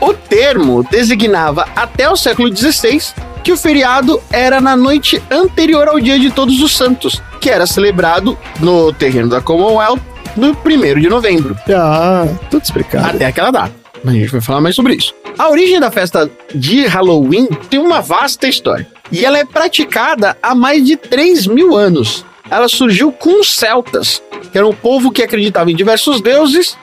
O 0.01 0.13
termo 0.13 0.83
designava 0.89 1.67
até 1.75 2.09
o 2.09 2.15
século 2.15 2.55
XVI 2.55 3.01
que 3.43 3.51
o 3.51 3.57
feriado 3.57 4.21
era 4.31 4.61
na 4.61 4.75
noite 4.75 5.21
anterior 5.29 5.87
ao 5.87 5.99
Dia 5.99 6.19
de 6.19 6.29
Todos 6.29 6.61
os 6.61 6.75
Santos, 6.75 7.21
que 7.41 7.49
era 7.49 7.65
celebrado 7.65 8.37
no 8.59 8.93
terreno 8.93 9.29
da 9.29 9.41
Commonwealth 9.41 9.99
no 10.35 10.49
1 10.51 10.99
de 10.99 11.09
novembro. 11.09 11.57
Ah, 11.69 12.27
tudo 12.49 12.63
explicado. 12.63 13.15
Até 13.15 13.25
aquela 13.25 13.51
data. 13.51 13.73
Mas 14.03 14.15
a 14.15 14.17
gente 14.17 14.31
vai 14.31 14.41
falar 14.41 14.61
mais 14.61 14.75
sobre 14.75 14.95
isso. 14.95 15.13
A 15.37 15.49
origem 15.49 15.79
da 15.79 15.91
festa 15.91 16.29
de 16.53 16.85
Halloween 16.85 17.47
tem 17.69 17.79
uma 17.79 18.01
vasta 18.01 18.47
história. 18.47 18.87
E 19.11 19.25
ela 19.25 19.37
é 19.37 19.45
praticada 19.45 20.37
há 20.41 20.53
mais 20.53 20.85
de 20.85 20.95
3 20.95 21.47
mil 21.47 21.75
anos. 21.75 22.25
Ela 22.49 22.67
surgiu 22.67 23.11
com 23.11 23.39
os 23.41 23.53
celtas, 23.55 24.21
que 24.51 24.57
era 24.57 24.67
um 24.67 24.73
povo 24.73 25.11
que 25.11 25.21
acreditava 25.23 25.71
em 25.71 25.75
diversos 25.75 26.21
deuses 26.21 26.77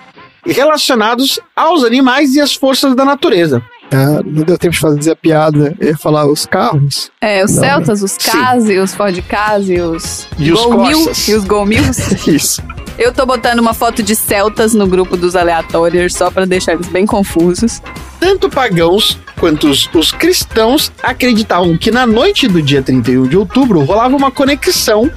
relacionados 0.44 1.40
aos 1.54 1.82
animais 1.84 2.34
e 2.34 2.40
às 2.40 2.54
forças 2.54 2.94
da 2.94 3.04
natureza. 3.04 3.62
Ah, 3.92 4.20
não 4.24 4.42
deu 4.42 4.58
tempo 4.58 4.74
de 4.74 4.80
fazer 4.80 5.12
a 5.12 5.16
piada. 5.16 5.74
Eu 5.78 5.88
ia 5.90 5.96
falar 5.96 6.26
os 6.26 6.44
carros. 6.46 7.10
É, 7.20 7.44
os 7.44 7.52
Não, 7.54 7.62
Celtas, 7.62 8.00
né? 8.00 8.04
os 8.04 8.16
Case, 8.16 8.78
os 8.78 8.94
Ford 8.94 9.22
Case, 9.28 9.80
os 9.80 10.26
E 10.38 10.52
os 10.52 10.60
Gol 10.60 10.86
Mil 10.86 11.04
Corsas. 11.04 11.28
e 11.28 11.34
os 11.34 11.44
Gol 11.44 11.66
Mills. 11.66 12.16
Isso. 12.34 12.62
Eu 12.98 13.12
tô 13.12 13.26
botando 13.26 13.58
uma 13.60 13.74
foto 13.74 14.02
de 14.02 14.16
Celtas 14.16 14.72
no 14.74 14.86
grupo 14.86 15.16
dos 15.16 15.36
aleatórios 15.36 16.14
só 16.14 16.30
pra 16.30 16.44
deixar 16.46 16.72
eles 16.72 16.88
bem 16.88 17.04
confusos. 17.06 17.80
Tanto 18.18 18.48
pagãos 18.48 19.18
quanto 19.38 19.68
os, 19.68 19.88
os 19.94 20.10
cristãos 20.10 20.90
acreditavam 21.02 21.76
que 21.76 21.90
na 21.90 22.06
noite 22.06 22.48
do 22.48 22.62
dia 22.62 22.82
31 22.82 23.28
de 23.28 23.36
outubro 23.36 23.82
rolava 23.84 24.16
uma 24.16 24.30
conexão 24.30 25.10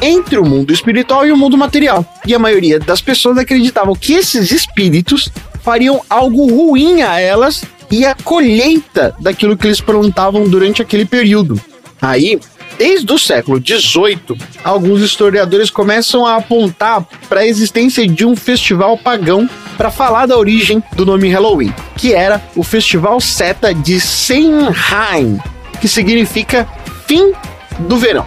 entre 0.00 0.38
o 0.38 0.44
mundo 0.44 0.72
espiritual 0.72 1.26
e 1.26 1.32
o 1.32 1.36
mundo 1.36 1.56
material. 1.56 2.04
E 2.26 2.34
a 2.34 2.38
maioria 2.38 2.78
das 2.78 3.00
pessoas 3.00 3.38
acreditavam 3.38 3.94
que 3.94 4.14
esses 4.14 4.50
espíritos 4.50 5.30
fariam 5.62 6.02
algo 6.08 6.46
ruim 6.46 7.02
a 7.02 7.18
elas 7.20 7.64
e 7.90 8.04
a 8.04 8.14
colheita 8.14 9.14
daquilo 9.20 9.56
que 9.56 9.66
eles 9.66 9.80
plantavam 9.80 10.48
durante 10.48 10.82
aquele 10.82 11.04
período. 11.04 11.60
Aí, 12.00 12.38
desde 12.76 13.10
o 13.12 13.18
século 13.18 13.58
XVIII, 13.58 14.38
alguns 14.62 15.00
historiadores 15.00 15.70
começam 15.70 16.26
a 16.26 16.36
apontar 16.36 17.06
para 17.28 17.40
a 17.40 17.46
existência 17.46 18.06
de 18.06 18.26
um 18.26 18.36
festival 18.36 18.98
pagão 18.98 19.48
para 19.76 19.90
falar 19.90 20.26
da 20.26 20.36
origem 20.36 20.82
do 20.94 21.06
nome 21.06 21.28
Halloween, 21.30 21.72
que 21.96 22.12
era 22.12 22.42
o 22.54 22.62
Festival 22.62 23.20
Seta 23.20 23.74
de 23.74 24.00
Samhain, 24.00 25.38
que 25.80 25.88
significa 25.88 26.68
fim 27.06 27.32
do 27.80 27.96
verão. 27.96 28.26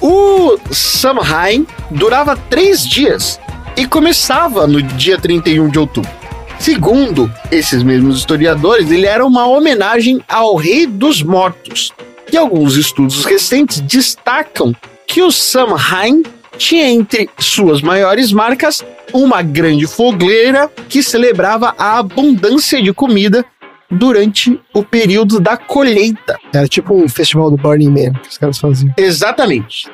O 0.00 0.58
Samhain 0.70 1.66
durava 1.90 2.36
três 2.36 2.86
dias 2.86 3.40
e 3.76 3.86
começava 3.86 4.66
no 4.66 4.82
dia 4.82 5.18
31 5.18 5.68
de 5.68 5.78
outubro. 5.78 6.10
Segundo 6.58 7.32
esses 7.50 7.82
mesmos 7.82 8.18
historiadores, 8.18 8.90
ele 8.90 9.06
era 9.06 9.24
uma 9.24 9.46
homenagem 9.46 10.20
ao 10.28 10.56
Rei 10.56 10.86
dos 10.86 11.22
Mortos. 11.22 11.92
E 12.32 12.36
alguns 12.36 12.76
estudos 12.76 13.24
recentes 13.24 13.80
destacam 13.80 14.74
que 15.06 15.22
o 15.22 15.30
Samhain 15.30 16.22
tinha 16.56 16.88
entre 16.90 17.30
suas 17.38 17.80
maiores 17.80 18.32
marcas 18.32 18.84
uma 19.12 19.40
grande 19.40 19.86
fogueira 19.86 20.70
que 20.88 21.02
celebrava 21.02 21.74
a 21.78 21.98
abundância 21.98 22.82
de 22.82 22.92
comida 22.92 23.44
durante 23.90 24.60
o 24.74 24.82
período 24.82 25.40
da 25.40 25.56
colheita. 25.56 26.36
Era 26.52 26.68
tipo 26.68 26.94
um 26.94 27.08
festival 27.08 27.50
do 27.50 27.56
Burning 27.56 27.90
Man 27.90 28.12
que 28.20 28.28
os 28.28 28.38
caras 28.38 28.58
faziam. 28.58 28.92
Exatamente. 28.96 29.88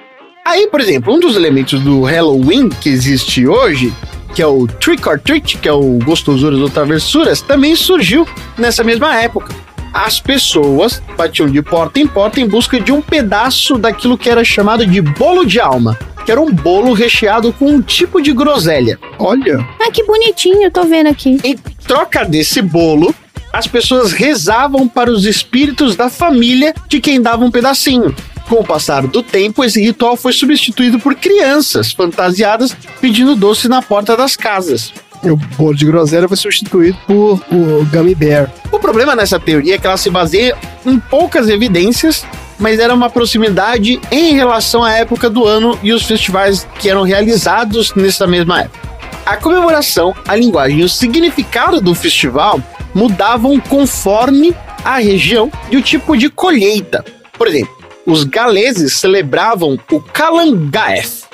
Aí, 0.44 0.66
por 0.66 0.80
exemplo, 0.80 1.14
um 1.14 1.18
dos 1.18 1.36
elementos 1.36 1.80
do 1.80 2.02
Halloween 2.02 2.68
que 2.68 2.90
existe 2.90 3.46
hoje, 3.46 3.92
que 4.34 4.42
é 4.42 4.46
o 4.46 4.66
Trick 4.66 5.08
or 5.08 5.18
Treat, 5.18 5.56
que 5.56 5.68
é 5.68 5.72
o 5.72 5.98
Gostosuras 6.04 6.60
ou 6.60 6.68
Travessuras, 6.68 7.40
também 7.40 7.74
surgiu 7.74 8.26
nessa 8.58 8.84
mesma 8.84 9.18
época. 9.18 9.54
As 9.94 10.20
pessoas 10.20 11.00
batiam 11.16 11.48
de 11.48 11.62
porta 11.62 12.00
em 12.00 12.06
porta 12.06 12.40
em 12.40 12.48
busca 12.48 12.80
de 12.80 12.90
um 12.92 13.00
pedaço 13.00 13.78
daquilo 13.78 14.18
que 14.18 14.28
era 14.28 14.44
chamado 14.44 14.84
de 14.84 15.00
bolo 15.00 15.46
de 15.46 15.60
alma, 15.60 15.96
que 16.26 16.32
era 16.32 16.40
um 16.40 16.52
bolo 16.52 16.92
recheado 16.92 17.52
com 17.52 17.66
um 17.66 17.80
tipo 17.80 18.20
de 18.20 18.32
groselha. 18.32 18.98
Olha! 19.18 19.64
Ah, 19.80 19.90
que 19.90 20.04
bonitinho, 20.04 20.64
eu 20.64 20.70
tô 20.70 20.82
vendo 20.82 21.08
aqui. 21.08 21.38
Em 21.44 21.56
troca 21.86 22.24
desse 22.24 22.60
bolo, 22.60 23.14
as 23.54 23.68
pessoas 23.68 24.10
rezavam 24.10 24.88
para 24.88 25.08
os 25.08 25.24
espíritos 25.24 25.94
da 25.94 26.10
família 26.10 26.74
de 26.88 27.00
quem 27.00 27.22
dava 27.22 27.44
um 27.44 27.52
pedacinho. 27.52 28.12
Com 28.48 28.56
o 28.56 28.64
passar 28.64 29.06
do 29.06 29.22
tempo, 29.22 29.62
esse 29.62 29.80
ritual 29.80 30.16
foi 30.16 30.32
substituído 30.32 30.98
por 30.98 31.14
crianças 31.14 31.92
fantasiadas 31.92 32.76
pedindo 33.00 33.36
doce 33.36 33.68
na 33.68 33.80
porta 33.80 34.16
das 34.16 34.34
casas. 34.34 34.92
O 35.22 35.36
bolo 35.36 35.74
de 35.74 35.86
groselha 35.86 36.26
foi 36.26 36.36
substituído 36.36 36.98
por 37.06 37.40
o 37.50 37.86
Gummy 37.92 38.16
Bear. 38.16 38.52
O 38.72 38.78
problema 38.80 39.14
nessa 39.14 39.38
teoria 39.38 39.76
é 39.76 39.78
que 39.78 39.86
ela 39.86 39.96
se 39.96 40.10
baseia 40.10 40.56
em 40.84 40.98
poucas 40.98 41.48
evidências, 41.48 42.26
mas 42.58 42.80
era 42.80 42.92
uma 42.92 43.08
proximidade 43.08 44.00
em 44.10 44.34
relação 44.34 44.82
à 44.82 44.94
época 44.94 45.30
do 45.30 45.46
ano 45.46 45.78
e 45.80 45.92
os 45.92 46.02
festivais 46.02 46.66
que 46.80 46.90
eram 46.90 47.04
realizados 47.04 47.94
nessa 47.94 48.26
mesma 48.26 48.62
época. 48.62 48.94
A 49.24 49.36
comemoração, 49.36 50.12
a 50.26 50.34
linguagem 50.34 50.80
e 50.80 50.84
o 50.84 50.88
significado 50.88 51.80
do 51.80 51.94
festival 51.94 52.60
mudavam 52.94 53.58
conforme 53.58 54.54
a 54.84 54.98
região 54.98 55.50
e 55.70 55.76
o 55.76 55.82
tipo 55.82 56.16
de 56.16 56.28
colheita. 56.30 57.04
Por 57.36 57.48
exemplo, 57.48 57.74
os 58.06 58.24
galeses 58.24 58.94
celebravam 58.94 59.78
o 59.90 60.00
Calangaeth. 60.00 61.24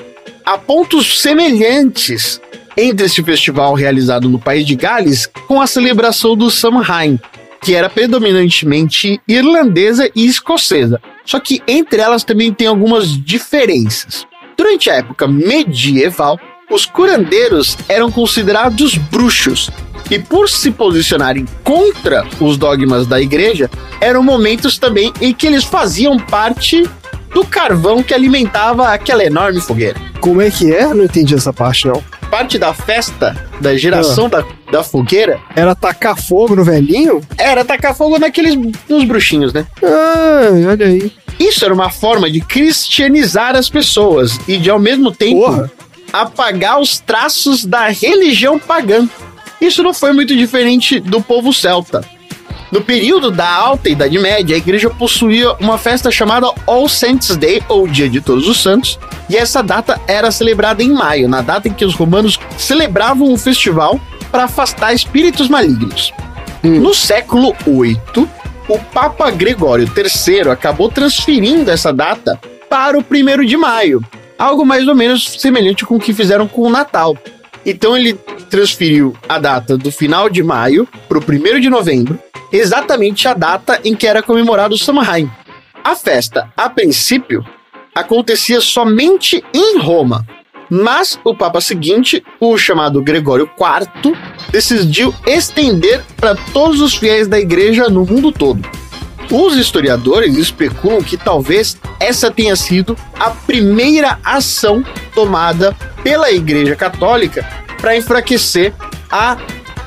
Há 0.45 0.57
pontos 0.57 1.21
semelhantes 1.21 2.41
entre 2.77 3.07
esse 3.07 3.23
festival 3.23 3.75
realizado 3.75 4.29
no 4.29 4.39
país 4.39 4.67
de 4.67 4.75
Gales 4.75 5.27
com 5.47 5.61
a 5.61 5.67
celebração 5.67 6.37
do 6.37 6.51
Samhain, 6.51 7.19
que 7.61 7.75
era 7.75 7.91
predominantemente 7.91 9.21
irlandesa 9.29 10.11
e 10.15 10.27
escocesa. 10.27 11.01
Só 11.27 11.39
que 11.39 11.63
entre 11.67 12.01
elas 12.01 12.25
também 12.25 12.53
tem 12.53 12.67
algumas 12.67 13.09
diferenças. 13.09 14.27
Durante 14.57 14.89
a 14.91 14.95
época 14.95 15.27
medieval, 15.27 16.39
os 16.71 16.87
curandeiros 16.87 17.77
eram 17.89 18.11
considerados 18.11 18.95
bruxos 18.95 19.71
e 20.11 20.19
por 20.19 20.49
se 20.49 20.71
posicionarem 20.71 21.47
contra 21.65 22.27
os 22.41 22.57
dogmas 22.59 23.07
da 23.07 23.21
igreja, 23.21 23.71
eram 24.01 24.23
momentos 24.23 24.79
também 24.79 25.13
em 25.21 25.33
que 25.33 25.47
eles 25.47 25.65
faziam 25.65 26.19
parte 26.19 26.89
do 27.33 27.45
carvão 27.45 28.03
que 28.03 28.13
alimentava 28.13 28.89
aquela 28.89 29.25
enorme 29.25 29.61
fogueira. 29.61 29.97
Como 30.21 30.43
é 30.43 30.51
que 30.51 30.73
é? 30.75 30.93
Não 30.93 31.05
entendi 31.05 31.35
essa 31.35 31.53
parte, 31.53 31.87
não. 31.87 32.03
Parte 32.29 32.59
da 32.59 32.75
festa 32.75 33.37
da 33.61 33.77
geração 33.77 34.29
da, 34.29 34.45
da 34.71 34.85
fogueira 34.85 35.41
Era 35.57 35.75
tacar 35.75 36.17
fogo 36.17 36.55
no 36.55 36.65
velhinho? 36.65 37.21
era 37.39 37.65
tacar 37.65 37.95
fogo 37.95 38.19
naqueles 38.19 38.57
nos 38.89 39.05
bruxinhos, 39.05 39.53
né? 39.53 39.67
Ah, 39.83 40.51
olha 40.71 40.87
aí. 40.87 41.13
Isso 41.39 41.65
era 41.65 41.73
uma 41.73 41.89
forma 41.91 42.31
de 42.31 42.41
cristianizar 42.41 43.57
as 43.57 43.69
pessoas 43.71 44.39
e 44.47 44.57
de 44.59 44.69
ao 44.71 44.79
mesmo 44.79 45.11
tempo 45.11 45.41
Porra. 45.41 45.71
apagar 46.13 46.81
os 46.81 46.99
traços 46.99 47.65
da 47.65 47.89
religião 47.89 48.59
pagã. 48.59 49.09
Isso 49.61 49.83
não 49.83 49.93
foi 49.93 50.13
muito 50.13 50.35
diferente 50.35 50.99
do 50.99 51.21
povo 51.21 51.53
celta. 51.53 52.03
No 52.73 52.81
período 52.81 53.33
da 53.33 53.49
Alta 53.49 53.89
Idade 53.89 54.17
Média, 54.19 54.55
a 54.55 54.59
igreja 54.59 54.89
possuía 54.89 55.53
uma 55.55 55.77
festa 55.77 56.09
chamada 56.11 56.53
All 56.67 56.89
Saints 56.89 57.37
Day, 57.37 57.61
ou 57.69 57.89
Dia 57.89 58.09
de 58.09 58.21
Todos 58.21 58.49
os 58.49 58.63
Santos, 58.63 58.99
e 59.29 59.37
essa 59.37 59.61
data 59.61 60.01
era 60.07 60.31
celebrada 60.31 60.83
em 60.83 60.93
maio, 60.93 61.29
na 61.29 61.41
data 61.41 61.67
em 61.67 61.73
que 61.73 61.85
os 61.85 61.97
romanos 61.97 62.39
celebravam 62.57 63.29
um 63.29 63.37
festival 63.37 64.01
para 64.31 64.45
afastar 64.45 64.95
espíritos 64.95 65.49
malignos. 65.49 66.13
No 66.63 66.95
século 66.95 67.55
VIII, 67.67 68.29
o 68.69 68.79
Papa 68.79 69.31
Gregório 69.33 69.91
III 69.97 70.51
acabou 70.51 70.89
transferindo 70.89 71.71
essa 71.71 71.93
data 71.93 72.39
para 72.69 72.97
o 72.97 73.01
1 73.01 73.45
de 73.45 73.57
maio, 73.57 74.01
algo 74.39 74.65
mais 74.65 74.87
ou 74.87 74.95
menos 74.95 75.41
semelhante 75.41 75.85
com 75.85 75.97
o 75.97 76.01
que 76.01 76.15
fizeram 76.15 76.47
com 76.47 76.63
o 76.63 76.71
Natal. 76.71 77.17
Então 77.65 77.97
ele 77.97 78.15
transferiu 78.49 79.17
a 79.29 79.39
data 79.39 79.77
do 79.77 79.93
final 79.93 80.29
de 80.29 80.43
maio 80.43 80.89
para 81.09 81.19
o 81.19 81.23
1 81.23 81.61
de 81.61 81.71
novembro, 81.71 82.19
exatamente 82.53 83.29
a 83.29 83.35
data 83.35 83.81
em 83.85 83.95
que 83.95 84.07
era 84.07 84.23
comemorado 84.23 84.75
o 84.75 84.79
Samhain. 84.79 85.31
A 85.85 85.95
festa, 85.95 86.53
a 86.57 86.69
princípio, 86.69 87.45
acontecia 87.95 88.61
somente 88.61 89.43
em 89.55 89.79
Roma, 89.79 90.27
mas 90.71 91.19
o 91.25 91.35
Papa 91.35 91.61
seguinte, 91.61 92.23
o 92.39 92.57
chamado 92.57 93.03
Gregório 93.03 93.51
IV, 93.59 94.17
decidiu 94.51 95.15
estender 95.27 96.03
para 96.17 96.37
todos 96.53 96.81
os 96.81 96.95
fiéis 96.95 97.27
da 97.27 97.39
igreja 97.39 97.89
no 97.89 98.05
mundo 98.05 98.31
todo. 98.31 98.80
Os 99.31 99.57
historiadores 99.57 100.37
especulam 100.37 101.03
que 101.03 101.17
talvez 101.17 101.77
essa 102.01 102.33
tenha 102.33 102.57
sido 102.57 102.97
a 103.19 103.31
primeira 103.31 104.19
ação 104.25 104.85
tomada 105.15 105.73
pela 106.03 106.33
Igreja 106.33 106.75
Católica 106.75 107.49
para 107.81 107.97
enfraquecer 107.97 108.73
a 109.09 109.37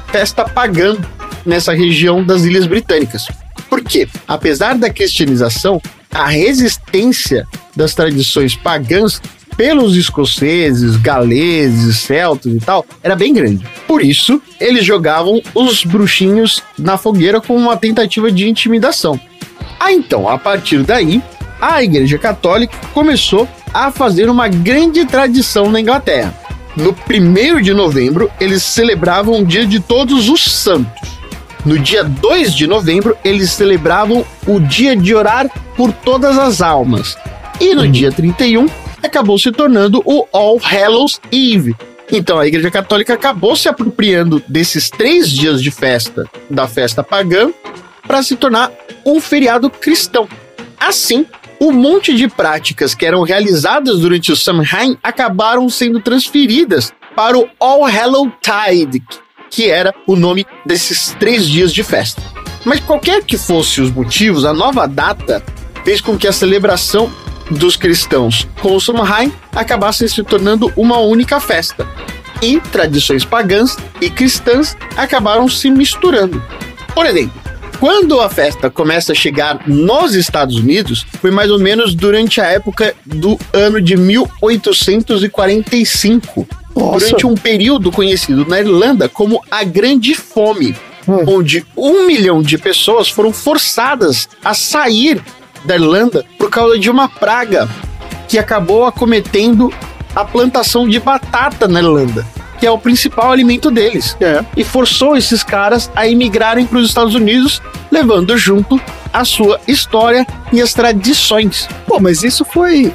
festa 0.08 0.46
pagã 0.46 0.96
nessa 1.46 1.74
região 1.74 2.24
das 2.24 2.44
Ilhas 2.44 2.66
Britânicas. 2.66 3.28
Por 3.70 3.84
quê? 3.84 4.08
Apesar 4.26 4.78
da 4.78 4.90
cristianização, 4.90 5.82
a 6.10 6.28
resistência 6.28 7.46
das 7.76 7.94
tradições 7.94 8.56
pagãs 8.56 9.22
pelos 9.56 9.96
escoceses, 9.96 10.96
galeses, 10.98 11.98
celtas 11.98 12.54
e 12.54 12.60
tal, 12.60 12.86
era 13.02 13.16
bem 13.16 13.34
grande. 13.34 13.66
Por 13.88 14.04
isso, 14.04 14.42
eles 14.60 14.86
jogavam 14.86 15.42
os 15.54 15.84
bruxinhos 15.84 16.64
na 16.78 16.98
fogueira 16.98 17.40
como 17.40 17.60
uma 17.60 17.78
tentativa 17.78 18.32
de 18.32 18.50
intimidação. 18.50 19.20
Ah, 19.80 19.92
então, 19.92 20.30
a 20.30 20.38
partir 20.38 20.84
daí, 20.84 21.22
a 21.62 21.84
Igreja 21.84 22.18
Católica 22.18 22.76
começou 22.94 23.48
a 23.74 23.92
fazer 23.92 24.30
uma 24.30 24.48
grande 24.48 25.06
tradição 25.06 25.70
na 25.70 25.80
Inglaterra. 25.80 26.34
No 26.76 26.90
1 26.92 27.62
de 27.62 27.74
novembro, 27.74 28.32
eles 28.40 28.64
celebravam 28.64 29.40
o 29.40 29.46
Dia 29.46 29.66
de 29.66 29.80
Todos 29.80 30.30
os 30.30 30.44
Santos. 30.44 31.14
No 31.66 31.80
dia 31.80 32.04
2 32.04 32.54
de 32.54 32.68
novembro, 32.68 33.16
eles 33.24 33.52
celebravam 33.52 34.26
o 34.46 34.60
Dia 34.60 34.96
de 34.96 35.16
Orar 35.16 35.50
por 35.78 35.94
Todas 35.94 36.38
as 36.38 36.62
Almas. 36.62 37.16
E 37.62 37.74
no 37.74 37.88
dia 37.88 38.12
31, 38.12 38.68
acabou 39.04 39.38
se 39.38 39.52
tornando 39.52 40.02
o 40.06 40.26
All 40.32 40.60
Hallows 40.60 41.20
Eve. 41.32 41.76
Então 42.12 42.40
a 42.40 42.48
Igreja 42.48 42.72
Católica 42.72 43.14
acabou 43.14 43.56
se 43.56 43.68
apropriando 43.68 44.42
desses 44.48 44.90
três 44.90 45.30
dias 45.30 45.62
de 45.62 45.72
festa, 45.72 46.26
da 46.50 46.68
festa 46.68 47.04
pagã, 47.04 47.52
para 48.06 48.22
se 48.22 48.36
tornar 48.36 48.72
um 49.06 49.20
feriado 49.20 49.70
cristão. 49.70 50.28
Assim, 50.80 51.26
um 51.60 51.72
monte 51.72 52.14
de 52.14 52.28
práticas 52.28 52.94
que 52.94 53.06
eram 53.06 53.24
realizadas 53.24 54.00
durante 54.00 54.32
o 54.32 54.36
Samhain 54.36 54.98
acabaram 55.02 55.70
sendo 55.70 56.00
transferidas 56.02 56.92
para 57.16 57.38
o 57.38 57.48
All 57.60 57.86
Hallow 57.86 58.32
Tide, 58.42 59.02
que 59.50 59.70
era 59.70 59.94
o 60.06 60.16
nome 60.16 60.46
desses 60.66 61.16
três 61.20 61.48
dias 61.48 61.74
de 61.74 61.84
festa. 61.84 62.22
Mas 62.66 62.80
qualquer 62.80 63.24
que 63.24 63.38
fosse 63.38 63.82
os 63.82 63.92
motivos, 63.92 64.46
a 64.46 64.54
nova 64.54 64.88
data 64.88 65.44
fez 65.84 66.02
com 66.02 66.18
que 66.18 66.28
a 66.28 66.32
celebração 66.32 67.12
dos 67.52 67.76
cristãos 67.76 68.48
com 68.62 68.76
o 68.76 68.80
Samhain 68.80 69.32
acabassem 69.54 70.08
se 70.08 70.24
tornando 70.24 70.72
uma 70.76 71.00
única 71.00 71.40
festa. 71.40 71.88
E 72.42 72.60
tradições 72.60 73.24
pagãs 73.24 73.78
e 74.02 74.10
cristãs 74.10 74.76
acabaram 74.98 75.48
se 75.48 75.70
misturando. 75.70 76.42
Por 76.94 77.06
exemplo, 77.06 77.42
quando 77.80 78.20
a 78.22 78.30
festa 78.30 78.70
começa 78.70 79.12
a 79.12 79.16
chegar 79.16 79.68
nos 79.68 80.14
Estados 80.16 80.56
Unidos, 80.58 81.06
foi 81.20 81.32
mais 81.32 81.52
ou 81.52 81.60
menos 81.60 81.94
durante 81.94 82.40
a 82.40 82.46
época 82.46 82.96
do 83.06 83.38
ano 83.52 83.82
de 83.82 83.98
1845, 83.98 86.48
Nossa. 86.76 87.00
durante 87.00 87.26
um 87.26 87.36
período 87.36 87.92
conhecido 87.92 88.46
na 88.46 88.60
Irlanda 88.60 89.10
como 89.10 89.42
a 89.52 89.66
Grande 89.66 90.16
Fome, 90.16 90.74
onde 91.28 91.66
um 91.76 92.08
milhão 92.08 92.42
de 92.42 92.58
pessoas 92.58 93.10
foram 93.10 93.34
forçadas 93.34 94.30
a 94.44 94.54
sair 94.54 95.22
da 95.66 95.76
Irlanda 95.76 96.26
por 96.38 96.50
causa 96.50 96.78
de 96.78 96.90
uma 96.90 97.08
praga 97.08 97.70
que 98.28 98.38
acabou 98.38 98.86
acometendo 98.86 99.72
a 100.16 100.24
plantação 100.24 100.88
de 100.88 101.00
batata 101.00 101.68
na 101.68 101.80
Irlanda, 101.82 102.26
que 102.60 102.66
é 102.66 102.72
o 102.72 102.78
principal 102.78 103.32
alimento 103.32 103.72
deles. 103.72 104.16
E 104.56 104.64
forçou 104.64 105.18
esses 105.18 105.44
caras 105.44 105.92
a 105.96 106.08
emigrarem 106.08 106.66
para 106.66 106.78
os 106.80 106.88
Estados 106.88 107.16
Unidos, 107.16 107.62
levando 107.92 108.38
junto 108.38 108.80
a 109.12 109.24
sua 109.24 109.60
história 109.68 110.26
e 110.52 110.62
as 110.62 110.74
tradições. 110.74 111.68
Pô, 111.86 112.00
mas 112.00 112.24
isso 112.24 112.44
foi. 112.44 112.92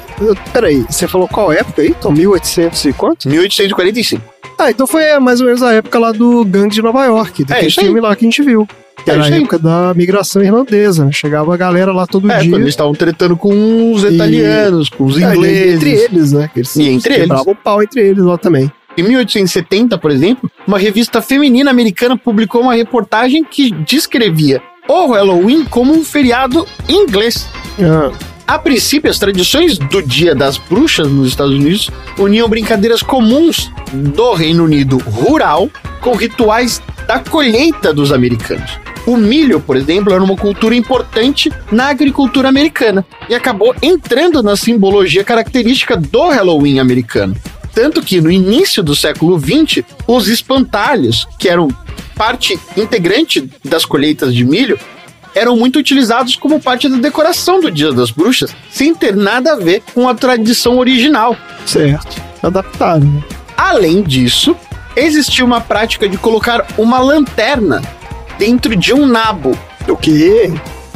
Peraí, 0.51 0.85
você 0.89 1.07
falou 1.07 1.27
qual 1.27 1.51
época 1.51 1.81
aí? 1.81 1.89
Então, 1.97 2.11
1800 2.11 2.85
e 2.85 2.93
quanto? 2.93 3.27
1845. 3.29 4.21
Ah, 4.57 4.69
então 4.69 4.85
foi 4.85 5.03
é, 5.03 5.17
mais 5.19 5.39
ou 5.39 5.47
menos 5.47 5.63
a 5.63 5.71
época 5.71 5.97
lá 5.97 6.11
do 6.11 6.43
Gangue 6.43 6.73
de 6.75 6.81
Nova 6.81 7.05
York, 7.05 7.45
daquele 7.45 7.67
aí. 7.67 7.71
filme 7.71 8.01
lá 8.01 8.13
que 8.13 8.25
a 8.25 8.27
gente 8.29 8.41
viu. 8.41 8.67
Que 9.03 9.11
É 9.11 9.13
era 9.13 9.23
a 9.25 9.29
época 9.29 9.57
da 9.59 9.93
migração 9.95 10.43
irlandesa, 10.43 11.05
né? 11.05 11.11
Chegava 11.11 11.53
a 11.53 11.57
galera 11.57 11.91
lá 11.91 12.05
todo 12.05 12.29
É, 12.31 12.39
dia. 12.39 12.55
eles 12.55 12.69
estavam 12.69 12.93
tretando 12.93 13.35
com 13.37 13.91
os 13.93 14.03
E- 14.03 14.13
italianos, 14.13 14.89
com 14.89 15.05
os 15.05 15.17
É, 15.17 15.21
e 15.21 15.23
ingleses. 15.37 15.75
entre 15.75 15.89
eles, 15.91 16.31
né? 16.31 16.49
Eles 16.55 16.75
E 16.75 16.89
entre 16.89 17.13
eles. 17.13 17.21
quebravam 17.27 17.53
o 17.53 17.55
pau 17.55 17.81
entre 17.81 18.01
eles 18.01 18.23
lá 18.23 18.37
também. 18.37 18.71
Em 18.97 19.03
1870, 19.03 19.97
por 19.97 20.11
exemplo, 20.11 20.51
uma 20.67 20.77
revista 20.77 21.21
feminina 21.21 21.71
americana 21.71 22.17
publicou 22.17 22.61
uma 22.61 22.73
reportagem 22.75 23.43
que 23.43 23.71
descrevia 23.85 24.61
o 24.89 25.11
Halloween 25.13 25.63
como 25.65 25.93
um 25.93 26.03
feriado 26.03 26.65
inglês. 26.89 27.47
Ah, 27.79 28.11
A 28.49 28.57
princípio, 28.57 29.11
as 29.11 29.19
tradições 29.19 29.77
do 29.77 30.01
Dia 30.01 30.33
das 30.33 30.57
Bruxas 30.57 31.07
nos 31.07 31.27
Estados 31.27 31.53
Unidos 31.53 31.87
uniam 32.17 32.49
brincadeiras 32.49 33.03
comuns 33.03 33.71
do 33.93 34.33
Reino 34.33 34.63
Unido 34.63 34.97
rural 34.97 35.69
com 36.01 36.15
rituais 36.15 36.81
da 37.05 37.19
colheita 37.19 37.93
dos 37.93 38.11
americanos. 38.11 38.71
O 39.05 39.15
milho, 39.15 39.59
por 39.59 39.77
exemplo, 39.77 40.11
era 40.11 40.23
uma 40.23 40.35
cultura 40.35 40.73
importante 40.73 41.51
na 41.71 41.89
agricultura 41.89 42.49
americana 42.49 43.05
e 43.29 43.35
acabou 43.35 43.75
entrando 43.83 44.41
na 44.41 44.55
simbologia 44.55 45.23
característica 45.23 45.95
do 45.95 46.29
Halloween 46.29 46.79
americano. 46.79 47.35
Tanto 47.71 48.01
que 48.01 48.19
no 48.19 48.31
início 48.31 48.81
do 48.81 48.95
século 48.95 49.39
XX, 49.39 49.85
os 50.07 50.27
espantalhos, 50.27 51.27
que 51.37 51.47
eram 51.47 51.67
parte 52.15 52.59
integrante 52.75 53.47
das 53.63 53.85
colheitas 53.85 54.33
de 54.33 54.43
milho, 54.43 54.79
eram 55.35 55.55
muito 55.55 55.79
utilizados 55.79 56.35
como 56.35 56.59
parte 56.59 56.87
da 56.89 56.97
decoração 56.97 57.59
do 57.59 57.69
Dia 57.71 57.91
das 57.91 58.11
Bruxas, 58.11 58.55
sem 58.71 58.93
ter 58.95 59.15
nada 59.15 59.53
a 59.53 59.55
ver 59.55 59.83
com 59.93 60.07
a 60.07 60.15
tradição 60.15 60.77
original. 60.77 61.35
certo. 61.65 62.21
Adaptaram, 62.41 63.05
né? 63.05 63.23
Além 63.57 64.01
disso, 64.01 64.55
existia 64.95 65.43
uma 65.43 65.59
prática 65.59 66.07
de 66.07 66.17
colocar 66.17 66.65
uma 66.77 66.99
lanterna 66.99 67.81
dentro 68.37 68.75
de 68.75 68.93
um 68.93 69.05
nabo. 69.05 69.57
O 69.87 69.97
quê? 69.97 70.53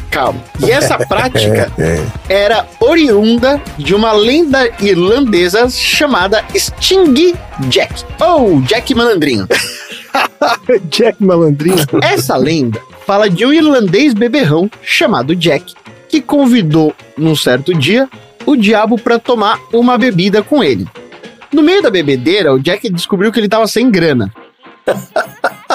Calma. 0.10 0.40
E 0.66 0.72
essa 0.72 0.98
prática 1.06 1.72
É, 1.78 2.06
era 2.30 2.66
oriunda 2.80 3.62
de 3.78 3.94
uma 3.94 4.14
lenda 4.14 4.70
irlandesa 4.80 5.70
chamada 5.70 6.46
Sting 6.56 7.34
Jack, 7.68 8.06
ou 8.22 8.62
Jack 8.62 8.96
Malandrinho. 8.96 9.48
Jack 10.90 11.22
Malandrinho. 11.24 11.76
Essa 12.02 12.38
lenda 12.38 12.80
fala 13.06 13.30
de 13.30 13.46
um 13.46 13.54
irlandês 13.54 14.14
beberrão 14.14 14.70
chamado 14.82 15.36
Jack, 15.36 15.74
que 16.10 16.22
convidou, 16.22 16.94
num 17.18 17.36
certo 17.36 17.74
dia, 17.74 18.10
o 18.46 18.56
diabo 18.56 18.98
para 18.98 19.20
tomar 19.20 19.60
uma 19.72 19.98
bebida 19.98 20.42
com 20.42 20.64
ele. 20.64 20.88
No 21.52 21.62
meio 21.62 21.82
da 21.82 21.90
bebedeira, 21.90 22.54
o 22.54 22.60
Jack 22.60 22.90
descobriu 22.90 23.32
que 23.32 23.40
ele 23.40 23.48
estava 23.48 23.68
sem 23.68 23.90
grana. 23.90 24.34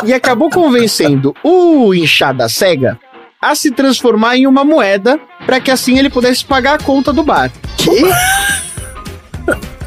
E 0.05 0.13
acabou 0.13 0.51
convencendo 0.51 1.35
o 1.43 1.95
inchada 1.95 2.49
cega 2.49 2.99
a 3.41 3.55
se 3.55 3.71
transformar 3.71 4.37
em 4.37 4.47
uma 4.47 4.65
moeda 4.65 5.19
para 5.47 5.61
que 5.61 5.71
assim 5.71 5.99
ele 5.99 6.11
pudesse 6.11 6.45
pagar 6.45 6.75
a 6.75 6.83
conta 6.83 7.13
do 7.13 7.23
bar. 7.23 7.51
Que? 7.77 8.03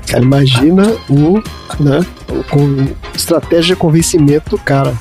Cara, 0.08 0.24
imagina 0.24 0.84
o, 1.10 1.42
né, 1.80 2.06
o 2.30 2.44
com, 2.46 2.88
estratégia 3.14 3.76
de 3.76 3.80
convencimento 3.80 4.52
do 4.52 4.58
cara. 4.58 4.94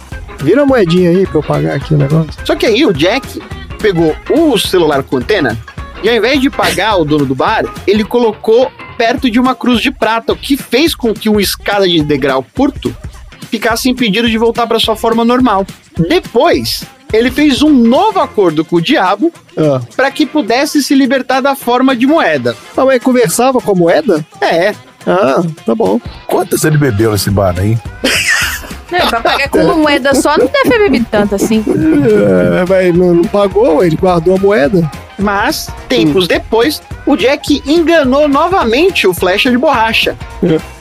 Vira 0.42 0.62
a 0.62 0.66
moedinha 0.66 1.10
aí 1.10 1.26
pra 1.26 1.38
eu 1.38 1.42
pagar 1.42 1.74
aqui 1.76 1.94
o 1.94 1.98
negócio. 1.98 2.32
Só 2.44 2.54
que 2.54 2.66
aí 2.66 2.84
o 2.86 2.92
Jack 2.92 3.40
pegou 3.80 4.14
o 4.30 4.58
celular 4.58 5.02
com 5.02 5.16
antena 5.18 5.58
e 6.02 6.08
ao 6.08 6.14
invés 6.14 6.40
de 6.40 6.48
pagar 6.48 6.96
o 6.96 7.04
dono 7.04 7.26
do 7.26 7.34
bar, 7.34 7.64
ele 7.86 8.04
colocou 8.04 8.70
perto 8.96 9.30
de 9.30 9.38
uma 9.38 9.54
cruz 9.54 9.80
de 9.80 9.90
prata, 9.90 10.32
o 10.32 10.36
que 10.36 10.56
fez 10.56 10.94
com 10.94 11.12
que 11.14 11.28
uma 11.28 11.40
escada 11.42 11.86
de 11.88 12.02
degrau 12.02 12.44
curto 12.54 12.94
ficasse 13.50 13.88
impedido 13.88 14.28
de 14.28 14.38
voltar 14.38 14.66
para 14.66 14.78
sua 14.78 14.96
forma 14.96 15.24
normal. 15.24 15.66
Depois, 16.08 16.84
ele 17.12 17.30
fez 17.30 17.60
um 17.62 17.70
novo 17.70 18.20
acordo 18.20 18.64
com 18.64 18.76
o 18.76 18.80
diabo 18.80 19.32
Ah. 19.58 19.80
para 19.96 20.10
que 20.10 20.24
pudesse 20.24 20.82
se 20.82 20.94
libertar 20.94 21.40
da 21.40 21.54
forma 21.54 21.94
de 21.96 22.06
moeda. 22.06 22.56
Ah, 22.76 22.84
mas 22.84 23.02
conversava 23.02 23.60
com 23.60 23.72
a 23.72 23.74
moeda? 23.74 24.24
É. 24.40 24.74
Ah, 25.06 25.42
tá 25.66 25.74
bom. 25.74 26.00
Quantas 26.26 26.64
ele 26.64 26.76
bebeu 26.78 27.12
nesse 27.12 27.30
bar 27.30 27.54
aí? 27.58 27.76
Não, 28.90 29.08
pra 29.08 29.20
pagar 29.20 29.48
com 29.48 29.58
uma 29.58 29.74
moeda 29.74 30.14
só 30.14 30.36
não 30.36 30.46
deve 30.46 30.68
ter 30.68 30.78
bebido 30.78 31.06
tanto 31.10 31.34
assim. 31.34 31.64
É, 31.68 32.64
mas 32.68 32.94
não, 32.94 33.14
não 33.14 33.24
pagou, 33.24 33.84
ele 33.84 33.96
guardou 33.96 34.36
a 34.36 34.38
moeda. 34.38 34.90
Mas, 35.18 35.68
tempos 35.88 36.26
depois, 36.26 36.82
o 37.06 37.16
Jack 37.16 37.62
enganou 37.66 38.26
novamente 38.26 39.06
o 39.06 39.14
Flecha 39.14 39.50
de 39.50 39.58
Borracha. 39.58 40.16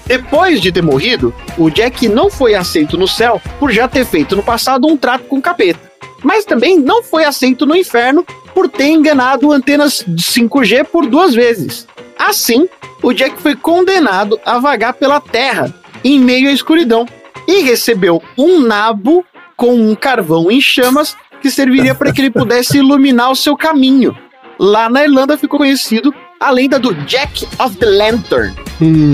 Depois 0.05 0.61
de 0.61 0.71
ter 0.71 0.81
morrido, 0.81 1.33
o 1.57 1.69
Jack 1.69 2.07
não 2.07 2.29
foi 2.31 2.55
aceito 2.55 2.97
no 2.97 3.07
céu 3.07 3.41
por 3.59 3.71
já 3.71 3.87
ter 3.87 4.05
feito 4.05 4.35
no 4.35 4.41
passado 4.41 4.87
um 4.87 4.97
trato 4.97 5.25
com 5.25 5.37
o 5.37 5.41
capeta. 5.41 5.79
Mas 6.23 6.45
também 6.45 6.79
não 6.79 7.03
foi 7.03 7.25
aceito 7.25 7.65
no 7.65 7.75
inferno 7.75 8.25
por 8.53 8.67
ter 8.67 8.87
enganado 8.87 9.51
antenas 9.51 10.03
de 10.07 10.23
5G 10.23 10.85
por 10.85 11.05
duas 11.05 11.33
vezes. 11.33 11.87
Assim, 12.17 12.67
o 13.03 13.13
Jack 13.13 13.41
foi 13.41 13.55
condenado 13.55 14.39
a 14.45 14.57
vagar 14.59 14.93
pela 14.93 15.21
terra 15.21 15.73
em 16.03 16.19
meio 16.19 16.49
à 16.49 16.51
escuridão 16.51 17.05
e 17.49 17.63
recebeu 17.63 18.21
um 18.37 18.59
nabo 18.59 19.25
com 19.57 19.73
um 19.73 19.95
carvão 19.95 20.51
em 20.51 20.61
chamas 20.61 21.17
que 21.41 21.49
serviria 21.49 21.95
para 21.95 22.11
que 22.11 22.21
ele 22.21 22.29
pudesse 22.29 22.77
iluminar 22.77 23.31
o 23.31 23.35
seu 23.35 23.57
caminho. 23.57 24.15
Lá 24.59 24.87
na 24.87 25.03
Irlanda 25.03 25.35
ficou 25.35 25.57
conhecido 25.57 26.13
a 26.39 26.51
lenda 26.51 26.77
do 26.77 26.93
Jack 27.05 27.47
of 27.57 27.75
the 27.77 27.87
Lantern, 27.87 28.55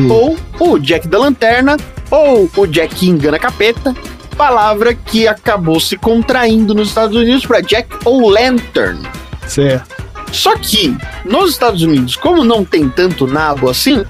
ou 0.09 0.37
o 0.59 0.77
Jack 0.77 1.07
da 1.07 1.17
Lanterna, 1.17 1.77
ou 2.11 2.49
o 2.57 2.67
Jack 2.67 2.95
que 2.95 3.07
engana 3.07 3.39
capeta, 3.39 3.95
palavra 4.35 4.93
que 4.93 5.27
acabou 5.29 5.79
se 5.79 5.95
contraindo 5.95 6.73
nos 6.73 6.89
Estados 6.89 7.15
Unidos 7.15 7.45
para 7.45 7.61
Jack 7.61 7.87
o 8.03 8.29
Lantern. 8.29 8.99
Certo. 9.47 10.03
Só 10.33 10.57
que 10.57 10.95
nos 11.23 11.51
Estados 11.51 11.81
Unidos, 11.83 12.17
como 12.17 12.43
não 12.43 12.65
tem 12.65 12.89
tanto 12.89 13.25
nabo 13.25 13.69
assim, 13.69 14.03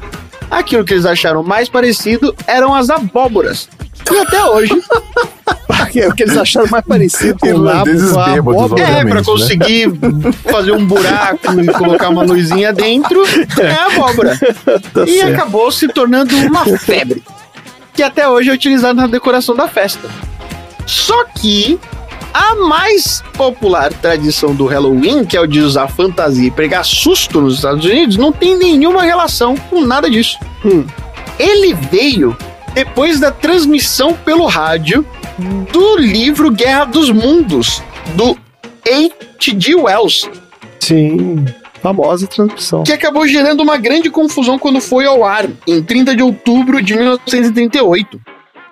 Aquilo 0.49 0.85
que 0.85 0.93
eles 0.93 1.05
acharam 1.05 1.43
mais 1.43 1.69
parecido 1.69 2.35
eram 2.47 2.73
as 2.73 2.89
abóboras. 2.89 3.67
E 4.11 4.17
até 4.17 4.43
hoje. 4.45 4.73
o 6.07 6.13
que 6.13 6.23
eles 6.23 6.37
acharam 6.37 6.67
mais 6.69 6.85
parecido 6.85 7.39
com 7.39 7.47
o 7.47 7.59
nabo, 7.59 7.89
Irlandeses 7.89 8.11
com 8.11 8.19
a 8.19 8.25
bêbados. 8.33 8.79
É, 8.79 9.05
pra 9.05 9.15
né? 9.15 9.23
conseguir 9.23 9.91
fazer 10.43 10.71
um 10.71 10.85
buraco 10.85 11.59
e 11.61 11.67
colocar 11.67 12.09
uma 12.09 12.23
luzinha 12.23 12.73
dentro, 12.73 13.23
é 13.59 13.71
a 13.71 13.85
abóbora. 13.87 14.37
e 15.07 15.19
certo. 15.19 15.33
acabou 15.33 15.71
se 15.71 15.87
tornando 15.87 16.35
uma 16.37 16.65
febre, 16.77 17.23
que 17.93 18.03
até 18.03 18.27
hoje 18.27 18.49
é 18.49 18.53
utilizada 18.53 19.01
na 19.01 19.07
decoração 19.07 19.55
da 19.55 19.67
festa. 19.67 20.09
Só 20.85 21.25
que 21.25 21.79
a 22.33 22.53
mais 22.55 23.23
popular 23.33 23.93
tradição 23.93 24.53
do 24.53 24.65
Halloween, 24.65 25.23
que 25.23 25.37
é 25.37 25.41
o 25.41 25.47
de 25.47 25.61
usar 25.61 25.87
fantasia 25.87 26.47
e 26.47 26.51
pregar 26.51 26.83
susto 26.83 27.39
nos 27.39 27.55
Estados 27.55 27.85
Unidos, 27.85 28.17
não 28.17 28.31
tem 28.31 28.57
nenhuma 28.57 29.03
relação 29.03 29.55
com 29.55 29.85
nada 29.85 30.09
disso. 30.09 30.37
Ele 31.39 31.73
veio 31.73 32.35
depois 32.75 33.21
da 33.21 33.31
transmissão 33.31 34.13
pelo 34.13 34.45
rádio 34.45 35.05
do 35.71 35.97
livro 35.97 36.51
Guerra 36.51 36.83
dos 36.85 37.09
Mundos, 37.09 37.81
do 38.15 38.37
H.G. 38.85 39.75
Wells, 39.75 40.29
Sim, 40.81 41.45
famosa 41.81 42.27
transmissão. 42.27 42.83
que 42.83 42.91
acabou 42.91 43.25
gerando 43.25 43.63
uma 43.63 43.77
grande 43.77 44.09
confusão 44.09 44.59
quando 44.59 44.81
foi 44.81 45.05
ao 45.05 45.23
ar, 45.23 45.47
em 45.65 45.81
30 45.81 46.17
de 46.17 46.21
outubro 46.21 46.83
de 46.83 46.93
1938. 46.93 48.19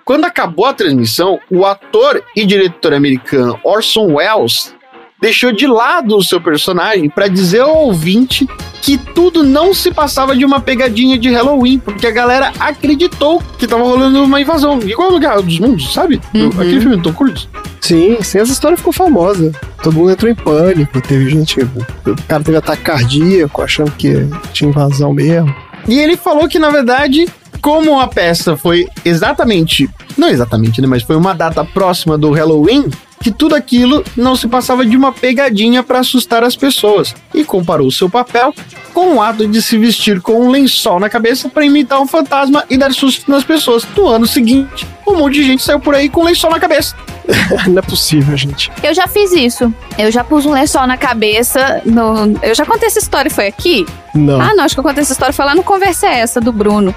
Quando 0.04 0.26
acabou 0.26 0.66
a 0.66 0.74
transmissão, 0.74 1.40
o 1.50 1.64
ator 1.64 2.22
e 2.36 2.44
diretor 2.44 2.92
americano 2.92 3.58
Orson 3.64 4.12
Welles 4.12 4.74
deixou 5.18 5.50
de 5.50 5.66
lado 5.66 6.14
o 6.14 6.22
seu 6.22 6.38
personagem 6.38 7.08
para 7.08 7.26
dizer 7.26 7.60
ao 7.60 7.86
ouvinte 7.86 8.46
que 8.84 8.98
tudo 8.98 9.42
não 9.42 9.72
se 9.72 9.90
passava 9.90 10.36
de 10.36 10.44
uma 10.44 10.60
pegadinha 10.60 11.18
de 11.18 11.30
Halloween, 11.30 11.78
porque 11.78 12.06
a 12.06 12.10
galera 12.10 12.52
acreditou 12.60 13.42
que 13.58 13.66
tava 13.66 13.82
rolando 13.82 14.22
uma 14.22 14.38
invasão, 14.38 14.78
igual 14.82 15.10
no 15.10 15.18
Guerra 15.18 15.40
dos 15.40 15.58
Mundos, 15.58 15.90
sabe? 15.94 16.20
Aquele 16.54 16.80
filme 16.82 16.96
do 16.98 17.02
Tom 17.02 17.14
Cruise. 17.14 17.48
Sim, 17.80 18.18
sim, 18.20 18.38
essa 18.38 18.52
história 18.52 18.76
ficou 18.76 18.92
famosa. 18.92 19.52
Todo 19.82 19.94
mundo 19.94 20.10
entrou 20.10 20.30
em 20.30 20.34
pânico, 20.34 21.00
teve 21.00 21.30
gente. 21.30 21.62
O 21.62 22.14
cara 22.28 22.44
teve 22.44 22.58
ataque 22.58 22.82
cardíaco, 22.82 23.62
achando 23.62 23.90
que 23.92 24.28
tinha 24.52 24.68
invasão 24.68 25.14
mesmo. 25.14 25.54
E 25.88 25.98
ele 25.98 26.18
falou 26.18 26.46
que, 26.46 26.58
na 26.58 26.68
verdade, 26.68 27.26
como 27.62 27.98
a 27.98 28.06
peça 28.06 28.54
foi 28.54 28.86
exatamente. 29.02 29.88
Não 30.18 30.28
exatamente, 30.28 30.82
né? 30.82 30.86
Mas 30.86 31.02
foi 31.02 31.16
uma 31.16 31.34
data 31.34 31.64
próxima 31.64 32.18
do 32.18 32.32
Halloween. 32.32 32.90
Que 33.24 33.32
tudo 33.32 33.54
aquilo 33.54 34.04
não 34.14 34.36
se 34.36 34.46
passava 34.46 34.84
de 34.84 34.94
uma 34.94 35.10
pegadinha 35.10 35.82
para 35.82 36.00
assustar 36.00 36.44
as 36.44 36.54
pessoas. 36.54 37.14
E 37.32 37.42
comparou 37.42 37.90
seu 37.90 38.10
papel 38.10 38.54
com 38.92 39.14
o 39.14 39.22
ato 39.22 39.48
de 39.48 39.62
se 39.62 39.78
vestir 39.78 40.20
com 40.20 40.46
um 40.46 40.50
lençol 40.50 41.00
na 41.00 41.08
cabeça 41.08 41.48
para 41.48 41.64
imitar 41.64 42.00
um 42.00 42.06
fantasma 42.06 42.64
e 42.68 42.76
dar 42.76 42.92
susto 42.92 43.30
nas 43.30 43.42
pessoas. 43.42 43.86
No 43.96 44.08
ano 44.08 44.26
seguinte, 44.26 44.86
um 45.06 45.16
monte 45.16 45.34
de 45.34 45.44
gente 45.44 45.62
saiu 45.62 45.80
por 45.80 45.94
aí 45.94 46.10
com 46.10 46.22
lençol 46.22 46.50
na 46.50 46.60
cabeça. 46.60 46.94
Não 47.66 47.78
é 47.78 47.82
possível, 47.82 48.36
gente. 48.36 48.70
Eu 48.82 48.94
já 48.94 49.06
fiz 49.06 49.32
isso. 49.32 49.72
Eu 49.98 50.10
já 50.10 50.22
pus 50.22 50.44
um 50.44 50.52
lençol 50.52 50.86
na 50.86 50.96
cabeça. 50.96 51.80
No... 51.84 52.38
Eu 52.42 52.54
já 52.54 52.66
contei 52.66 52.88
essa 52.88 52.98
história, 52.98 53.30
foi 53.30 53.46
aqui? 53.46 53.86
Não. 54.14 54.40
Ah, 54.40 54.54
não, 54.54 54.64
acho 54.64 54.74
que 54.74 54.80
eu 54.80 54.84
contei 54.84 55.02
essa 55.02 55.12
história. 55.12 55.32
Foi 55.32 55.44
lá 55.44 55.54
no 55.54 55.62
Conversa 55.62 56.06
Essa, 56.06 56.40
do 56.40 56.52
Bruno. 56.52 56.94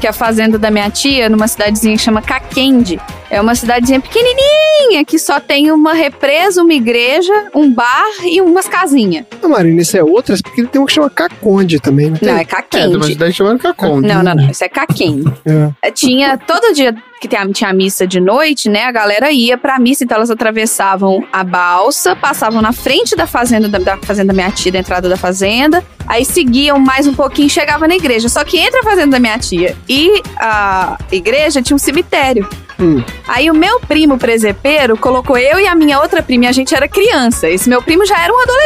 Que 0.00 0.06
é 0.06 0.10
a 0.10 0.12
fazenda 0.12 0.58
da 0.58 0.70
minha 0.70 0.88
tia, 0.88 1.28
numa 1.28 1.48
cidadezinha 1.48 1.96
que 1.96 2.02
chama 2.02 2.22
Caquende. 2.22 3.00
É 3.30 3.40
uma 3.40 3.54
cidadezinha 3.54 4.00
pequenininha, 4.00 5.04
que 5.04 5.18
só 5.18 5.40
tem 5.40 5.70
uma 5.70 5.92
represa, 5.92 6.62
uma 6.62 6.72
igreja, 6.72 7.32
um 7.54 7.72
bar 7.72 8.04
e 8.24 8.40
umas 8.40 8.68
casinhas. 8.68 9.24
Não, 9.42 9.50
Marina, 9.50 9.82
isso 9.82 9.96
é 9.96 10.02
outra, 10.02 10.36
porque 10.42 10.64
tem 10.64 10.80
um 10.80 10.86
que 10.86 10.92
chama 10.92 11.10
Caconde 11.10 11.80
também, 11.80 12.10
não 12.10 12.16
tem? 12.16 12.28
Não, 12.28 12.38
é 12.38 12.44
Caquende. 12.44 12.94
É, 12.94 12.96
uma 12.96 13.06
cidade 13.06 13.32
chamada 13.32 13.58
Caconde. 13.58 14.06
Não, 14.06 14.22
não, 14.22 14.34
não. 14.34 14.50
Isso 14.50 14.64
é 14.64 14.68
Caquende. 14.68 15.26
É. 15.46 15.88
É, 15.88 15.90
Tinha 15.92 16.36
todo 16.36 16.74
dia 16.74 16.94
que 17.20 17.28
tinha, 17.28 17.46
tinha 17.48 17.72
missa 17.72 18.06
de 18.06 18.18
noite, 18.18 18.68
né? 18.68 18.84
A 18.84 18.92
galera 18.92 19.30
ia 19.30 19.56
pra 19.56 19.78
missa, 19.78 20.02
então 20.02 20.16
elas 20.16 20.30
atravessavam 20.30 21.24
a 21.32 21.44
balsa, 21.44 22.16
passavam 22.16 22.60
na 22.60 22.72
frente 22.72 23.14
da 23.14 23.26
fazenda 23.26 23.68
da, 23.68 23.78
da 23.78 23.96
fazenda 23.98 24.28
da 24.28 24.32
minha 24.34 24.50
tia, 24.50 24.72
da 24.72 24.80
entrada 24.80 25.08
da 25.08 25.16
fazenda, 25.16 25.84
aí 26.06 26.24
seguiam 26.24 26.78
mais 26.78 27.06
um 27.06 27.14
pouquinho 27.14 27.46
e 27.46 27.50
chegava 27.50 27.86
na 27.86 27.94
igreja. 27.94 28.28
Só 28.28 28.44
que 28.44 28.58
entre 28.58 28.80
a 28.80 28.82
fazenda 28.82 29.12
da 29.12 29.20
minha 29.20 29.38
tia 29.38 29.76
e 29.88 30.20
a 30.36 30.98
igreja 31.12 31.62
tinha 31.62 31.76
um 31.76 31.78
cemitério. 31.78 32.48
Hum. 32.78 33.02
Aí 33.26 33.50
o 33.50 33.54
meu 33.54 33.80
primo 33.80 34.18
presepeiro 34.18 34.96
colocou 34.96 35.36
eu 35.36 35.58
e 35.58 35.66
a 35.66 35.74
minha 35.74 36.00
outra 36.00 36.22
prima, 36.22 36.44
e 36.44 36.48
a 36.48 36.52
gente 36.52 36.74
era 36.74 36.88
criança. 36.88 37.48
Esse 37.48 37.68
meu 37.68 37.82
primo 37.82 38.04
já 38.06 38.18
era 38.22 38.32
um 38.32 38.40
adolescente, 38.40 38.56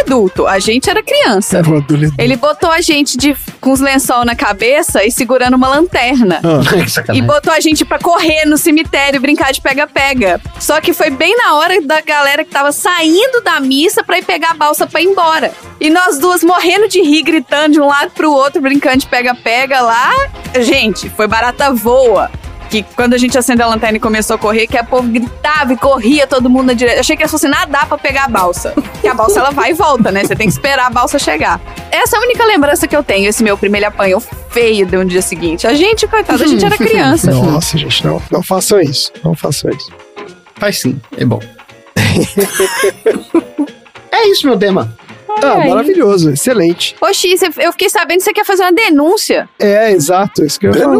a 0.48 0.58
gente 0.58 0.90
era 0.90 1.02
criança. 1.02 1.58
Era 1.58 1.70
um 1.70 1.76
adolescente. 1.76 2.18
Ele 2.18 2.36
botou 2.36 2.70
a 2.70 2.80
gente 2.80 3.16
de, 3.16 3.36
com 3.60 3.72
os 3.72 3.80
lençol 3.80 4.24
na 4.24 4.34
cabeça 4.34 5.04
e 5.04 5.10
segurando 5.10 5.54
uma 5.54 5.68
lanterna. 5.68 6.40
Ah. 6.44 6.60
E 7.14 7.22
botou 7.22 7.52
a 7.52 7.60
gente 7.60 7.84
pra 7.84 7.98
correr 7.98 8.44
no 8.44 8.56
cemitério, 8.56 9.20
brincar 9.20 9.52
de 9.52 9.60
pega-pega. 9.60 10.40
Só 10.58 10.80
que 10.80 10.92
foi 10.92 11.10
bem 11.10 11.36
na 11.36 11.54
hora 11.54 11.80
da 11.82 12.00
galera 12.00 12.44
que 12.44 12.50
tava 12.50 12.72
saindo 12.72 13.42
da 13.42 13.60
missa 13.60 14.02
pra 14.04 14.18
ir 14.18 14.24
pegar 14.24 14.50
a 14.50 14.54
balsa 14.54 14.86
pra 14.86 15.00
ir 15.00 15.06
embora. 15.06 15.52
E 15.80 15.90
nós 15.90 16.18
duas 16.18 16.42
morrendo 16.42 16.88
de 16.88 17.00
rir, 17.02 17.22
gritando 17.22 17.74
de 17.74 17.80
um 17.80 17.86
lado 17.86 18.10
pro 18.10 18.30
outro, 18.30 18.60
brincando 18.60 18.98
de 18.98 19.06
pega-pega 19.06 19.80
lá. 19.80 20.12
Gente, 20.60 21.08
foi 21.10 21.26
barata 21.26 21.72
voa. 21.72 22.30
Que 22.70 22.84
quando 22.94 23.14
a 23.14 23.18
gente 23.18 23.36
acendeu 23.36 23.66
a 23.66 23.70
lanterna 23.70 23.96
e 23.96 24.00
começou 24.00 24.36
a 24.36 24.38
correr, 24.38 24.68
que 24.68 24.78
a 24.78 24.84
povo 24.84 25.08
gritava 25.08 25.72
e 25.72 25.76
corria 25.76 26.26
todo 26.26 26.48
mundo 26.48 26.66
na 26.66 26.72
direita. 26.72 26.98
Eu 26.98 27.00
achei 27.00 27.16
que 27.16 27.22
eles 27.22 27.30
fossem 27.30 27.50
nadar 27.50 27.86
pra 27.86 27.98
pegar 27.98 28.24
a 28.24 28.28
balsa. 28.28 28.72
Que 29.00 29.08
a 29.08 29.14
balsa 29.14 29.40
ela 29.40 29.50
vai 29.50 29.72
e 29.72 29.74
volta, 29.74 30.12
né? 30.12 30.22
Você 30.22 30.36
tem 30.36 30.46
que 30.46 30.52
esperar 30.52 30.86
a 30.86 30.90
balsa 30.90 31.18
chegar. 31.18 31.60
Essa 31.90 32.16
é 32.16 32.20
a 32.20 32.22
única 32.22 32.44
lembrança 32.44 32.86
que 32.86 32.94
eu 32.94 33.02
tenho. 33.02 33.28
Esse 33.28 33.42
meu 33.42 33.58
primo 33.58 33.74
ele 33.74 33.84
apanhou 33.84 34.22
feio 34.50 34.86
de 34.86 34.96
um 34.96 35.04
dia 35.04 35.20
seguinte. 35.20 35.66
A 35.66 35.74
gente, 35.74 36.06
coitada, 36.06 36.44
a 36.44 36.46
gente 36.46 36.64
era 36.64 36.76
criança. 36.76 37.32
Nossa, 37.34 37.76
gente, 37.76 38.06
não, 38.06 38.22
não 38.30 38.42
façam 38.42 38.80
isso. 38.80 39.12
Não 39.24 39.34
façam 39.34 39.70
isso. 39.70 39.90
Faz 40.54 40.78
sim, 40.78 41.00
é 41.16 41.24
bom. 41.24 41.40
é 44.12 44.28
isso, 44.28 44.46
meu 44.46 44.56
tema. 44.56 44.96
Ah, 45.42 45.56
Ai. 45.58 45.68
maravilhoso, 45.68 46.30
excelente. 46.30 46.94
Oxi, 47.00 47.34
eu 47.58 47.72
fiquei 47.72 47.88
sabendo 47.88 48.18
que 48.18 48.24
você 48.24 48.32
quer 48.32 48.44
fazer 48.44 48.62
uma 48.62 48.72
denúncia. 48.72 49.48
É, 49.58 49.90
exato, 49.90 50.44
isso 50.44 50.60
que 50.60 50.66
eu 50.66 50.74
ia 50.74 50.82
falar. 50.82 50.96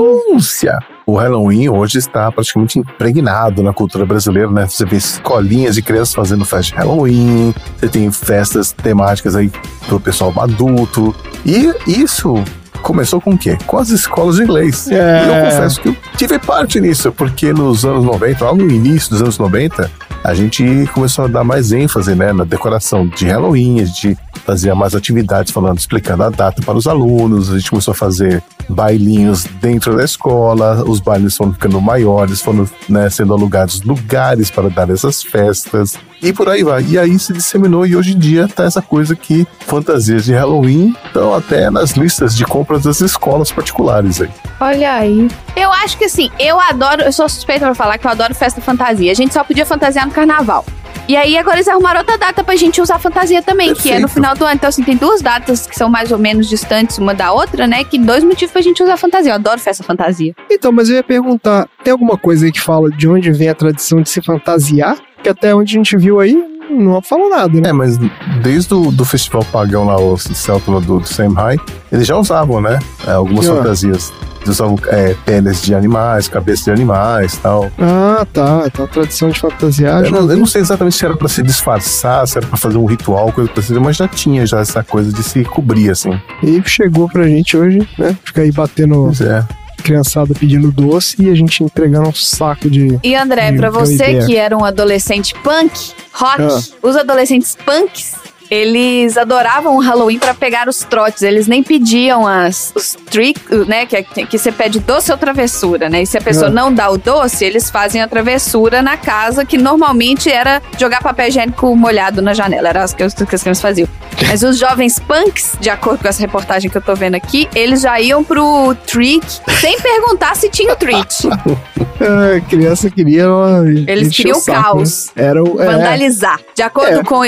O 1.10 1.16
Halloween 1.16 1.68
hoje 1.68 1.98
está 1.98 2.30
praticamente 2.30 2.78
impregnado 2.78 3.64
na 3.64 3.72
cultura 3.72 4.06
brasileira, 4.06 4.48
né? 4.48 4.68
Você 4.68 4.84
vê 4.84 4.96
escolinhas 4.96 5.74
de 5.74 5.82
crianças 5.82 6.14
fazendo 6.14 6.44
festa 6.44 6.70
de 6.70 6.78
Halloween, 6.78 7.52
você 7.76 7.88
tem 7.88 8.12
festas 8.12 8.70
temáticas 8.70 9.34
aí 9.34 9.50
pro 9.88 9.98
pessoal 9.98 10.32
adulto. 10.38 11.12
E 11.44 11.74
isso 11.84 12.34
começou 12.80 13.20
com 13.20 13.32
o 13.32 13.38
quê? 13.38 13.58
Com 13.66 13.78
as 13.78 13.88
escolas 13.88 14.36
de 14.36 14.44
inglês. 14.44 14.86
É. 14.88 15.24
E 15.24 15.28
eu 15.28 15.50
confesso 15.50 15.80
que 15.80 15.88
eu 15.88 15.96
tive 16.16 16.38
parte 16.38 16.80
nisso, 16.80 17.10
porque 17.10 17.52
nos 17.52 17.84
anos 17.84 18.04
90, 18.04 18.44
logo 18.44 18.62
no 18.62 18.70
início 18.70 19.10
dos 19.10 19.20
anos 19.20 19.36
90, 19.36 19.90
a 20.22 20.34
gente 20.34 20.86
começou 20.92 21.24
a 21.24 21.28
dar 21.28 21.44
mais 21.44 21.72
ênfase 21.72 22.14
né, 22.14 22.32
na 22.32 22.44
decoração 22.44 23.06
de 23.06 23.26
Halloween, 23.26 23.80
a 23.80 23.84
gente 23.84 24.16
fazia 24.44 24.74
mais 24.74 24.94
atividades 24.94 25.52
falando, 25.52 25.78
explicando 25.78 26.24
a 26.24 26.30
data 26.30 26.62
para 26.62 26.76
os 26.76 26.86
alunos, 26.86 27.50
a 27.50 27.58
gente 27.58 27.70
começou 27.70 27.92
a 27.92 27.94
fazer 27.94 28.42
bailinhos 28.68 29.44
dentro 29.60 29.96
da 29.96 30.04
escola, 30.04 30.84
os 30.84 31.00
bailes 31.00 31.36
foram 31.36 31.52
ficando 31.52 31.80
maiores, 31.80 32.40
foram 32.40 32.68
né, 32.88 33.08
sendo 33.08 33.32
alugados 33.32 33.82
lugares 33.82 34.50
para 34.50 34.68
dar 34.68 34.90
essas 34.90 35.22
festas, 35.22 35.98
e 36.22 36.32
por 36.32 36.48
aí 36.48 36.62
vai. 36.62 36.84
E 36.88 36.98
aí 36.98 37.18
se 37.18 37.32
disseminou 37.32 37.86
e 37.86 37.96
hoje 37.96 38.12
em 38.12 38.18
dia 38.18 38.48
tá 38.48 38.64
essa 38.64 38.82
coisa 38.82 39.14
que 39.16 39.46
fantasias 39.66 40.24
de 40.24 40.32
Halloween 40.32 40.94
estão 41.06 41.34
até 41.34 41.70
nas 41.70 41.92
listas 41.92 42.34
de 42.36 42.44
compras 42.44 42.82
das 42.82 43.00
escolas 43.00 43.50
particulares 43.50 44.20
aí. 44.20 44.30
Olha 44.60 44.94
aí. 44.94 45.28
Eu 45.56 45.72
acho 45.72 45.96
que 45.96 46.04
assim, 46.04 46.30
eu 46.38 46.60
adoro, 46.60 47.02
eu 47.02 47.12
sou 47.12 47.28
suspeita 47.28 47.64
pra 47.64 47.74
falar 47.74 47.98
que 47.98 48.06
eu 48.06 48.10
adoro 48.10 48.34
festa 48.34 48.60
fantasia. 48.60 49.10
A 49.10 49.14
gente 49.14 49.32
só 49.32 49.42
podia 49.44 49.66
fantasiar 49.66 50.06
no 50.06 50.12
carnaval. 50.12 50.64
E 51.08 51.16
aí 51.16 51.36
agora 51.36 51.56
eles 51.56 51.66
arrumaram 51.66 52.00
outra 52.00 52.16
data 52.16 52.44
pra 52.44 52.54
gente 52.54 52.80
usar 52.80 52.98
fantasia 53.00 53.42
também, 53.42 53.74
que 53.74 53.90
é 53.90 53.94
no 53.94 54.02
Perfeito. 54.02 54.08
final 54.10 54.36
do 54.36 54.44
ano. 54.44 54.54
Então, 54.54 54.68
assim, 54.68 54.84
tem 54.84 54.96
duas 54.96 55.20
datas 55.20 55.66
que 55.66 55.74
são 55.74 55.88
mais 55.88 56.12
ou 56.12 56.18
menos 56.18 56.48
distantes 56.48 56.98
uma 56.98 57.12
da 57.12 57.32
outra, 57.32 57.66
né? 57.66 57.82
Que 57.82 57.98
dois 57.98 58.22
motivos 58.22 58.52
pra 58.52 58.62
gente 58.62 58.80
usar 58.80 58.96
fantasia. 58.96 59.32
Eu 59.32 59.34
adoro 59.34 59.58
festa 59.58 59.82
fantasia. 59.82 60.32
Então, 60.48 60.70
mas 60.70 60.88
eu 60.88 60.94
ia 60.96 61.02
perguntar, 61.02 61.68
tem 61.82 61.90
alguma 61.90 62.16
coisa 62.16 62.46
aí 62.46 62.52
que 62.52 62.60
fala 62.60 62.88
de 62.90 63.08
onde 63.08 63.32
vem 63.32 63.48
a 63.48 63.54
tradição 63.56 64.00
de 64.00 64.08
se 64.08 64.22
fantasiar? 64.22 64.98
Que 65.22 65.28
até 65.28 65.54
onde 65.54 65.74
a 65.74 65.78
gente 65.78 65.96
viu 65.96 66.18
aí, 66.20 66.36
não 66.70 67.00
falou 67.02 67.28
nada, 67.28 67.60
né? 67.60 67.68
É, 67.70 67.72
mas 67.72 67.98
desde 68.42 68.72
o 68.74 68.90
do 68.90 69.04
festival 69.04 69.44
pagão 69.52 69.84
lá, 69.84 70.00
o 70.00 70.16
Celtula 70.16 70.80
do, 70.80 71.00
do 71.00 71.06
Sam 71.08 71.32
High, 71.34 71.58
eles 71.92 72.06
já 72.06 72.16
usavam, 72.16 72.60
né? 72.60 72.78
é, 73.06 73.12
algumas 73.12 73.48
Ah. 73.48 73.56
fantasias. 73.56 74.12
Eles 74.42 74.48
usavam 74.58 74.78
é, 74.86 75.14
peles 75.26 75.60
de 75.60 75.74
animais, 75.74 76.26
cabeças 76.26 76.64
de 76.64 76.70
animais 76.70 77.34
e 77.34 77.38
tal. 77.40 77.70
Ah, 77.78 78.26
tá. 78.32 78.62
Então 78.64 78.86
a 78.86 78.88
tradição 78.88 79.28
de 79.28 79.38
fantasiar. 79.38 80.02
Eu 80.02 80.10
não, 80.12 80.30
eu 80.30 80.36
não 80.38 80.46
sei 80.46 80.62
exatamente 80.62 80.96
se 80.96 81.04
era 81.04 81.14
pra 81.14 81.28
se 81.28 81.42
disfarçar, 81.42 82.26
se 82.26 82.38
era 82.38 82.46
pra 82.46 82.56
fazer 82.56 82.78
um 82.78 82.86
ritual, 82.86 83.30
coisa 83.32 83.50
parecida, 83.50 83.78
mas 83.80 83.96
já 83.96 84.08
tinha 84.08 84.46
já 84.46 84.60
essa 84.60 84.82
coisa 84.82 85.12
de 85.12 85.22
se 85.22 85.44
cobrir, 85.44 85.90
assim. 85.90 86.18
E 86.42 86.62
chegou 86.64 87.06
pra 87.10 87.24
gente 87.24 87.54
hoje, 87.54 87.86
né? 87.98 88.16
Fica 88.24 88.40
aí 88.40 88.50
batendo 88.50 89.02
Pois 89.04 89.20
é. 89.20 89.44
Criançada 89.80 90.34
pedindo 90.34 90.70
doce 90.70 91.16
e 91.22 91.28
a 91.30 91.34
gente 91.34 91.62
entregando 91.64 92.08
um 92.08 92.14
saco 92.14 92.68
de. 92.70 92.98
E 93.02 93.14
André, 93.14 93.52
pra 93.52 93.70
você 93.70 94.24
que 94.26 94.36
era 94.36 94.56
um 94.56 94.64
adolescente 94.64 95.34
punk, 95.42 95.92
rock, 96.12 96.42
Ah. 96.42 96.60
os 96.82 96.96
adolescentes 96.96 97.56
punks 97.64 98.14
eles 98.50 99.16
adoravam 99.16 99.76
o 99.76 99.80
Halloween 99.80 100.18
pra 100.18 100.34
pegar 100.34 100.68
os 100.68 100.78
trotes. 100.80 101.22
Eles 101.22 101.46
nem 101.46 101.62
pediam 101.62 102.26
as, 102.26 102.72
os 102.74 102.96
tricks, 103.08 103.64
né? 103.68 103.86
Que, 103.86 104.02
que 104.26 104.36
você 104.36 104.50
pede 104.50 104.80
doce 104.80 105.12
ou 105.12 105.16
travessura, 105.16 105.88
né? 105.88 106.02
E 106.02 106.06
se 106.06 106.18
a 106.18 106.20
pessoa 106.20 106.48
Ah. 106.48 106.50
não 106.50 106.74
dá 106.74 106.90
o 106.90 106.98
doce, 106.98 107.44
eles 107.44 107.70
fazem 107.70 108.02
a 108.02 108.08
travessura 108.08 108.82
na 108.82 108.96
casa, 108.96 109.44
que 109.44 109.56
normalmente 109.56 110.28
era 110.28 110.60
jogar 110.76 111.00
papel 111.00 111.28
higiênico 111.28 111.76
molhado 111.76 112.20
na 112.20 112.34
janela. 112.34 112.68
Era 112.70 112.82
as 112.82 112.92
que, 112.92 113.04
os- 113.04 113.14
que 113.14 113.22
as 113.36 113.40
crianças 113.40 113.62
faziam. 113.62 113.88
Mas 114.28 114.42
os 114.42 114.58
jovens 114.58 114.98
punks, 114.98 115.52
de 115.60 115.68
acordo 115.70 116.00
com 116.02 116.08
essa 116.08 116.20
reportagem 116.20 116.70
que 116.70 116.76
eu 116.76 116.82
tô 116.82 116.94
vendo 116.94 117.14
aqui, 117.16 117.48
eles 117.54 117.80
já 117.82 118.00
iam 118.00 118.22
pro 118.22 118.74
trick 118.86 119.26
sem 119.60 119.80
perguntar 119.80 120.36
se 120.36 120.48
tinha 120.48 120.72
o 120.72 120.76
treat. 120.76 121.26
A 121.28 122.40
criança 122.48 122.88
queria. 122.90 123.28
uma- 123.28 123.68
Eles 123.68 124.14
queriam 124.16 124.38
o 124.38 124.40
saco, 124.40 124.62
caos. 124.62 125.10
né? 125.16 125.24
Era 125.24 125.42
o. 125.42 125.60
é. 125.60 125.66
vandalizar. 125.66 126.38
De 126.54 126.62
acordo 126.62 127.00
É. 127.00 127.02
com. 127.02 127.20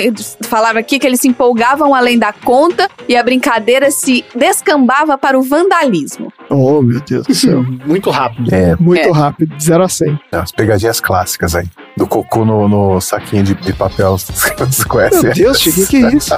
Falaram 0.43 0.79
aqui 0.79 0.99
que 0.99 1.07
eles 1.07 1.21
se 1.21 1.29
empolgavam 1.29 1.95
além 1.95 2.19
da 2.19 2.33
conta 2.33 2.89
e 3.09 3.17
a 3.17 3.23
brincadeira 3.23 3.91
se 3.91 4.25
descambava 4.35 5.19
para 5.19 5.39
o 5.39 5.43
vandalismo. 5.43 6.33
Oh, 6.49 6.83
meu 6.83 7.01
Deus 7.01 7.27
do 7.27 7.35
céu. 7.35 7.65
Muito 7.85 8.11
rápido. 8.11 8.55
É, 8.55 8.77
Muito 8.77 9.01
É. 9.09 9.11
rápido, 9.11 9.57
de 9.57 9.65
0 9.65 9.83
a 9.83 9.89
100. 9.89 10.21
as 10.31 10.53
pegadinhas 10.53 11.01
clássicas 11.01 11.55
aí. 11.57 11.67
Do 11.97 12.07
cocô 12.07 12.45
no, 12.45 12.69
no 12.69 13.01
saquinho 13.01 13.43
de, 13.45 13.55
de 13.55 13.73
papel. 13.73 14.17
Vocês 14.19 14.85
conhecem? 14.85 15.23
Meu 15.23 15.33
Deus, 15.35 15.59
o 15.67 15.73
que, 15.73 15.87
que 15.87 15.97
é 16.05 16.15
isso? 16.15 16.35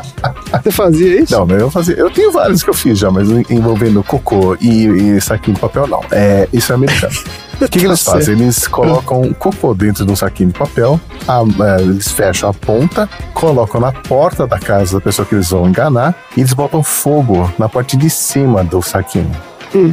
Você 0.62 0.70
fazia 0.72 1.20
isso? 1.22 1.32
Não, 1.38 1.56
eu 1.56 1.70
fazia. 1.70 1.94
Eu 1.94 2.10
tenho 2.10 2.32
vários 2.32 2.62
que 2.62 2.70
eu 2.70 2.74
fiz 2.74 2.98
já, 2.98 3.10
mas 3.10 3.28
envolvendo 3.50 4.02
cocô 4.02 4.56
e, 4.60 4.86
e 4.86 5.20
saquinho 5.20 5.54
de 5.54 5.60
papel, 5.60 5.86
não. 5.86 6.00
É, 6.10 6.48
isso 6.52 6.72
é 6.72 6.74
americano. 6.74 7.14
O 7.54 7.68
que, 7.68 7.78
que 7.78 7.86
eles 7.86 8.02
Tá 8.02 8.12
fazem? 8.14 8.34
Eles 8.34 8.66
colocam 8.66 9.32
cocô 9.34 9.74
dentro 9.74 10.04
de 10.04 10.10
um 10.10 10.16
saquinho 10.16 10.50
de 10.50 10.58
papel, 10.58 11.00
a- 11.26 11.44
é, 11.78 11.82
eles 11.82 12.10
fecham 12.10 12.48
a 12.48 12.52
ponta, 12.52 13.08
colocam 13.32 13.80
na 13.80 13.92
porta 13.92 14.44
da 14.44 14.58
casa 14.58 14.98
da 14.98 15.00
pessoa 15.00 15.24
que 15.24 15.36
eles 15.36 15.48
vão 15.50 15.68
enganar 15.68 16.16
e 16.36 16.40
eles 16.40 16.52
botam 16.52 16.82
fogo 16.82 17.48
na 17.56 17.68
parte 17.68 17.96
de 17.96 18.10
cima 18.10 18.64
do 18.64 18.82
saquinho. 18.82 19.30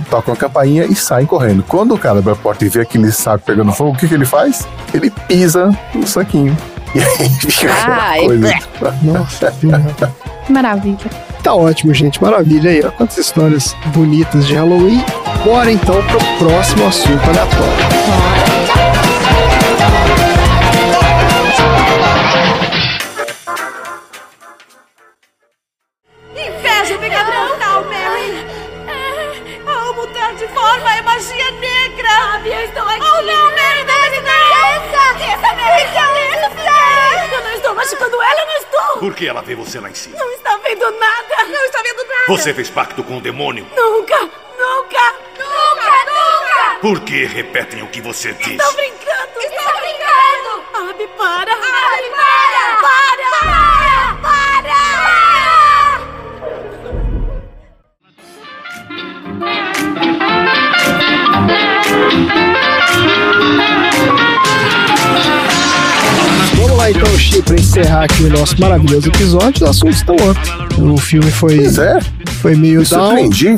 Tocam 0.09 0.33
a 0.33 0.37
campainha 0.37 0.85
e 0.85 0.95
saem 0.95 1.25
correndo. 1.25 1.63
Quando 1.67 1.93
o 1.95 1.97
cara 1.97 2.19
abre 2.19 2.33
a 2.33 2.35
porta 2.35 2.63
e 2.65 2.69
vê 2.69 2.81
aquele 2.81 3.11
saco 3.11 3.43
pegando 3.45 3.71
fogo, 3.71 3.91
o 3.91 3.97
que, 3.97 4.07
que 4.07 4.13
ele 4.13 4.25
faz? 4.25 4.67
Ele 4.93 5.09
pisa 5.27 5.75
no 5.93 6.05
saquinho. 6.07 6.55
E 6.93 6.99
aí 6.99 7.29
fica 7.29 7.71
aquela 7.71 7.95
Ah, 8.11 8.17
coisa. 8.25 8.41
blé. 8.41 8.59
Nossa, 9.01 9.53
maravilha. 10.49 10.97
Tá 11.41 11.53
ótimo, 11.53 11.93
gente. 11.93 12.21
Maravilha 12.21 12.69
aí. 12.69 12.81
Quantas 12.97 13.17
histórias 13.17 13.73
bonitas 13.95 14.45
de 14.45 14.55
Halloween. 14.55 15.01
Bora 15.45 15.71
então 15.71 15.95
pro 16.07 16.19
próximo 16.37 16.85
assunto 16.85 17.23
aleatório. 17.29 17.71
Inveja 20.09 20.30
Eu 37.34 37.41
não 37.44 37.52
estou 37.53 37.76
machucando 37.76 38.22
ela, 38.22 38.41
eu 38.41 38.45
não 38.48 38.57
estou! 38.57 38.99
Por 38.99 39.14
que 39.14 39.28
ela 39.28 39.41
vê 39.41 39.56
você 39.56 39.80
lá 39.80 39.90
em 39.90 39.95
cima? 39.95 40.18
Não 40.18 40.32
está 40.32 40.57
vendo 40.57 40.90
nada! 40.91 41.44
Não 41.45 41.65
está 41.65 41.82
vendo 41.82 42.03
nada! 42.07 42.26
Você 42.28 42.53
fez 42.53 42.69
pacto 42.69 43.03
com 43.03 43.18
o 43.18 43.22
demônio? 43.22 43.68
Nunca! 43.76 44.19
Nunca! 44.19 45.14
Nunca! 45.38 45.91
Nunca! 46.06 46.80
Por 46.82 46.99
que 47.02 47.26
repetem 47.26 47.84
o 47.84 47.88
que 47.88 48.02
você 48.02 48.34
diz? 48.34 48.48
Estou 48.48 48.73
brincando! 48.73 49.40
Estou 49.40 49.73
brincando! 49.82 50.90
Abby, 50.90 51.07
para! 51.18 51.52
Abby, 51.53 52.10
para! 52.15 52.82
Para! 52.82 53.26
Para! 53.41 54.15
Para! 54.22 54.82
Vamos 63.41 63.80
lá 66.81 66.89
então, 66.89 67.19
Chico, 67.19 67.43
pra 67.43 67.55
encerrar 67.55 68.03
aqui 68.05 68.23
o 68.23 68.29
nosso 68.29 68.59
maravilhoso 68.59 69.07
episódio. 69.07 69.63
Os 69.63 69.69
assuntos 69.69 69.97
estão 69.97 70.15
up. 70.15 70.81
O 70.81 70.97
filme 70.97 71.29
foi. 71.29 71.57
Pois 71.57 71.77
é. 71.77 71.99
Foi 72.41 72.55
meio 72.55 72.79
Me 72.79 72.85
down. 72.87 73.07
surpreendi. 73.07 73.55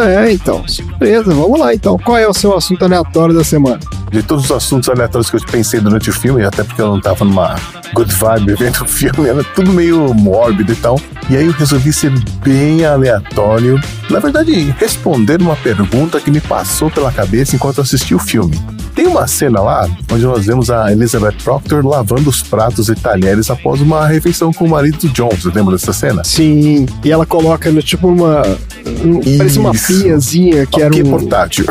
É, 0.00 0.32
então, 0.32 0.66
surpresa. 0.66 1.34
Vamos 1.34 1.60
lá 1.60 1.74
então. 1.74 1.98
Qual 1.98 2.16
é 2.16 2.26
o 2.26 2.32
seu 2.32 2.56
assunto 2.56 2.82
aleatório 2.84 3.34
da 3.34 3.44
semana? 3.44 3.78
De 4.10 4.22
todos 4.22 4.46
os 4.46 4.50
assuntos 4.50 4.88
aleatórios 4.88 5.28
que 5.30 5.36
eu 5.36 5.40
pensei 5.40 5.80
durante 5.80 6.08
o 6.08 6.12
filme, 6.12 6.44
até 6.44 6.64
porque 6.64 6.80
eu 6.80 6.86
não 6.86 7.00
tava 7.00 7.24
numa 7.24 7.56
good 7.92 8.12
vibe 8.14 8.54
vendo 8.54 8.82
o 8.82 8.86
filme, 8.86 9.28
era 9.28 9.44
tudo 9.44 9.72
meio 9.72 10.12
mórbido 10.14 10.72
e 10.72 10.76
tal. 10.76 10.98
E 11.28 11.36
aí 11.36 11.46
eu 11.46 11.52
resolvi 11.52 11.92
ser 11.92 12.12
bem 12.42 12.84
aleatório. 12.84 13.78
Na 14.08 14.18
verdade, 14.18 14.74
responder 14.78 15.40
uma 15.40 15.56
pergunta 15.56 16.20
que 16.20 16.30
me 16.30 16.40
passou 16.40 16.90
pela 16.90 17.12
cabeça 17.12 17.54
enquanto 17.54 17.78
eu 17.78 17.82
assisti 17.82 18.14
o 18.14 18.18
filme. 18.18 18.58
Tem 18.94 19.06
uma 19.06 19.26
cena 19.26 19.60
lá 19.60 19.88
onde 20.12 20.24
nós 20.24 20.44
vemos 20.44 20.70
a 20.70 20.92
Elizabeth 20.92 21.36
Proctor 21.42 21.84
lavando 21.86 22.28
os 22.28 22.42
pratos 22.42 22.88
e 22.88 22.94
talheres 22.94 23.50
após 23.50 23.80
uma 23.80 24.06
refeição 24.06 24.52
com 24.52 24.66
o 24.66 24.68
marido 24.68 24.98
do 24.98 25.08
John. 25.08 25.30
Você 25.30 25.48
lembra 25.48 25.72
dessa 25.76 25.92
cena? 25.92 26.22
Sim, 26.24 26.86
e 27.02 27.10
ela 27.10 27.24
coloca 27.24 27.70
no 27.70 27.82
tipo 27.82 28.08
uma. 28.08 28.42
Um, 29.04 29.20
parece 29.38 29.58
uma 29.58 29.72
piazinha 29.72 30.66
que 30.66 30.80
era 30.82 30.90
Que 30.90 31.02
um. 31.02 31.10
portátil. 31.10 31.64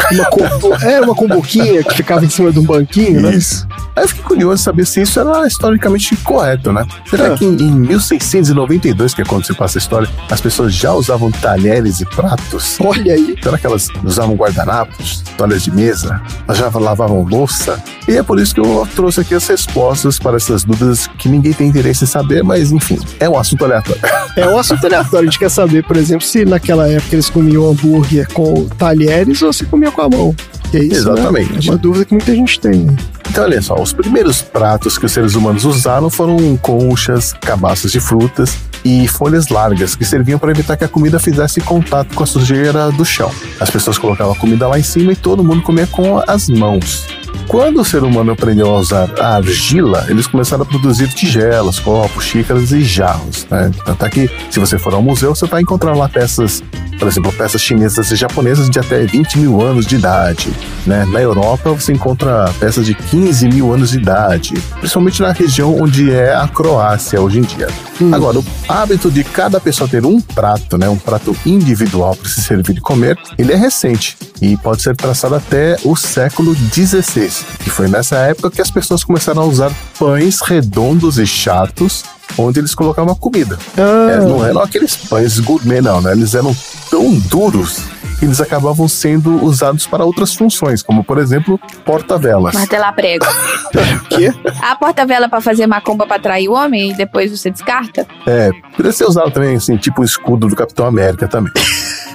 Uma 0.64 0.78
era 0.84 1.06
uma 1.06 1.14
comboquinha 1.16 1.84
que 1.84 1.96
ficava 1.96 2.26
em 2.26 2.30
cima 2.30 2.52
de 2.52 2.60
um 2.60 2.64
banquinho, 2.64 3.22
né? 3.22 3.36
Isso. 3.36 3.68
Aí 3.96 4.04
eu 4.04 4.08
fiquei 4.08 4.24
curioso 4.24 4.64
saber 4.64 4.86
se 4.88 5.02
isso 5.02 5.20
era 5.20 5.46
historicamente 5.46 6.16
correto, 6.18 6.72
né? 6.72 6.86
Será 7.10 7.34
Ah. 7.34 7.38
que 7.38 7.46
em, 7.46 7.56
em 7.62 7.72
1692, 7.72 9.14
que 9.14 9.22
é 9.22 9.26
quando 9.26 9.46
se 9.46 9.54
passa 9.54 9.78
a 9.78 9.80
história, 9.80 10.10
as 10.30 10.42
pessoas 10.42 10.74
já 10.74 10.94
usavam 10.94 11.30
talheres 11.32 12.00
e 12.02 12.06
pratos? 12.06 12.78
Olha 12.80 13.14
aí. 13.14 13.36
Será 13.42 13.58
que 13.58 13.66
elas 13.68 13.88
usavam 14.04 14.36
guardanapos, 14.36 15.24
toalhas 15.38 15.62
de 15.64 15.72
mesa? 15.72 16.22
Elas 16.48 16.58
já 16.58 16.70
lavavam 16.74 17.11
louça? 17.20 17.82
E 18.08 18.18
é 18.18 18.24
por 18.24 18.40
isso 18.40 18.54
que 18.54 18.62
eu 18.62 18.88
trouxe 18.96 19.22
aqui 19.22 19.36
as 19.36 19.48
respostas 19.48 20.18
para 20.18 20.38
essas 20.38 20.64
dúvidas 20.64 21.08
que 21.18 21.28
ninguém 21.28 21.54
tem 21.54 21.68
interesse 21.68 22.04
em 22.04 22.08
saber, 22.08 22.44
mas 22.44 22.72
enfim, 22.72 23.00
é 23.20 23.30
um 23.30 23.38
assunto 23.38 23.66
aleatório. 23.66 24.02
É 24.36 24.48
um 24.48 24.58
assunto 24.58 24.86
aleatório. 24.86 25.28
A 25.28 25.32
gente 25.32 25.40
quer 25.40 25.50
saber, 25.50 25.84
por 25.84 25.98
exemplo, 25.98 26.26
se 26.26 26.46
naquela 26.46 26.88
época 26.88 27.16
eles 27.16 27.30
comiam 27.30 27.70
hambúrguer 27.70 28.32
com 28.32 28.66
talheres 28.78 29.42
ou 29.42 29.52
se 29.52 29.66
comiam 29.66 29.92
com 29.92 30.02
a 30.02 30.10
mão. 30.10 30.36
É 30.74 30.80
isso, 30.80 31.12
né? 31.12 31.20
Exatamente. 31.20 31.68
É 31.68 31.72
uma 31.72 31.78
dúvida 31.78 32.06
que 32.06 32.14
muita 32.14 32.34
gente 32.34 32.60
tem. 32.60 32.88
Então, 33.32 33.46
olha 33.46 33.62
só, 33.62 33.82
os 33.82 33.94
primeiros 33.94 34.42
pratos 34.42 34.98
que 34.98 35.06
os 35.06 35.12
seres 35.14 35.36
humanos 35.36 35.64
usaram 35.64 36.10
foram 36.10 36.58
conchas, 36.58 37.32
cabaças 37.32 37.90
de 37.90 38.02
frutas 38.02 38.58
e 38.84 39.08
folhas 39.08 39.48
largas 39.48 39.96
que 39.96 40.04
serviam 40.04 40.38
para 40.38 40.52
evitar 40.52 40.76
que 40.76 40.84
a 40.84 40.88
comida 40.88 41.18
fizesse 41.18 41.62
contato 41.62 42.14
com 42.14 42.24
a 42.24 42.28
sujeira 42.28 42.92
do 42.92 43.06
chão. 43.06 43.32
As 43.58 43.70
pessoas 43.70 43.98
colocavam 43.98 44.34
a 44.34 44.36
comida 44.36 44.68
lá 44.68 44.78
em 44.78 44.84
cima 44.84 45.14
e 45.14 45.16
todo 45.16 45.46
mundo 45.46 45.62
comia 45.62 45.88
com 45.88 46.22
as 46.28 46.50
mãos. 46.50 47.08
Quando 47.48 47.82
o 47.82 47.86
ser 47.86 48.04
humano 48.04 48.32
aprendeu 48.32 48.74
a 48.74 48.80
usar 48.80 49.10
a 49.20 49.36
argila, 49.36 50.06
eles 50.08 50.26
começaram 50.26 50.64
a 50.64 50.66
produzir 50.66 51.10
tigelas, 51.10 51.80
copos, 51.80 52.24
xícaras 52.24 52.72
e 52.72 52.82
jarros. 52.82 53.46
Né? 53.50 53.72
Tanto 53.86 54.06
é 54.06 54.10
que, 54.10 54.30
se 54.50 54.60
você 54.60 54.78
for 54.78 54.94
ao 54.94 55.02
museu, 55.02 55.36
você 55.36 55.46
vai 55.46 55.62
encontrar 55.62 55.94
lá 55.94 56.08
peças, 56.08 56.64
por 56.98 57.08
exemplo, 57.08 57.32
peças 57.34 57.62
chinesas 57.62 58.10
e 58.10 58.16
japonesas 58.16 58.70
de 58.70 58.80
até 58.80 59.06
20 59.06 59.40
mil 59.40 59.62
anos 59.62 59.86
de 59.86 59.96
idade. 59.96 60.50
Né? 60.86 61.06
Na 61.06 61.22
Europa, 61.22 61.74
você 61.74 61.92
encontra 61.92 62.50
peças 62.60 62.86
de 62.86 62.94
15 62.94 63.50
mil 63.50 63.74
anos 63.74 63.92
de 63.92 63.98
idade, 63.98 64.54
principalmente 64.80 65.22
na 65.22 65.32
região 65.32 65.78
onde 65.78 66.10
é 66.10 66.34
a 66.34 66.48
Croácia 66.48 67.20
hoje 67.20 67.40
em 67.40 67.44
dia. 67.44 67.68
Agora, 68.14 68.40
o 68.40 68.46
hábito 68.68 69.12
de 69.12 69.24
cada 69.24 69.60
pessoa 69.60 69.88
ter 69.88 70.06
um 70.06 70.20
prato, 70.20 70.78
né, 70.78 70.90
um 70.90 70.98
prato 70.98 71.36
individual 71.46 72.16
para 72.16 72.30
se 72.30 72.42
servir 72.42 72.78
e 72.78 72.82
comer, 72.82 73.18
ele 73.38 73.52
é 73.52 73.56
recente 73.56 74.18
e 74.42 74.58
pode 74.58 74.82
ser 74.82 74.96
traçado 74.96 75.36
até 75.36 75.78
o 75.84 75.96
século 75.96 76.56
XVI, 76.56 77.21
que 77.64 77.70
foi 77.70 77.88
nessa 77.88 78.18
época 78.18 78.52
que 78.52 78.62
as 78.62 78.72
pessoas 78.72 79.04
começaram 79.04 79.42
a 79.42 79.46
usar 79.46 79.72
pães 79.98 80.42
redondos 80.42 81.18
e 81.18 81.26
chatos 81.26 82.04
onde 82.38 82.60
eles 82.60 82.74
colocavam 82.74 83.14
a 83.14 83.16
comida. 83.16 83.58
É, 83.78 84.20
não 84.20 84.46
eram 84.46 84.62
aqueles 84.62 84.96
pães 84.96 85.40
gourmet, 85.40 85.82
não, 85.82 86.02
né? 86.02 86.12
Eles 86.14 86.34
eram 86.34 86.56
tão 86.90 87.14
duros 87.14 87.80
que 88.20 88.26
eles 88.26 88.40
acabavam 88.40 88.88
sendo 88.88 89.44
usados 89.44 89.88
para 89.88 90.06
outras 90.06 90.36
funções, 90.36 90.84
como 90.84 91.04
por 91.04 91.18
exemplo, 91.18 91.60
porta-velas. 91.84 92.54
Martelar 92.54 92.94
prego. 92.94 93.26
Quê? 94.10 94.32
A 94.62 94.76
porta-vela 94.76 95.28
pra 95.28 95.42
fazer 95.42 95.66
macumba 95.66 96.06
pra 96.06 96.18
atrair 96.18 96.48
o 96.48 96.54
homem 96.54 96.92
e 96.92 96.94
depois 96.94 97.32
você 97.32 97.50
descarta? 97.50 98.06
É, 98.28 98.52
poderia 98.72 98.92
ser 98.92 99.06
usado 99.06 99.32
também, 99.32 99.56
assim, 99.56 99.76
tipo 99.76 100.02
o 100.02 100.06
escudo 100.06 100.48
do 100.48 100.56
Capitão 100.56 100.86
América 100.86 101.28
também. 101.28 101.52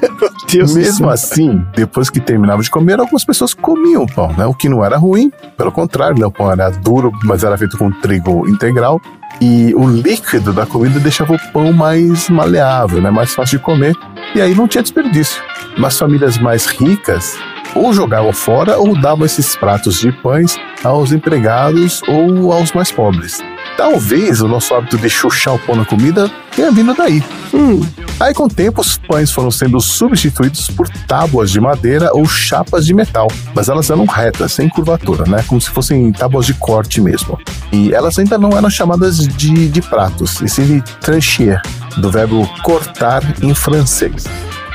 Deus 0.50 0.74
Mesmo 0.74 1.10
assim, 1.10 1.64
depois 1.74 2.08
que 2.08 2.20
terminavam 2.20 2.62
de 2.62 2.70
comer, 2.70 2.98
algumas 2.98 3.24
pessoas 3.24 3.52
comiam 3.54 4.02
o 4.02 4.06
pão, 4.06 4.32
né? 4.36 4.46
O 4.46 4.54
que 4.54 4.68
não 4.68 4.84
era 4.84 4.96
ruim, 4.96 5.30
pelo 5.56 5.72
contrário, 5.72 6.18
né? 6.18 6.26
o 6.26 6.30
pão 6.30 6.50
era 6.50 6.70
duro, 6.70 7.12
mas 7.24 7.44
era 7.44 7.56
feito 7.58 7.76
com 7.76 7.90
trigo 7.90 8.48
integral. 8.48 9.00
E 9.40 9.74
o 9.74 9.86
líquido 9.86 10.52
da 10.52 10.64
comida 10.64 10.98
deixava 10.98 11.34
o 11.34 11.52
pão 11.52 11.72
mais 11.72 12.28
maleável, 12.28 13.02
né? 13.02 13.10
mais 13.10 13.34
fácil 13.34 13.58
de 13.58 13.64
comer. 13.64 13.94
E 14.34 14.40
aí 14.40 14.54
não 14.54 14.66
tinha 14.66 14.82
desperdício. 14.82 15.42
Nas 15.76 15.98
famílias 15.98 16.38
mais 16.38 16.66
ricas, 16.66 17.36
ou 17.74 17.92
jogavam 17.92 18.32
fora 18.32 18.78
ou 18.78 18.98
davam 18.98 19.26
esses 19.26 19.54
pratos 19.56 20.00
de 20.00 20.10
pães 20.10 20.56
aos 20.82 21.12
empregados 21.12 22.02
ou 22.08 22.52
aos 22.52 22.72
mais 22.72 22.90
pobres. 22.90 23.38
Talvez 23.76 24.40
o 24.40 24.48
nosso 24.48 24.74
hábito 24.74 24.96
de 24.96 25.10
chuchar 25.10 25.54
o 25.54 25.58
pão 25.58 25.76
na 25.76 25.84
comida 25.84 26.30
tenha 26.54 26.72
vindo 26.72 26.94
daí. 26.94 27.22
Aí, 28.18 28.32
com 28.32 28.44
o 28.44 28.48
tempo, 28.48 28.80
os 28.80 28.96
pães 28.96 29.30
foram 29.30 29.50
sendo 29.50 29.78
substituídos 29.78 30.68
por 30.68 30.88
tábuas 31.06 31.50
de 31.50 31.60
madeira 31.60 32.10
ou 32.14 32.24
chapas 32.26 32.86
de 32.86 32.94
metal, 32.94 33.28
mas 33.54 33.68
elas 33.68 33.90
eram 33.90 34.06
retas, 34.06 34.52
sem 34.52 34.68
curvatura, 34.68 35.24
né? 35.28 35.44
Como 35.46 35.60
se 35.60 35.68
fossem 35.68 36.10
tábuas 36.12 36.46
de 36.46 36.54
corte 36.54 37.00
mesmo. 37.00 37.38
E 37.70 37.92
elas 37.92 38.18
ainda 38.18 38.38
não 38.38 38.56
eram 38.56 38.70
chamadas 38.70 39.18
de, 39.18 39.68
de 39.68 39.82
pratos, 39.82 40.40
e 40.40 40.48
sim 40.48 40.64
de 40.64 40.82
tranchier, 41.00 41.60
do 41.98 42.10
verbo 42.10 42.48
cortar 42.62 43.22
em 43.42 43.54
francês. 43.54 44.24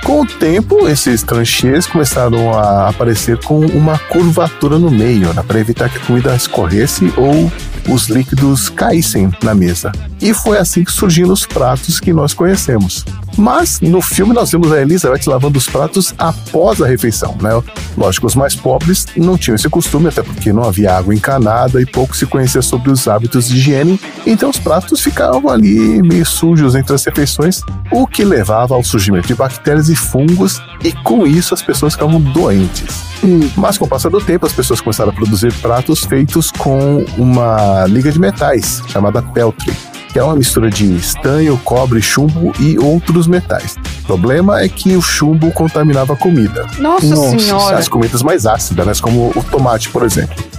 Com 0.03 0.21
o 0.21 0.25
tempo, 0.25 0.87
esses 0.87 1.21
tranchês 1.21 1.85
começaram 1.85 2.51
a 2.57 2.89
aparecer 2.89 3.37
com 3.37 3.59
uma 3.59 3.97
curvatura 3.97 4.79
no 4.79 4.89
meio, 4.89 5.31
né, 5.33 5.43
para 5.45 5.59
evitar 5.59 5.89
que 5.89 5.97
a 5.97 6.01
comida 6.01 6.35
escorresse 6.35 7.13
ou 7.15 7.51
os 7.87 8.09
líquidos 8.09 8.69
caíssem 8.69 9.31
na 9.43 9.53
mesa. 9.53 9.91
E 10.19 10.33
foi 10.33 10.57
assim 10.57 10.83
que 10.83 10.91
surgiram 10.91 11.31
os 11.31 11.45
pratos 11.45 11.99
que 11.99 12.11
nós 12.11 12.33
conhecemos. 12.33 13.05
Mas 13.37 13.79
no 13.81 14.01
filme 14.01 14.33
nós 14.33 14.51
vemos 14.51 14.71
a 14.71 14.81
Elizabeth 14.81 15.21
lavando 15.27 15.57
os 15.57 15.67
pratos 15.67 16.13
após 16.17 16.81
a 16.81 16.87
refeição, 16.87 17.35
né? 17.41 17.49
Lógico, 17.97 18.27
os 18.27 18.35
mais 18.35 18.55
pobres 18.55 19.05
não 19.15 19.37
tinham 19.37 19.55
esse 19.55 19.69
costume, 19.69 20.07
até 20.07 20.21
porque 20.21 20.53
não 20.53 20.63
havia 20.63 20.95
água 20.95 21.13
encanada 21.13 21.81
e 21.81 21.85
pouco 21.85 22.15
se 22.15 22.25
conhecia 22.25 22.61
sobre 22.61 22.91
os 22.91 23.07
hábitos 23.07 23.47
de 23.47 23.57
higiene, 23.57 23.99
então 24.25 24.49
os 24.49 24.59
pratos 24.59 25.01
ficavam 25.01 25.49
ali 25.49 26.01
meio 26.01 26.25
sujos 26.25 26.75
entre 26.75 26.93
as 26.93 27.03
refeições, 27.05 27.61
o 27.91 28.05
que 28.07 28.23
levava 28.23 28.75
ao 28.75 28.83
surgimento 28.83 29.27
de 29.27 29.35
bactérias 29.35 29.89
e 29.89 29.95
fungos, 29.95 30.61
e 30.83 30.91
com 30.91 31.25
isso 31.25 31.53
as 31.53 31.61
pessoas 31.61 31.93
ficavam 31.93 32.19
doentes. 32.19 33.11
Mas 33.55 33.77
com 33.77 33.85
o 33.85 33.87
passar 33.87 34.09
do 34.09 34.19
tempo, 34.19 34.45
as 34.45 34.53
pessoas 34.53 34.81
começaram 34.81 35.11
a 35.11 35.13
produzir 35.13 35.53
pratos 35.55 36.03
feitos 36.03 36.49
com 36.49 37.05
uma 37.17 37.85
liga 37.85 38.11
de 38.11 38.19
metais, 38.19 38.81
chamada 38.87 39.21
peltre, 39.21 39.71
que 40.11 40.19
é 40.19 40.23
uma 40.23 40.35
mistura 40.35 40.69
de 40.69 40.95
estanho, 40.95 41.59
cobre, 41.63 42.01
chumbo 42.01 42.51
e 42.59 42.77
outros 42.77 43.27
metais. 43.27 43.77
O 44.03 44.07
problema 44.07 44.61
é 44.61 44.67
que 44.67 44.95
o 44.95 45.01
chumbo 45.01 45.51
contaminava 45.51 46.13
a 46.13 46.15
comida. 46.15 46.67
Nossa 46.79 47.15
Senhora. 47.15 47.77
As 47.77 47.87
comidas 47.87 48.21
mais 48.21 48.45
ácidas, 48.45 48.85
né, 48.85 48.93
como 49.01 49.31
o 49.35 49.43
tomate, 49.43 49.89
por 49.89 50.03
exemplo. 50.03 50.50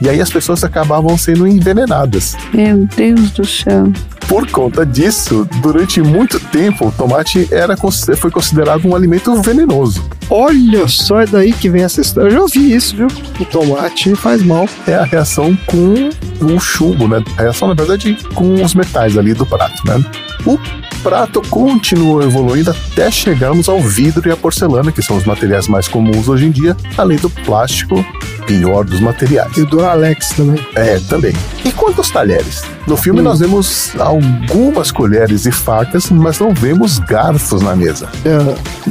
E 0.00 0.08
aí 0.08 0.20
as 0.20 0.30
pessoas 0.30 0.64
acabavam 0.64 1.16
sendo 1.16 1.46
envenenadas. 1.46 2.36
Meu 2.52 2.86
Deus 2.96 3.30
do 3.30 3.46
céu. 3.46 3.84
Por 4.28 4.48
conta 4.48 4.86
disso, 4.86 5.48
durante 5.60 6.00
muito 6.00 6.38
tempo, 6.38 6.86
o 6.86 6.92
tomate 6.92 7.48
era, 7.50 7.76
foi 8.16 8.30
considerado 8.30 8.86
um 8.86 8.94
alimento 8.94 9.34
venenoso. 9.42 10.08
Olha 10.28 10.86
só, 10.86 11.22
é 11.22 11.26
daí 11.26 11.52
que 11.52 11.68
vem 11.68 11.82
essa 11.82 12.00
história. 12.00 12.28
Eu 12.28 12.32
já 12.32 12.40
ouvi 12.42 12.72
isso, 12.72 12.94
viu? 12.94 13.08
O 13.40 13.44
tomate 13.44 14.14
faz 14.14 14.40
mal. 14.40 14.68
É 14.86 14.94
a 14.94 15.02
reação 15.02 15.58
com 15.66 16.10
o 16.40 16.60
chumbo, 16.60 17.08
né? 17.08 17.20
A 17.36 17.42
reação, 17.42 17.66
na 17.66 17.74
verdade, 17.74 18.16
com 18.34 18.62
os 18.62 18.72
metais 18.72 19.18
ali 19.18 19.34
do 19.34 19.44
prato, 19.44 19.82
né? 19.84 20.00
O 20.46 20.56
prato 21.02 21.40
continuou 21.50 22.22
evoluindo 22.22 22.70
até 22.70 23.10
chegarmos 23.10 23.68
ao 23.68 23.80
vidro 23.80 24.28
e 24.28 24.32
à 24.32 24.36
porcelana, 24.36 24.92
que 24.92 25.02
são 25.02 25.16
os 25.16 25.24
materiais 25.24 25.66
mais 25.68 25.88
comuns 25.88 26.28
hoje 26.28 26.46
em 26.46 26.50
dia, 26.50 26.76
além 26.96 27.18
do 27.18 27.30
plástico, 27.30 28.04
pior 28.46 28.84
dos 28.84 29.00
materiais. 29.00 29.56
E 29.56 29.62
o 29.62 29.66
Duralex 29.66 30.30
também. 30.30 30.66
É, 30.74 30.98
também. 31.08 31.32
E 31.64 31.70
quanto 31.72 31.98
aos 31.98 32.10
talheres? 32.10 32.62
No 32.86 32.96
filme 32.96 33.22
nós 33.22 33.38
vemos 33.40 33.92
algumas 33.98 34.90
colheres 34.90 35.46
e 35.46 35.52
facas, 35.52 36.10
mas 36.10 36.38
não 36.38 36.52
vemos 36.52 36.98
garfos 36.98 37.62
na 37.62 37.76
mesa. 37.76 38.08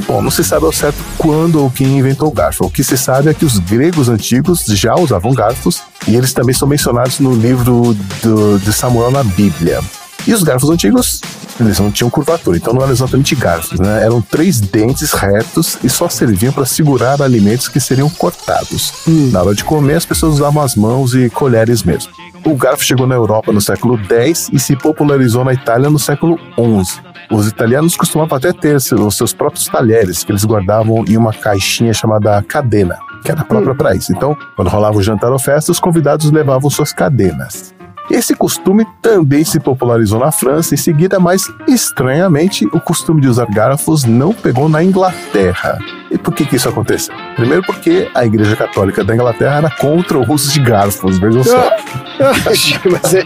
Bom, 0.06 0.22
não 0.22 0.30
se 0.30 0.42
sabe 0.42 0.64
ao 0.64 0.72
certo 0.72 0.98
quando 1.18 1.62
ou 1.62 1.70
quem 1.70 1.98
inventou 1.98 2.28
o 2.28 2.32
garfo. 2.32 2.64
O 2.64 2.70
que 2.70 2.82
se 2.82 2.96
sabe 2.96 3.28
é 3.28 3.34
que 3.34 3.44
os 3.44 3.58
gregos 3.58 4.08
antigos 4.08 4.64
já 4.66 4.94
usavam 4.94 5.32
garfos 5.34 5.82
e 6.08 6.14
eles 6.16 6.32
também 6.32 6.54
são 6.54 6.66
mencionados 6.66 7.18
no 7.20 7.34
livro 7.34 7.94
do- 8.22 8.58
de 8.58 8.72
Samuel 8.72 9.10
na 9.10 9.22
Bíblia. 9.22 9.80
E 10.30 10.32
os 10.32 10.44
garfos 10.44 10.70
antigos, 10.70 11.20
eles 11.58 11.80
não 11.80 11.90
tinham 11.90 12.08
curvatura, 12.08 12.56
então 12.56 12.72
não 12.72 12.82
eram 12.82 12.92
exatamente 12.92 13.34
garfos, 13.34 13.80
né? 13.80 14.04
Eram 14.04 14.22
três 14.22 14.60
dentes 14.60 15.10
retos 15.10 15.76
e 15.82 15.90
só 15.90 16.08
serviam 16.08 16.52
para 16.52 16.64
segurar 16.64 17.20
alimentos 17.20 17.66
que 17.66 17.80
seriam 17.80 18.08
cortados. 18.08 18.92
Na 19.08 19.42
hora 19.42 19.56
de 19.56 19.64
comer, 19.64 19.94
as 19.94 20.04
pessoas 20.04 20.34
usavam 20.34 20.62
as 20.62 20.76
mãos 20.76 21.16
e 21.16 21.28
colheres 21.28 21.82
mesmo. 21.82 22.12
O 22.44 22.54
garfo 22.54 22.84
chegou 22.84 23.08
na 23.08 23.16
Europa 23.16 23.50
no 23.50 23.60
século 23.60 23.98
X 24.08 24.48
e 24.52 24.60
se 24.60 24.76
popularizou 24.76 25.44
na 25.44 25.52
Itália 25.52 25.90
no 25.90 25.98
século 25.98 26.38
XI. 26.54 27.00
Os 27.28 27.48
italianos 27.48 27.96
costumavam 27.96 28.38
até 28.38 28.52
ter 28.52 28.76
os 28.76 29.16
seus 29.16 29.32
próprios 29.32 29.66
talheres, 29.66 30.22
que 30.22 30.30
eles 30.30 30.44
guardavam 30.44 31.04
em 31.08 31.16
uma 31.16 31.32
caixinha 31.32 31.92
chamada 31.92 32.40
cadena, 32.44 32.96
que 33.24 33.32
era 33.32 33.44
própria 33.44 33.74
para 33.74 33.96
isso. 33.96 34.12
Então, 34.12 34.36
quando 34.54 34.68
rolava 34.68 34.96
o 34.96 35.02
jantar 35.02 35.32
ou 35.32 35.40
festa, 35.40 35.72
os 35.72 35.80
convidados 35.80 36.30
levavam 36.30 36.70
suas 36.70 36.92
cadenas. 36.92 37.74
Esse 38.10 38.34
costume 38.34 38.84
também 39.00 39.44
se 39.44 39.60
popularizou 39.60 40.18
na 40.18 40.32
França 40.32 40.74
em 40.74 40.76
seguida, 40.76 41.20
mas 41.20 41.42
estranhamente 41.68 42.66
o 42.66 42.80
costume 42.80 43.20
de 43.20 43.28
usar 43.28 43.46
garfos 43.46 44.04
não 44.04 44.32
pegou 44.32 44.68
na 44.68 44.82
Inglaterra. 44.82 45.78
E 46.10 46.18
por 46.18 46.34
que, 46.34 46.44
que 46.44 46.56
isso 46.56 46.68
aconteceu? 46.68 47.14
Primeiro 47.36 47.62
porque 47.62 48.10
a 48.12 48.24
Igreja 48.24 48.56
Católica 48.56 49.04
da 49.04 49.14
Inglaterra 49.14 49.58
era 49.58 49.70
contra 49.70 50.18
o 50.18 50.32
uso 50.32 50.52
de 50.52 50.60
garfos, 50.60 51.18
vejam 51.18 51.44
só. 51.44 51.70
Mas 52.90 53.14
é, 53.14 53.24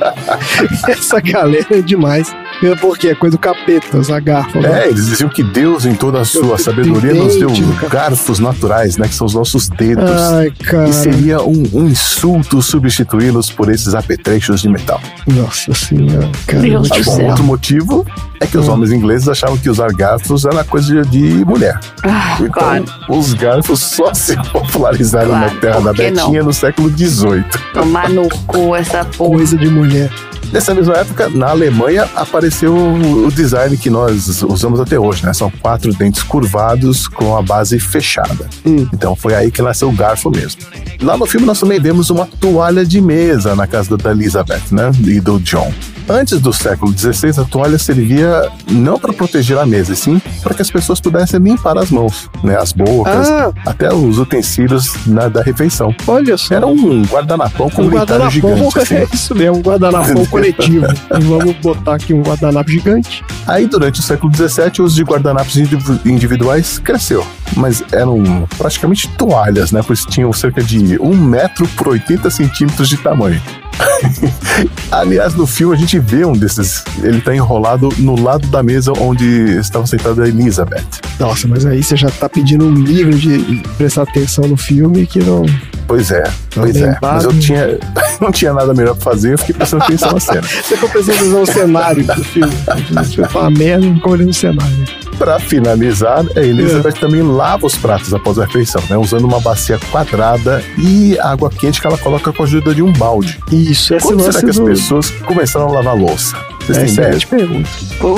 essa 0.93 1.19
galera 1.19 1.79
é 1.79 1.81
demais. 1.81 2.35
É 2.63 2.75
Porque 2.77 3.09
é 3.09 3.15
coisa 3.15 3.37
do 3.37 3.41
capeta, 3.41 3.99
usar 3.99 4.21
garfo. 4.21 4.61
né? 4.61 4.85
É, 4.85 4.89
eles 4.89 5.07
diziam 5.07 5.29
que 5.29 5.43
Deus, 5.43 5.85
em 5.85 5.95
toda 5.95 6.21
a 6.21 6.25
sua 6.25 6.57
sabedoria, 6.57 7.13
nos 7.15 7.37
deu 7.37 7.51
garfos 7.91 8.39
naturais, 8.39 8.97
né? 8.97 9.07
Que 9.09 9.15
são 9.15 9.27
os 9.27 9.35
nossos 9.35 9.69
dedos. 9.69 10.11
Ai, 10.11 10.51
cara. 10.65 10.89
E 10.89 10.93
seria 10.93 11.43
um, 11.43 11.63
um 11.73 11.87
insulto 11.89 12.63
substituí-los 12.63 13.51
por 13.51 13.71
esses 13.71 13.95
apetrechos 13.95 14.63
de 14.63 14.69
metal. 14.69 15.01
Nossa 15.27 15.75
senhora, 15.75 16.31
cara. 16.47 16.63
Tá 16.89 16.97
bom, 17.05 17.25
Outro 17.27 17.45
motivo 17.45 18.07
é 18.41 18.47
que 18.47 18.57
os 18.57 18.69
homens 18.69 18.93
ingleses 18.93 19.29
achavam 19.29 19.57
que 19.59 19.69
usar 19.69 19.93
garfos 19.93 20.45
era 20.45 20.63
coisa 20.65 21.03
de 21.03 21.45
mulher. 21.45 21.79
Ah, 22.03 22.37
então, 22.41 22.51
claro. 22.51 22.85
os 23.09 23.35
garfos 23.35 23.81
só 23.81 24.13
se 24.15 24.37
popularizaram 24.53 25.29
Claro, 25.31 25.55
na 25.55 25.61
terra 25.61 25.81
da 25.81 25.93
que 25.95 26.11
não? 26.11 26.25
Betinha 26.27 26.43
no 26.43 26.53
século 26.53 26.89
XVIII. 26.91 27.45
Tomar 27.73 28.09
no 28.11 28.29
cu 28.47 28.75
essa 28.75 29.05
porra. 29.05 29.35
Coisa 29.37 29.57
de 29.57 29.69
mulher. 29.69 30.11
Nessa 30.53 30.73
mesma 30.75 30.95
época, 30.95 31.29
na 31.29 31.49
Alemanha, 31.51 32.09
apareceu 32.15 32.75
o 32.77 33.31
design 33.33 33.77
que 33.77 33.91
nós 33.91 34.43
usamos 34.43 34.81
até 34.81 34.99
hoje, 34.99 35.25
né? 35.27 35.33
São 35.33 35.51
quatro 35.51 35.93
dentes 35.93 36.23
curvados 36.23 37.09
com 37.09 37.37
a 37.37 37.43
base 37.43 37.79
fechada. 37.81 38.49
Então 38.65 39.17
foi 39.17 39.35
aí 39.35 39.51
que 39.51 39.61
nasceu 39.63 39.89
o 39.89 39.93
garfo 39.93 40.31
mesmo. 40.31 40.63
Lá 41.03 41.17
no 41.17 41.27
filme 41.27 41.45
nós 41.47 41.59
também 41.59 41.81
vemos 41.81 42.09
uma 42.11 42.27
toalha 42.41 42.85
de 42.85 43.01
mesa 43.01 43.57
na 43.57 43.67
casa 43.67 43.97
da 43.97 44.11
Elizabeth, 44.13 44.63
né? 44.71 44.91
E 45.07 45.21
do 45.21 45.41
John. 45.41 45.73
Antes 46.07 46.39
do 46.39 46.53
século 46.53 46.93
XVI, 46.97 47.41
a 47.41 47.45
toalha 47.45 47.79
servia 47.79 48.51
não 48.71 48.99
para 48.99 49.11
proteger 49.13 49.57
a 49.59 49.65
mesa, 49.65 49.95
sim 49.95 50.21
para 50.43 50.53
que 50.53 50.61
as 50.61 50.71
pessoas 50.71 51.01
pudessem 51.01 51.41
limpar 51.41 51.79
as 51.79 51.91
mãos, 51.91 52.29
né? 52.43 52.59
As 52.59 52.73
bocas, 52.73 53.27
Ah. 53.29 53.51
até 53.65 53.93
os 53.93 54.19
utensílios 54.19 54.93
na- 55.07 55.29
da 55.29 55.43
refeição. 55.43 55.95
Olha 56.07 56.37
só. 56.37 56.55
Era 56.57 56.67
um 56.67 57.03
guardanapão 57.05 57.67
Um 57.69 57.71
comunitário 57.71 58.25
guardanapão, 58.25 58.57
gigante. 58.57 58.79
assim. 58.81 58.95
é 58.97 59.09
isso 59.15 59.35
mesmo, 59.35 59.57
um 59.57 59.63
guardanapão 59.63 60.27
coletivo. 60.35 60.87
E 61.15 61.23
vamos 61.25 61.55
botar 61.57 61.95
aqui 61.95 62.13
um 62.13 62.23
guardanapo 62.23 62.71
gigante. 62.71 63.25
Aí, 63.47 63.67
durante 63.67 64.01
o 64.01 64.03
século 64.03 64.33
XVII, 64.35 64.81
o 64.81 64.83
uso 64.85 64.97
de 64.97 65.03
guardanapos 65.03 65.57
indiv- 65.57 66.01
individuais 66.05 66.79
cresceu, 66.79 67.25
mas 67.57 67.83
eram 67.93 68.47
praticamente 68.57 69.09
toalhas, 69.11 69.71
né? 69.71 69.81
Pois 69.87 70.05
tinham 70.05 70.33
cerca 70.33 70.63
de 70.63 70.99
1 71.01 71.17
metro 71.17 71.67
por 71.77 71.89
80 71.89 72.31
centímetros 72.31 72.89
de 72.89 72.97
tamanho. 72.97 73.41
Aliás, 74.91 75.35
no 75.35 75.47
filme 75.47 75.75
a 75.75 75.79
gente 75.79 75.99
vê 75.99 76.25
um 76.25 76.33
desses. 76.33 76.85
Ele 77.03 77.21
tá 77.21 77.35
enrolado 77.35 77.89
no 77.99 78.21
lado 78.21 78.47
da 78.49 78.63
mesa 78.63 78.93
onde 78.99 79.59
estava 79.59 79.87
sentada 79.87 80.25
a 80.25 80.29
Elizabeth. 80.29 80.85
Nossa, 81.19 81.49
mas 81.49 81.67
aí 81.67 81.83
você 81.83 81.97
já 81.97 82.11
tá 82.11 82.29
pedindo 82.29 82.67
um 82.67 82.73
nível 82.73 83.17
de 83.17 83.63
prestar 83.77 84.03
atenção 84.03 84.47
no 84.47 84.57
filme 84.57 85.07
que 85.07 85.19
não. 85.19 85.45
Pois 85.87 86.11
é, 86.11 86.25
pois 86.55 86.77
é. 86.77 86.97
Mas 87.01 87.25
eu 87.25 87.39
tinha, 87.39 87.79
não 88.21 88.33
tinha 88.33 88.53
nada 88.53 88.73
melhor 88.73 88.95
pra 88.95 89.13
fazer, 89.13 89.35
eu 89.35 89.39
fiquei 89.39 89.55
prestando 89.55 89.85
atenção 89.85 90.13
na 90.13 90.21
cena. 90.21 90.43
Você 90.43 90.75
ficou 90.75 90.89
prestando 90.89 91.19
atenção 91.19 91.41
no 91.41 91.47
cenário 91.47 92.05
do 92.05 92.25
filme. 92.25 92.53
Você 92.95 93.21
vai 93.21 93.31
falar 93.31 93.51
merda, 93.51 93.87
não 93.87 93.95
ficou 93.97 94.13
olhando 94.13 94.31
o 94.31 94.35
cenário. 94.35 95.04
Pra 95.19 95.39
finalizar, 95.39 96.25
a 96.37 96.41
Elizabeth 96.41 96.95
também 96.95 97.23
lava 97.23 97.67
os 97.67 97.77
pratos 97.77 98.13
após 98.13 98.39
a 98.39 98.45
refeição, 98.45 98.83
né? 98.91 98.97
Usando 98.97 99.25
uma 99.25 99.41
bacia 99.41 99.79
quadrada 99.91 100.63
e 100.79 101.17
água 101.21 101.49
quente 101.51 101.81
que 101.81 101.87
ela 101.87 101.97
coloca 101.99 102.33
com 102.33 102.43
a 102.43 102.47
ajuda 102.47 102.75
de 102.75 102.83
um 102.83 102.93
balde. 102.93 103.39
Isso, 103.53 103.95
esse 103.95 104.05
Quando 104.07 104.23
será 104.23 104.41
que 104.41 104.51
as 104.51 104.57
do- 104.57 104.65
pessoas 104.65 105.11
começaram 105.11 105.69
a 105.69 105.73
lavar 105.73 105.97
louça? 105.97 106.37
Vocês 106.67 106.77
têm 106.79 106.85
Essa 106.85 106.91
é 106.91 106.93
ideia? 106.93 107.09
grande 107.11 107.27
pergunta. 107.27 107.69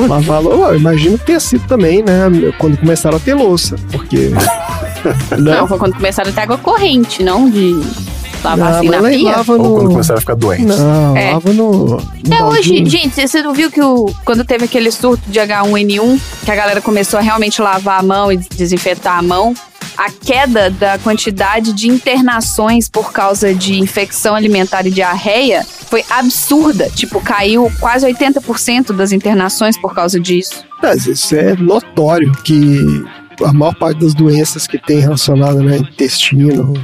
Lavar 0.09 0.43
louça, 0.43 0.73
eu 0.73 0.77
imagino 0.79 1.19
que 1.19 1.27
tenha 1.27 1.41
sido 1.41 1.67
também, 1.67 2.03
né? 2.03 2.31
Quando 2.59 2.77
começaram 2.79 3.17
a 3.17 3.21
ter 3.21 3.35
louça. 3.35 3.77
Porque. 3.93 4.31
Não, 5.39 5.69
foi 5.69 5.79
quando 5.79 5.95
começaram 5.95 6.31
a 6.31 6.33
ter 6.33 6.41
água 6.41 6.59
corrente, 6.59 7.23
não 7.23 7.49
de 7.49 7.81
lavar 8.47 8.73
Ah, 8.75 8.79
assim 8.79 8.89
na 8.89 9.03
pia. 9.03 9.31
lava 9.37 9.53
Ou 9.53 9.59
no- 9.59 9.75
quando 9.75 9.91
começaram 9.91 10.19
a 10.19 10.21
ficar 10.21 10.35
doentes. 10.35 10.79
Não, 10.79 11.17
É. 11.17 11.33
lava 11.33 11.53
no. 11.53 11.87
No 11.97 12.45
hoje, 12.49 12.85
gente, 12.87 13.27
você 13.29 13.43
não 13.43 13.53
viu 13.53 13.71
que 13.71 13.81
o, 13.83 14.13
quando 14.25 14.45
teve 14.45 14.65
aquele 14.65 14.91
surto 14.91 15.23
de 15.29 15.39
H1N1, 15.41 16.19
que 16.45 16.51
a 16.51 16.55
galera 16.57 16.81
começou 16.81 17.19
a 17.19 17.23
realmente 17.23 17.61
lavar 17.61 18.01
a 18.01 18.03
mão 18.03 18.31
e 18.33 18.37
desinfetar 18.37 19.19
a 19.19 19.23
mão? 19.23 19.55
a 19.99 20.11
queda 20.11 20.69
da 20.69 20.99
quantidade 20.99 21.73
de 21.73 21.89
internações 21.89 22.87
por 22.87 23.13
causa 23.15 23.55
de 23.55 23.79
infecção 23.79 24.35
alimentar 24.35 24.87
e 24.87 24.91
diarreia 24.91 25.65
foi 25.89 26.05
absurda. 26.11 26.91
Tipo, 26.95 27.19
caiu 27.19 27.73
quase 27.81 28.05
80% 28.05 28.93
das 28.93 29.11
internações 29.11 29.81
por 29.81 29.95
causa 29.95 30.21
disso. 30.21 30.63
Mas 30.83 31.07
isso 31.07 31.35
é 31.35 31.57
notório 31.57 32.31
que 32.45 33.03
a 33.45 33.53
maior 33.53 33.75
parte 33.75 34.01
das 34.01 34.15
doenças 34.15 34.67
que 34.67 34.79
tem 34.79 34.99
relacionada, 35.01 35.61
né, 35.63 35.79
intestino, 35.79 36.75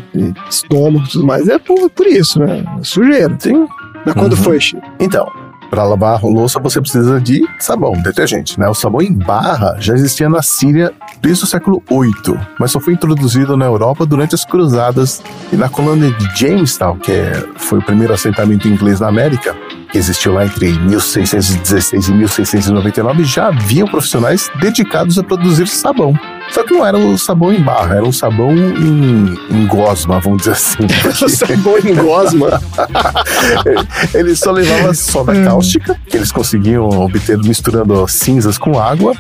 estômago 0.49 1.05
e 1.07 1.09
tudo 1.11 1.27
mais, 1.27 1.49
é 1.49 1.59
por, 1.59 1.89
por 1.91 2.07
isso, 2.07 2.39
né? 2.41 2.65
Sujeira. 2.83 3.35
Sim. 3.39 3.67
Mas 4.05 4.15
quando 4.15 4.33
Uhum. 4.33 4.39
foi, 4.43 4.61
Chico? 4.61 4.83
Então, 5.01 5.27
para 5.71 5.85
lavar 5.85 6.21
a 6.23 6.27
louça 6.27 6.59
você 6.61 6.81
precisa 6.81 7.19
de 7.21 7.41
sabão, 7.59 7.93
detergente, 7.93 8.59
né? 8.61 8.69
O 8.69 8.75
sabão 8.75 9.01
em 9.01 9.13
barra 9.13 9.77
já 9.79 9.95
existia 9.95 10.29
na 10.29 10.43
Síria 10.43 10.93
desde 11.23 11.45
o 11.45 11.47
século 11.47 11.83
VIII, 11.89 12.37
mas 12.59 12.73
só 12.73 12.81
foi 12.81 12.93
introduzido 12.95 13.57
na 13.57 13.65
Europa 13.65 14.05
durante 14.05 14.35
as 14.35 14.45
cruzadas 14.45 15.23
e 15.53 15.57
na 15.57 15.69
colônia 15.69 16.11
de 16.11 16.39
Jamestown, 16.39 16.99
que 16.99 17.13
é- 17.13 17.45
foi 17.57 17.79
o 17.79 17.83
primeiro 17.83 18.13
assentamento 18.13 18.67
inglês 18.69 19.01
na 19.01 19.09
América, 19.09 19.57
que 19.91 19.97
existiu 19.99 20.35
lá 20.35 20.45
entre 20.45 20.73
1616 20.73 22.09
e 22.09 22.13
1699, 22.13 23.25
já 23.25 23.49
haviam 23.49 23.87
profissionais 23.87 24.51
dedicados 24.61 25.19
a 25.19 25.23
produzir 25.23 25.67
sabão. 25.69 26.13
Só 26.53 26.63
que 26.65 26.75
não 26.75 26.85
era 26.87 26.97
um 26.99 27.17
sabão 27.17 27.53
em 27.53 27.61
barra, 27.63 27.97
era 27.97 28.05
um 28.05 28.13
sabão 28.13 28.53
em, 28.53 29.39
em 29.51 29.67
gosma, 29.67 30.21
vamos 30.21 30.39
dizer 30.39 30.53
assim. 30.53 30.87
sabão 31.29 31.79
em 31.79 31.95
gosma? 31.95 32.61
Eles 34.15 34.39
só 34.39 34.51
levavam 34.51 34.93
soda 34.95 35.33
cáustica, 35.45 35.97
que 36.09 36.17
eles 36.17 36.31
conseguiam 36.31 36.89
obter 36.89 37.39
misturando 37.39 38.07
cinzas 38.09 38.59
com 38.59 38.79
água, 38.79 39.15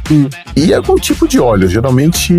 e 0.55 0.73
algum 0.75 0.97
tipo 0.97 1.27
de 1.27 1.41
óleo, 1.41 1.69
geralmente 1.69 2.35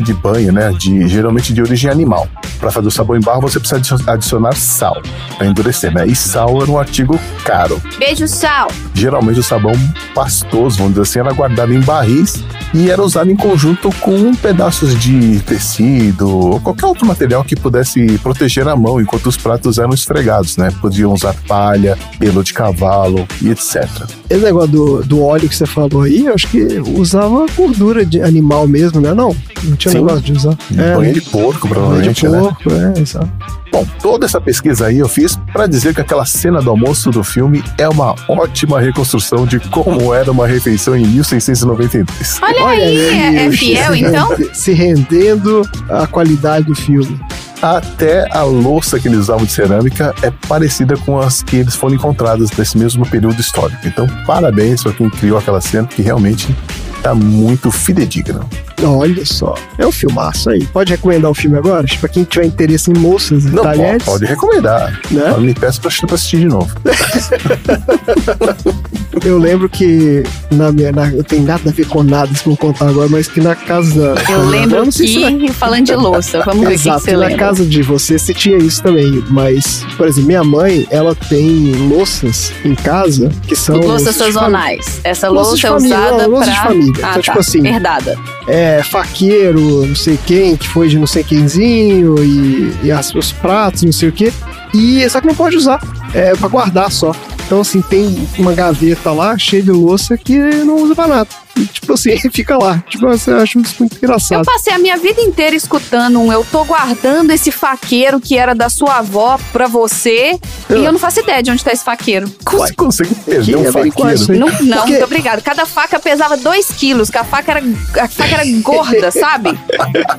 de 0.00 0.14
banho, 0.14 0.52
né? 0.52 0.70
De, 0.78 1.06
geralmente 1.08 1.52
de 1.52 1.60
origem 1.60 1.90
animal. 1.90 2.26
Para 2.58 2.70
fazer 2.70 2.88
o 2.88 2.90
sabão 2.90 3.16
em 3.16 3.20
barra, 3.20 3.40
você 3.40 3.60
precisa 3.60 3.96
adi- 3.96 4.10
adicionar 4.10 4.54
sal 4.56 5.00
para 5.36 5.46
endurecer, 5.46 5.92
né? 5.92 6.06
E 6.06 6.14
sal 6.16 6.60
era 6.62 6.70
um 6.70 6.78
artigo 6.78 7.18
caro. 7.44 7.80
Beijo, 7.98 8.26
sal. 8.26 8.68
Geralmente 8.94 9.38
o 9.40 9.42
sabão 9.42 9.72
pastoso, 10.14 10.78
vamos 10.78 10.92
dizer 10.94 11.02
assim, 11.02 11.18
era 11.20 11.32
guardado 11.32 11.72
em 11.72 11.80
barris 11.80 12.42
e 12.74 12.90
era 12.90 13.02
usado 13.02 13.30
em 13.30 13.36
conjunto 13.36 13.90
com 14.00 14.32
pedaços 14.38 14.98
de 14.98 15.40
tecido 15.40 16.28
ou 16.28 16.60
qualquer 16.60 16.86
outro 16.86 17.06
material 17.06 17.44
que 17.44 17.56
pudesse 17.56 18.18
proteger 18.18 18.66
a 18.68 18.76
mão 18.76 19.00
enquanto 19.00 19.26
os 19.26 19.36
pratos 19.36 19.78
eram 19.78 19.92
esfregados, 19.92 20.56
né? 20.56 20.70
Podiam 20.80 21.12
usar 21.12 21.34
palha, 21.46 21.96
pelo 22.18 22.42
de 22.42 22.52
cavalo 22.52 23.26
e 23.42 23.50
etc. 23.50 23.86
Esse 24.30 24.44
negócio 24.44 24.68
do, 24.70 25.02
do 25.04 25.22
óleo 25.22 25.48
que 25.48 25.56
você 25.56 25.66
falou 25.66 26.02
aí, 26.02 26.26
eu 26.26 26.34
acho 26.34 26.48
que 26.48 26.60
usava 26.96 27.46
gordura 27.56 28.04
de 28.04 28.20
animal 28.22 28.66
mesmo, 28.66 29.00
né? 29.00 29.12
Não, 29.14 29.34
não 29.64 29.76
tinha 29.76 29.92
Sim. 29.92 29.98
negócio 29.98 30.20
de 30.20 30.32
usar. 30.32 30.56
De 30.70 30.80
É, 30.80 30.94
banho 30.94 31.00
né? 31.00 31.12
de 31.12 31.20
porco, 31.22 31.68
Banho 31.68 31.74
provavelmente, 31.74 32.20
de 32.20 32.28
né? 32.28 32.38
porco, 32.38 32.70
é, 32.72 33.00
exato. 33.00 33.28
Bom, 33.72 33.86
toda 34.00 34.26
essa 34.26 34.40
pesquisa 34.40 34.86
aí 34.86 34.98
eu 34.98 35.08
fiz 35.08 35.36
para 35.52 35.66
dizer 35.66 35.94
que 35.94 36.00
aquela 36.00 36.24
cena 36.24 36.60
do 36.60 36.70
almoço 36.70 37.10
do 37.10 37.22
filme 37.22 37.62
é 37.76 37.88
uma 37.88 38.14
ótima 38.28 38.80
reconstrução 38.80 39.46
de 39.46 39.60
como 39.60 40.14
era 40.14 40.30
uma 40.30 40.46
refeição 40.46 40.96
em 40.96 41.06
1692. 41.06 42.38
Olha, 42.42 42.66
aí, 42.66 43.08
é, 43.08 43.44
é 43.44 43.48
o 43.48 43.52
fiel, 43.52 43.94
então? 43.94 44.28
Se 44.52 44.72
rendendo 44.72 45.62
à 45.88 46.06
qualidade 46.06 46.66
do 46.66 46.74
filme. 46.74 47.18
Até 47.60 48.24
a 48.30 48.44
louça 48.44 49.00
que 49.00 49.08
eles 49.08 49.18
usavam 49.18 49.44
de 49.44 49.50
cerâmica 49.50 50.14
é 50.22 50.30
parecida 50.46 50.96
com 50.96 51.18
as 51.18 51.42
que 51.42 51.56
eles 51.56 51.74
foram 51.74 51.96
encontradas 51.96 52.52
nesse 52.52 52.78
mesmo 52.78 53.04
período 53.08 53.40
histórico. 53.40 53.80
Então, 53.84 54.06
parabéns 54.24 54.82
para 54.82 54.92
quem 54.92 55.10
criou 55.10 55.36
aquela 55.36 55.60
cena, 55.60 55.88
que 55.88 56.00
realmente 56.00 56.54
tá 57.02 57.14
muito 57.14 57.70
fidedigno. 57.70 58.48
Olha 58.82 59.24
só, 59.26 59.54
é 59.76 59.86
um 59.86 59.92
filmaço 59.92 60.50
aí. 60.50 60.64
Pode 60.66 60.92
recomendar 60.92 61.30
o 61.30 61.34
filme 61.34 61.58
agora? 61.58 61.86
Pra 61.98 62.08
quem 62.08 62.24
tiver 62.24 62.46
interesse 62.46 62.90
em 62.90 62.94
moças 62.98 63.44
e 63.44 63.50
Não, 63.50 63.62
talheres. 63.62 64.04
pode, 64.04 64.24
recomendar. 64.24 65.00
Né? 65.10 65.30
Só 65.32 65.40
Me 65.40 65.54
peço 65.54 65.80
pra 65.80 65.90
assistir 66.14 66.38
de 66.38 66.46
novo. 66.46 66.74
Eu 69.24 69.38
lembro 69.38 69.68
que 69.68 70.22
na 70.50 70.70
minha. 70.72 70.92
Na, 70.92 71.08
eu 71.12 71.24
tenho 71.24 71.42
nada 71.44 71.68
a 71.68 71.72
ver 71.72 71.86
com 71.86 72.02
nada, 72.02 72.32
se 72.34 72.44
vou 72.44 72.56
contar 72.56 72.88
agora, 72.88 73.08
mas 73.08 73.26
que 73.28 73.40
na 73.40 73.54
casa. 73.54 74.14
Eu 74.28 74.48
lembro 74.48 74.84
não 74.84 74.92
sei 74.92 75.08
se 75.08 75.36
que, 75.38 75.52
falando 75.52 75.84
de 75.86 75.94
louça, 75.94 76.42
vamos 76.44 76.60
ver 76.66 76.66
o 76.66 76.76
que 76.76 76.82
que 76.82 76.88
Exato, 76.88 77.04
você 77.04 77.12
na 77.12 77.18
lembra. 77.18 77.36
casa 77.38 77.64
de 77.64 77.82
você, 77.82 78.18
você 78.18 78.34
tinha 78.34 78.56
isso 78.58 78.82
também. 78.82 79.22
Mas, 79.30 79.84
por 79.96 80.06
exemplo, 80.06 80.26
minha 80.28 80.44
mãe, 80.44 80.86
ela 80.90 81.14
tem 81.14 81.72
louças 81.88 82.52
em 82.64 82.74
casa 82.74 83.30
que 83.46 83.54
são. 83.56 83.76
Louças 83.76 84.16
sazonais. 84.16 85.00
Essa 85.04 85.28
Louça 85.28 85.50
louça 85.50 85.66
é 85.66 85.72
usada 85.72 86.22
não, 86.24 86.30
louça 86.30 86.44
pra... 86.50 86.54
de 86.54 86.68
família. 86.68 86.94
Ah, 87.02 87.10
Então, 87.10 87.22
tipo 87.22 87.34
tá. 87.34 87.40
assim, 87.40 87.66
Herdada. 87.66 88.18
é, 88.46 88.82
faqueiro, 88.82 89.86
não 89.86 89.94
sei 89.96 90.18
quem, 90.26 90.56
que 90.56 90.68
foi 90.68 90.88
de 90.88 90.98
não 90.98 91.06
sei 91.06 91.22
quemzinho, 91.24 92.22
e, 92.22 92.72
e 92.84 92.90
as, 92.92 93.14
os 93.14 93.32
pratos, 93.32 93.82
não 93.82 93.92
sei 93.92 94.08
o 94.08 94.12
que. 94.12 94.32
E 94.74 95.08
só 95.08 95.20
que 95.20 95.26
não 95.26 95.34
pode 95.34 95.56
usar, 95.56 95.80
é 96.14 96.34
pra 96.36 96.48
guardar 96.48 96.90
só. 96.92 97.12
Então, 97.48 97.62
assim, 97.62 97.80
tem 97.80 98.28
uma 98.38 98.52
gaveta 98.52 99.10
lá 99.10 99.38
cheia 99.38 99.62
de 99.62 99.70
louça 99.70 100.18
que 100.18 100.36
não 100.38 100.76
usa 100.82 100.94
pra 100.94 101.06
nada. 101.06 101.28
E, 101.56 101.64
tipo 101.64 101.94
assim, 101.94 102.14
fica 102.30 102.58
lá. 102.58 102.84
Tipo, 102.86 103.06
eu 103.06 103.10
acho 103.38 103.58
isso 103.58 103.74
muito 103.80 103.94
Eu 103.94 103.98
engraçado. 104.02 104.44
passei 104.44 104.70
a 104.70 104.78
minha 104.78 104.98
vida 104.98 105.18
inteira 105.22 105.56
escutando 105.56 106.20
um 106.20 106.30
eu 106.30 106.44
tô 106.44 106.62
guardando 106.66 107.30
esse 107.30 107.50
faqueiro 107.50 108.20
que 108.20 108.36
era 108.36 108.54
da 108.54 108.68
sua 108.68 108.98
avó 108.98 109.38
pra 109.50 109.66
você 109.66 110.38
e 110.68 110.74
eu 110.84 110.92
não 110.92 110.98
faço 110.98 111.20
ideia 111.20 111.42
de 111.42 111.50
onde 111.50 111.64
tá 111.64 111.72
esse 111.72 111.82
faqueiro. 111.82 112.30
Como 112.44 112.58
você 112.66 112.74
consegue 112.74 113.14
perder 113.14 113.56
um 113.56 113.72
faqueiro? 113.72 114.32
aí? 114.32 114.38
Não, 114.38 114.46
não 114.46 114.76
Porque- 114.76 114.90
muito 114.92 115.04
obrigado. 115.04 115.42
Cada 115.42 115.64
faca 115.64 115.98
pesava 115.98 116.36
2 116.36 116.66
quilos, 116.72 117.08
que 117.08 117.16
a 117.16 117.24
faca 117.24 117.52
era, 117.52 117.62
a 118.02 118.08
faca 118.08 118.34
era 118.34 118.44
gorda, 118.60 119.10
sabe? 119.10 119.58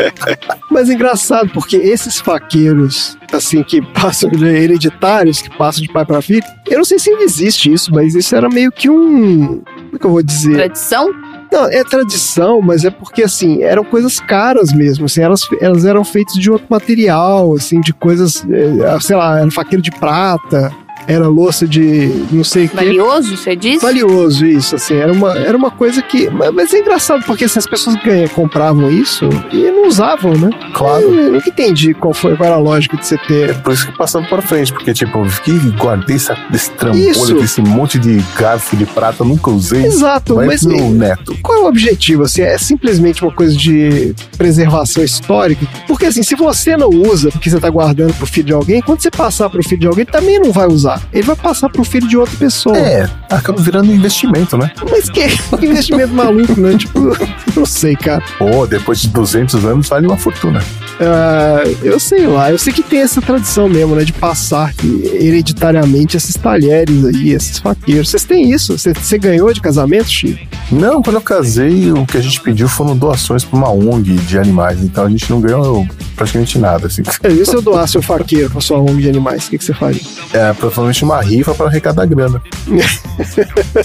Mas 0.72 0.90
é 0.90 0.94
engraçado, 0.94 1.50
porque 1.54 1.78
esses 1.78 2.18
faqueiros, 2.20 3.16
assim, 3.38 3.64
que 3.64 3.82
passam 3.82 4.30
de 4.30 4.46
hereditários, 4.46 5.42
que 5.42 5.50
passam 5.58 5.82
de 5.82 5.92
pai 5.92 6.06
pra 6.06 6.22
filho, 6.22 6.44
eu 6.68 6.78
não 6.78 6.86
sei 6.86 7.00
se 7.00 7.10
ainda 7.10 7.24
existe 7.24 7.72
isso, 7.72 7.94
mas 7.94 8.16
isso 8.16 8.36
era 8.36 8.50
meio 8.50 8.72
que 8.72 8.90
um. 8.90 9.62
Como 9.62 9.96
é 9.96 10.00
que 10.00 10.06
eu 10.06 10.12
vou 10.12 10.24
dizer? 10.24 10.54
Tradição? 10.54 11.10
Não, 11.52 11.66
é 11.66 11.84
tradição, 11.84 12.62
mas 12.62 12.86
é 12.86 12.92
porque, 12.92 13.24
assim, 13.24 13.64
eram 13.64 13.84
coisas 13.84 14.20
caras 14.20 14.72
mesmo, 14.72 15.06
assim, 15.06 15.22
elas, 15.22 15.42
elas 15.60 15.84
eram 15.84 16.04
feitas 16.04 16.36
de 16.36 16.52
outro 16.52 16.68
material, 16.70 17.56
assim, 17.56 17.82
de 17.82 17.92
coisas, 17.92 18.46
eh, 18.48 19.00
sei 19.02 19.16
lá, 19.16 19.40
era 19.40 19.50
faqueiro 19.50 19.82
de 19.82 19.90
prata, 19.90 20.72
era 21.08 21.28
louça 21.28 21.68
de 21.68 22.08
não 22.32 22.44
sei 22.44 22.66
o 22.66 22.70
que. 22.70 22.76
Valioso, 22.76 23.36
você 23.38 23.56
disse? 23.56 23.80
Valioso, 23.82 24.46
isso, 24.46 24.76
assim, 24.76 24.96
era 24.96 25.12
uma, 25.12 25.38
era 25.38 25.58
uma 25.58 25.72
coisa 25.72 26.02
que. 26.02 26.30
Mas, 26.54 26.74
é 26.74 26.80
engraçado, 26.80 27.24
porque 27.26 27.46
assim, 27.46 27.60
as 27.60 27.68
pessoas 27.68 27.96
ganham, 28.04 28.28
compravam 28.30 28.92
isso 28.92 29.28
e 29.52 29.70
não 29.72 29.88
usavam, 29.88 30.34
né? 30.38 30.50
Claro. 30.74 31.04
Eu 31.14 31.32
nunca 31.34 31.50
entendi 31.50 31.94
qual 31.94 32.14
foi 32.14 32.36
qual 32.36 32.48
era 32.48 32.56
a 32.56 32.60
lógica 32.60 32.96
de 32.98 33.06
você 33.06 33.16
É 33.16 33.18
ter. 33.18 33.62
por 33.62 33.74
isso 33.74 33.86
que 33.88 33.98
passando 33.98 34.28
pra 34.28 34.42
frente, 34.42 34.72
porque, 34.72 34.94
tipo, 34.94 35.18
eu 35.20 35.26
que 35.44 35.52
guardei 35.78 36.16
essa, 36.16 36.34
esse 36.54 36.66
Isso. 36.70 36.72
trambolho, 36.78 37.44
esse 37.44 37.62
monte 37.62 37.98
de 37.98 38.22
garfo 38.38 38.76
de 38.78 38.86
prata, 38.86 39.24
nunca 39.24 39.50
usei. 39.50 39.86
Exato, 39.86 40.36
Vai 40.36 40.46
mas 40.48 40.64
pro 40.64 40.76
e- 40.76 40.82
neto. 40.92 41.36
qual 41.42 41.58
é 41.60 41.62
o 41.62 41.66
objetivo? 41.68 42.24
Assim, 42.24 42.42
é 42.42 42.58
simplesmente 42.58 43.24
uma 43.24 43.32
coisa 43.34 43.56
de 43.56 44.14
preservação 44.38 45.04
histórica? 45.04 45.66
Porque 45.88 46.06
assim, 46.06 46.24
se 46.24 46.36
você 46.36 46.78
não 46.78 46.90
usa 46.90 47.30
porque 47.32 47.50
você 47.50 47.60
tá 47.60 47.70
guardando 47.70 48.14
pro 48.14 48.26
filho 48.28 48.48
de 48.48 48.54
alguém, 48.54 48.82
quando 48.82 49.02
você 49.02 49.12
passar 49.12 49.50
pro 49.50 49.64
filho 49.64 49.82
de 49.82 49.88
alguém, 49.88 50.06
também 50.06 50.40
não 50.40 50.52
vai 50.52 50.68
usar. 50.68 50.89
Ele 51.12 51.24
vai 51.24 51.36
passar 51.36 51.70
pro 51.70 51.84
filho 51.84 52.08
de 52.08 52.18
outra 52.18 52.36
pessoa. 52.38 52.78
É, 52.78 53.10
acaba 53.30 53.62
virando 53.62 53.92
investimento, 53.92 54.58
né? 54.58 54.72
Mas 54.90 55.10
que 55.10 55.28
investimento 55.66 56.14
maluco, 56.14 56.60
né? 56.60 56.78
Tipo, 56.78 57.00
não 57.56 57.66
sei, 57.66 57.96
cara. 57.96 58.24
Pô, 58.38 58.66
depois 58.66 59.00
de 59.02 59.10
200 59.10 59.66
anos 59.66 59.90
vale 59.90 60.08
uma 60.08 60.18
fortuna. 60.18 60.64
Ah, 61.02 61.64
eu 61.82 62.00
sei 62.00 62.28
lá, 62.28 62.52
eu 62.52 62.58
sei 62.58 62.74
que 62.74 62.84
tem 62.84 63.00
essa 63.00 63.22
tradição 63.22 63.70
mesmo, 63.70 63.96
né? 63.96 64.04
De 64.04 64.12
passar 64.12 64.74
hereditariamente 65.14 66.18
esses 66.18 66.36
talheres 66.36 67.06
aí, 67.06 67.32
esses 67.32 67.58
faqueiros. 67.58 68.10
Vocês 68.10 68.26
têm 68.26 68.52
isso? 68.52 68.78
Você, 68.78 69.18
ganhou 69.18 69.52
de 69.54 69.62
casamento, 69.62 70.10
Chico? 70.10 70.40
Não, 70.72 71.02
quando 71.02 71.16
eu 71.16 71.22
casei, 71.22 71.92
o 71.92 72.06
que 72.06 72.18
a 72.18 72.22
gente 72.22 72.40
pediu 72.42 72.68
foram 72.68 72.96
doações 72.96 73.44
pra 73.44 73.58
uma 73.58 73.70
ONG 73.70 74.16
de 74.18 74.38
animais, 74.38 74.82
então 74.84 75.06
a 75.06 75.10
gente 75.10 75.30
não 75.30 75.42
ganhou 75.42 75.88
praticamente 76.16 76.58
nada, 76.58 76.88
assim. 76.88 77.02
E 77.30 77.46
se 77.46 77.56
eu 77.56 77.62
doasse 77.62 77.98
um 77.98 78.02
faqueiro 78.02 78.50
pra 78.50 78.60
sua 78.60 78.80
ONG 78.80 79.02
de 79.02 79.10
animais, 79.10 79.48
o 79.48 79.50
que, 79.52 79.58
que 79.58 79.64
você 79.64 79.74
faria? 79.74 80.02
É, 80.34 80.52
provavelmente 80.80 81.04
uma 81.04 81.22
rifa 81.22 81.54
pra 81.54 81.66
arrecadar 81.68 82.06
grana. 82.06 82.42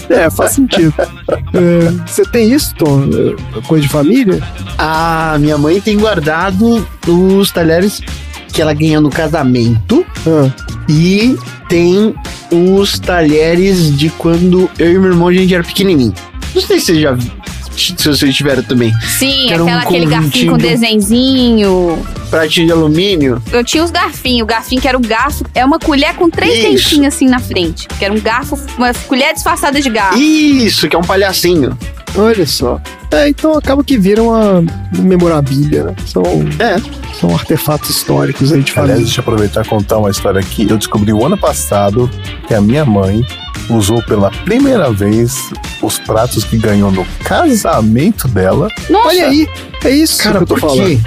É, 0.09 0.29
faz 0.29 0.51
sentido. 0.53 0.93
É, 1.53 1.91
você 2.05 2.23
tem 2.23 2.51
isso, 2.53 2.73
Tom? 2.75 3.03
É, 3.03 3.61
Coisa 3.67 3.83
de 3.83 3.89
família? 3.89 4.41
A 4.77 5.37
minha 5.39 5.57
mãe 5.57 5.81
tem 5.81 5.97
guardado 5.97 6.87
os 7.07 7.51
talheres 7.51 8.01
que 8.53 8.61
ela 8.61 8.73
ganhou 8.73 9.01
no 9.01 9.09
casamento 9.09 10.05
Ah, 10.25 10.49
e 10.87 11.37
tem 11.67 12.15
os 12.51 12.97
talheres 12.99 13.97
de 13.97 14.09
quando 14.11 14.69
eu 14.79 14.93
e 14.93 14.97
meu 14.99 15.11
irmão 15.11 15.27
a 15.27 15.33
gente 15.33 15.53
era 15.53 15.63
pequenininho. 15.63 16.13
Não 16.53 16.61
sei 16.61 16.79
se 16.79 16.85
vocês 16.87 16.99
já 16.99 17.17
se 17.75 18.07
vocês 18.07 18.35
tiveram 18.35 18.63
também. 18.63 18.93
Sim, 19.17 19.47
Que 19.47 19.53
era 19.53 19.63
um 19.63 19.67
aquela, 19.67 19.81
aquele 19.83 20.05
garfinho 20.05 20.51
com 20.51 20.57
desenzinho. 20.57 22.05
Pratinho 22.29 22.65
de 22.67 22.71
alumínio. 22.71 23.41
Eu 23.51 23.63
tinha 23.63 23.83
os 23.83 23.91
garfinhos. 23.91 24.43
O 24.43 24.45
garfinho 24.45 24.81
que 24.81 24.87
era 24.87 24.97
o 24.97 25.01
garfo. 25.01 25.43
É 25.53 25.63
uma 25.65 25.79
colher 25.79 26.13
com 26.15 26.29
três 26.29 26.53
Isso. 26.53 26.89
dentinhos 26.89 27.13
assim 27.13 27.27
na 27.27 27.39
frente. 27.39 27.87
Que 27.99 28.05
era 28.05 28.13
um 28.13 28.19
garfo, 28.19 28.57
uma 28.77 28.93
colher 29.07 29.33
disfarçada 29.33 29.79
de 29.81 29.89
garfo. 29.89 30.17
Isso, 30.19 30.87
que 30.89 30.95
é 30.95 30.99
um 30.99 31.03
palhacinho. 31.03 31.77
olha 32.17 32.45
só. 32.45 32.79
É, 33.11 33.29
então 33.29 33.57
acaba 33.57 33.83
que 33.83 33.97
vira 33.97 34.21
uma 34.23 34.63
memorabilia, 34.97 35.83
né? 35.83 35.95
São, 36.05 36.23
É. 36.59 36.75
são 37.19 37.33
artefatos 37.33 37.89
históricos 37.89 38.51
aí 38.51 38.61
de 38.61 38.71
Aliás, 38.71 38.73
família. 38.73 38.95
deixa 39.05 39.19
eu 39.19 39.23
aproveitar 39.23 39.63
e 39.65 39.67
contar 39.69 39.97
uma 39.99 40.09
história 40.09 40.39
aqui. 40.39 40.67
Eu 40.69 40.77
descobri 40.77 41.13
o 41.13 41.25
ano 41.25 41.37
passado 41.37 42.09
que 42.47 42.53
a 42.53 42.59
minha 42.61 42.83
mãe 42.83 43.25
usou 43.69 44.01
pela 44.03 44.29
primeira 44.31 44.91
vez 44.91 45.37
os 45.81 45.97
pratos 45.99 46.43
que 46.43 46.57
ganhou 46.57 46.91
no 46.91 47.05
casamento 47.23 48.27
dela. 48.27 48.67
Olha 49.05 49.27
aí, 49.27 49.47
é 49.83 49.89
isso 49.89 50.21
Cara, 50.23 50.37
que 50.37 50.43
eu 50.43 50.47
tô 50.47 50.53
por 50.55 50.61
falando. 50.61 50.85
quê? 50.87 50.99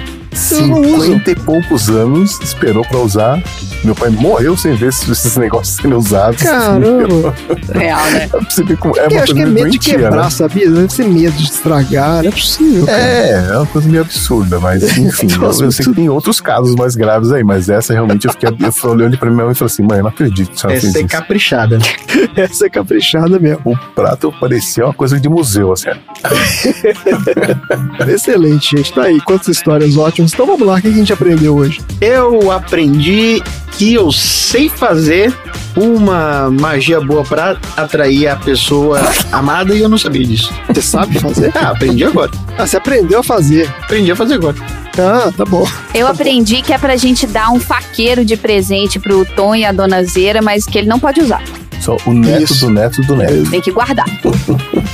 Eu 0.51 0.67
não 0.67 0.81
uso. 0.81 1.03
50 1.05 1.31
e 1.31 1.35
poucos 1.35 1.89
anos 1.89 2.39
esperou 2.41 2.83
pra 2.85 2.99
usar. 2.99 3.41
Meu 3.83 3.95
pai 3.95 4.09
morreu 4.09 4.55
sem 4.57 4.75
ver 4.75 4.87
esses 4.89 5.35
negócios 5.37 5.77
sendo 5.77 5.97
usados. 5.97 6.41
Caramba. 6.43 7.33
Real, 7.73 8.05
né? 8.11 8.29
É 8.29 9.05
Eu 9.05 9.09
uma 9.11 9.21
acho 9.23 9.33
que 9.33 9.41
é 9.41 9.45
medo 9.45 9.55
de 9.55 9.61
doentia, 9.77 9.93
quebrar, 9.95 10.23
né? 10.25 10.29
sabia? 10.29 10.69
Deve 10.69 10.93
ser 10.93 11.05
medo 11.07 11.35
de 11.37 11.43
estragar, 11.43 12.21
não 12.23 12.29
é 12.29 12.31
possível. 12.31 12.85
cara. 12.85 12.97
É, 12.97 13.47
é 13.51 13.57
uma 13.57 13.65
coisa 13.65 13.87
meio 13.89 14.01
absurda, 14.01 14.59
mas 14.59 14.83
enfim, 14.97 15.27
eu, 15.33 15.43
eu 15.43 15.71
sei 15.71 15.85
que 15.85 15.93
tem 15.93 16.09
outros 16.09 16.39
casos 16.41 16.75
mais 16.75 16.95
graves 16.95 17.31
aí, 17.31 17.43
mas 17.43 17.69
essa 17.69 17.93
realmente 17.93 18.25
eu 18.27 18.31
fiquei. 18.31 18.49
Eu 18.59 18.71
falei, 18.71 19.05
olhei 19.07 19.17
pra 19.17 19.29
minha 19.31 19.45
mãe 19.45 19.53
e 19.53 19.55
falei 19.55 19.71
assim: 19.71 19.83
mãe, 19.83 19.97
eu 19.97 20.03
não 20.03 20.09
acredito 20.09 20.51
Essa 20.67 20.71
é 20.71 20.77
isso. 20.77 21.07
caprichada. 21.07 21.77
né? 21.77 21.85
Essa 22.35 22.65
é 22.67 22.69
caprichada 22.69 23.39
mesmo. 23.39 23.61
O 23.65 23.77
prato 23.95 24.33
parecia 24.39 24.85
uma 24.85 24.93
coisa 24.93 25.19
de 25.19 25.29
museu, 25.29 25.71
assim. 25.71 25.89
Excelente, 28.07 28.75
gente. 28.77 28.93
Tá 28.93 29.03
aí, 29.03 29.19
quantas 29.21 29.47
histórias 29.47 29.95
ótimas. 29.97 30.18
Então 30.19 30.45
vamos 30.45 30.67
lá, 30.67 30.75
o 30.75 30.81
que 30.81 30.87
a 30.87 30.91
gente 30.91 31.13
aprendeu 31.13 31.55
hoje? 31.55 31.79
Eu 32.01 32.51
aprendi 32.51 33.41
que 33.77 33.93
eu 33.93 34.11
sei 34.11 34.67
fazer 34.67 35.33
uma 35.75 36.49
magia 36.51 36.99
boa 36.99 37.23
pra 37.23 37.57
atrair 37.77 38.27
a 38.27 38.35
pessoa 38.35 38.99
amada 39.31 39.73
e 39.73 39.79
eu 39.79 39.87
não 39.87 39.97
sabia 39.97 40.25
disso. 40.25 40.51
Você 40.67 40.81
sabe 40.81 41.19
fazer? 41.19 41.51
Ah, 41.55 41.69
aprendi 41.69 42.03
agora. 42.03 42.31
Ah, 42.57 42.67
você 42.67 42.75
aprendeu 42.75 43.19
a 43.19 43.23
fazer. 43.23 43.69
Aprendi 43.81 44.11
a 44.11 44.15
fazer 44.15 44.33
agora. 44.33 44.57
Ah, 44.97 45.31
tá 45.35 45.45
bom. 45.45 45.65
Eu 45.93 46.07
aprendi 46.07 46.61
que 46.61 46.73
é 46.73 46.77
pra 46.77 46.97
gente 46.97 47.25
dar 47.25 47.51
um 47.51 47.59
faqueiro 47.59 48.25
de 48.25 48.35
presente 48.35 48.99
pro 48.99 49.23
Tom 49.23 49.55
e 49.55 49.63
a 49.63 49.71
Dona 49.71 50.03
Zera, 50.03 50.41
mas 50.41 50.65
que 50.65 50.77
ele 50.77 50.87
não 50.87 50.99
pode 50.99 51.21
usar. 51.21 51.41
Só 51.79 51.95
o 52.05 52.13
neto 52.13 52.43
Isso. 52.43 52.65
do 52.65 52.73
neto 52.73 53.01
do 53.03 53.15
neto. 53.15 53.49
Tem 53.49 53.61
que 53.61 53.71
guardar. 53.71 54.05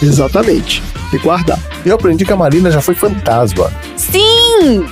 Exatamente. 0.03 0.83
Tem 1.09 1.19
que 1.19 1.25
guardar. 1.25 1.57
Eu 1.83 1.95
aprendi 1.95 2.23
que 2.23 2.33
a 2.33 2.35
Marina 2.35 2.69
já 2.69 2.81
foi 2.81 2.93
fantasma. 2.93 3.71
Sim! 3.97 4.85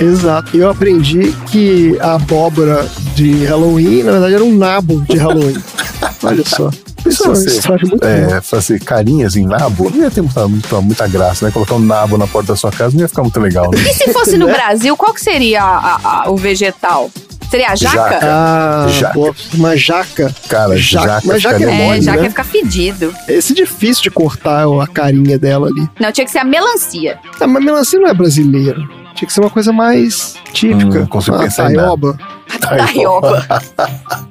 Exato. 0.00 0.56
Eu 0.56 0.70
aprendi 0.70 1.32
que 1.50 1.96
a 2.00 2.14
abóbora 2.14 2.88
de 3.14 3.44
Halloween, 3.44 4.02
na 4.02 4.12
verdade, 4.12 4.34
era 4.34 4.44
um 4.44 4.56
nabo 4.56 5.02
de 5.08 5.16
Halloween. 5.16 5.56
Olha 6.22 6.44
só. 6.46 6.70
Isso 7.06 7.24
é 7.24 7.26
uma 7.28 7.34
Você, 7.34 7.46
história 7.46 7.86
muito 7.88 8.00
boa. 8.00 8.12
é, 8.12 8.40
fazer 8.42 8.78
carinhas 8.80 9.34
em 9.34 9.46
nabo, 9.46 9.90
não 9.90 10.02
ia 10.02 10.10
ter 10.10 10.20
muita, 10.20 10.46
muita, 10.46 10.80
muita 10.82 11.08
graça, 11.08 11.46
né? 11.46 11.50
Colocar 11.50 11.74
um 11.76 11.78
nabo 11.78 12.18
na 12.18 12.26
porta 12.26 12.52
da 12.52 12.56
sua 12.56 12.70
casa 12.70 12.94
não 12.94 13.00
ia 13.02 13.08
ficar 13.08 13.22
muito 13.22 13.40
legal, 13.40 13.70
né? 13.70 13.78
E 13.80 13.94
se 13.94 14.12
fosse 14.12 14.36
no 14.36 14.46
Brasil, 14.52 14.94
qual 14.98 15.14
que 15.14 15.20
seria 15.20 15.62
a- 15.62 15.98
a- 16.24 16.30
o 16.30 16.36
vegetal? 16.36 17.10
Seria 17.50 17.70
a 17.70 17.74
jaca? 17.74 17.96
Jaca. 17.96 18.18
Ah, 18.22 18.86
Jaca. 18.90 19.14
pô, 19.14 19.34
uma 19.54 19.76
jaca. 19.76 20.32
Cara, 20.48 20.76
Jaca- 20.76 21.06
jaca, 21.06 21.22
mas 21.26 21.42
jaca 21.42 21.56
é 21.58 21.62
É, 21.62 21.86
mole, 21.86 22.00
jaca 22.02 22.18
né? 22.18 22.24
ia 22.24 22.30
ficar 22.30 22.44
fedido. 22.44 23.14
Esse 23.26 23.52
é 23.52 23.56
difícil 23.56 24.02
de 24.04 24.10
cortar 24.10 24.66
a 24.66 24.86
carinha 24.86 25.36
dela 25.38 25.66
ali. 25.68 25.88
Não, 25.98 26.12
tinha 26.12 26.24
que 26.24 26.30
ser 26.30 26.38
a 26.40 26.44
melancia. 26.44 27.18
Ah, 27.40 27.46
mas 27.48 27.64
melancia 27.64 27.98
não 27.98 28.08
é 28.08 28.14
brasileiro. 28.14 28.88
Tinha 29.14 29.26
que 29.26 29.32
ser 29.32 29.40
uma 29.40 29.50
coisa 29.50 29.72
mais 29.72 30.34
típica. 30.52 31.00
Hum, 31.00 31.06
consigo 31.06 31.36
uma 31.36 31.42
pensar 31.44 31.64
taioba. 31.72 32.18
Taioba. 32.60 33.46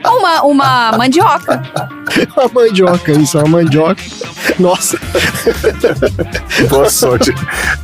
uma, 0.06 0.41
uma 0.43 0.91
mandioca. 0.97 1.61
Uma 2.35 2.49
mandioca, 2.64 3.11
isso, 3.11 3.38
uma 3.38 3.47
mandioca. 3.47 4.01
Nossa, 4.57 4.97
Boa 6.69 6.89
sorte 6.89 7.31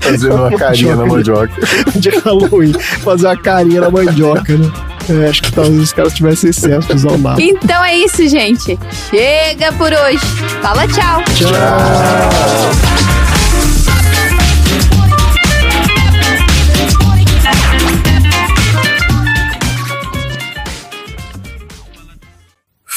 fazendo 0.02 0.36
uma 0.36 0.58
carinha 0.58 0.96
na 0.96 1.06
mandioca. 1.06 1.54
de 1.96 2.10
Halloween. 2.10 2.74
Fazer 3.04 3.28
uma 3.28 3.38
carinha 3.38 3.82
na 3.82 3.92
mandioca, 3.92 4.58
né? 4.58 4.72
É, 5.08 5.30
acho 5.30 5.44
que 5.44 5.52
talvez 5.52 5.80
os 5.80 5.94
caras 5.94 6.14
tivessem 6.14 6.50
excesso 6.50 6.88
de 6.88 6.96
usar 6.96 7.12
o. 7.12 7.40
Então 7.40 7.84
é 7.84 7.96
isso, 7.98 8.28
gente. 8.28 8.80
Chega 9.12 9.72
por 9.74 9.94
hoje. 9.94 10.26
Fala 10.62 10.88
tchau. 10.88 11.22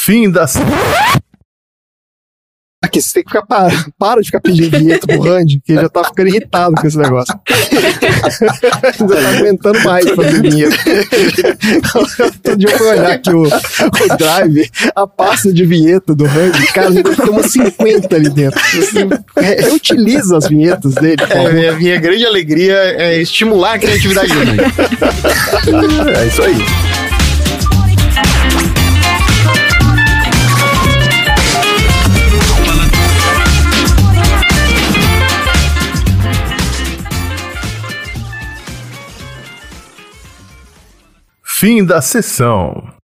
Fim 0.08 0.30
das. 0.30 0.54
Aqui, 2.82 3.02
você 3.02 3.12
tem 3.12 3.22
que 3.24 3.28
ficar 3.28 3.44
para, 3.44 3.68
para 3.98 4.20
de 4.22 4.26
ficar 4.28 4.40
pedindo 4.40 4.78
vinheta 4.78 5.06
pro 5.06 5.20
Randy, 5.20 5.60
que 5.62 5.72
ele 5.72 5.82
já 5.82 5.88
tá 5.90 6.02
ficando 6.04 6.28
irritado 6.28 6.74
com 6.80 6.86
esse 6.86 6.96
negócio. 6.96 7.38
Ainda 8.98 9.16
tá 9.16 9.28
aguentando 9.36 9.80
mais 9.84 10.08
fazer 10.08 10.40
vinheta. 10.40 10.76
Outro 12.24 12.56
dia 12.56 12.68
eu 12.70 12.78
fui 12.78 12.86
olhar 12.86 13.10
aqui 13.12 13.30
o, 13.34 13.42
o 13.42 14.16
drive, 14.16 14.70
a 14.96 15.06
pasta 15.06 15.52
de 15.52 15.66
vinheta 15.66 16.14
do 16.14 16.24
Randy, 16.24 16.66
cara, 16.68 16.88
ele 16.88 17.02
tem 17.02 17.28
umas 17.28 17.52
50 17.52 18.16
ali 18.16 18.30
dentro. 18.30 18.58
Você 18.70 19.06
re- 19.36 19.60
reutiliza 19.60 20.38
as 20.38 20.48
vinhetas 20.48 20.94
dele. 20.94 21.22
É, 21.28 21.68
a 21.68 21.72
minha 21.74 22.00
grande 22.00 22.24
alegria 22.24 22.74
é 22.96 23.20
estimular 23.20 23.74
a 23.74 23.78
criatividade 23.78 24.32
do 24.32 24.38
mundo. 24.38 24.62
É 26.16 26.26
isso 26.26 26.42
aí. 26.42 26.54
Fim 41.60 41.84
da 41.84 42.00
sessão. 42.00 42.97